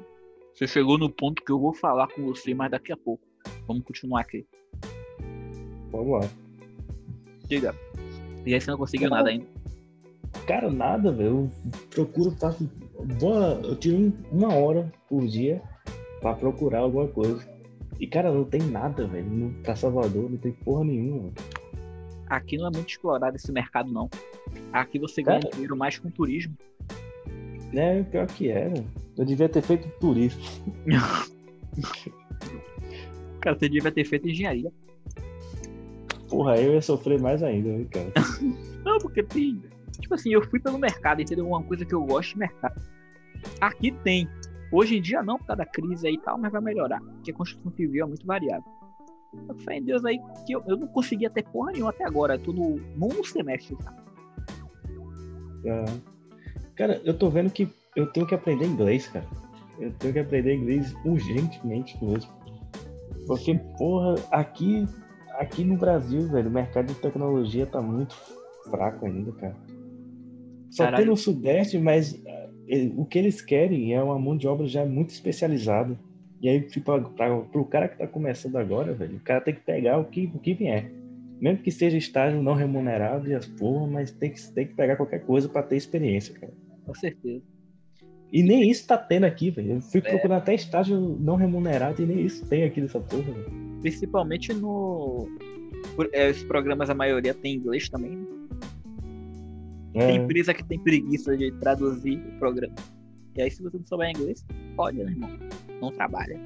você 0.55 0.67
chegou 0.67 0.97
no 0.97 1.11
ponto 1.11 1.45
que 1.45 1.53
eu 1.53 1.61
vou 1.61 1.75
falar 1.75 2.09
com 2.09 2.25
você, 2.25 2.55
mas 2.55 2.71
daqui 2.71 2.91
a 2.91 2.97
pouco. 2.97 3.23
Vamos 3.67 3.85
continuar 3.85 4.23
aqui. 4.23 4.47
Vamos 5.91 6.23
lá. 6.23 6.31
Diga. 7.47 7.75
E 8.47 8.55
aí 8.55 8.61
você 8.61 8.71
não 8.71 8.79
conseguiu 8.79 9.11
nada 9.11 9.29
ainda? 9.29 9.56
Cara, 10.47 10.71
nada, 10.71 11.11
velho. 11.11 11.29
Eu 11.29 11.51
procuro, 11.91 12.31
faço. 12.33 12.71
Boa, 13.19 13.61
eu 13.65 13.77
tiro 13.77 14.13
uma 14.31 14.55
hora 14.55 14.93
por 15.09 15.27
dia 15.27 15.61
pra 16.21 16.35
procurar 16.35 16.81
alguma 16.81 17.09
coisa. 17.09 17.47
E, 17.99 18.07
cara, 18.07 18.31
não 18.31 18.45
tem 18.45 18.61
nada, 18.61 19.07
velho. 19.07 19.55
Pra 19.63 19.75
Salvador 19.75 20.31
não 20.31 20.39
tem 20.39 20.53
porra 20.53 20.85
nenhuma. 20.85 21.33
Aqui 22.29 22.57
não 22.57 22.69
é 22.69 22.71
muito 22.71 22.89
explorado 22.89 23.37
esse 23.37 23.51
mercado, 23.51 23.93
não. 23.93 24.09
Aqui 24.73 24.99
você 24.99 25.23
ganha 25.23 25.41
cara, 25.41 25.53
dinheiro 25.53 25.77
mais 25.77 25.99
com 25.99 26.11
turismo. 26.11 26.55
É, 27.73 28.03
pior 28.05 28.27
que 28.27 28.51
é, 28.51 28.73
Eu 29.19 29.25
devia 29.25 29.49
ter 29.49 29.63
feito 29.63 29.89
turismo. 30.01 30.43
cara, 33.41 33.59
você 33.59 33.69
devia 33.69 33.91
ter 33.91 34.05
feito 34.05 34.29
engenharia. 34.29 34.73
Porra, 36.29 36.55
aí 36.55 36.65
eu 36.65 36.75
ia 36.75 36.83
sofrer 36.83 37.21
mais 37.21 37.43
ainda, 37.43 37.71
né, 37.71 37.87
cara? 37.91 38.13
não, 38.85 38.99
porque 38.99 39.23
tem 39.23 39.61
Tipo 40.01 40.15
assim, 40.15 40.31
eu 40.31 40.43
fui 40.49 40.61
pelo 40.61 40.79
mercado, 40.79 41.23
entendeu? 41.23 41.47
Uma 41.47 41.63
coisa 41.63 41.85
que 41.85 41.95
eu 41.95 42.05
gosto 42.05 42.33
de 42.33 42.39
mercado. 42.39 42.81
Aqui 43.61 43.93
tem. 44.03 44.29
Hoje 44.73 44.97
em 44.97 45.03
dia 45.03 45.23
não, 45.23 45.39
por 45.39 45.47
causa 45.47 45.59
da 45.59 45.67
crise 45.67 46.07
aí 46.07 46.15
e 46.15 46.21
tal, 46.21 46.39
mas 46.39 46.53
vai 46.53 46.61
melhorar. 46.61 47.01
Porque 47.01 47.31
a 47.31 47.35
construção 47.35 47.73
civil 47.73 48.05
é 48.05 48.09
muito 48.09 48.27
variável. 48.27 48.65
Eu 49.49 49.55
fé 49.57 49.79
em 49.79 49.85
Deus 49.85 50.05
aí 50.05 50.19
que 50.47 50.53
eu, 50.53 50.63
eu 50.67 50.77
não 50.77 50.87
conseguia 50.89 51.31
ter 51.31 51.45
porra 51.45 51.73
nenhuma 51.73 51.91
até 51.91 52.05
agora. 52.05 52.35
Eu 52.35 52.43
tô 52.43 52.53
no 52.53 52.77
nono 52.97 53.25
semestre, 53.25 53.77
tá? 53.77 53.95
É. 55.65 55.85
Cara, 56.75 57.01
eu 57.05 57.17
tô 57.17 57.31
vendo 57.31 57.51
que 57.51 57.69
eu 57.95 58.07
tenho 58.13 58.27
que 58.27 58.35
aprender 58.35 58.67
inglês, 58.67 59.09
cara. 59.09 59.27
Eu 59.79 59.93
tenho 59.95 60.13
que 60.13 60.19
aprender 60.19 60.55
inglês 60.55 60.95
urgentemente 61.05 62.03
mesmo. 62.05 62.31
Porque, 63.27 63.55
porra, 63.79 64.15
aqui, 64.31 64.87
aqui 65.39 65.65
no 65.65 65.77
Brasil, 65.77 66.29
velho, 66.29 66.49
o 66.49 66.53
mercado 66.53 66.87
de 66.87 66.95
tecnologia 66.95 67.67
tá 67.67 67.81
muito 67.83 68.15
fraco 68.71 69.07
ainda, 69.07 69.33
cara. 69.33 69.57
Só 70.77 70.85
Caralho. 70.85 71.05
tem 71.05 71.11
no 71.11 71.17
Sudeste, 71.17 71.79
mas 71.79 72.13
uh, 72.13 73.01
o 73.01 73.07
que 73.07 73.19
eles 73.19 73.41
querem 73.41 73.95
é 73.95 74.03
uma 74.03 74.19
mão 74.19 74.37
de 74.37 74.47
obra 74.47 74.67
já 74.67 74.85
muito 74.85 75.09
especializada. 75.09 75.99
E 76.43 76.51
aí, 76.51 76.61
tipo, 76.61 77.01
pra, 77.13 77.41
pro 77.41 77.65
cara 77.65 77.89
que 77.89 77.97
tá 77.97 78.07
começando 78.07 78.57
agora, 78.57 78.93
velho, 78.93 79.17
o 79.17 79.21
cara 79.21 79.41
tem 79.41 79.55
que 79.55 79.63
pegar 79.63 79.97
o 79.97 80.05
que, 80.05 80.31
o 80.35 80.39
que 80.39 80.53
vier. 80.53 80.93
Mesmo 81.41 81.63
que 81.63 81.71
seja 81.71 81.97
estágio 81.97 82.43
não 82.43 82.53
remunerado 82.53 83.27
e 83.27 83.35
as 83.35 83.47
porra, 83.47 83.87
mas 83.87 84.11
tem 84.11 84.31
que, 84.31 84.53
tem 84.53 84.67
que 84.67 84.75
pegar 84.75 84.97
qualquer 84.97 85.25
coisa 85.25 85.49
para 85.49 85.63
ter 85.63 85.77
experiência, 85.77 86.35
cara. 86.39 86.53
Com 86.85 86.95
certeza. 86.95 87.43
E 88.31 88.43
nem 88.43 88.71
isso 88.71 88.87
tá 88.87 88.99
tendo 88.99 89.25
aqui, 89.25 89.51
velho. 89.51 89.73
Eu 89.73 89.81
fui 89.81 90.01
é. 90.05 90.11
procurar 90.11 90.37
até 90.37 90.55
estágio 90.55 91.17
não 91.19 91.37
remunerado 91.37 92.03
e 92.03 92.07
nem 92.07 92.21
isso 92.21 92.47
tem 92.47 92.65
aqui 92.65 92.83
nessa 92.83 93.01
porra, 93.01 93.33
velho. 93.33 93.81
Principalmente 93.81 94.53
no. 94.53 95.27
É, 96.13 96.29
os 96.29 96.43
programas, 96.43 96.91
a 96.91 96.95
maioria 96.95 97.33
tem 97.33 97.55
inglês 97.55 97.89
também. 97.89 98.11
Né? 98.11 98.46
É. 99.97 100.09
Tem 100.09 100.17
empresa 100.17 100.53
que 100.53 100.63
tem 100.63 100.79
preguiça 100.79 101.35
de 101.37 101.51
traduzir 101.53 102.19
o 102.19 102.39
programa. 102.39 102.75
E 103.35 103.41
aí, 103.41 103.51
se 103.51 103.63
você 103.63 103.79
não 103.79 103.87
souber 103.87 104.11
inglês, 104.11 104.45
pode, 104.77 104.99
né, 104.99 105.11
irmão? 105.11 105.31
Não 105.81 105.91
trabalha. 105.91 106.39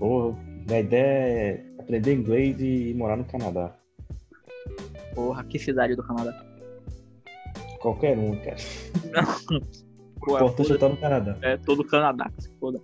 Porra, 0.00 0.36
a 0.68 0.80
ideia 0.80 1.04
é 1.04 1.64
aprender 1.78 2.12
inglês 2.12 2.60
e 2.60 2.92
morar 2.94 3.16
no 3.16 3.24
Canadá. 3.24 3.72
Porra, 5.14 5.44
que 5.44 5.60
cidade 5.60 5.94
do 5.94 6.02
Canadá? 6.02 6.44
Qualquer 7.78 8.18
um, 8.18 8.34
cara. 8.40 8.56
o 10.26 10.34
importante 10.34 10.72
é 10.72 10.74
estar 10.74 10.88
no 10.88 10.96
Canadá. 10.96 11.38
É, 11.40 11.56
todo 11.58 11.82
o 11.82 11.86
Canadá, 11.86 12.32
se 12.38 12.50
foda. 12.58 12.80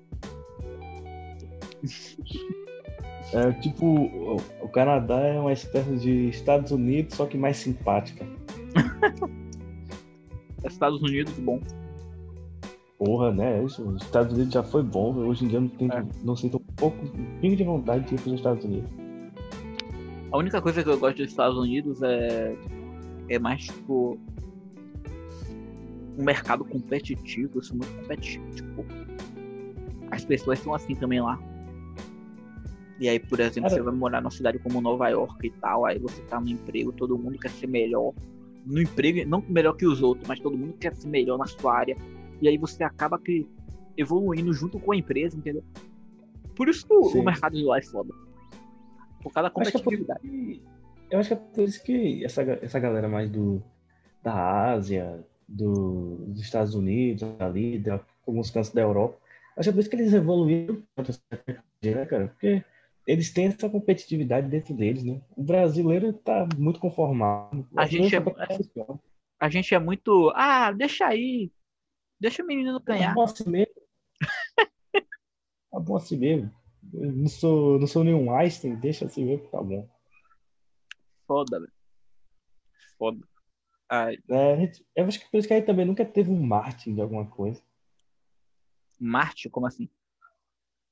É 3.33 3.53
tipo, 3.61 3.85
o, 3.85 4.37
o 4.61 4.69
Canadá 4.69 5.19
é 5.21 5.41
uma 5.41 5.53
espécie 5.53 5.97
de 5.97 6.29
Estados 6.29 6.71
Unidos, 6.71 7.17
só 7.17 7.27
que 7.27 7.37
mais 7.37 7.57
simpática. 7.57 8.25
Estados 10.65 11.01
Unidos, 11.03 11.33
bom. 11.39 11.61
Porra, 12.99 13.33
né? 13.33 13.61
Os 13.63 13.79
Estados 14.03 14.35
Unidos 14.35 14.53
já 14.53 14.63
foi 14.63 14.83
bom. 14.83 15.15
Hoje 15.15 15.45
em 15.45 15.49
dia 15.49 15.61
não, 15.61 15.69
tenho, 15.69 15.93
é. 15.93 16.07
não 16.23 16.37
sinto 16.37 16.59
um 16.59 16.75
pouco, 16.75 16.99
um 17.05 17.41
pingo 17.41 17.57
de 17.57 17.65
vontade 17.65 18.07
de 18.07 18.15
ir 18.15 18.21
para 18.21 18.29
os 18.29 18.35
Estados 18.35 18.65
Unidos. 18.65 18.91
A 20.31 20.39
única 20.39 20.61
coisa 20.61 20.83
que 20.83 20.89
eu 20.89 20.99
gosto 20.99 21.17
dos 21.17 21.31
Estados 21.31 21.57
Unidos 21.57 22.03
é, 22.03 22.55
é 23.29 23.39
mais 23.39 23.65
tipo 23.65 24.19
um 26.19 26.25
mercado 26.25 26.65
competitivo. 26.65 27.59
Eu 27.59 27.63
sou 27.63 27.77
muito 27.77 27.93
competitivo. 28.03 28.45
Tipo, 28.55 28.85
as 30.11 30.25
pessoas 30.25 30.59
são 30.59 30.75
assim 30.75 30.95
também 30.95 31.21
lá. 31.21 31.39
E 33.01 33.09
aí, 33.09 33.19
por 33.19 33.41
exemplo, 33.41 33.71
Cara... 33.71 33.83
você 33.83 33.83
vai 33.83 33.95
morar 33.95 34.21
numa 34.21 34.31
cidade 34.31 34.59
como 34.59 34.81
Nova 34.81 35.09
York 35.09 35.47
e 35.47 35.51
tal, 35.53 35.87
aí 35.87 35.99
você 35.99 36.21
tá 36.23 36.39
no 36.39 36.51
emprego, 36.51 36.93
todo 36.93 37.17
mundo 37.17 37.39
quer 37.39 37.51
ser 37.51 37.67
melhor. 37.67 38.13
No 38.65 38.81
emprego, 38.81 39.29
não 39.29 39.43
melhor 39.49 39.75
que 39.75 39.87
os 39.87 40.03
outros, 40.03 40.29
mas 40.29 40.39
todo 40.41 40.57
mundo 40.57 40.75
quer 40.75 40.95
ser 40.95 41.09
melhor 41.09 41.39
na 41.39 41.47
sua 41.47 41.75
área 41.75 41.97
e 42.41 42.49
aí 42.49 42.57
você 42.57 42.83
acaba 42.83 43.19
que 43.19 43.47
evoluindo 43.97 44.53
junto 44.53 44.79
com 44.79 44.93
a 44.93 44.97
empresa, 44.97 45.37
entendeu? 45.37 45.65
Por 46.55 46.69
isso 46.69 46.87
que 46.87 46.93
o, 46.93 47.23
mercado 47.23 47.57
de 47.57 47.65
lá 47.65 47.79
é 47.79 47.83
foda. 47.83 48.13
Por 49.23 49.33
causa 49.33 49.49
da 49.49 49.51
competitividade. 49.51 50.21
Acho 50.23 50.61
é 51.11 51.15
eu 51.15 51.19
acho 51.19 51.29
que 51.29 51.35
é 51.35 51.37
por 51.37 51.65
isso 51.65 51.83
que 51.83 52.25
essa, 52.25 52.43
essa 52.43 52.79
galera 52.79 53.09
mais 53.09 53.31
do, 53.31 53.63
da 54.23 54.71
Ásia, 54.73 55.25
do, 55.49 56.17
dos 56.29 56.41
Estados 56.41 56.75
Unidos, 56.75 57.25
ali, 57.39 57.79
de 57.79 57.91
alguns 58.27 58.51
cantos 58.51 58.71
da 58.71 58.83
Europa, 58.83 59.19
acho 59.57 59.67
que 59.67 59.71
é 59.71 59.73
por 59.73 59.81
isso 59.81 59.91
que 59.91 59.97
eles 59.97 60.13
evoluíram 60.13 60.83
tanto 60.95 61.13
né, 61.83 62.07
cara? 62.07 62.29
Porque 62.29 62.65
eles 63.11 63.33
têm 63.33 63.47
essa 63.47 63.69
competitividade 63.69 64.49
dentro 64.49 64.73
deles, 64.73 65.03
né? 65.03 65.21
O 65.37 65.43
brasileiro 65.43 66.13
tá 66.13 66.47
muito 66.57 66.79
conformado. 66.79 67.67
A 67.77 67.85
gente, 67.85 68.15
é, 68.15 68.21
a 69.41 69.49
gente 69.49 69.75
é 69.75 69.79
muito. 69.81 70.31
Ah, 70.35 70.71
deixa 70.71 71.07
aí. 71.07 71.51
Deixa 72.21 72.43
o 72.43 72.47
menino 72.47 72.79
ganhar. 72.81 73.11
É 73.11 73.15
bom 73.15 73.23
assim 73.23 73.51
mesmo. 73.51 73.75
tá 75.73 75.81
bom 75.81 75.97
assim 75.97 76.17
mesmo. 76.17 76.55
Eu 76.95 77.13
não 77.13 77.29
sou, 77.29 77.81
não 77.81 77.87
sou 77.89 78.05
nenhum 78.05 78.33
Einstein, 78.33 78.77
deixa 78.77 79.07
assim 79.07 79.25
mesmo 79.25 79.45
que 79.45 79.51
tá 79.51 79.61
bom. 79.61 79.89
Foda, 81.27 81.59
velho. 81.59 81.73
Foda. 82.97 83.29
É, 83.91 84.71
eu 84.95 85.07
acho 85.07 85.19
que 85.19 85.29
por 85.29 85.39
isso 85.39 85.49
que 85.49 85.55
aí 85.55 85.63
também 85.63 85.85
nunca 85.85 86.05
teve 86.05 86.31
um 86.31 86.41
Martin 86.41 86.95
de 86.95 87.01
alguma 87.01 87.27
coisa. 87.27 87.61
Marte? 89.01 89.51
Como 89.51 89.67
assim? 89.67 89.89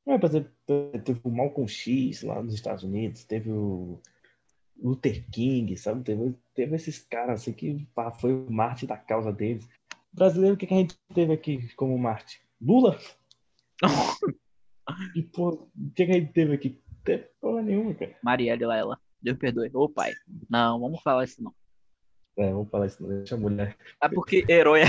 É, 0.08 0.16
por 0.16 0.30
exemplo, 0.30 0.50
teve 1.04 1.20
o 1.22 1.30
Malcolm 1.30 1.68
X 1.68 2.22
lá 2.22 2.42
nos 2.42 2.54
Estados 2.54 2.82
Unidos, 2.82 3.24
teve 3.24 3.50
o 3.50 4.00
Luther 4.82 5.22
King, 5.30 5.76
sabe? 5.76 6.02
Teve, 6.02 6.34
teve 6.54 6.76
esses 6.76 6.98
caras 6.98 7.42
assim 7.42 7.52
que 7.52 7.86
pá, 7.94 8.10
foi 8.10 8.32
o 8.32 8.50
Marte 8.50 8.86
da 8.86 8.96
causa 8.96 9.30
deles. 9.30 9.68
Brasileiro, 10.10 10.54
o 10.54 10.58
que, 10.58 10.66
que 10.66 10.72
a 10.72 10.78
gente 10.78 10.96
teve 11.14 11.34
aqui 11.34 11.74
como 11.74 11.98
Marte? 11.98 12.40
Lula? 12.58 12.98
e, 15.14 15.22
pô, 15.22 15.50
o 15.50 15.90
que, 15.94 16.06
que 16.06 16.12
a 16.12 16.14
gente 16.14 16.32
teve 16.32 16.54
aqui? 16.54 16.80
Teve 17.04 17.24
porra 17.38 17.60
nenhuma, 17.60 17.92
cara. 17.94 18.16
Marielle 18.22 18.64
Laela. 18.64 18.98
Deus 19.20 19.36
perdoe. 19.36 19.70
Ô 19.74 19.90
pai. 19.90 20.14
Não, 20.48 20.80
vamos 20.80 21.02
falar 21.02 21.24
isso 21.24 21.42
não. 21.42 21.52
É, 22.36 22.50
vamos 22.50 22.70
falar 22.70 22.86
isso 22.86 23.02
não. 23.02 23.10
Deixa 23.10 23.34
a 23.34 23.38
mulher. 23.38 23.76
É 24.02 24.08
porque 24.08 24.44
herói. 24.48 24.82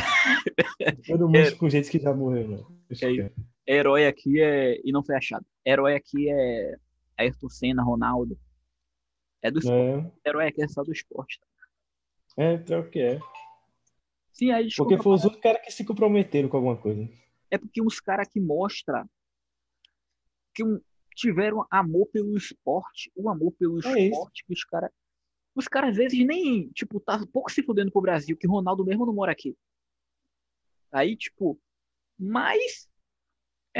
É- 0.79 0.91
Todo 1.07 1.27
mundo 1.27 1.55
com 1.57 1.69
gente 1.69 1.89
que 1.89 1.99
já 1.99 2.13
morreu, 2.13 2.47
né? 2.47 2.63
É, 3.01 3.31
herói 3.69 4.07
aqui 4.07 4.41
é. 4.41 4.79
E 4.83 4.91
não 4.91 5.03
foi 5.03 5.15
achado. 5.15 5.45
Herói 5.65 5.95
aqui 5.95 6.29
é. 6.29 6.75
Ayrton 7.17 7.49
Senna, 7.49 7.83
Ronaldo. 7.83 8.39
É 9.41 9.51
do 9.51 9.59
esporte. 9.59 10.13
É. 10.25 10.29
Herói 10.29 10.47
aqui 10.47 10.63
é 10.63 10.67
só 10.67 10.83
do 10.83 10.91
esporte. 10.91 11.39
Tá? 11.39 12.43
É, 12.43 12.57
pior 12.57 12.89
que 12.89 12.99
é. 12.99 13.19
Sim, 14.31 14.51
aí 14.51 14.69
Porque 14.75 14.97
foi 14.97 15.13
os 15.13 15.25
outros 15.25 15.41
caras 15.41 15.61
que 15.61 15.71
se 15.71 15.85
comprometeram 15.85 16.47
com 16.47 16.57
alguma 16.57 16.77
coisa. 16.77 17.09
É 17.51 17.57
porque 17.57 17.81
uns 17.81 17.99
caras 17.99 18.27
que 18.27 18.39
mostram 18.39 19.09
que 20.53 20.63
um, 20.63 20.79
tiveram 21.15 21.65
amor 21.69 22.07
pelo 22.07 22.37
esporte, 22.37 23.11
o 23.15 23.29
amor 23.29 23.51
pelo 23.53 23.75
é 23.77 24.07
esporte 24.07 24.39
isso. 24.39 24.45
que 24.47 24.53
os 24.53 24.63
caras. 24.63 24.91
Os 25.55 25.67
caras 25.67 25.91
às 25.91 25.97
vezes 25.97 26.25
nem, 26.25 26.69
tipo, 26.69 26.99
tá 26.99 27.19
pouco 27.33 27.51
se 27.51 27.63
fudendo 27.63 27.91
pro 27.91 28.01
Brasil, 28.01 28.37
que 28.37 28.47
Ronaldo 28.47 28.85
mesmo 28.85 29.05
não 29.05 29.13
mora 29.13 29.31
aqui. 29.31 29.57
Aí, 30.91 31.17
tipo, 31.17 31.59
mas 32.17 32.88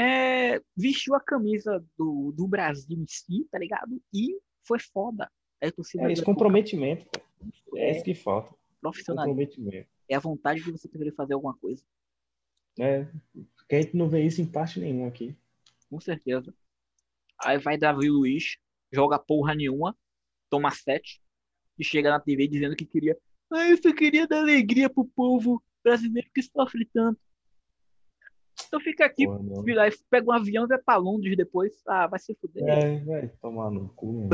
é, 0.00 0.62
vestiu 0.74 1.14
a 1.14 1.20
camisa 1.20 1.84
do, 1.98 2.32
do 2.32 2.48
Brasil 2.48 2.96
em 2.98 3.06
si, 3.06 3.46
tá 3.50 3.58
ligado? 3.58 4.00
E 4.14 4.40
foi 4.62 4.78
foda. 4.78 5.30
Aí, 5.60 5.70
é 5.98 6.12
esse 6.12 6.24
comprometimento, 6.24 7.06
cara. 7.10 7.26
É, 7.76 7.90
é 7.90 7.96
isso 7.96 8.04
que 8.04 8.14
falta. 8.14 8.54
Profissionalismo. 8.80 9.36
Comprometimento 9.36 9.88
é 10.08 10.16
a 10.16 10.20
vontade 10.20 10.62
de 10.62 10.72
você 10.72 10.88
querer 10.88 11.12
fazer 11.12 11.34
alguma 11.34 11.54
coisa. 11.54 11.84
É, 12.78 13.06
porque 13.56 13.76
a 13.76 13.82
gente 13.82 13.96
não 13.96 14.08
vê 14.08 14.24
isso 14.24 14.40
em 14.40 14.46
parte 14.46 14.80
nenhuma 14.80 15.08
aqui. 15.08 15.36
Com 15.90 16.00
certeza. 16.00 16.54
Aí 17.38 17.58
vai 17.58 17.76
Davi 17.76 18.08
Luiz, 18.08 18.56
joga 18.90 19.18
porra 19.18 19.54
nenhuma, 19.54 19.96
toma 20.48 20.70
sete 20.70 21.20
e 21.78 21.84
chega 21.84 22.10
na 22.10 22.20
TV 22.20 22.48
dizendo 22.48 22.74
que 22.74 22.86
queria. 22.86 23.16
Ah, 23.52 23.68
eu 23.68 23.76
só 23.76 23.92
queria 23.94 24.26
dar 24.26 24.38
alegria 24.38 24.88
pro 24.88 25.04
povo 25.04 25.62
brasileiro 25.82 26.30
que 26.34 26.42
sofre 26.42 26.88
tanto. 26.92 27.20
Então 28.70 28.78
fica 28.78 29.04
aqui, 29.04 29.26
Porra, 29.26 29.40
pega 30.08 30.30
um 30.30 30.32
avião 30.32 30.64
e 30.64 30.68
vai 30.68 30.78
pra 30.78 30.94
Londres 30.94 31.36
depois. 31.36 31.82
Ah, 31.88 32.06
vai 32.06 32.20
se 32.20 32.36
fuder. 32.36 32.62
É, 32.68 33.00
vai 33.00 33.28
tomar 33.42 33.68
no 33.68 33.88
cu. 33.88 34.28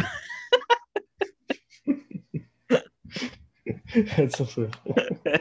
Essa 4.19 4.45
foi. 4.45 4.69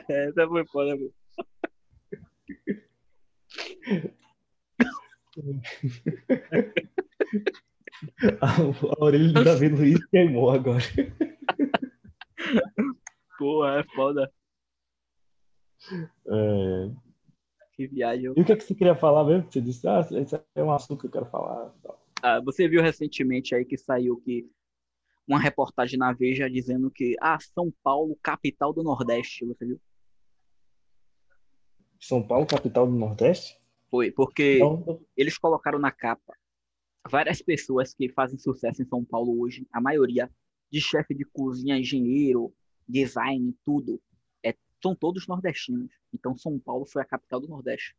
Essa 0.07 0.47
foi 0.47 0.65
foda, 0.67 0.95
meu. 0.95 1.13
A, 8.41 8.47
a 8.47 9.03
orelha 9.03 9.33
do 9.33 9.43
Davi 9.43 9.67
Luiz 9.67 10.05
queimou 10.05 10.51
agora. 10.51 10.79
Porra, 13.37 13.81
é 13.81 13.83
foda. 13.93 14.31
É... 16.27 17.04
Que 17.75 17.87
viagem. 17.87 18.25
E 18.25 18.41
o 18.41 18.45
que, 18.45 18.51
é 18.51 18.55
que 18.55 18.63
você 18.63 18.73
queria 18.73 18.95
falar 18.95 19.23
mesmo? 19.25 19.51
Você 19.51 19.59
disse, 19.59 19.87
ah, 19.87 19.99
esse 19.99 20.41
é 20.55 20.63
um 20.63 20.71
assunto 20.71 21.01
que 21.01 21.07
eu 21.07 21.11
quero 21.11 21.25
falar. 21.25 21.73
Ah, 22.23 22.39
você 22.39 22.67
viu 22.67 22.81
recentemente 22.81 23.53
aí 23.53 23.65
que 23.65 23.77
saiu 23.77 24.17
que 24.17 24.49
uma 25.27 25.39
reportagem 25.39 25.99
na 25.99 26.13
Veja 26.13 26.49
dizendo 26.49 26.89
que 26.89 27.15
ah, 27.19 27.37
São 27.39 27.73
Paulo, 27.83 28.17
capital 28.21 28.71
do 28.71 28.83
Nordeste, 28.83 29.45
você 29.45 29.65
viu? 29.65 29.81
São 31.99 32.25
Paulo, 32.25 32.45
capital 32.45 32.87
do 32.87 32.93
Nordeste? 32.93 33.59
Foi, 33.89 34.11
porque 34.11 34.55
então... 34.55 35.01
eles 35.17 35.37
colocaram 35.37 35.79
na 35.79 35.91
capa 35.91 36.33
várias 37.07 37.41
pessoas 37.41 37.93
que 37.93 38.09
fazem 38.09 38.37
sucesso 38.37 38.81
em 38.81 38.87
São 38.87 39.03
Paulo 39.03 39.39
hoje, 39.41 39.67
a 39.71 39.81
maioria 39.81 40.31
de 40.71 40.81
chefe 40.81 41.13
de 41.13 41.25
cozinha, 41.25 41.77
engenheiro, 41.77 42.53
design, 42.87 43.55
tudo, 43.65 44.01
são 44.85 44.95
todos 44.95 45.25
nordestinos. 45.25 45.91
Então 46.13 46.37
São 46.37 46.59
Paulo 46.59 46.85
foi 46.85 47.01
a 47.01 47.05
capital 47.05 47.39
do 47.39 47.47
Nordeste. 47.47 47.97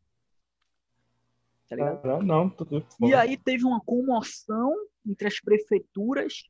Tá 1.67 1.75
ligado? 1.75 2.09
Ah, 2.09 2.23
não, 2.23 2.49
tudo 2.49 2.85
E 3.01 3.13
aí 3.13 3.35
teve 3.35 3.65
uma 3.65 3.81
comoção 3.81 4.73
entre 5.05 5.27
as 5.27 5.37
prefeituras 5.41 6.47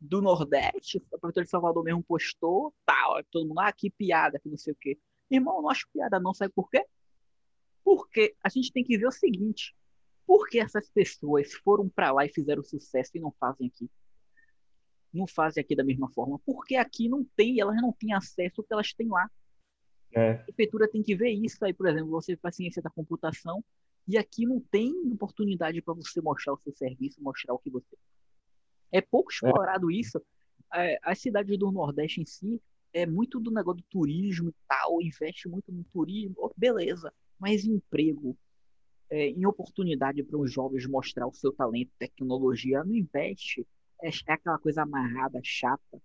do 0.00 0.22
Nordeste, 0.22 0.98
a 1.12 1.18
prefeitura 1.18 1.44
de 1.44 1.50
Salvador 1.50 1.82
mesmo 1.82 2.04
postou, 2.04 2.72
tal, 2.86 3.22
todo 3.32 3.48
mundo, 3.48 3.58
ah, 3.58 3.72
que 3.72 3.90
piada, 3.90 4.38
que 4.38 4.48
não 4.48 4.56
sei 4.56 4.72
o 4.72 4.76
quê. 4.76 4.96
Irmão, 5.28 5.60
não 5.60 5.68
acho 5.68 5.88
piada 5.92 6.20
não, 6.20 6.32
sabe 6.32 6.52
por 6.54 6.70
quê? 6.70 6.86
Porque 7.84 8.36
a 8.42 8.48
gente 8.48 8.72
tem 8.72 8.84
que 8.84 8.96
ver 8.96 9.08
o 9.08 9.12
seguinte, 9.12 9.74
Por 10.24 10.48
que 10.48 10.60
essas 10.60 10.88
pessoas 10.88 11.52
foram 11.54 11.88
para 11.88 12.12
lá 12.12 12.24
e 12.24 12.28
fizeram 12.28 12.62
sucesso 12.62 13.10
e 13.16 13.20
não 13.20 13.32
fazem 13.32 13.66
aqui? 13.66 13.90
Não 15.12 15.26
fazem 15.26 15.60
aqui 15.60 15.74
da 15.74 15.82
mesma 15.82 16.08
forma. 16.10 16.38
Porque 16.46 16.76
aqui 16.76 17.08
não 17.08 17.24
tem, 17.36 17.58
elas 17.58 17.74
não 17.82 17.92
têm 17.92 18.12
acesso 18.12 18.60
ao 18.60 18.64
que 18.64 18.72
elas 18.72 18.92
têm 18.92 19.08
lá. 19.08 19.28
É. 20.12 20.32
A 20.32 20.44
prefeitura 20.44 20.88
tem 20.88 21.02
que 21.02 21.14
ver 21.14 21.30
isso 21.30 21.64
aí, 21.64 21.72
por 21.72 21.88
exemplo, 21.88 22.10
você 22.10 22.36
faz 22.36 22.56
ciência 22.56 22.82
da 22.82 22.90
computação 22.90 23.64
e 24.08 24.18
aqui 24.18 24.44
não 24.44 24.60
tem 24.60 24.92
oportunidade 25.12 25.80
para 25.82 25.94
você 25.94 26.20
mostrar 26.20 26.54
o 26.54 26.58
seu 26.58 26.74
serviço, 26.74 27.22
mostrar 27.22 27.54
o 27.54 27.58
que 27.58 27.70
você. 27.70 27.96
É 28.90 29.00
pouco 29.00 29.30
é. 29.30 29.34
explorado 29.34 29.90
é. 29.90 29.94
isso. 29.94 30.20
As 31.02 31.18
cidades 31.18 31.58
do 31.58 31.70
Nordeste 31.70 32.20
em 32.20 32.26
si 32.26 32.60
é 32.92 33.06
muito 33.06 33.40
do 33.40 33.50
negócio 33.50 33.82
do 33.82 33.86
turismo 33.88 34.50
e 34.50 34.54
tal, 34.68 35.00
investe 35.00 35.48
muito 35.48 35.72
no 35.72 35.84
turismo, 35.84 36.52
beleza. 36.56 37.12
Mas 37.38 37.64
emprego, 37.64 38.36
é, 39.08 39.28
em 39.28 39.44
oportunidade 39.46 40.22
para 40.22 40.38
os 40.38 40.52
jovens 40.52 40.86
mostrar 40.86 41.26
o 41.26 41.32
seu 41.32 41.52
talento, 41.52 41.90
tecnologia, 41.98 42.84
não 42.84 42.94
investe. 42.94 43.66
É, 44.02 44.08
é, 44.08 44.32
aquela 44.32 44.58
coisa 44.58 44.82
amarrada, 44.82 45.40
chata. 45.42 46.02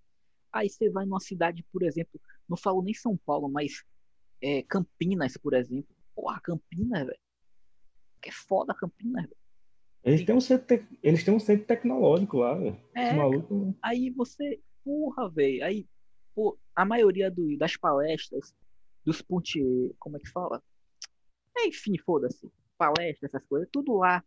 Aí 0.51 0.69
você 0.69 0.89
vai 0.89 1.05
numa 1.05 1.19
cidade, 1.19 1.63
por 1.71 1.83
exemplo, 1.83 2.19
não 2.47 2.57
falo 2.57 2.81
nem 2.81 2.93
São 2.93 3.17
Paulo, 3.17 3.49
mas 3.49 3.83
é, 4.41 4.61
Campinas, 4.63 5.37
por 5.37 5.53
exemplo. 5.53 5.95
Porra, 6.15 6.39
Campinas, 6.41 7.05
velho. 7.05 7.19
Que 8.21 8.29
é 8.29 8.31
foda 8.31 8.73
Campinas, 8.73 9.23
velho. 9.23 9.37
Eles 10.03 10.23
têm 10.23 10.35
um 10.35 10.41
centro, 10.41 10.87
eles 11.01 11.23
têm 11.23 11.33
um 11.33 11.39
centro 11.39 11.65
tecnológico 11.65 12.37
lá, 12.37 12.53
velho. 12.53 12.79
É, 12.93 13.13
maluco... 13.13 13.75
Aí 13.81 14.11
você, 14.11 14.59
porra, 14.83 15.29
velho. 15.29 15.63
Aí, 15.63 15.87
pô, 16.35 16.57
a 16.75 16.85
maioria 16.85 17.31
do, 17.31 17.57
das 17.57 17.75
palestras, 17.75 18.53
dos 19.03 19.21
ponte, 19.21 19.59
como 19.99 20.17
é 20.17 20.19
que 20.19 20.29
fala? 20.29 20.61
Enfim, 21.57 21.97
foda-se 21.97 22.51
palestras, 22.77 23.33
essas 23.33 23.47
coisas, 23.47 23.67
tudo 23.71 23.95
lá. 23.97 24.23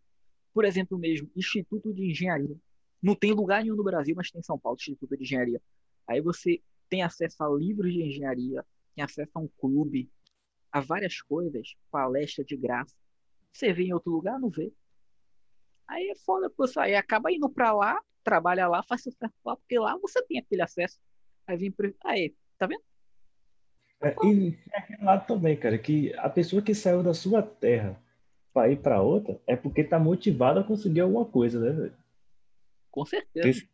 Por 0.52 0.64
exemplo, 0.64 0.98
mesmo, 0.98 1.30
Instituto 1.36 1.93
de 1.93 2.10
Engenharia. 2.10 2.56
Não 3.01 3.14
tem 3.14 3.32
lugar 3.32 3.62
nenhum 3.62 3.76
no 3.76 3.85
Brasil, 3.85 4.14
mas 4.16 4.30
tem 4.30 4.40
em 4.40 4.43
São 4.43 4.59
Paulo, 4.59 4.76
Instituto 4.80 5.16
de 5.16 5.22
Engenharia. 5.22 5.62
Aí 6.06 6.20
você 6.20 6.60
tem 6.89 7.02
acesso 7.02 7.43
a 7.44 7.48
livros 7.48 7.93
de 7.93 8.02
engenharia, 8.02 8.64
tem 8.99 9.05
acesso 9.05 9.31
a 9.35 9.39
um 9.39 9.49
clube, 9.61 10.11
a 10.73 10.81
várias 10.81 11.23
coisas, 11.23 11.77
palestra 11.89 12.45
de 12.45 12.57
graça. 12.57 12.95
Você 13.53 13.73
vê 13.73 13.85
em 13.85 13.95
outro 13.95 14.11
lugar, 14.11 14.41
não 14.41 14.51
vê. 14.51 14.73
Aí 15.87 16.11
é 16.11 16.16
foda, 16.16 16.51
pessoal. 16.51 16.85
Aí 16.85 16.97
acaba 16.97 17.33
indo 17.33 17.49
pra 17.49 17.73
lá, 17.73 18.03
trabalha 18.25 18.66
lá, 18.66 18.83
faz 18.83 19.05
sucesso 19.05 19.33
lá, 19.45 19.57
porque 19.57 19.79
lá 19.79 19.97
você 19.99 20.20
tem 20.27 20.39
aquele 20.39 20.62
acesso. 20.62 20.99
Aí 21.47 21.57
vem. 21.57 21.75
Aí, 22.05 22.35
tá 22.59 22.66
vendo? 22.66 22.83
É, 24.01 24.15
e 24.25 24.59
é 24.73 24.79
aquele 24.79 25.05
lado 25.05 25.27
também, 25.27 25.57
cara, 25.57 25.79
que 25.79 26.12
a 26.15 26.29
pessoa 26.29 26.62
que 26.62 26.75
saiu 26.75 27.03
da 27.03 27.15
sua 27.15 27.43
terra 27.43 28.01
para 28.53 28.70
ir 28.70 28.81
para 28.81 29.01
outra, 29.01 29.41
é 29.47 29.55
porque 29.57 29.85
tá 29.85 29.99
motivado 29.99 30.59
a 30.59 30.65
conseguir 30.65 31.01
alguma 31.01 31.25
coisa, 31.25 31.61
né, 31.61 31.70
velho? 31.70 31.97
Com 32.91 33.05
certeza. 33.05 33.66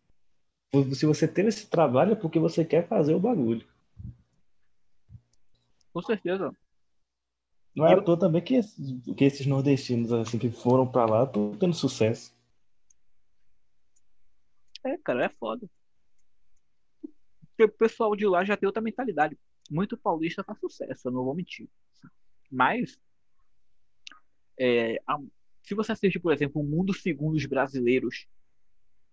Porque 0.70 0.94
se 0.94 1.06
você 1.06 1.26
tem 1.26 1.46
esse 1.46 1.68
trabalho 1.68 2.12
é 2.12 2.16
porque 2.16 2.38
você 2.38 2.64
quer 2.64 2.86
fazer 2.86 3.14
o 3.14 3.20
bagulho. 3.20 3.66
Com 5.94 6.02
certeza. 6.02 6.52
Não 7.74 7.86
é 7.86 7.94
à 7.94 8.02
toa 8.02 8.18
também 8.18 8.42
que 8.42 8.54
esses, 8.54 9.00
que 9.16 9.24
esses 9.24 9.46
nordestinos 9.46 10.12
assim 10.12 10.38
que 10.38 10.50
foram 10.50 10.90
para 10.90 11.06
lá 11.06 11.24
estão 11.24 11.56
tendo 11.56 11.72
sucesso. 11.72 12.34
É, 14.82 14.98
cara, 14.98 15.24
é 15.24 15.28
foda. 15.28 15.70
Porque 17.48 17.64
o 17.64 17.68
pessoal 17.68 18.16
de 18.16 18.26
lá 18.26 18.44
já 18.44 18.56
tem 18.56 18.66
outra 18.66 18.82
mentalidade. 18.82 19.38
Muito 19.70 19.96
paulista 19.96 20.42
faz 20.42 20.58
sucesso, 20.58 21.08
eu 21.08 21.12
não 21.12 21.24
vou 21.24 21.34
mentir. 21.34 21.68
Mas 22.50 22.98
é, 24.58 25.00
a, 25.06 25.16
se 25.62 25.74
você 25.74 25.92
assistir, 25.92 26.18
por 26.18 26.32
exemplo, 26.32 26.60
O 26.60 26.64
Mundo 26.64 26.92
Segundo 26.92 27.36
os 27.36 27.46
Brasileiros, 27.46 28.26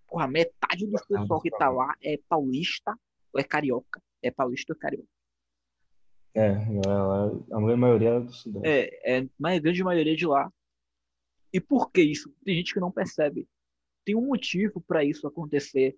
porra, 0.07 0.27
metade 0.27 0.87
do 0.87 0.99
pessoal 1.07 1.39
que 1.41 1.51
tá 1.51 1.69
lá 1.69 1.95
é 2.01 2.19
paulista 2.27 2.99
ou 3.31 3.39
é 3.39 3.43
carioca. 3.43 4.01
É 4.21 4.31
paulista 4.31 4.73
ou 4.73 4.77
é 4.77 4.79
carioca. 4.79 5.20
É, 6.33 6.49
a 7.51 7.59
maioria 7.59 8.09
é 8.09 8.19
do 8.21 8.31
Sudeste. 8.31 8.67
É, 8.67 9.17
é 9.19 9.27
a 9.43 9.59
grande 9.59 9.83
maioria 9.83 10.15
de 10.15 10.25
lá. 10.25 10.51
E 11.53 11.59
por 11.59 11.91
que 11.91 12.01
isso? 12.01 12.33
Tem 12.45 12.55
gente 12.55 12.73
que 12.73 12.79
não 12.79 12.91
percebe. 12.91 13.47
Tem 14.05 14.15
um 14.15 14.27
motivo 14.27 14.81
para 14.81 15.03
isso 15.03 15.27
acontecer 15.27 15.97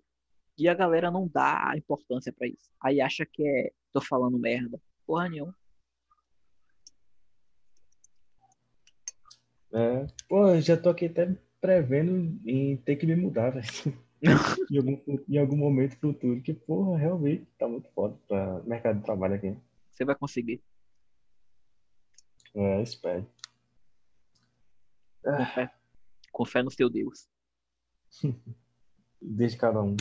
e 0.57 0.67
a 0.67 0.73
galera 0.73 1.11
não 1.11 1.27
dá 1.27 1.73
importância 1.75 2.33
para 2.33 2.47
isso. 2.47 2.69
Aí 2.81 2.99
acha 2.99 3.25
que 3.25 3.47
é 3.47 3.71
tô 3.91 4.01
falando 4.01 4.39
merda. 4.39 4.81
Porra 5.05 5.29
nenhuma. 5.29 5.55
É, 9.71 10.05
pô, 10.27 10.59
já 10.59 10.77
tô 10.77 10.89
aqui 10.89 11.05
até 11.05 11.35
prevendo 11.61 12.39
em 12.45 12.77
ter 12.77 12.95
que 12.95 13.05
me 13.05 13.15
mudar, 13.15 13.51
velho. 13.51 13.65
em, 14.71 14.77
algum, 14.77 14.99
em 15.27 15.37
algum 15.37 15.57
momento 15.57 15.97
futuro, 15.97 16.41
que, 16.41 16.53
porra, 16.53 16.97
realmente 16.97 17.45
tá 17.57 17.67
muito 17.67 17.89
foda 17.89 18.15
pra 18.27 18.61
mercado 18.63 18.99
de 18.99 19.05
trabalho 19.05 19.35
aqui. 19.35 19.55
Você 19.93 20.03
vai 20.03 20.15
conseguir. 20.15 20.61
É, 22.55 22.81
espero. 22.81 23.27
Com 25.23 25.45
fé. 25.45 25.73
Com 26.31 26.45
fé 26.45 26.63
no 26.63 26.71
seu 26.71 26.89
Deus. 26.89 27.27
Desde 29.21 29.57
cada 29.57 29.81
um. 29.81 29.95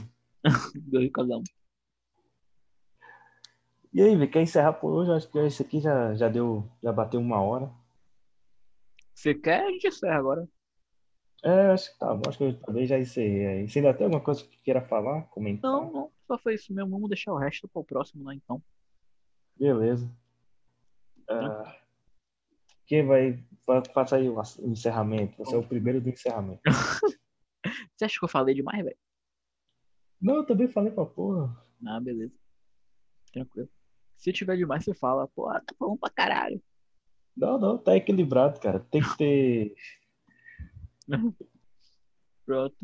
Desde 0.74 1.10
cada 1.10 1.39
um. 1.39 1.44
E 3.93 4.01
aí, 4.01 4.28
quer 4.28 4.43
encerrar 4.43 4.73
por 4.73 4.90
hoje? 4.90 5.12
Acho 5.12 5.31
que 5.31 5.39
esse 5.39 5.62
aqui 5.62 5.78
já, 5.78 6.14
já 6.14 6.28
deu, 6.28 6.66
já 6.82 6.90
bateu 6.90 7.20
uma 7.20 7.40
hora. 7.43 7.70
Você 9.14 9.35
quer? 9.35 9.64
A 9.64 9.70
gente 9.70 9.86
encerra 9.86 10.16
agora. 10.16 10.48
É, 11.44 11.73
acho 11.73 11.93
que 11.93 11.98
tá 11.98 12.14
bom. 12.14 12.23
Acho 12.27 12.39
que 12.39 12.44
eu 12.44 12.60
talvez 12.60 12.89
já 12.89 12.98
encerrei 12.98 13.47
aí. 13.47 13.69
Você 13.69 13.81
ainda 13.81 13.93
tem 13.93 14.06
alguma 14.06 14.23
coisa 14.23 14.43
que 14.44 14.56
queira 14.62 14.81
falar? 14.81 15.23
Comentar? 15.24 15.70
Não, 15.70 15.93
não. 15.93 16.12
Só 16.27 16.39
foi 16.39 16.55
isso 16.55 16.73
mesmo. 16.73 16.90
Vamos 16.90 17.10
deixar 17.10 17.32
o 17.32 17.39
resto 17.39 17.69
para 17.69 17.81
o 17.81 17.85
próximo, 17.85 18.24
né? 18.24 18.35
Então. 18.35 18.62
Beleza. 19.62 20.10
Uh, 21.30 21.72
quem 22.84 23.06
vai. 23.06 23.40
Faça 23.94 24.16
aí 24.16 24.28
o 24.28 24.43
encerramento. 24.64 25.36
Você 25.39 25.55
é 25.55 25.59
o 25.59 25.62
primeiro 25.62 26.01
do 26.01 26.09
encerramento. 26.09 26.60
Você 27.94 28.05
acha 28.05 28.18
que 28.18 28.24
eu 28.24 28.28
falei 28.28 28.56
demais, 28.56 28.84
velho? 28.84 28.97
Não, 30.20 30.34
eu 30.34 30.44
também 30.44 30.66
falei 30.66 30.90
pra 30.90 31.06
porra. 31.06 31.56
Ah, 31.86 32.01
beleza. 32.01 32.34
Tranquilo. 33.32 33.68
Se 34.16 34.32
tiver 34.32 34.56
demais, 34.56 34.84
você 34.84 34.94
fala, 34.94 35.28
pô, 35.28 35.47
tá 35.52 35.74
falando 35.78 35.97
pra 35.97 36.10
caralho. 36.10 36.60
Não, 37.36 37.56
não, 37.56 37.78
tá 37.78 37.97
equilibrado, 37.97 38.59
cara. 38.59 38.80
Tem 38.90 39.01
que 39.01 39.16
ter. 39.16 39.74
Pronto. 42.44 42.76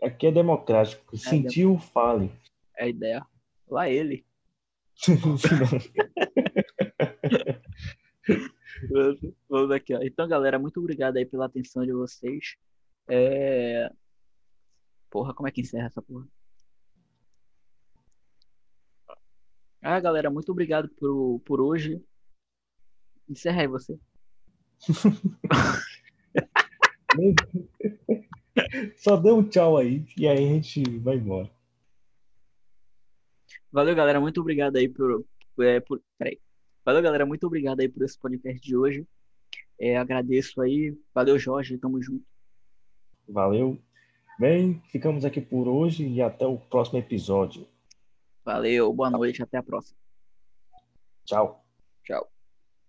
Aqui 0.00 0.28
é 0.28 0.32
democrático. 0.32 1.12
É 1.12 1.18
Sentiu, 1.18 1.76
fale. 1.76 2.30
É 2.76 2.84
a 2.84 2.88
ideia. 2.88 3.26
Lá 3.66 3.90
ele. 3.90 4.24
Vamos 9.48 9.70
aqui, 9.70 9.94
ó. 9.94 10.00
Então, 10.02 10.28
galera, 10.28 10.58
muito 10.58 10.78
obrigado 10.80 11.16
aí 11.16 11.24
pela 11.26 11.46
atenção 11.46 11.84
de 11.84 11.92
vocês. 11.92 12.56
É... 13.08 13.90
Porra, 15.10 15.32
como 15.34 15.48
é 15.48 15.52
que 15.52 15.60
encerra 15.60 15.86
essa 15.86 16.02
porra? 16.02 16.26
Ah, 19.80 20.00
galera, 20.00 20.30
muito 20.30 20.50
obrigado 20.50 20.88
por, 20.88 21.40
por 21.40 21.60
hoje. 21.60 22.02
Encerra 23.28 23.60
aí 23.62 23.68
você. 23.68 23.98
Só 28.96 29.16
dê 29.16 29.30
um 29.30 29.46
tchau 29.48 29.76
aí 29.76 30.06
e 30.16 30.26
aí 30.26 30.44
a 30.44 30.48
gente 30.54 30.82
vai 30.98 31.16
embora. 31.16 31.53
Valeu, 33.74 33.92
galera. 33.92 34.20
Muito 34.20 34.40
obrigado 34.40 34.76
aí 34.76 34.88
por. 34.88 35.24
É, 35.60 35.80
por 35.80 36.00
peraí. 36.16 36.38
Valeu, 36.84 37.02
galera. 37.02 37.26
Muito 37.26 37.44
obrigado 37.44 37.80
aí 37.80 37.88
por 37.88 38.04
esse 38.04 38.16
podcast 38.16 38.60
de 38.60 38.76
hoje. 38.76 39.04
É, 39.80 39.96
agradeço 39.96 40.62
aí. 40.62 40.96
Valeu, 41.12 41.36
Jorge. 41.40 41.76
Tamo 41.76 42.00
junto. 42.00 42.24
Valeu. 43.28 43.76
Bem, 44.38 44.80
ficamos 44.92 45.24
aqui 45.24 45.40
por 45.40 45.66
hoje 45.66 46.06
e 46.06 46.22
até 46.22 46.46
o 46.46 46.56
próximo 46.56 47.00
episódio. 47.00 47.66
Valeu. 48.44 48.92
Boa 48.92 49.10
noite. 49.10 49.42
Até 49.42 49.56
a 49.56 49.62
próxima. 49.62 49.98
Tchau. 51.24 51.46
Tchau. 51.48 51.63